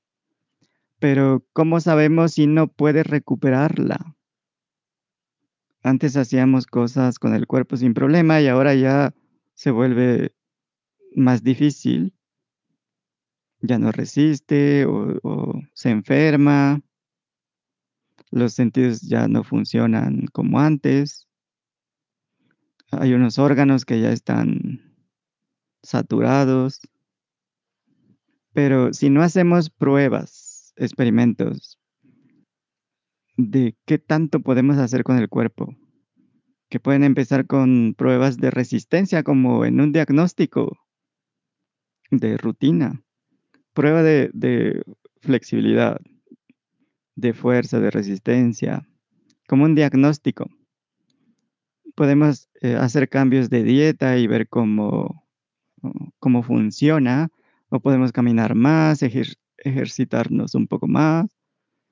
pero 0.99 1.45
¿cómo 1.53 1.79
sabemos 1.81 2.33
si 2.33 2.47
no 2.47 2.69
puede 2.69 3.03
recuperarla? 3.05 4.16
Antes 5.87 6.17
hacíamos 6.17 6.67
cosas 6.67 7.21
con 7.21 7.33
el 7.33 7.47
cuerpo 7.47 7.77
sin 7.77 7.95
problema 7.95 8.41
y 8.41 8.49
ahora 8.49 8.75
ya 8.75 9.15
se 9.55 9.71
vuelve 9.71 10.35
más 11.15 11.45
difícil. 11.45 12.13
Ya 13.61 13.79
no 13.79 13.93
resiste 13.93 14.85
o, 14.85 15.63
se 15.75 15.91
enferma. 15.91 16.81
Los 18.33 18.55
sentidos 18.55 19.03
ya 19.03 19.29
no 19.29 19.45
funcionan 19.45 20.27
como 20.33 20.59
antes. 20.59 21.29
Hay 22.91 23.15
unos 23.15 23.39
órganos 23.39 23.85
que 23.85 24.01
ya 24.01 24.11
están 24.11 24.93
saturados. 25.85 26.81
Pero 28.53 28.93
si 28.93 29.09
no 29.09 29.23
hacemos 29.23 29.71
pruebas, 29.71 30.75
experimentos 30.77 31.79
de 33.37 33.77
qué 33.85 33.99
tanto 33.99 34.41
podemos 34.41 34.79
hacer 34.79 35.05
con 35.05 35.19
el 35.19 35.29
cuerpo, 35.29 35.77
que 36.69 36.81
pueden 36.81 37.05
empezar 37.05 37.47
con 37.47 37.95
pruebas 37.97 38.39
de 38.39 38.51
resistencia 38.51 39.23
como 39.23 39.65
en 39.65 39.81
un 39.81 39.93
diagnóstico 39.93 40.79
de 42.11 42.37
rutina, 42.37 43.03
prueba 43.73 44.03
de, 44.03 44.83
flexibilidad, 45.21 46.01
de 47.15 47.33
fuerza, 47.33 47.81
de 47.81 47.91
resistencia, 47.91 48.89
como 49.49 49.65
un 49.65 49.75
diagnóstico. 49.75 50.49
Podemos 51.95 52.49
eh, 52.61 52.75
hacer 52.75 53.09
cambios 53.09 53.51
de 53.51 53.63
dieta 53.63 54.19
y 54.19 54.27
ver 54.27 54.49
cómo, 54.49 55.27
cómo 56.19 56.43
funciona, 56.43 57.29
o 57.69 57.81
podemos 57.81 58.13
caminar 58.13 58.55
más, 58.55 59.03
ejer 59.03 59.29
ejercitarnos 59.59 60.55
un 60.55 60.69
poco 60.69 60.87
más, 60.87 61.36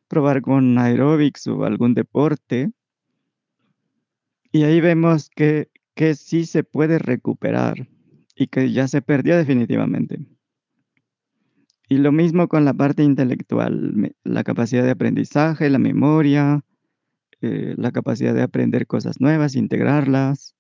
probar 0.09 0.43
con 0.43 0.79
aeróbics 0.79 1.47
o 1.47 1.65
algún 1.65 1.95
deporte. 1.95 2.71
Y 4.53 4.63
ahí 4.63 4.81
vemos 4.81 5.31
que, 5.31 5.69
que 5.95 6.15
sí 6.15 6.47
se 6.47 6.65
puede 6.65 6.99
recuperar 6.99 7.89
y 8.37 8.47
que 8.49 8.73
ya 8.73 8.89
se 8.89 9.03
perdió 9.03 9.37
definitivamente. 9.37 10.27
Y 11.89 11.99
lo 11.99 12.13
mismo 12.13 12.49
con 12.49 12.65
la 12.65 12.73
parte 12.73 13.03
intelectual, 13.03 14.15
la 14.25 14.45
capacidad 14.45 14.83
de 14.83 14.91
aprendizaje, 14.91 15.69
la 15.69 15.79
memoria, 15.79 16.65
eh, 17.41 17.75
la 17.77 17.93
capacidad 17.93 18.35
de 18.35 18.43
aprender 18.43 18.87
cosas 18.87 19.21
nuevas, 19.21 19.55
integrarlas 19.55 20.55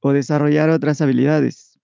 o 0.00 0.12
desarrollar 0.12 0.70
otras 0.70 1.00
habilidades. 1.00 1.78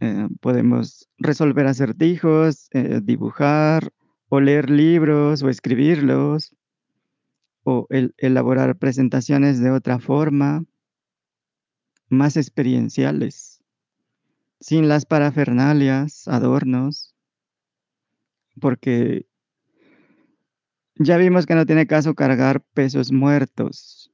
Eh, 0.00 0.26
podemos 0.40 1.08
resolver 1.18 1.66
acertijos, 1.66 2.68
eh, 2.72 3.00
dibujar 3.02 3.92
o 4.34 4.40
leer 4.40 4.70
libros 4.70 5.42
o 5.42 5.50
escribirlos 5.50 6.56
o 7.64 7.86
el, 7.90 8.14
elaborar 8.16 8.78
presentaciones 8.78 9.60
de 9.60 9.70
otra 9.70 9.98
forma, 9.98 10.64
más 12.08 12.38
experienciales, 12.38 13.62
sin 14.58 14.88
las 14.88 15.04
parafernalias, 15.04 16.28
adornos, 16.28 17.14
porque 18.58 19.26
ya 20.94 21.18
vimos 21.18 21.44
que 21.44 21.54
no 21.54 21.66
tiene 21.66 21.86
caso 21.86 22.14
cargar 22.14 22.62
pesos 22.72 23.12
muertos, 23.12 24.10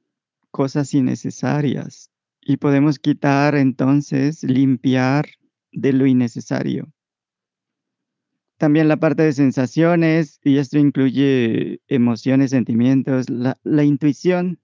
cosas 0.51 0.93
innecesarias, 0.93 2.11
y 2.41 2.57
podemos 2.57 2.99
quitar 2.99 3.55
entonces, 3.55 4.43
limpiar 4.43 5.29
de 5.71 5.93
lo 5.93 6.05
innecesario. 6.05 6.91
También 8.59 8.89
la 8.89 8.97
parte 8.97 9.23
de 9.23 9.31
sensaciones, 9.31 10.41
y 10.43 10.57
esto 10.57 10.77
incluye 10.77 11.79
emociones, 11.87 12.51
sentimientos, 12.51 13.27
la, 13.29 13.83
intuición, 13.85 14.59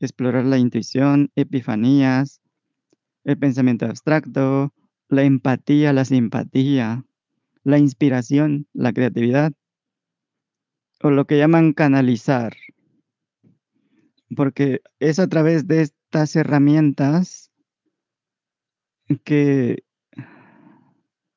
explorar 0.00 0.46
la 0.46 0.56
intuición, 0.56 1.30
epifanías, 1.36 2.40
el 3.24 3.36
pensamiento 3.36 3.84
abstracto, 3.84 4.72
la 5.10 5.24
empatía, 5.24 5.92
la 5.92 6.06
simpatía, 6.06 7.04
la 7.64 7.76
inspiración, 7.76 8.66
la 8.72 8.94
creatividad, 8.94 9.52
o 11.02 11.10
lo 11.10 11.26
que 11.26 11.36
llaman 11.36 11.74
canalizar, 11.74 12.56
porque 14.34 14.80
es 15.00 15.18
a 15.18 15.28
través 15.28 15.66
de 15.66 15.82
estas 15.82 16.34
herramientas 16.34 17.52
que 19.22 19.84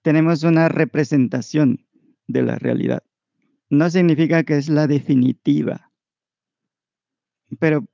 tenemos 0.05 0.43
una 0.43 0.69
representación 0.69 1.83
de 2.27 2.43
la 2.43 2.59
realidad. 2.59 3.01
No 3.71 3.89
significa 3.89 4.43
que 4.43 4.55
es 4.55 4.69
la 4.69 4.85
definitiva, 4.85 5.91
pero 7.57 7.87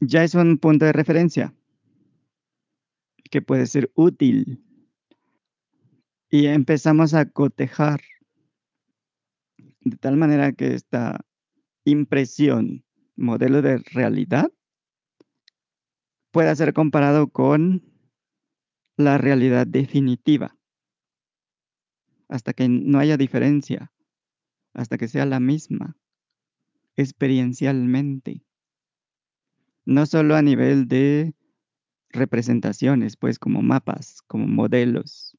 ya 0.00 0.22
es 0.22 0.34
un 0.34 0.58
punto 0.58 0.84
de 0.84 0.92
referencia 0.92 1.54
que 3.30 3.40
puede 3.40 3.66
ser 3.66 3.90
útil. 3.94 4.62
Y 6.28 6.44
empezamos 6.44 7.14
a 7.14 7.24
cotejar 7.24 8.02
de 9.80 9.96
tal 9.96 10.18
manera 10.18 10.52
que 10.52 10.74
esta 10.74 11.24
impresión, 11.86 12.84
modelo 13.16 13.62
de 13.62 13.78
realidad, 13.78 14.52
pueda 16.32 16.54
ser 16.54 16.74
comparado 16.74 17.28
con 17.28 17.82
la 18.98 19.16
realidad 19.16 19.66
definitiva, 19.66 20.59
hasta 22.30 22.52
que 22.52 22.68
no 22.68 22.98
haya 23.00 23.16
diferencia, 23.16 23.92
hasta 24.72 24.96
que 24.96 25.08
sea 25.08 25.26
la 25.26 25.40
misma, 25.40 25.96
experiencialmente, 26.96 28.46
no 29.84 30.06
solo 30.06 30.36
a 30.36 30.42
nivel 30.42 30.86
de 30.86 31.34
representaciones, 32.10 33.16
pues 33.16 33.38
como 33.38 33.62
mapas, 33.62 34.22
como 34.28 34.46
modelos, 34.46 35.36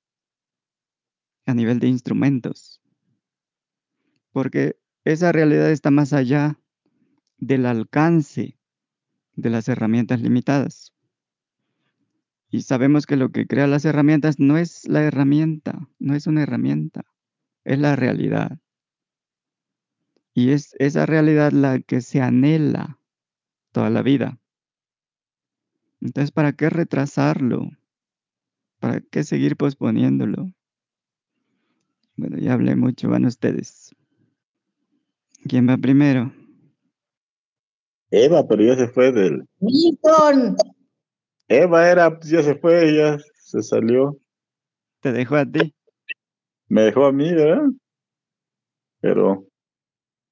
a 1.45 1.53
nivel 1.53 1.79
de 1.79 1.87
instrumentos, 1.87 2.81
porque 4.33 4.77
esa 5.05 5.31
realidad 5.31 5.71
está 5.71 5.91
más 5.91 6.11
allá 6.11 6.59
del 7.37 7.65
alcance 7.65 8.59
de 9.35 9.49
las 9.49 9.69
herramientas 9.69 10.21
limitadas. 10.21 10.93
Y 12.51 12.63
sabemos 12.63 13.05
que 13.05 13.15
lo 13.15 13.31
que 13.31 13.47
crea 13.47 13.65
las 13.65 13.85
herramientas 13.85 14.37
no 14.37 14.57
es 14.57 14.85
la 14.87 15.01
herramienta, 15.01 15.87
no 15.99 16.15
es 16.15 16.27
una 16.27 16.43
herramienta, 16.43 17.05
es 17.63 17.79
la 17.79 17.95
realidad. 17.95 18.59
Y 20.33 20.51
es 20.51 20.75
esa 20.77 21.05
realidad 21.05 21.53
la 21.53 21.79
que 21.79 22.01
se 22.01 22.21
anhela 22.21 22.99
toda 23.71 23.89
la 23.89 24.01
vida. 24.01 24.37
Entonces, 26.01 26.31
¿para 26.31 26.51
qué 26.51 26.69
retrasarlo? 26.69 27.69
¿Para 28.79 28.99
qué 28.99 29.23
seguir 29.23 29.55
posponiéndolo? 29.55 30.51
Bueno, 32.17 32.37
ya 32.37 32.53
hablé 32.53 32.75
mucho, 32.75 33.07
van 33.07 33.25
ustedes. 33.25 33.95
¿Quién 35.47 35.69
va 35.69 35.77
primero? 35.77 36.33
Eva, 38.09 38.45
pero 38.45 38.63
ya 38.63 38.75
se 38.75 38.89
fue 38.89 39.13
del. 39.13 39.47
Milton. 39.59 40.57
Eva 41.51 41.89
era, 41.89 42.17
pues 42.17 42.29
ya 42.29 42.41
se 42.41 42.55
fue, 42.55 42.95
ya 42.95 43.17
se 43.35 43.61
salió. 43.61 44.17
Te 45.01 45.11
dejo 45.11 45.35
a 45.35 45.45
ti. 45.45 45.75
Me 46.69 46.83
dejó 46.83 47.05
a 47.05 47.11
mí, 47.11 47.33
¿verdad? 47.33 47.67
Pero 49.01 49.45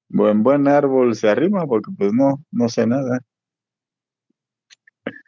buen 0.08 0.44
buen 0.44 0.68
árbol 0.70 1.14
se 1.16 1.28
arrima 1.30 1.68
porque 1.68 1.92
pues 1.98 2.14
no, 2.14 2.42
no 2.52 2.70
sé 2.70 2.88
nada. 2.88 3.20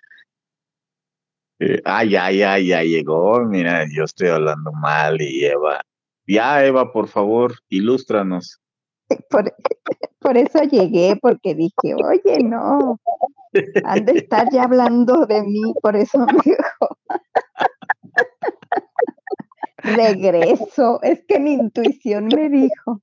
Eh, 1.63 1.79
ah, 1.85 2.03
ya, 2.03 2.31
ya, 2.31 2.57
ya 2.57 2.81
llegó. 2.81 3.45
Mira, 3.45 3.85
yo 3.93 4.05
estoy 4.05 4.29
hablando 4.29 4.71
mal 4.71 5.21
y 5.21 5.45
Eva. 5.45 5.79
Ya, 6.25 6.65
Eva, 6.65 6.91
por 6.91 7.07
favor, 7.07 7.53
ilústranos. 7.69 8.59
Por, 9.29 9.53
por 10.17 10.37
eso 10.37 10.63
llegué, 10.63 11.19
porque 11.21 11.53
dije, 11.53 11.93
oye, 11.93 12.43
no, 12.43 12.99
han 13.83 14.05
de 14.05 14.13
estar 14.13 14.47
ya 14.51 14.63
hablando 14.63 15.25
de 15.25 15.43
mí, 15.43 15.73
por 15.81 15.95
eso 15.95 16.19
me 16.19 16.33
dijo. 16.43 16.97
Regreso, 19.77 21.01
es 21.01 21.23
que 21.27 21.39
mi 21.39 21.53
intuición 21.53 22.27
me 22.27 22.49
dijo. 22.49 23.01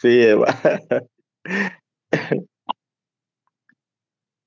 Sí, 0.00 0.22
Eva. 0.22 0.46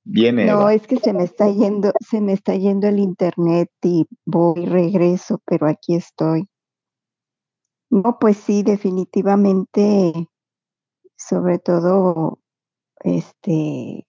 Viene. 0.05 0.45
No, 0.45 0.69
es 0.69 0.85
que 0.85 0.97
se 0.97 1.13
me 1.13 1.23
está 1.23 1.49
yendo, 1.49 1.93
se 1.99 2.19
me 2.21 2.33
está 2.33 2.55
yendo 2.55 2.87
el 2.87 2.99
internet 2.99 3.69
y 3.81 4.05
voy 4.25 4.63
y 4.63 4.65
regreso, 4.65 5.41
pero 5.45 5.67
aquí 5.67 5.95
estoy. 5.95 6.49
No, 7.89 8.17
pues 8.19 8.37
sí, 8.37 8.63
definitivamente, 8.63 10.27
sobre 11.15 11.59
todo, 11.59 12.39
este, 13.01 14.07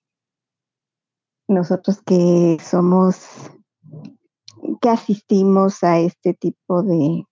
nosotros 1.54 2.02
que 2.02 2.58
somos, 2.62 3.26
que 4.80 4.88
asistimos 4.88 5.82
a 5.82 5.98
este 6.00 6.34
tipo 6.34 6.82
de, 6.82 7.24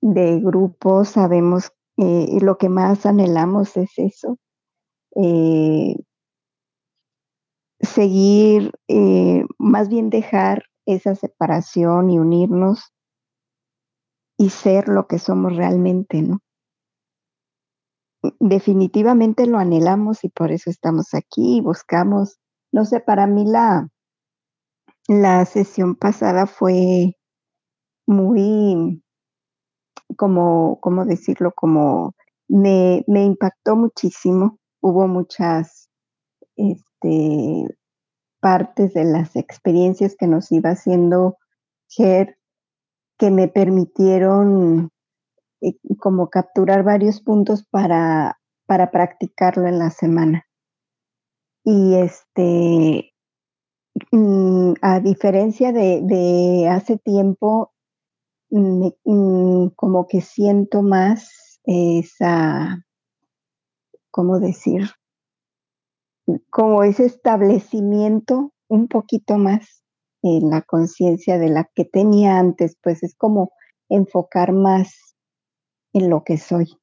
grupos, 0.00 1.08
sabemos 1.08 1.72
eh, 1.96 2.38
lo 2.40 2.58
que 2.58 2.68
más 2.68 3.06
anhelamos 3.06 3.76
es 3.76 3.90
eso, 3.96 4.38
eh, 5.16 5.96
seguir, 7.80 8.72
eh, 8.88 9.44
más 9.58 9.88
bien 9.88 10.10
dejar 10.10 10.64
esa 10.86 11.14
separación 11.14 12.10
y 12.10 12.18
unirnos 12.18 12.92
y 14.38 14.50
ser 14.50 14.88
lo 14.88 15.06
que 15.06 15.18
somos 15.18 15.56
realmente, 15.56 16.22
¿no? 16.22 16.40
Definitivamente 18.40 19.46
lo 19.46 19.58
anhelamos 19.58 20.24
y 20.24 20.28
por 20.28 20.52
eso 20.52 20.70
estamos 20.70 21.14
aquí 21.14 21.58
y 21.58 21.60
buscamos, 21.60 22.38
no 22.72 22.84
sé, 22.84 23.00
para 23.00 23.26
mí 23.26 23.44
la, 23.46 23.88
la 25.08 25.44
sesión 25.44 25.94
pasada 25.94 26.46
fue 26.46 27.16
muy, 28.06 29.02
como, 30.16 30.78
¿cómo 30.80 31.04
decirlo? 31.04 31.52
Como 31.54 32.14
me, 32.48 33.04
me 33.06 33.24
impactó 33.24 33.76
muchísimo. 33.76 34.58
Hubo 34.80 35.08
muchas 35.08 35.88
este, 36.56 37.66
partes 38.40 38.94
de 38.94 39.04
las 39.04 39.36
experiencias 39.36 40.14
que 40.18 40.26
nos 40.26 40.52
iba 40.52 40.70
haciendo 40.70 41.36
Ger 41.88 42.36
que 43.18 43.30
me 43.30 43.48
permitieron 43.48 44.90
eh, 45.60 45.74
como 45.98 46.28
capturar 46.28 46.82
varios 46.82 47.20
puntos 47.22 47.66
para, 47.70 48.38
para 48.66 48.90
practicarlo 48.90 49.66
en 49.66 49.78
la 49.78 49.90
semana. 49.90 50.45
Y 51.68 51.96
este, 51.96 53.12
mm, 54.12 54.74
a 54.82 55.00
diferencia 55.00 55.72
de, 55.72 56.68
hace 56.70 56.96
tiempo, 56.96 57.72
mm, 58.50 59.70
como 59.74 60.06
que 60.06 60.20
siento 60.20 60.82
más 60.82 61.58
esa, 61.64 62.86
¿cómo 64.12 64.38
decir? 64.38 64.90
Como 66.50 66.84
ese 66.84 67.06
establecimiento 67.06 68.52
un 68.68 68.86
poquito 68.86 69.36
más 69.36 69.82
en 70.22 70.50
la 70.50 70.62
conciencia 70.62 71.36
de 71.36 71.48
la 71.48 71.68
que 71.74 71.84
tenía 71.84 72.38
antes, 72.38 72.76
pues 72.80 73.02
es 73.02 73.16
como 73.16 73.50
enfocar 73.88 74.52
más 74.52 75.16
en 75.92 76.10
lo 76.10 76.22
que 76.22 76.38
soy. 76.38 76.78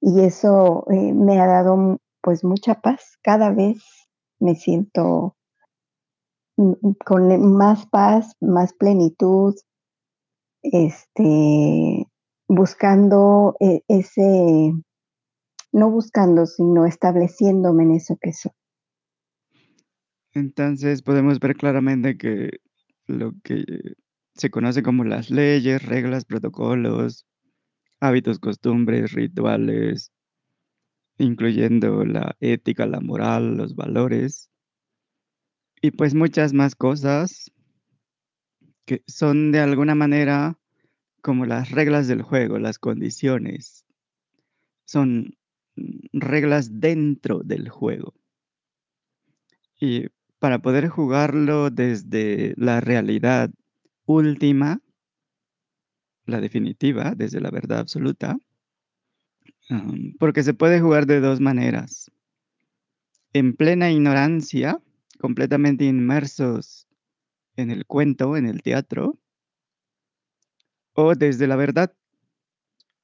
Y 0.00 0.20
eso 0.20 0.86
eh, 0.90 1.12
me 1.12 1.38
ha 1.38 1.46
dado 1.46 1.98
pues 2.24 2.42
mucha 2.42 2.80
paz. 2.80 3.18
Cada 3.22 3.50
vez 3.50 3.84
me 4.40 4.56
siento 4.56 5.36
con 7.04 7.52
más 7.56 7.86
paz, 7.86 8.34
más 8.40 8.72
plenitud, 8.72 9.54
este, 10.62 12.06
buscando 12.48 13.56
e, 13.60 13.82
ese, 13.88 14.72
no 15.72 15.90
buscando, 15.90 16.46
sino 16.46 16.86
estableciéndome 16.86 17.82
en 17.82 17.90
eso 17.92 18.16
que 18.20 18.32
soy. 18.32 18.52
Entonces 20.32 21.02
podemos 21.02 21.38
ver 21.40 21.54
claramente 21.56 22.16
que 22.16 22.60
lo 23.06 23.32
que 23.42 23.64
se 24.34 24.50
conoce 24.50 24.82
como 24.82 25.04
las 25.04 25.28
leyes, 25.30 25.84
reglas, 25.84 26.24
protocolos, 26.24 27.26
hábitos, 28.00 28.38
costumbres, 28.38 29.12
rituales, 29.12 30.13
incluyendo 31.18 32.04
la 32.04 32.36
ética, 32.40 32.86
la 32.86 33.00
moral, 33.00 33.56
los 33.56 33.74
valores 33.74 34.50
y 35.84 35.90
pues 35.90 36.14
muchas 36.14 36.54
más 36.54 36.74
cosas 36.74 37.52
que 38.86 39.02
son 39.06 39.52
de 39.52 39.60
alguna 39.60 39.94
manera 39.94 40.58
como 41.20 41.44
las 41.44 41.72
reglas 41.72 42.08
del 42.08 42.22
juego, 42.22 42.58
las 42.58 42.78
condiciones. 42.78 43.84
Son 44.86 45.36
reglas 46.14 46.80
dentro 46.80 47.40
del 47.40 47.68
juego. 47.68 48.14
Y 49.78 50.06
para 50.38 50.60
poder 50.60 50.88
jugarlo 50.88 51.68
desde 51.68 52.54
la 52.56 52.80
realidad 52.80 53.50
última, 54.06 54.80
la 56.24 56.40
definitiva, 56.40 57.14
desde 57.14 57.42
la 57.42 57.50
verdad 57.50 57.80
absoluta, 57.80 58.38
porque 60.18 60.42
se 60.42 60.54
puede 60.54 60.80
jugar 60.80 61.06
de 61.06 61.20
dos 61.20 61.40
maneras. 61.40 62.10
En 63.32 63.54
plena 63.54 63.90
ignorancia, 63.90 64.80
completamente 65.18 65.84
inmersos 65.84 66.86
en 67.56 67.70
el 67.70 67.86
cuento, 67.86 68.36
en 68.36 68.46
el 68.46 68.62
teatro, 68.62 69.18
o 70.94 71.14
desde 71.14 71.46
la 71.46 71.56
verdad, 71.56 71.92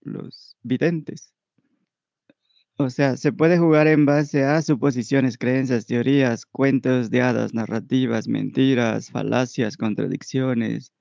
los 0.00 0.56
videntes. 0.62 1.32
O 2.76 2.88
sea, 2.88 3.16
se 3.16 3.32
puede 3.32 3.58
jugar 3.58 3.88
en 3.88 4.06
base 4.06 4.44
a 4.44 4.62
suposiciones, 4.62 5.36
creencias, 5.36 5.84
teorías, 5.86 6.46
cuentos 6.46 7.10
de 7.10 7.20
hadas, 7.20 7.52
narrativas, 7.52 8.26
mentiras, 8.26 9.10
falacias, 9.10 9.76
contradicciones, 9.76 10.92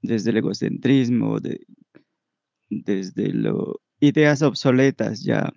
desde 0.00 0.30
el 0.30 0.38
egocentrismo, 0.38 1.40
de, 1.40 1.66
desde 2.70 3.32
lo, 3.32 3.80
ideas 4.00 4.42
obsoletas 4.42 5.22
ya, 5.22 5.52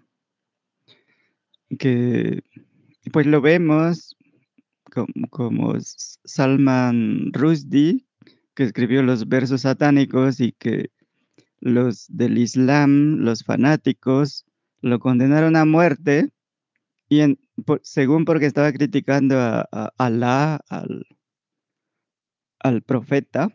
que 1.79 2.43
pues 3.11 3.25
lo 3.25 3.41
vemos 3.41 4.17
como, 4.91 5.29
como 5.29 5.73
Salman 5.79 7.31
Rushdie, 7.33 8.05
que 8.53 8.63
escribió 8.63 9.03
los 9.03 9.27
versos 9.27 9.61
satánicos 9.61 10.39
y 10.39 10.51
que 10.51 10.91
los 11.59 12.05
del 12.09 12.37
Islam, 12.37 13.19
los 13.19 13.43
fanáticos, 13.43 14.45
lo 14.81 14.99
condenaron 14.99 15.55
a 15.55 15.65
muerte 15.65 16.31
y 17.07 17.21
en, 17.21 17.39
por, 17.65 17.81
según 17.83 18.25
porque 18.25 18.45
estaba 18.45 18.71
criticando 18.71 19.39
a, 19.39 19.67
a 19.71 19.91
Alá, 19.97 20.61
al, 20.69 21.05
al, 22.59 22.81
profeta, 22.81 23.49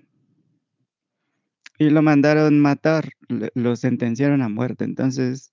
y 1.78 1.90
lo 1.90 2.03
mandaron 2.03 2.61
matar, 2.61 3.11
lo 3.28 3.77
sentenciaron 3.77 4.43
a 4.43 4.48
muerte. 4.48 4.85
Entonces, 4.85 5.53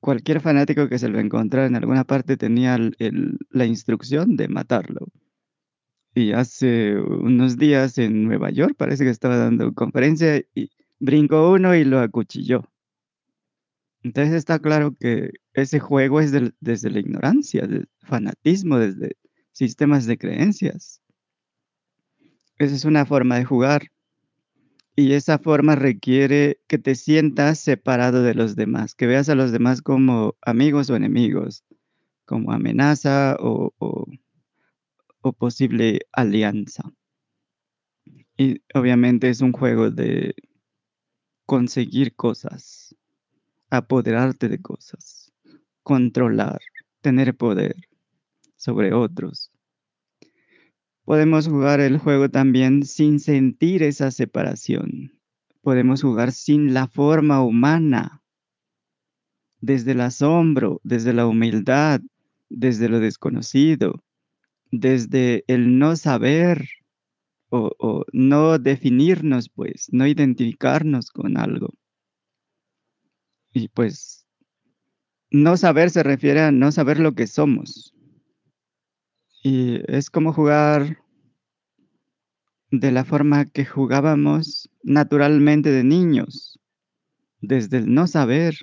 cualquier 0.00 0.40
fanático 0.40 0.88
que 0.88 0.98
se 0.98 1.08
lo 1.08 1.18
encontrara 1.18 1.66
en 1.66 1.76
alguna 1.76 2.04
parte 2.04 2.36
tenía 2.36 2.76
el, 2.76 3.38
la 3.50 3.66
instrucción 3.66 4.36
de 4.36 4.48
matarlo. 4.48 5.08
Y 6.14 6.32
hace 6.32 6.96
unos 6.96 7.56
días 7.56 7.98
en 7.98 8.24
Nueva 8.24 8.50
York 8.50 8.74
parece 8.76 9.04
que 9.04 9.10
estaba 9.10 9.36
dando 9.36 9.72
conferencia 9.74 10.42
y 10.54 10.70
brincó 10.98 11.52
uno 11.52 11.74
y 11.74 11.84
lo 11.84 12.00
acuchilló. 12.00 12.68
Entonces 14.02 14.34
está 14.34 14.58
claro 14.58 14.94
que 14.98 15.30
ese 15.52 15.78
juego 15.78 16.20
es 16.20 16.32
desde 16.60 16.90
la 16.90 17.00
ignorancia, 17.00 17.66
del 17.66 17.88
fanatismo, 18.00 18.78
desde 18.78 19.16
sistemas 19.52 20.06
de 20.06 20.16
creencias. 20.16 21.02
Esa 22.58 22.74
es 22.74 22.84
una 22.84 23.04
forma 23.06 23.36
de 23.36 23.44
jugar. 23.44 23.82
Y 24.96 25.12
esa 25.12 25.38
forma 25.38 25.76
requiere 25.76 26.60
que 26.66 26.78
te 26.78 26.94
sientas 26.94 27.58
separado 27.58 28.22
de 28.22 28.34
los 28.34 28.56
demás, 28.56 28.94
que 28.94 29.06
veas 29.06 29.28
a 29.28 29.34
los 29.34 29.52
demás 29.52 29.82
como 29.82 30.36
amigos 30.42 30.90
o 30.90 30.96
enemigos, 30.96 31.64
como 32.24 32.52
amenaza 32.52 33.36
o, 33.40 33.72
posible 35.38 36.00
alianza. 36.12 36.92
Y 38.36 38.62
obviamente 38.74 39.28
es 39.28 39.40
un 39.40 39.52
juego 39.52 39.90
de 39.90 40.34
conseguir 41.46 42.14
cosas, 42.14 42.94
apoderarte 43.70 44.48
de 44.48 44.60
cosas, 44.60 45.32
controlar, 45.82 46.60
tener 47.00 47.36
poder 47.36 47.74
sobre 48.56 48.92
otros. 48.92 49.49
Podemos 51.10 51.48
jugar 51.48 51.80
el 51.80 51.98
juego 51.98 52.28
también 52.28 52.84
sin 52.84 53.18
sentir 53.18 53.82
esa 53.82 54.12
separación. 54.12 55.18
Podemos 55.60 56.02
jugar 56.02 56.30
sin 56.30 56.72
la 56.72 56.86
forma 56.86 57.42
humana, 57.42 58.22
desde 59.60 59.90
el 59.90 60.02
asombro, 60.02 60.80
desde 60.84 61.12
la 61.12 61.26
humildad, 61.26 62.00
desde 62.48 62.88
lo 62.88 63.00
desconocido, 63.00 64.04
desde 64.70 65.42
el 65.48 65.80
no 65.80 65.96
saber 65.96 66.68
o, 67.48 68.04
no 68.12 68.60
definirnos, 68.60 69.48
pues, 69.48 69.88
no 69.90 70.06
identificarnos 70.06 71.10
con 71.10 71.36
algo. 71.38 71.74
Y 73.52 73.66
pues, 73.66 74.28
no 75.32 75.56
saber 75.56 75.90
se 75.90 76.04
refiere 76.04 76.42
a 76.42 76.52
no 76.52 76.70
saber 76.70 77.00
lo 77.00 77.16
que 77.16 77.26
somos. 77.26 77.96
Y 79.42 79.80
es 79.90 80.10
como 80.10 80.32
jugar 80.34 80.98
de 82.70 82.92
la 82.92 83.04
forma 83.04 83.46
que 83.46 83.64
jugábamos 83.64 84.70
naturalmente 84.82 85.70
de 85.70 85.82
niños, 85.82 86.60
desde 87.40 87.78
el 87.78 87.92
no 87.92 88.06
saber 88.06 88.54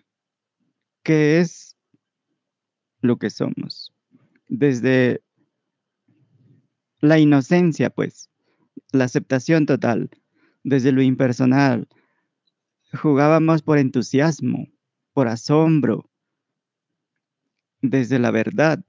qué 1.03 1.39
es 1.39 1.75
lo 3.01 3.17
que 3.17 3.31
somos, 3.31 3.91
desde 4.49 5.23
la 7.01 7.17
inocencia, 7.17 7.89
pues, 7.89 8.29
la 8.91 9.05
aceptación 9.05 9.65
total, 9.65 10.09
desde 10.63 10.91
lo 10.91 11.01
impersonal. 11.01 11.87
Jugábamos 12.93 13.63
por 13.63 13.79
entusiasmo, 13.79 14.67
por 15.13 15.27
asombro, 15.27 16.09
desde 17.81 18.19
la 18.19 18.31
verdad. 18.31 18.83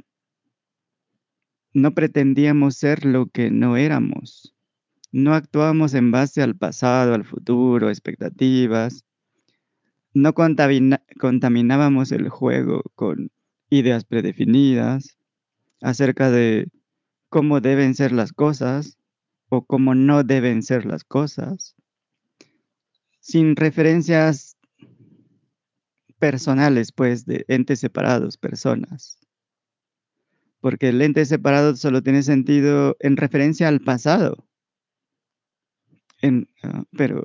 No 1.78 1.94
pretendíamos 1.94 2.74
ser 2.74 3.04
lo 3.04 3.26
que 3.26 3.52
no 3.52 3.76
éramos. 3.76 4.52
No 5.12 5.34
actuábamos 5.34 5.94
en 5.94 6.10
base 6.10 6.42
al 6.42 6.56
pasado, 6.56 7.14
al 7.14 7.24
futuro, 7.24 7.88
expectativas. 7.88 9.04
No 10.12 10.34
contaminábamos 10.34 12.10
el 12.10 12.30
juego 12.30 12.82
con 12.96 13.30
ideas 13.70 14.04
predefinidas 14.04 15.18
acerca 15.80 16.32
de 16.32 16.66
cómo 17.28 17.60
deben 17.60 17.94
ser 17.94 18.10
las 18.10 18.32
cosas 18.32 18.98
o 19.48 19.64
cómo 19.64 19.94
no 19.94 20.24
deben 20.24 20.64
ser 20.64 20.84
las 20.84 21.04
cosas, 21.04 21.76
sin 23.20 23.54
referencias 23.54 24.56
personales, 26.18 26.90
pues, 26.90 27.24
de 27.24 27.44
entes 27.46 27.78
separados, 27.78 28.36
personas. 28.36 29.17
Porque 30.60 30.88
el 30.88 31.00
ente 31.02 31.24
separado 31.24 31.76
solo 31.76 32.02
tiene 32.02 32.22
sentido 32.22 32.96
en 33.00 33.16
referencia 33.16 33.68
al 33.68 33.80
pasado. 33.80 34.48
Uh, 36.22 36.44
pero 36.96 37.24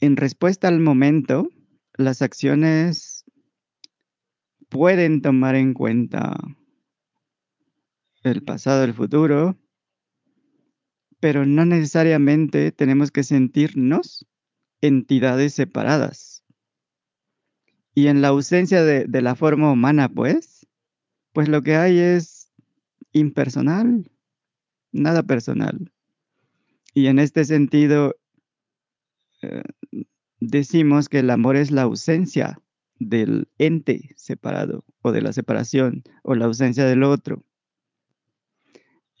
en 0.00 0.16
respuesta 0.16 0.68
al 0.68 0.80
momento, 0.80 1.48
las 1.94 2.22
acciones 2.22 3.24
pueden 4.68 5.20
tomar 5.20 5.54
en 5.54 5.74
cuenta 5.74 6.36
el 8.22 8.42
pasado, 8.42 8.84
el 8.84 8.94
futuro, 8.94 9.56
pero 11.20 11.44
no 11.44 11.64
necesariamente 11.66 12.72
tenemos 12.72 13.10
que 13.10 13.22
sentirnos 13.22 14.26
entidades 14.80 15.54
separadas. 15.54 16.42
Y 17.94 18.06
en 18.06 18.22
la 18.22 18.28
ausencia 18.28 18.82
de, 18.82 19.22
la 19.22 19.34
forma 19.34 19.70
humana, 19.70 20.08
pues, 20.08 20.59
pues 21.32 21.48
lo 21.48 21.62
que 21.62 21.76
hay 21.76 21.98
es 21.98 22.50
impersonal, 23.12 24.10
nada 24.92 25.22
personal. 25.22 25.92
Y 26.94 27.06
en 27.06 27.18
este 27.18 27.44
sentido, 27.44 28.16
eh, 29.42 29.62
decimos 30.40 31.08
que 31.08 31.20
el 31.20 31.30
amor 31.30 31.56
es 31.56 31.70
la 31.70 31.82
ausencia 31.82 32.60
del 32.98 33.48
ente 33.58 34.10
separado 34.16 34.84
o 35.02 35.12
de 35.12 35.22
la 35.22 35.32
separación 35.32 36.02
o 36.22 36.34
la 36.34 36.46
ausencia 36.46 36.84
del 36.84 37.02
otro. 37.02 37.44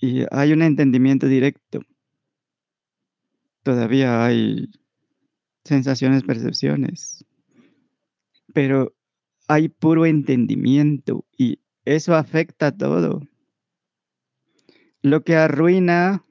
Y 0.00 0.24
hay 0.30 0.52
un 0.52 0.62
entendimiento 0.62 1.26
directo. 1.26 1.80
Todavía 3.62 4.24
hay 4.24 4.70
sensaciones, 5.64 6.22
percepciones. 6.22 7.24
Pero 8.54 8.94
hay 9.46 9.68
puro 9.68 10.06
entendimiento 10.06 11.26
y 11.36 11.60
eso 11.96 12.14
afecta 12.14 12.70
todo. 12.70 13.26
Lo 15.02 15.24
que 15.24 15.34
arruina 15.34 16.24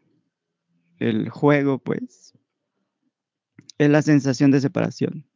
el 0.99 1.27
juego, 1.29 1.79
pues, 1.79 2.33
es 3.77 3.89
la 3.89 4.01
sensación 4.01 4.51
de 4.51 4.61
separación 4.61 5.27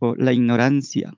o 0.00 0.14
la 0.16 0.34
ignorancia. 0.34 1.14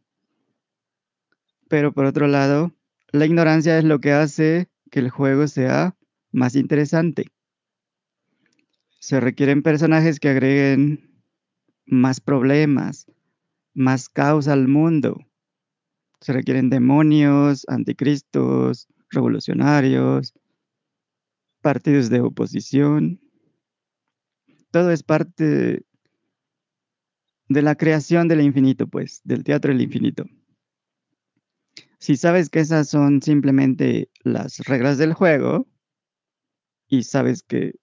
Pero 1.68 1.92
por 1.92 2.04
otro 2.04 2.28
lado, 2.28 2.72
la 3.10 3.26
ignorancia 3.26 3.76
es 3.78 3.84
lo 3.84 3.98
que 3.98 4.12
hace 4.12 4.68
que 4.92 5.00
el 5.00 5.10
juego 5.10 5.48
sea 5.48 5.96
más 6.30 6.54
interesante. 6.54 7.26
Se 9.00 9.18
requieren 9.18 9.62
personajes 9.62 10.20
que 10.20 10.28
agreguen 10.28 11.20
más 11.84 12.20
problemas, 12.20 13.10
más 13.74 14.08
caos 14.08 14.46
al 14.46 14.68
mundo. 14.68 15.27
Se 16.20 16.32
requieren 16.32 16.70
demonios, 16.70 17.64
anticristos, 17.68 18.88
revolucionarios, 19.10 20.34
partidos 21.60 22.10
de 22.10 22.20
oposición. 22.20 23.20
Todo 24.70 24.90
es 24.90 25.02
parte 25.02 25.84
de 27.48 27.62
la 27.62 27.74
creación 27.74 28.28
del 28.28 28.42
infinito, 28.42 28.86
pues, 28.86 29.20
del 29.24 29.44
teatro 29.44 29.72
del 29.72 29.82
infinito. 29.82 30.24
Si 31.98 32.16
sabes 32.16 32.48
que 32.48 32.60
esas 32.60 32.88
son 32.88 33.22
simplemente 33.22 34.10
las 34.22 34.58
reglas 34.60 34.98
del 34.98 35.14
juego, 35.14 35.66
y 36.88 37.02
sabes 37.02 37.42
que 37.42 37.74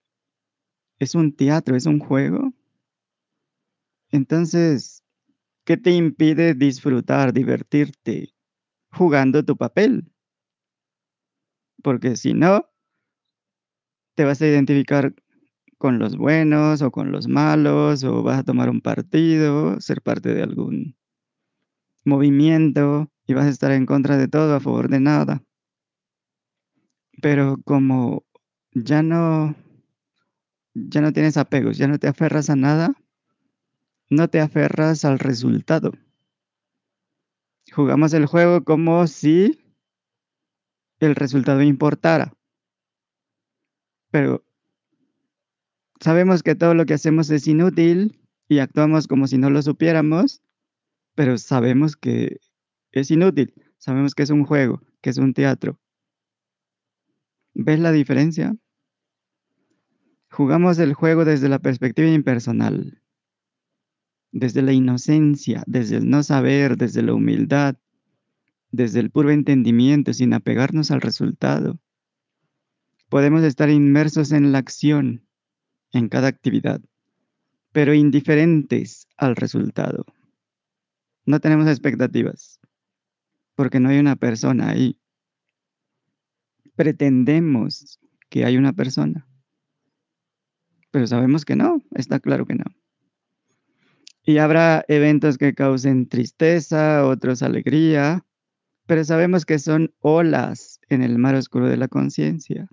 es 1.00 1.16
un 1.16 1.36
teatro, 1.36 1.76
es 1.76 1.86
un 1.86 2.00
juego, 2.00 2.54
entonces, 4.12 5.04
¿qué 5.66 5.78
te 5.78 5.92
impide 5.92 6.54
disfrutar, 6.54 7.34
divertirte 7.34 8.34
jugando 8.92 9.44
tu 9.44 9.58
papel? 9.58 10.12
Porque 11.84 12.16
si 12.16 12.34
no, 12.34 12.70
te 14.16 14.24
vas 14.24 14.42
a 14.42 14.48
identificar 14.48 15.14
con 15.78 16.00
los 16.00 16.18
buenos 16.18 16.82
o 16.82 16.92
con 16.92 17.12
los 17.12 17.28
malos, 17.28 18.04
o 18.04 18.24
vas 18.24 18.40
a 18.40 18.44
tomar 18.44 18.70
un 18.70 18.82
partido, 18.82 19.80
ser 19.82 20.02
parte 20.02 20.34
de 20.34 20.44
algún 20.44 20.96
movimiento 22.06 23.12
y 23.28 23.34
vas 23.34 23.46
a 23.46 23.50
estar 23.50 23.72
en 23.72 23.86
contra 23.86 24.18
de 24.18 24.28
todo, 24.28 24.56
a 24.56 24.60
favor 24.60 24.90
de 24.90 25.00
nada. 25.00 25.44
Pero 27.22 27.58
como 27.66 28.24
ya 28.74 29.02
no, 29.02 29.56
ya 30.74 31.02
no 31.02 31.12
tienes 31.14 31.38
apegos, 31.38 31.78
ya 31.78 31.88
no 31.88 31.98
te 31.98 32.08
aferras 32.08 32.50
a 32.50 32.56
nada, 32.56 32.94
no 34.10 34.30
te 34.30 34.40
aferras 34.40 35.06
al 35.06 35.20
resultado. 35.20 35.92
Jugamos 37.72 38.14
el 38.14 38.26
juego 38.26 38.64
como 38.64 39.08
si 39.08 39.60
el 41.00 41.16
resultado 41.16 41.62
importara. 41.62 42.34
Pero 44.12 44.46
sabemos 46.00 46.44
que 46.44 46.56
todo 46.56 46.74
lo 46.74 46.86
que 46.86 46.94
hacemos 46.94 47.30
es 47.30 47.48
inútil 47.48 48.22
y 48.48 48.60
actuamos 48.60 49.08
como 49.08 49.28
si 49.28 49.38
no 49.38 49.50
lo 49.50 49.62
supiéramos, 49.62 50.42
pero 51.16 51.38
sabemos 51.38 51.96
que 51.96 52.40
es 52.92 53.12
inútil, 53.12 53.54
sabemos 53.78 54.14
que 54.16 54.24
es 54.24 54.30
un 54.30 54.46
juego, 54.46 54.82
que 55.02 55.10
es 55.10 55.18
un 55.18 55.34
teatro. 55.34 55.80
¿Ves 57.54 57.80
la 57.80 57.92
diferencia? 57.92 58.56
Jugamos 60.30 60.78
el 60.80 60.94
juego 60.94 61.24
desde 61.24 61.50
la 61.50 61.60
perspectiva 61.60 62.10
impersonal, 62.10 63.02
desde 64.36 64.62
la 64.62 64.74
inocencia, 64.74 65.64
desde 65.66 65.96
el 65.96 66.10
no 66.10 66.22
saber, 66.22 66.76
desde 66.76 67.02
la 67.02 67.14
humildad, 67.14 67.78
desde 68.70 69.00
el 69.00 69.10
puro 69.10 69.32
entendimiento, 69.32 70.14
sin 70.14 70.34
apegarnos 70.34 70.92
al 70.92 71.00
resultado. 71.00 71.80
podemos 73.08 73.44
estar 73.44 73.70
inmersos 73.70 74.34
en 74.34 74.52
la 74.52 74.58
acción, 74.58 75.26
en 75.94 76.10
cada 76.10 76.28
actividad, 76.28 76.82
pero 77.72 77.94
indiferentes 77.94 79.08
al 79.16 79.38
resultado. 79.38 80.06
No 81.26 81.40
tenemos 81.40 81.68
expectativas, 81.68 82.60
porque 83.56 83.80
no 83.80 83.88
hay 83.88 84.00
una 84.00 84.18
persona 84.18 84.70
ahí. 84.70 85.00
Pretendemos 86.76 88.02
que 88.30 88.44
hay 88.44 88.58
una 88.58 88.74
persona, 88.74 89.26
pero 90.92 91.08
sabemos 91.08 91.46
que 91.46 91.56
no, 91.56 91.82
está 91.92 92.20
claro 92.20 92.46
que 92.46 92.56
no. 92.56 92.66
Y 94.26 94.40
habrá 94.40 94.84
eventos 94.88 95.38
que 95.38 95.54
causen 95.54 96.10
tristeza, 96.10 97.06
otros 97.06 97.44
alegría, 97.44 98.26
pero 98.88 99.04
sabemos 99.04 99.46
que 99.46 99.60
son 99.60 99.94
olas 100.00 100.80
en 100.90 101.04
el 101.04 101.20
mar 101.20 101.36
oscuro 101.36 101.68
de 101.68 101.78
la 101.78 101.88
conciencia, 101.88 102.68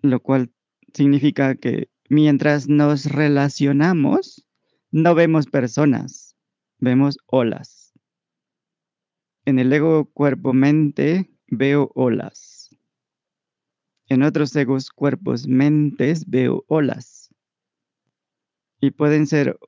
lo 0.00 0.20
cual 0.20 0.50
significa 0.92 1.54
que 1.54 1.88
mientras 2.08 2.68
nos 2.68 3.06
relacionamos, 3.06 4.44
no 4.90 5.14
vemos 5.14 5.46
personas, 5.46 6.36
vemos 6.78 7.18
olas. 7.26 7.92
En 9.44 9.60
el 9.60 9.72
ego 9.72 10.10
cuerpo-mente 10.12 11.30
veo 11.46 11.92
olas. 11.94 12.70
En 14.08 14.22
otros 14.22 14.54
egos 14.56 14.90
cuerpos-mentes 14.90 16.28
veo 16.28 16.64
olas. 16.68 17.34
Y 18.80 18.92
pueden 18.92 19.26
ser 19.26 19.58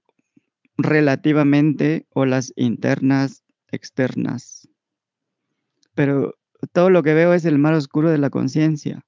relativamente 0.78 2.06
olas 2.14 2.52
internas, 2.56 3.44
externas. 3.70 4.68
Pero 5.94 6.36
todo 6.72 6.88
lo 6.88 7.02
que 7.02 7.14
veo 7.14 7.34
es 7.34 7.44
el 7.44 7.58
mar 7.58 7.74
oscuro 7.74 8.10
de 8.10 8.18
la 8.18 8.30
conciencia 8.30 9.04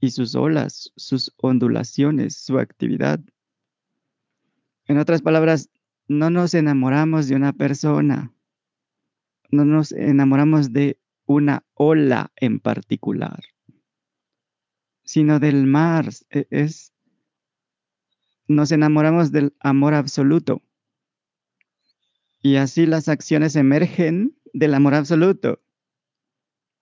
y 0.00 0.10
sus 0.10 0.34
olas, 0.34 0.92
sus 0.96 1.32
ondulaciones, 1.36 2.36
su 2.36 2.58
actividad. 2.58 3.20
En 4.86 4.98
otras 4.98 5.22
palabras, 5.22 5.70
no 6.08 6.30
nos 6.30 6.54
enamoramos 6.54 7.28
de 7.28 7.36
una 7.36 7.52
persona, 7.52 8.32
no 9.50 9.64
nos 9.64 9.92
enamoramos 9.92 10.72
de 10.72 10.98
una 11.26 11.64
ola 11.74 12.32
en 12.36 12.60
particular, 12.60 13.40
sino 15.04 15.38
del 15.38 15.66
mar. 15.66 16.08
E, 16.30 16.46
es, 16.50 16.93
nos 18.48 18.72
enamoramos 18.72 19.32
del 19.32 19.54
amor 19.60 19.94
absoluto. 19.94 20.62
Y 22.40 22.56
así 22.56 22.86
las 22.86 23.08
acciones 23.08 23.56
emergen 23.56 24.36
del 24.52 24.74
amor 24.74 24.94
absoluto. 24.94 25.62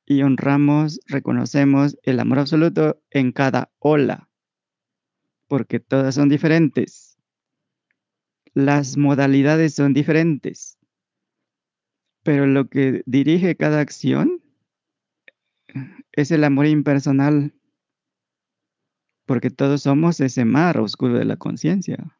Y 0.05 0.22
honramos, 0.22 1.01
reconocemos 1.06 1.97
el 2.02 2.18
amor 2.18 2.40
absoluto 2.40 3.01
en 3.10 3.32
cada 3.32 3.70
ola, 3.78 4.28
porque 5.47 5.78
todas 5.78 6.16
son 6.16 6.28
diferentes. 6.28 7.16
Las 8.55 8.97
modalidades 8.97 9.74
son 9.74 9.94
diferentes, 9.94 10.78
pero 12.22 12.47
lo 12.47 12.68
que 12.68 13.02
dirige 13.06 13.56
cada 13.56 13.80
acción 13.80 14.43
es 16.12 16.30
el 16.30 16.44
amor 16.44 16.66
impersonal, 16.66 17.55
porque 19.27 19.51
todos 19.51 19.82
somos 19.82 20.20
ese 20.20 20.44
mar 20.44 20.78
oscuro 20.78 21.15
de 21.15 21.24
la 21.24 21.36
conciencia. 21.36 22.19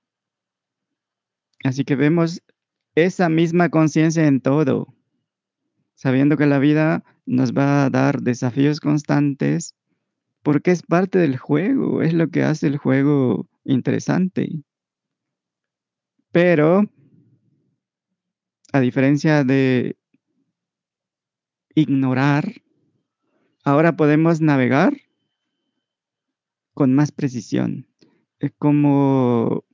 Así 1.65 1.85
que 1.85 1.97
vemos 1.97 2.43
esa 2.95 3.29
misma 3.29 3.71
conciencia 3.71 4.27
en 4.27 4.41
todo, 4.41 4.95
sabiendo 5.95 6.37
que 6.37 6.47
la 6.47 6.59
vida 6.59 7.05
nos 7.27 7.53
va 7.53 7.85
a 7.85 7.91
dar 7.91 8.21
desafíos 8.21 8.81
constantes, 8.81 9.75
porque 10.43 10.73
es 10.73 10.83
parte 10.83 11.19
del 11.19 11.37
juego, 11.39 12.03
es 12.03 12.15
lo 12.15 12.29
que 12.29 12.43
hace 12.43 12.67
el 12.67 12.77
juego 12.77 13.49
interesante. 13.65 14.65
Pero, 16.33 16.91
a 18.73 18.81
diferencia 18.81 19.45
de 19.45 19.97
ignorar, 21.75 22.63
ahora 23.65 23.97
podemos 23.97 24.41
navegar 24.41 24.95
con 26.75 26.95
más 26.95 27.13
precisión. 27.13 27.87
Es 28.39 28.53
como 28.59 29.65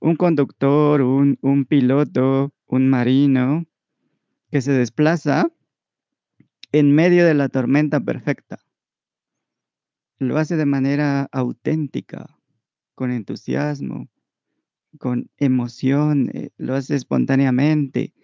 un 0.00 0.16
conductor, 0.16 1.02
un, 1.02 1.38
un 1.42 1.64
piloto, 1.64 2.52
un 2.66 2.88
marino 2.88 3.66
que 4.50 4.60
se 4.60 4.72
desplaza 4.72 5.50
en 6.72 6.94
medio 6.94 7.24
de 7.24 7.34
la 7.34 7.48
tormenta 7.48 8.00
perfecta. 8.00 8.58
Lo 10.18 10.36
hace 10.36 10.56
de 10.56 10.66
manera 10.66 11.28
auténtica, 11.32 12.38
con 12.94 13.10
entusiasmo, 13.10 14.08
con 14.98 15.30
emoción, 15.36 16.30
eh, 16.32 16.50
lo 16.56 16.74
hace 16.74 16.96
espontáneamente, 16.96 18.14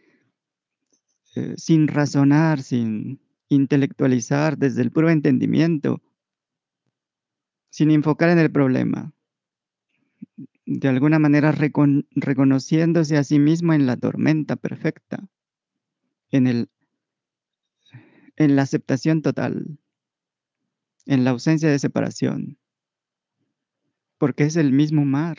eh, 1.36 1.55
sin 1.57 1.89
razonar, 1.89 2.62
sin 2.62 3.20
intelectualizar, 3.49 4.59
desde 4.59 4.82
el 4.82 4.91
puro 4.91 5.11
entendimiento, 5.11 6.03
sin 7.75 7.91
enfocar 7.91 8.31
en 8.31 8.39
el 8.39 8.53
problema 8.53 9.13
de 10.65 10.87
alguna 10.87 11.19
manera 11.19 11.51
reconociéndose 11.51 13.17
a 13.17 13.25
sí 13.25 13.41
mismo 13.41 13.73
en 13.73 13.85
la 13.85 13.97
tormenta 13.97 14.55
perfecta, 14.55 15.29
en, 16.31 16.47
el, 16.47 16.69
en 18.37 18.55
la 18.55 18.63
aceptación 18.63 19.23
total, 19.23 19.77
en 21.07 21.25
la 21.25 21.31
ausencia 21.31 21.69
de 21.69 21.81
separación, 21.81 22.59
porque 24.19 24.45
es 24.45 24.55
el 24.55 24.71
mismo 24.71 25.05
mar. 25.05 25.39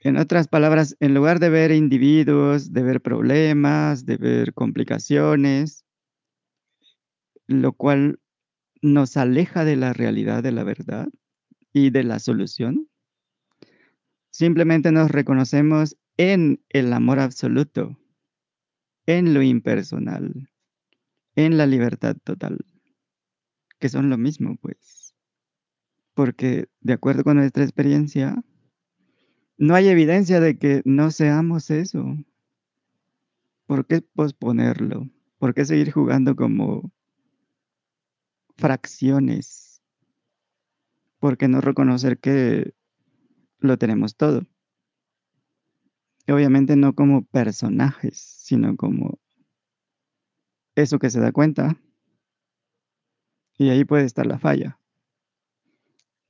En 0.00 0.18
otras 0.18 0.48
palabras, 0.48 0.98
en 1.00 1.14
lugar 1.14 1.40
de 1.40 1.48
ver 1.48 1.70
individuos, 1.70 2.74
de 2.74 2.82
ver 2.82 3.00
problemas, 3.00 4.04
de 4.04 4.18
ver 4.18 4.52
complicaciones, 4.52 5.86
lo 7.46 7.72
cual 7.72 8.20
nos 8.82 9.16
aleja 9.16 9.64
de 9.64 9.76
la 9.76 9.92
realidad 9.92 10.42
de 10.42 10.52
la 10.52 10.64
verdad 10.64 11.08
y 11.72 11.90
de 11.90 12.04
la 12.04 12.18
solución, 12.18 12.88
Simplemente 14.38 14.92
nos 14.92 15.10
reconocemos 15.10 15.96
en 16.16 16.62
el 16.68 16.92
amor 16.92 17.18
absoluto, 17.18 17.98
en 19.04 19.34
lo 19.34 19.42
impersonal, 19.42 20.48
en 21.34 21.56
la 21.56 21.66
libertad 21.66 22.16
total, 22.22 22.64
que 23.80 23.88
son 23.88 24.10
lo 24.10 24.16
mismo, 24.16 24.56
pues. 24.62 25.12
Porque 26.14 26.68
de 26.80 26.92
acuerdo 26.92 27.24
con 27.24 27.38
nuestra 27.38 27.64
experiencia, 27.64 28.40
no 29.56 29.74
hay 29.74 29.88
evidencia 29.88 30.38
de 30.38 30.56
que 30.56 30.82
no 30.84 31.10
seamos 31.10 31.70
eso. 31.70 32.16
¿Por 33.66 33.86
qué 33.86 34.02
posponerlo? 34.02 35.08
¿Por 35.38 35.52
qué 35.52 35.64
seguir 35.64 35.90
jugando 35.90 36.36
como 36.36 36.92
fracciones? 38.58 39.80
¿Por 41.18 41.38
qué 41.38 41.48
no 41.48 41.60
reconocer 41.60 42.18
que 42.18 42.74
lo 43.60 43.76
tenemos 43.76 44.16
todo. 44.16 44.42
Y 46.26 46.32
obviamente 46.32 46.76
no 46.76 46.94
como 46.94 47.24
personajes, 47.24 48.18
sino 48.18 48.76
como 48.76 49.18
eso 50.74 50.98
que 50.98 51.10
se 51.10 51.20
da 51.20 51.32
cuenta. 51.32 51.80
Y 53.56 53.70
ahí 53.70 53.84
puede 53.84 54.04
estar 54.04 54.26
la 54.26 54.38
falla. 54.38 54.78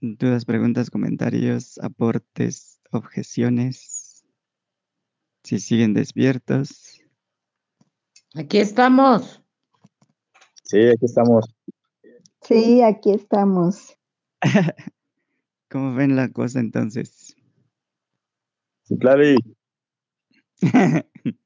Dudas, 0.00 0.44
preguntas, 0.44 0.90
comentarios, 0.90 1.78
aportes, 1.78 2.80
objeciones. 2.92 4.24
Si 5.42 5.58
siguen 5.58 5.92
despiertos. 5.92 7.02
Aquí 8.34 8.58
estamos. 8.58 9.42
Sí, 10.62 10.86
aquí 10.86 11.04
estamos. 11.04 11.44
Sí, 12.48 12.80
aquí 12.80 13.12
estamos. 13.12 13.94
¿Cómo 15.70 15.94
ven 15.94 16.16
la 16.16 16.30
cosa 16.30 16.60
entonces? 16.60 17.36
Sí, 18.84 18.96
claro. 18.98 19.22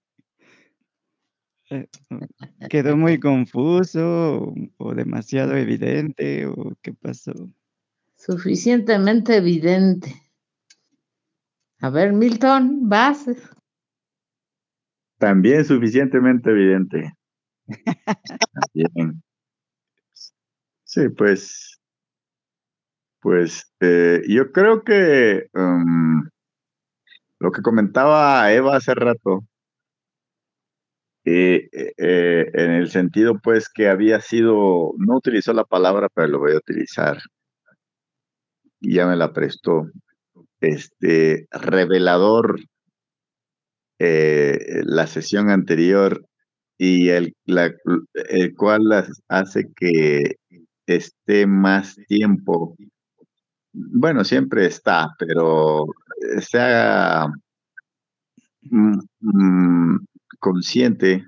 Eh, 1.71 1.89
¿Quedó 2.69 2.99
muy 2.99 3.19
confuso 3.19 4.53
o 4.77 4.95
demasiado 4.95 5.57
evidente 5.57 6.45
o 6.45 6.75
qué 6.83 6.93
pasó? 6.93 7.33
Suficientemente 8.19 9.37
evidente. 9.37 10.15
A 11.81 11.89
ver, 11.89 12.13
Milton, 12.13 12.91
vas. 12.91 13.25
También 15.17 15.65
suficientemente 15.65 16.51
evidente. 16.51 17.15
Bien. 18.75 19.23
Sí, 20.93 21.09
pues 21.09 21.79
pues 23.21 23.73
eh, 23.81 24.23
yo 24.29 24.51
creo 24.53 24.83
que 24.83 25.47
um, 25.55 26.25
lo 27.41 27.53
que 27.53 27.61
comentaba 27.63 28.51
Eva 28.53 28.77
hace 28.77 28.95
rato, 28.95 29.45
eh, 31.25 31.69
eh, 31.73 32.51
en 32.53 32.71
el 32.73 32.91
sentido 32.91 33.39
pues 33.43 33.69
que 33.69 33.89
había 33.89 34.21
sido, 34.21 34.93
no 34.99 35.17
utilizó 35.17 35.53
la 35.53 35.65
palabra, 35.65 36.09
pero 36.15 36.29
lo 36.29 36.39
voy 36.41 36.53
a 36.53 36.57
utilizar, 36.59 37.19
ya 38.81 39.07
me 39.07 39.17
la 39.17 39.33
prestó, 39.33 39.87
este, 40.61 41.47
revelador 41.51 42.61
la 43.99 45.07
sesión 45.07 45.51
anterior 45.51 46.25
y 46.79 47.11
el, 47.11 47.35
la, 47.47 47.73
el 48.29 48.55
cual 48.57 48.83
hace 49.29 49.67
que 49.77 50.37
esté 50.87 51.47
más 51.47 51.97
tiempo, 52.09 52.77
bueno, 53.73 54.25
siempre 54.25 54.67
está, 54.67 55.09
pero 55.19 55.87
se 56.41 56.59
haga 56.59 57.33
mm, 58.63 58.99
mm, 59.21 60.07
consciente 60.39 61.27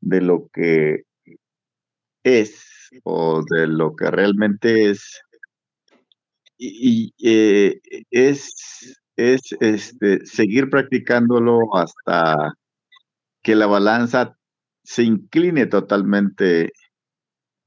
de 0.00 0.20
lo 0.20 0.48
que 0.52 1.02
es 2.24 2.64
o 3.04 3.42
de 3.48 3.66
lo 3.66 3.94
que 3.94 4.10
realmente 4.10 4.90
es. 4.90 5.20
Y, 6.58 7.14
eh, 7.22 7.80
es 8.10 8.96
es 9.16 9.54
este 9.60 10.24
seguir 10.24 10.70
practicándolo 10.70 11.76
hasta 11.76 12.54
que 13.42 13.54
la 13.54 13.66
balanza 13.66 14.36
se 14.82 15.04
incline 15.04 15.66
totalmente 15.66 16.72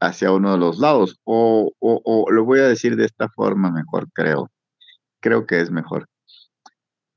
hacia 0.05 0.31
uno 0.31 0.53
de 0.53 0.57
los 0.57 0.79
lados 0.79 1.19
o, 1.23 1.71
o, 1.79 2.01
o 2.03 2.31
lo 2.31 2.45
voy 2.45 2.59
a 2.59 2.67
decir 2.67 2.95
de 2.95 3.05
esta 3.05 3.29
forma 3.29 3.71
mejor 3.71 4.07
creo 4.13 4.51
creo 5.21 5.45
que 5.45 5.61
es 5.61 5.71
mejor 5.71 6.07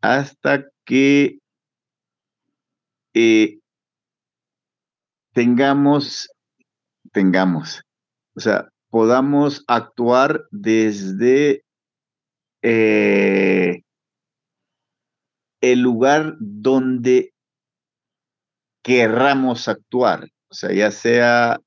hasta 0.01 0.65
que 0.85 1.39
eh, 3.15 3.59
tengamos, 5.33 6.29
tengamos, 7.13 7.83
o 8.35 8.41
sea, 8.41 8.69
podamos 8.91 9.65
actuar 9.67 10.45
desde 10.51 11.65
eh, 12.63 13.83
el 15.61 15.81
lugar 15.81 16.37
donde 16.39 17.33
querramos 18.83 19.69
actuar. 19.69 20.29
O 20.49 20.55
sea, 20.55 20.73
ya 20.73 20.91
sea, 20.91 21.61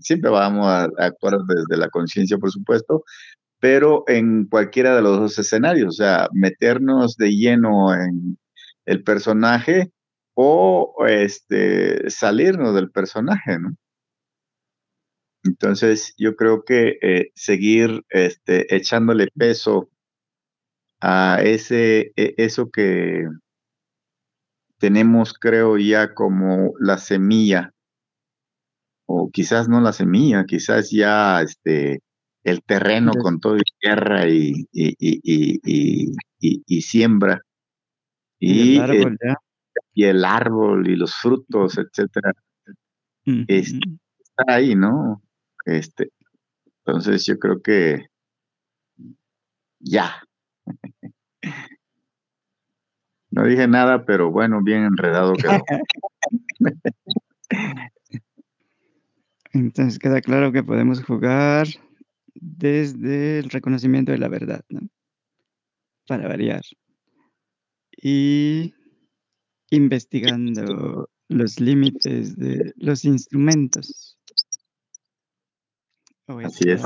siempre 0.00 0.30
vamos 0.30 0.66
a, 0.66 0.84
a 0.84 1.06
actuar 1.06 1.38
desde 1.46 1.76
la 1.76 1.88
conciencia, 1.90 2.38
por 2.38 2.50
supuesto, 2.50 3.04
pero 3.60 4.04
en 4.06 4.46
cualquiera 4.46 4.94
de 4.96 5.02
los 5.02 5.18
dos 5.18 5.38
escenarios, 5.38 5.88
o 5.88 5.92
sea, 5.92 6.28
meternos 6.32 7.16
de 7.16 7.30
lleno 7.30 7.94
en 7.94 8.38
el 8.86 9.02
personaje 9.04 9.92
o 10.34 10.94
este, 11.08 12.08
salirnos 12.10 12.74
del 12.74 12.90
personaje, 12.90 13.58
¿no? 13.58 13.74
Entonces, 15.44 16.14
yo 16.18 16.36
creo 16.36 16.64
que 16.64 16.98
eh, 17.02 17.30
seguir 17.34 18.04
este, 18.10 18.74
echándole 18.74 19.28
peso 19.36 19.90
a 21.00 21.40
ese, 21.42 22.12
e, 22.16 22.34
eso 22.38 22.70
que 22.70 23.26
tenemos, 24.78 25.34
creo, 25.34 25.76
ya 25.78 26.14
como 26.14 26.72
la 26.78 26.98
semilla, 26.98 27.72
o 29.10 29.30
quizás 29.30 29.70
no 29.70 29.80
la 29.80 29.94
semilla, 29.94 30.44
quizás 30.44 30.90
ya 30.90 31.40
este, 31.40 32.02
el 32.44 32.62
terreno 32.62 33.12
con 33.12 33.40
todo 33.40 33.56
y 33.56 33.62
tierra 33.80 34.28
y, 34.28 34.68
y, 34.70 34.94
y, 35.00 36.12
y 36.38 36.82
siembra. 36.82 37.40
Y, 38.38 38.76
el 38.76 38.82
árbol, 38.82 39.18
el, 39.18 39.34
y 39.94 40.04
el 40.04 40.24
árbol 40.26 40.90
y 40.90 40.96
los 40.96 41.14
frutos, 41.14 41.78
etcétera. 41.78 42.32
Este, 43.24 43.80
está 44.18 44.54
ahí, 44.54 44.74
¿no? 44.74 45.22
Este, 45.64 46.10
entonces 46.84 47.24
yo 47.24 47.38
creo 47.38 47.62
que 47.62 48.08
ya. 49.80 50.22
No 53.30 53.44
dije 53.44 53.66
nada, 53.68 54.04
pero 54.04 54.30
bueno, 54.30 54.62
bien 54.62 54.84
enredado 54.84 55.32
quedó. 55.32 55.62
Entonces 59.58 59.98
queda 59.98 60.20
claro 60.20 60.52
que 60.52 60.62
podemos 60.62 61.02
jugar 61.02 61.66
desde 62.34 63.40
el 63.40 63.50
reconocimiento 63.50 64.12
de 64.12 64.18
la 64.18 64.28
verdad, 64.28 64.64
¿no? 64.68 64.88
Para 66.06 66.28
variar. 66.28 66.62
Y 68.00 68.72
investigando 69.70 71.10
los 71.26 71.58
límites 71.58 72.36
de 72.36 72.72
los 72.76 73.04
instrumentos. 73.04 74.16
O 76.26 76.38
Así 76.38 76.70
es. 76.70 76.82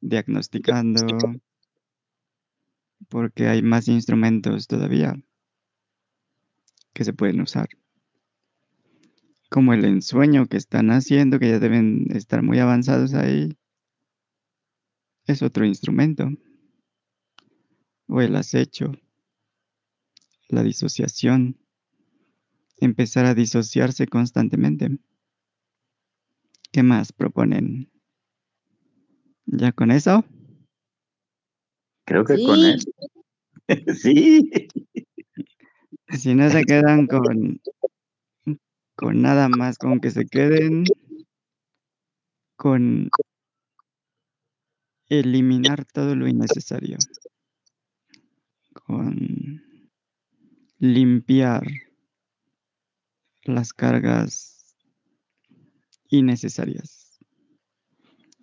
diagnosticando, 0.00 1.06
porque 3.08 3.46
hay 3.46 3.60
más 3.60 3.88
instrumentos 3.88 4.66
todavía 4.66 5.14
que 6.94 7.04
se 7.04 7.12
pueden 7.12 7.42
usar. 7.42 7.68
Como 9.50 9.72
el 9.72 9.84
ensueño 9.86 10.46
que 10.46 10.58
están 10.58 10.90
haciendo, 10.90 11.38
que 11.38 11.48
ya 11.48 11.58
deben 11.58 12.06
estar 12.14 12.42
muy 12.42 12.58
avanzados 12.58 13.14
ahí, 13.14 13.56
es 15.26 15.42
otro 15.42 15.64
instrumento. 15.64 16.28
O 18.08 18.20
el 18.20 18.36
acecho, 18.36 18.92
la 20.48 20.62
disociación, 20.62 21.58
empezar 22.78 23.26
a 23.26 23.34
disociarse 23.34 24.06
constantemente. 24.06 24.98
¿Qué 26.72 26.82
más 26.82 27.12
proponen? 27.12 27.90
¿Ya 29.46 29.72
con 29.72 29.90
eso? 29.90 30.24
Creo 32.06 32.24
que 32.24 32.42
con 32.42 32.56
Sí. 32.60 32.70
eso. 32.70 32.90
sí. 34.02 34.50
Si 36.10 36.34
no 36.34 36.48
se 36.50 36.64
quedan 36.64 37.06
con, 37.06 37.60
con 38.98 39.22
nada 39.22 39.48
más, 39.48 39.78
con 39.78 40.00
que 40.00 40.10
se 40.10 40.26
queden 40.26 40.82
con 42.56 43.08
eliminar 45.08 45.84
todo 45.84 46.16
lo 46.16 46.26
innecesario, 46.26 46.98
con 48.72 49.62
limpiar 50.80 51.64
las 53.44 53.72
cargas 53.72 54.74
innecesarias, 56.08 57.20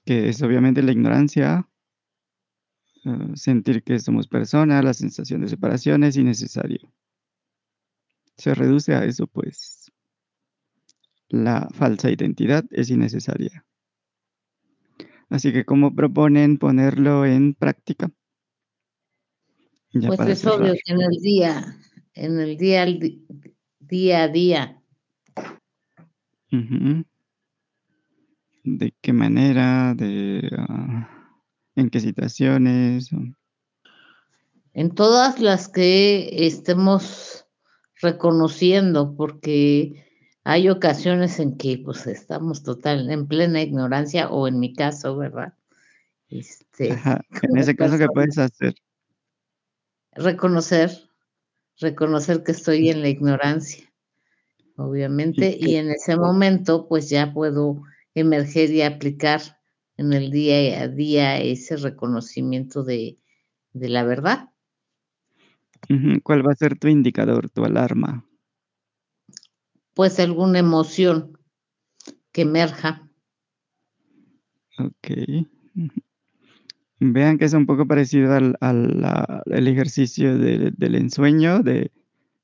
que 0.05 0.29
es 0.29 0.41
obviamente 0.41 0.81
la 0.81 0.93
ignorancia, 0.93 1.67
eh, 3.03 3.35
sentir 3.35 3.83
que 3.83 3.99
somos 3.99 4.29
personas, 4.29 4.85
la 4.85 4.93
sensación 4.93 5.41
de 5.41 5.49
separación 5.49 6.05
es 6.05 6.15
innecesario. 6.15 6.79
Se 8.37 8.53
reduce 8.53 8.93
a 8.93 9.03
eso, 9.03 9.27
pues. 9.27 9.74
La 11.29 11.67
falsa 11.73 12.11
identidad 12.11 12.65
es 12.71 12.89
innecesaria. 12.89 13.65
Así 15.29 15.51
que, 15.51 15.65
¿cómo 15.65 15.95
proponen 15.95 16.57
ponerlo 16.57 17.25
en 17.25 17.53
práctica? 17.53 18.11
Ya 19.91 20.09
Pues 20.09 20.19
es 20.21 20.45
obvio 20.45 20.73
que 20.73 20.93
en 20.93 21.01
el 21.01 21.21
día, 21.21 21.77
en 22.13 22.39
el 22.39 22.57
día, 22.57 22.85
día 23.79 24.23
a 24.23 24.27
día. 24.27 24.81
¿De 28.63 28.93
qué 29.01 29.13
manera? 29.13 29.93
De, 29.95 30.49
ah, 30.57 31.09
¿En 31.75 31.89
qué 31.89 31.99
situaciones? 31.99 33.09
en 34.75 34.93
todas 34.93 35.39
las 35.39 35.69
que 35.69 36.45
estemos 36.47 37.45
reconociendo, 38.01 39.15
porque 39.15 40.04
hay 40.45 40.69
ocasiones 40.69 41.39
en 41.39 41.57
que 41.57 41.81
pues 41.83 42.05
estamos 42.07 42.63
total 42.63 43.09
en 43.09 43.27
plena 43.27 43.61
ignorancia 43.63 44.29
o 44.29 44.47
en 44.47 44.59
mi 44.59 44.73
caso, 44.73 45.17
¿verdad? 45.17 45.55
Este, 46.29 46.91
Ajá. 46.91 47.21
En 47.41 47.57
ese 47.57 47.75
caso, 47.75 47.97
¿qué 47.97 48.07
puedes 48.07 48.37
hacer? 48.37 48.75
reconocer, 50.13 50.91
reconocer 51.79 52.43
que 52.43 52.51
estoy 52.51 52.89
en 52.89 53.01
la 53.01 53.09
ignorancia, 53.09 53.91
obviamente, 54.77 55.57
qué- 55.59 55.67
y 55.67 55.75
en 55.75 55.89
ese 55.89 56.15
momento 56.15 56.87
pues 56.87 57.09
ya 57.09 57.33
puedo 57.33 57.81
emerger 58.13 58.69
y 58.71 58.83
aplicar 58.83 59.41
en 59.97 60.13
el 60.13 60.31
día 60.31 60.81
a 60.81 60.87
día 60.87 61.39
ese 61.39 61.75
reconocimiento 61.77 62.83
de, 62.83 63.17
de 63.73 63.89
la 63.89 64.03
verdad. 64.03 64.49
¿Cuál 66.23 66.47
va 66.47 66.51
a 66.51 66.55
ser 66.55 66.77
tu 66.77 66.87
indicador, 66.87 67.49
tu 67.49 67.65
alarma? 67.65 68.25
Pues 69.95 70.19
alguna 70.19 70.59
emoción 70.59 71.39
que 72.31 72.41
emerja. 72.41 73.09
Ok. 74.77 75.47
Vean 76.99 77.37
que 77.37 77.45
es 77.45 77.53
un 77.53 77.65
poco 77.65 77.87
parecido 77.87 78.33
al, 78.33 78.57
al, 78.59 79.67
ejercicio 79.67 80.37
de- 80.37 80.71
del 80.71 80.95
ensueño, 80.95 81.63
de 81.63 81.91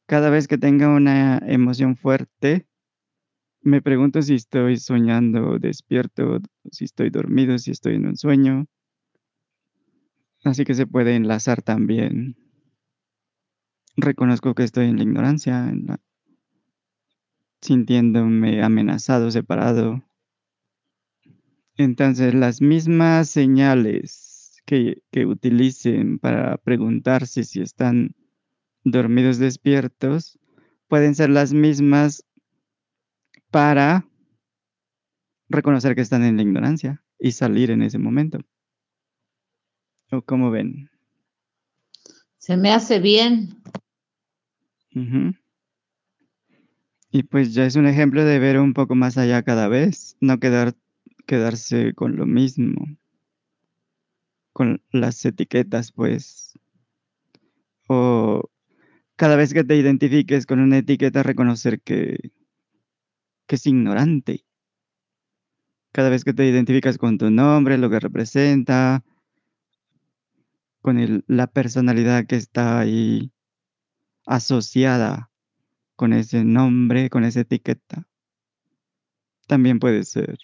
cada 0.05 0.29
vez 0.29 0.47
que 0.47 0.57
tenga 0.57 0.87
una 0.89 1.39
emoción 1.45 1.97
fuerte, 1.97 2.67
me 3.61 3.81
pregunto 3.81 4.21
si 4.21 4.35
estoy 4.35 4.77
soñando 4.77 5.59
despierto, 5.59 6.39
si 6.71 6.85
estoy 6.85 7.09
dormido, 7.09 7.57
si 7.57 7.71
estoy 7.71 7.95
en 7.95 8.07
un 8.07 8.15
sueño. 8.15 8.65
Así 10.45 10.63
que 10.63 10.73
se 10.73 10.87
puede 10.87 11.15
enlazar 11.15 11.61
también. 11.61 12.37
Reconozco 13.97 14.55
que 14.55 14.63
estoy 14.63 14.87
en 14.87 14.97
la 14.97 15.03
ignorancia, 15.03 15.69
en 15.69 15.85
la- 15.87 15.99
sintiéndome 17.61 18.63
amenazado, 18.63 19.31
separado. 19.31 20.03
Entonces, 21.77 22.33
las 22.33 22.61
mismas 22.61 23.29
señales 23.29 24.61
que, 24.65 25.03
que 25.11 25.25
utilicen 25.25 26.19
para 26.19 26.57
preguntarse 26.57 27.43
si 27.43 27.61
están 27.61 28.15
dormidos 28.83 29.37
despiertos 29.37 30.39
pueden 30.87 31.15
ser 31.15 31.29
las 31.29 31.53
mismas 31.53 32.25
para 33.49 34.05
reconocer 35.49 35.95
que 35.95 36.01
están 36.01 36.23
en 36.23 36.37
la 36.37 36.43
ignorancia 36.43 37.03
y 37.19 37.31
salir 37.33 37.71
en 37.71 37.81
ese 37.83 37.97
momento. 37.97 38.39
¿O 40.11 40.21
cómo 40.21 40.51
ven? 40.51 40.89
Se 42.37 42.57
me 42.57 42.71
hace 42.71 42.99
bien. 42.99 43.61
Y 47.11 47.21
pues 47.23 47.53
ya 47.53 47.67
es 47.67 47.75
un 47.75 47.85
ejemplo 47.85 48.25
de 48.25 48.39
ver 48.39 48.57
un 48.59 48.73
poco 48.73 48.95
más 48.95 49.17
allá 49.19 49.43
cada 49.43 49.67
vez, 49.67 50.17
no 50.19 50.39
quedar, 50.39 50.73
quedarse 51.27 51.93
con 51.93 52.15
lo 52.15 52.25
mismo, 52.25 52.73
con 54.53 54.81
las 54.93 55.25
etiquetas, 55.25 55.91
pues. 55.91 56.53
O 57.87 58.49
cada 59.21 59.35
vez 59.41 59.53
que 59.55 59.63
te 59.65 59.75
identifiques 59.77 60.45
con 60.47 60.59
una 60.61 60.79
etiqueta, 60.79 61.23
reconocer 61.23 61.81
que, 61.81 62.31
que 63.47 63.55
es 63.55 63.67
ignorante. 63.67 64.45
Cada 65.93 66.09
vez 66.09 66.25
que 66.25 66.33
te 66.33 66.45
identificas 66.45 66.97
con 66.97 67.17
tu 67.17 67.29
nombre, 67.29 67.77
lo 67.77 67.89
que 67.89 67.99
representa, 68.01 69.03
con 70.81 70.99
el- 70.99 71.23
la 71.27 71.47
personalidad 71.47 72.25
que 72.27 72.35
está 72.35 72.79
ahí 72.79 73.31
asociada 74.27 75.30
con 75.95 76.13
ese 76.13 76.43
nombre, 76.43 77.09
con 77.09 77.23
esa 77.23 77.41
etiqueta. 77.41 78.07
También 79.47 79.79
puede 79.79 80.03
ser. 80.03 80.37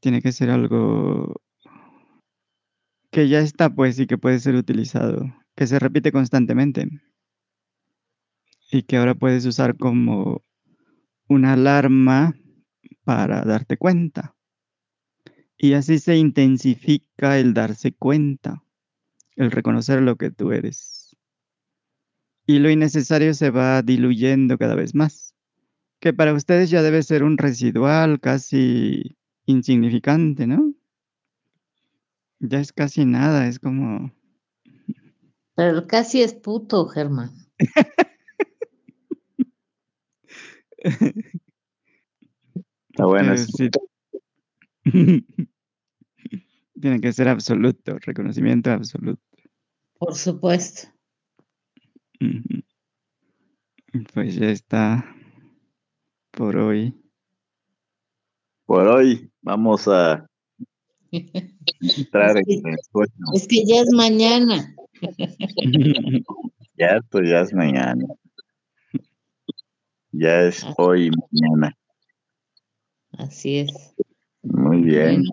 Tiene 0.00 0.22
que 0.22 0.32
ser 0.32 0.50
algo 0.50 1.40
que 3.10 3.28
ya 3.28 3.40
está, 3.40 3.74
pues, 3.74 3.98
y 3.98 4.06
que 4.06 4.18
puede 4.18 4.38
ser 4.38 4.54
utilizado, 4.54 5.26
que 5.54 5.66
se 5.66 5.78
repite 5.78 6.12
constantemente 6.12 6.88
y 8.72 8.84
que 8.84 8.96
ahora 8.96 9.14
puedes 9.14 9.44
usar 9.44 9.76
como 9.76 10.42
una 11.28 11.52
alarma 11.52 12.34
para 13.04 13.42
darte 13.42 13.76
cuenta. 13.76 14.34
Y 15.58 15.74
así 15.74 15.98
se 15.98 16.16
intensifica 16.16 17.38
el 17.38 17.52
darse 17.52 17.92
cuenta, 17.92 18.64
el 19.36 19.50
reconocer 19.50 20.00
lo 20.00 20.16
que 20.16 20.30
tú 20.30 20.52
eres. 20.52 21.01
Y 22.52 22.58
lo 22.58 22.68
innecesario 22.68 23.32
se 23.32 23.48
va 23.48 23.80
diluyendo 23.80 24.58
cada 24.58 24.74
vez 24.74 24.94
más, 24.94 25.34
que 26.00 26.12
para 26.12 26.34
ustedes 26.34 26.68
ya 26.68 26.82
debe 26.82 27.02
ser 27.02 27.24
un 27.24 27.38
residual 27.38 28.20
casi 28.20 29.16
insignificante, 29.46 30.46
¿no? 30.46 30.74
Ya 32.40 32.60
es 32.60 32.74
casi 32.74 33.06
nada, 33.06 33.48
es 33.48 33.58
como... 33.58 34.12
Pero 35.54 35.86
casi 35.86 36.20
es 36.20 36.34
puto, 36.34 36.88
Germán. 36.88 37.30
Está 42.90 43.06
bueno. 43.06 43.34
Sí. 43.38 43.70
Tiene 46.78 47.00
que 47.00 47.14
ser 47.14 47.28
absoluto, 47.28 47.98
reconocimiento 47.98 48.70
absoluto. 48.70 49.22
Por 49.98 50.14
supuesto. 50.14 50.91
Pues 54.14 54.34
ya 54.36 54.46
está 54.46 55.04
por 56.30 56.56
hoy. 56.56 56.94
Por 58.64 58.86
hoy 58.88 59.30
vamos 59.42 59.86
a 59.88 60.26
entrar 61.10 62.38
en 62.38 62.44
el 62.48 62.78
sueño. 62.90 63.12
Es 63.34 63.46
que 63.46 63.64
ya 63.66 63.80
es 63.80 63.92
mañana. 63.92 64.74
Ya 66.74 66.96
esto 66.96 67.20
ya 67.22 67.40
es 67.40 67.52
mañana. 67.52 68.04
Ya 70.10 70.42
es 70.42 70.64
Así. 70.64 70.74
hoy 70.78 71.10
mañana. 71.30 71.76
Así 73.18 73.58
es. 73.58 73.94
Muy 74.42 74.80
bien. 74.80 75.22
Bueno, 75.22 75.30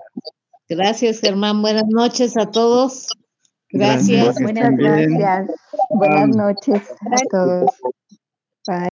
gracias, 0.68 1.22
Germán. 1.22 1.62
Buenas 1.62 1.88
noches 1.88 2.36
a 2.38 2.52
todos. 2.52 3.08
Gracias, 3.72 4.40
Gracias. 4.40 4.78
bien. 4.78 5.18
gracias. 5.18 5.52
Buenas 5.90 6.30
noches 6.30 6.82
a 7.12 7.18
todos. 7.30 7.72
Bye. 8.68 8.80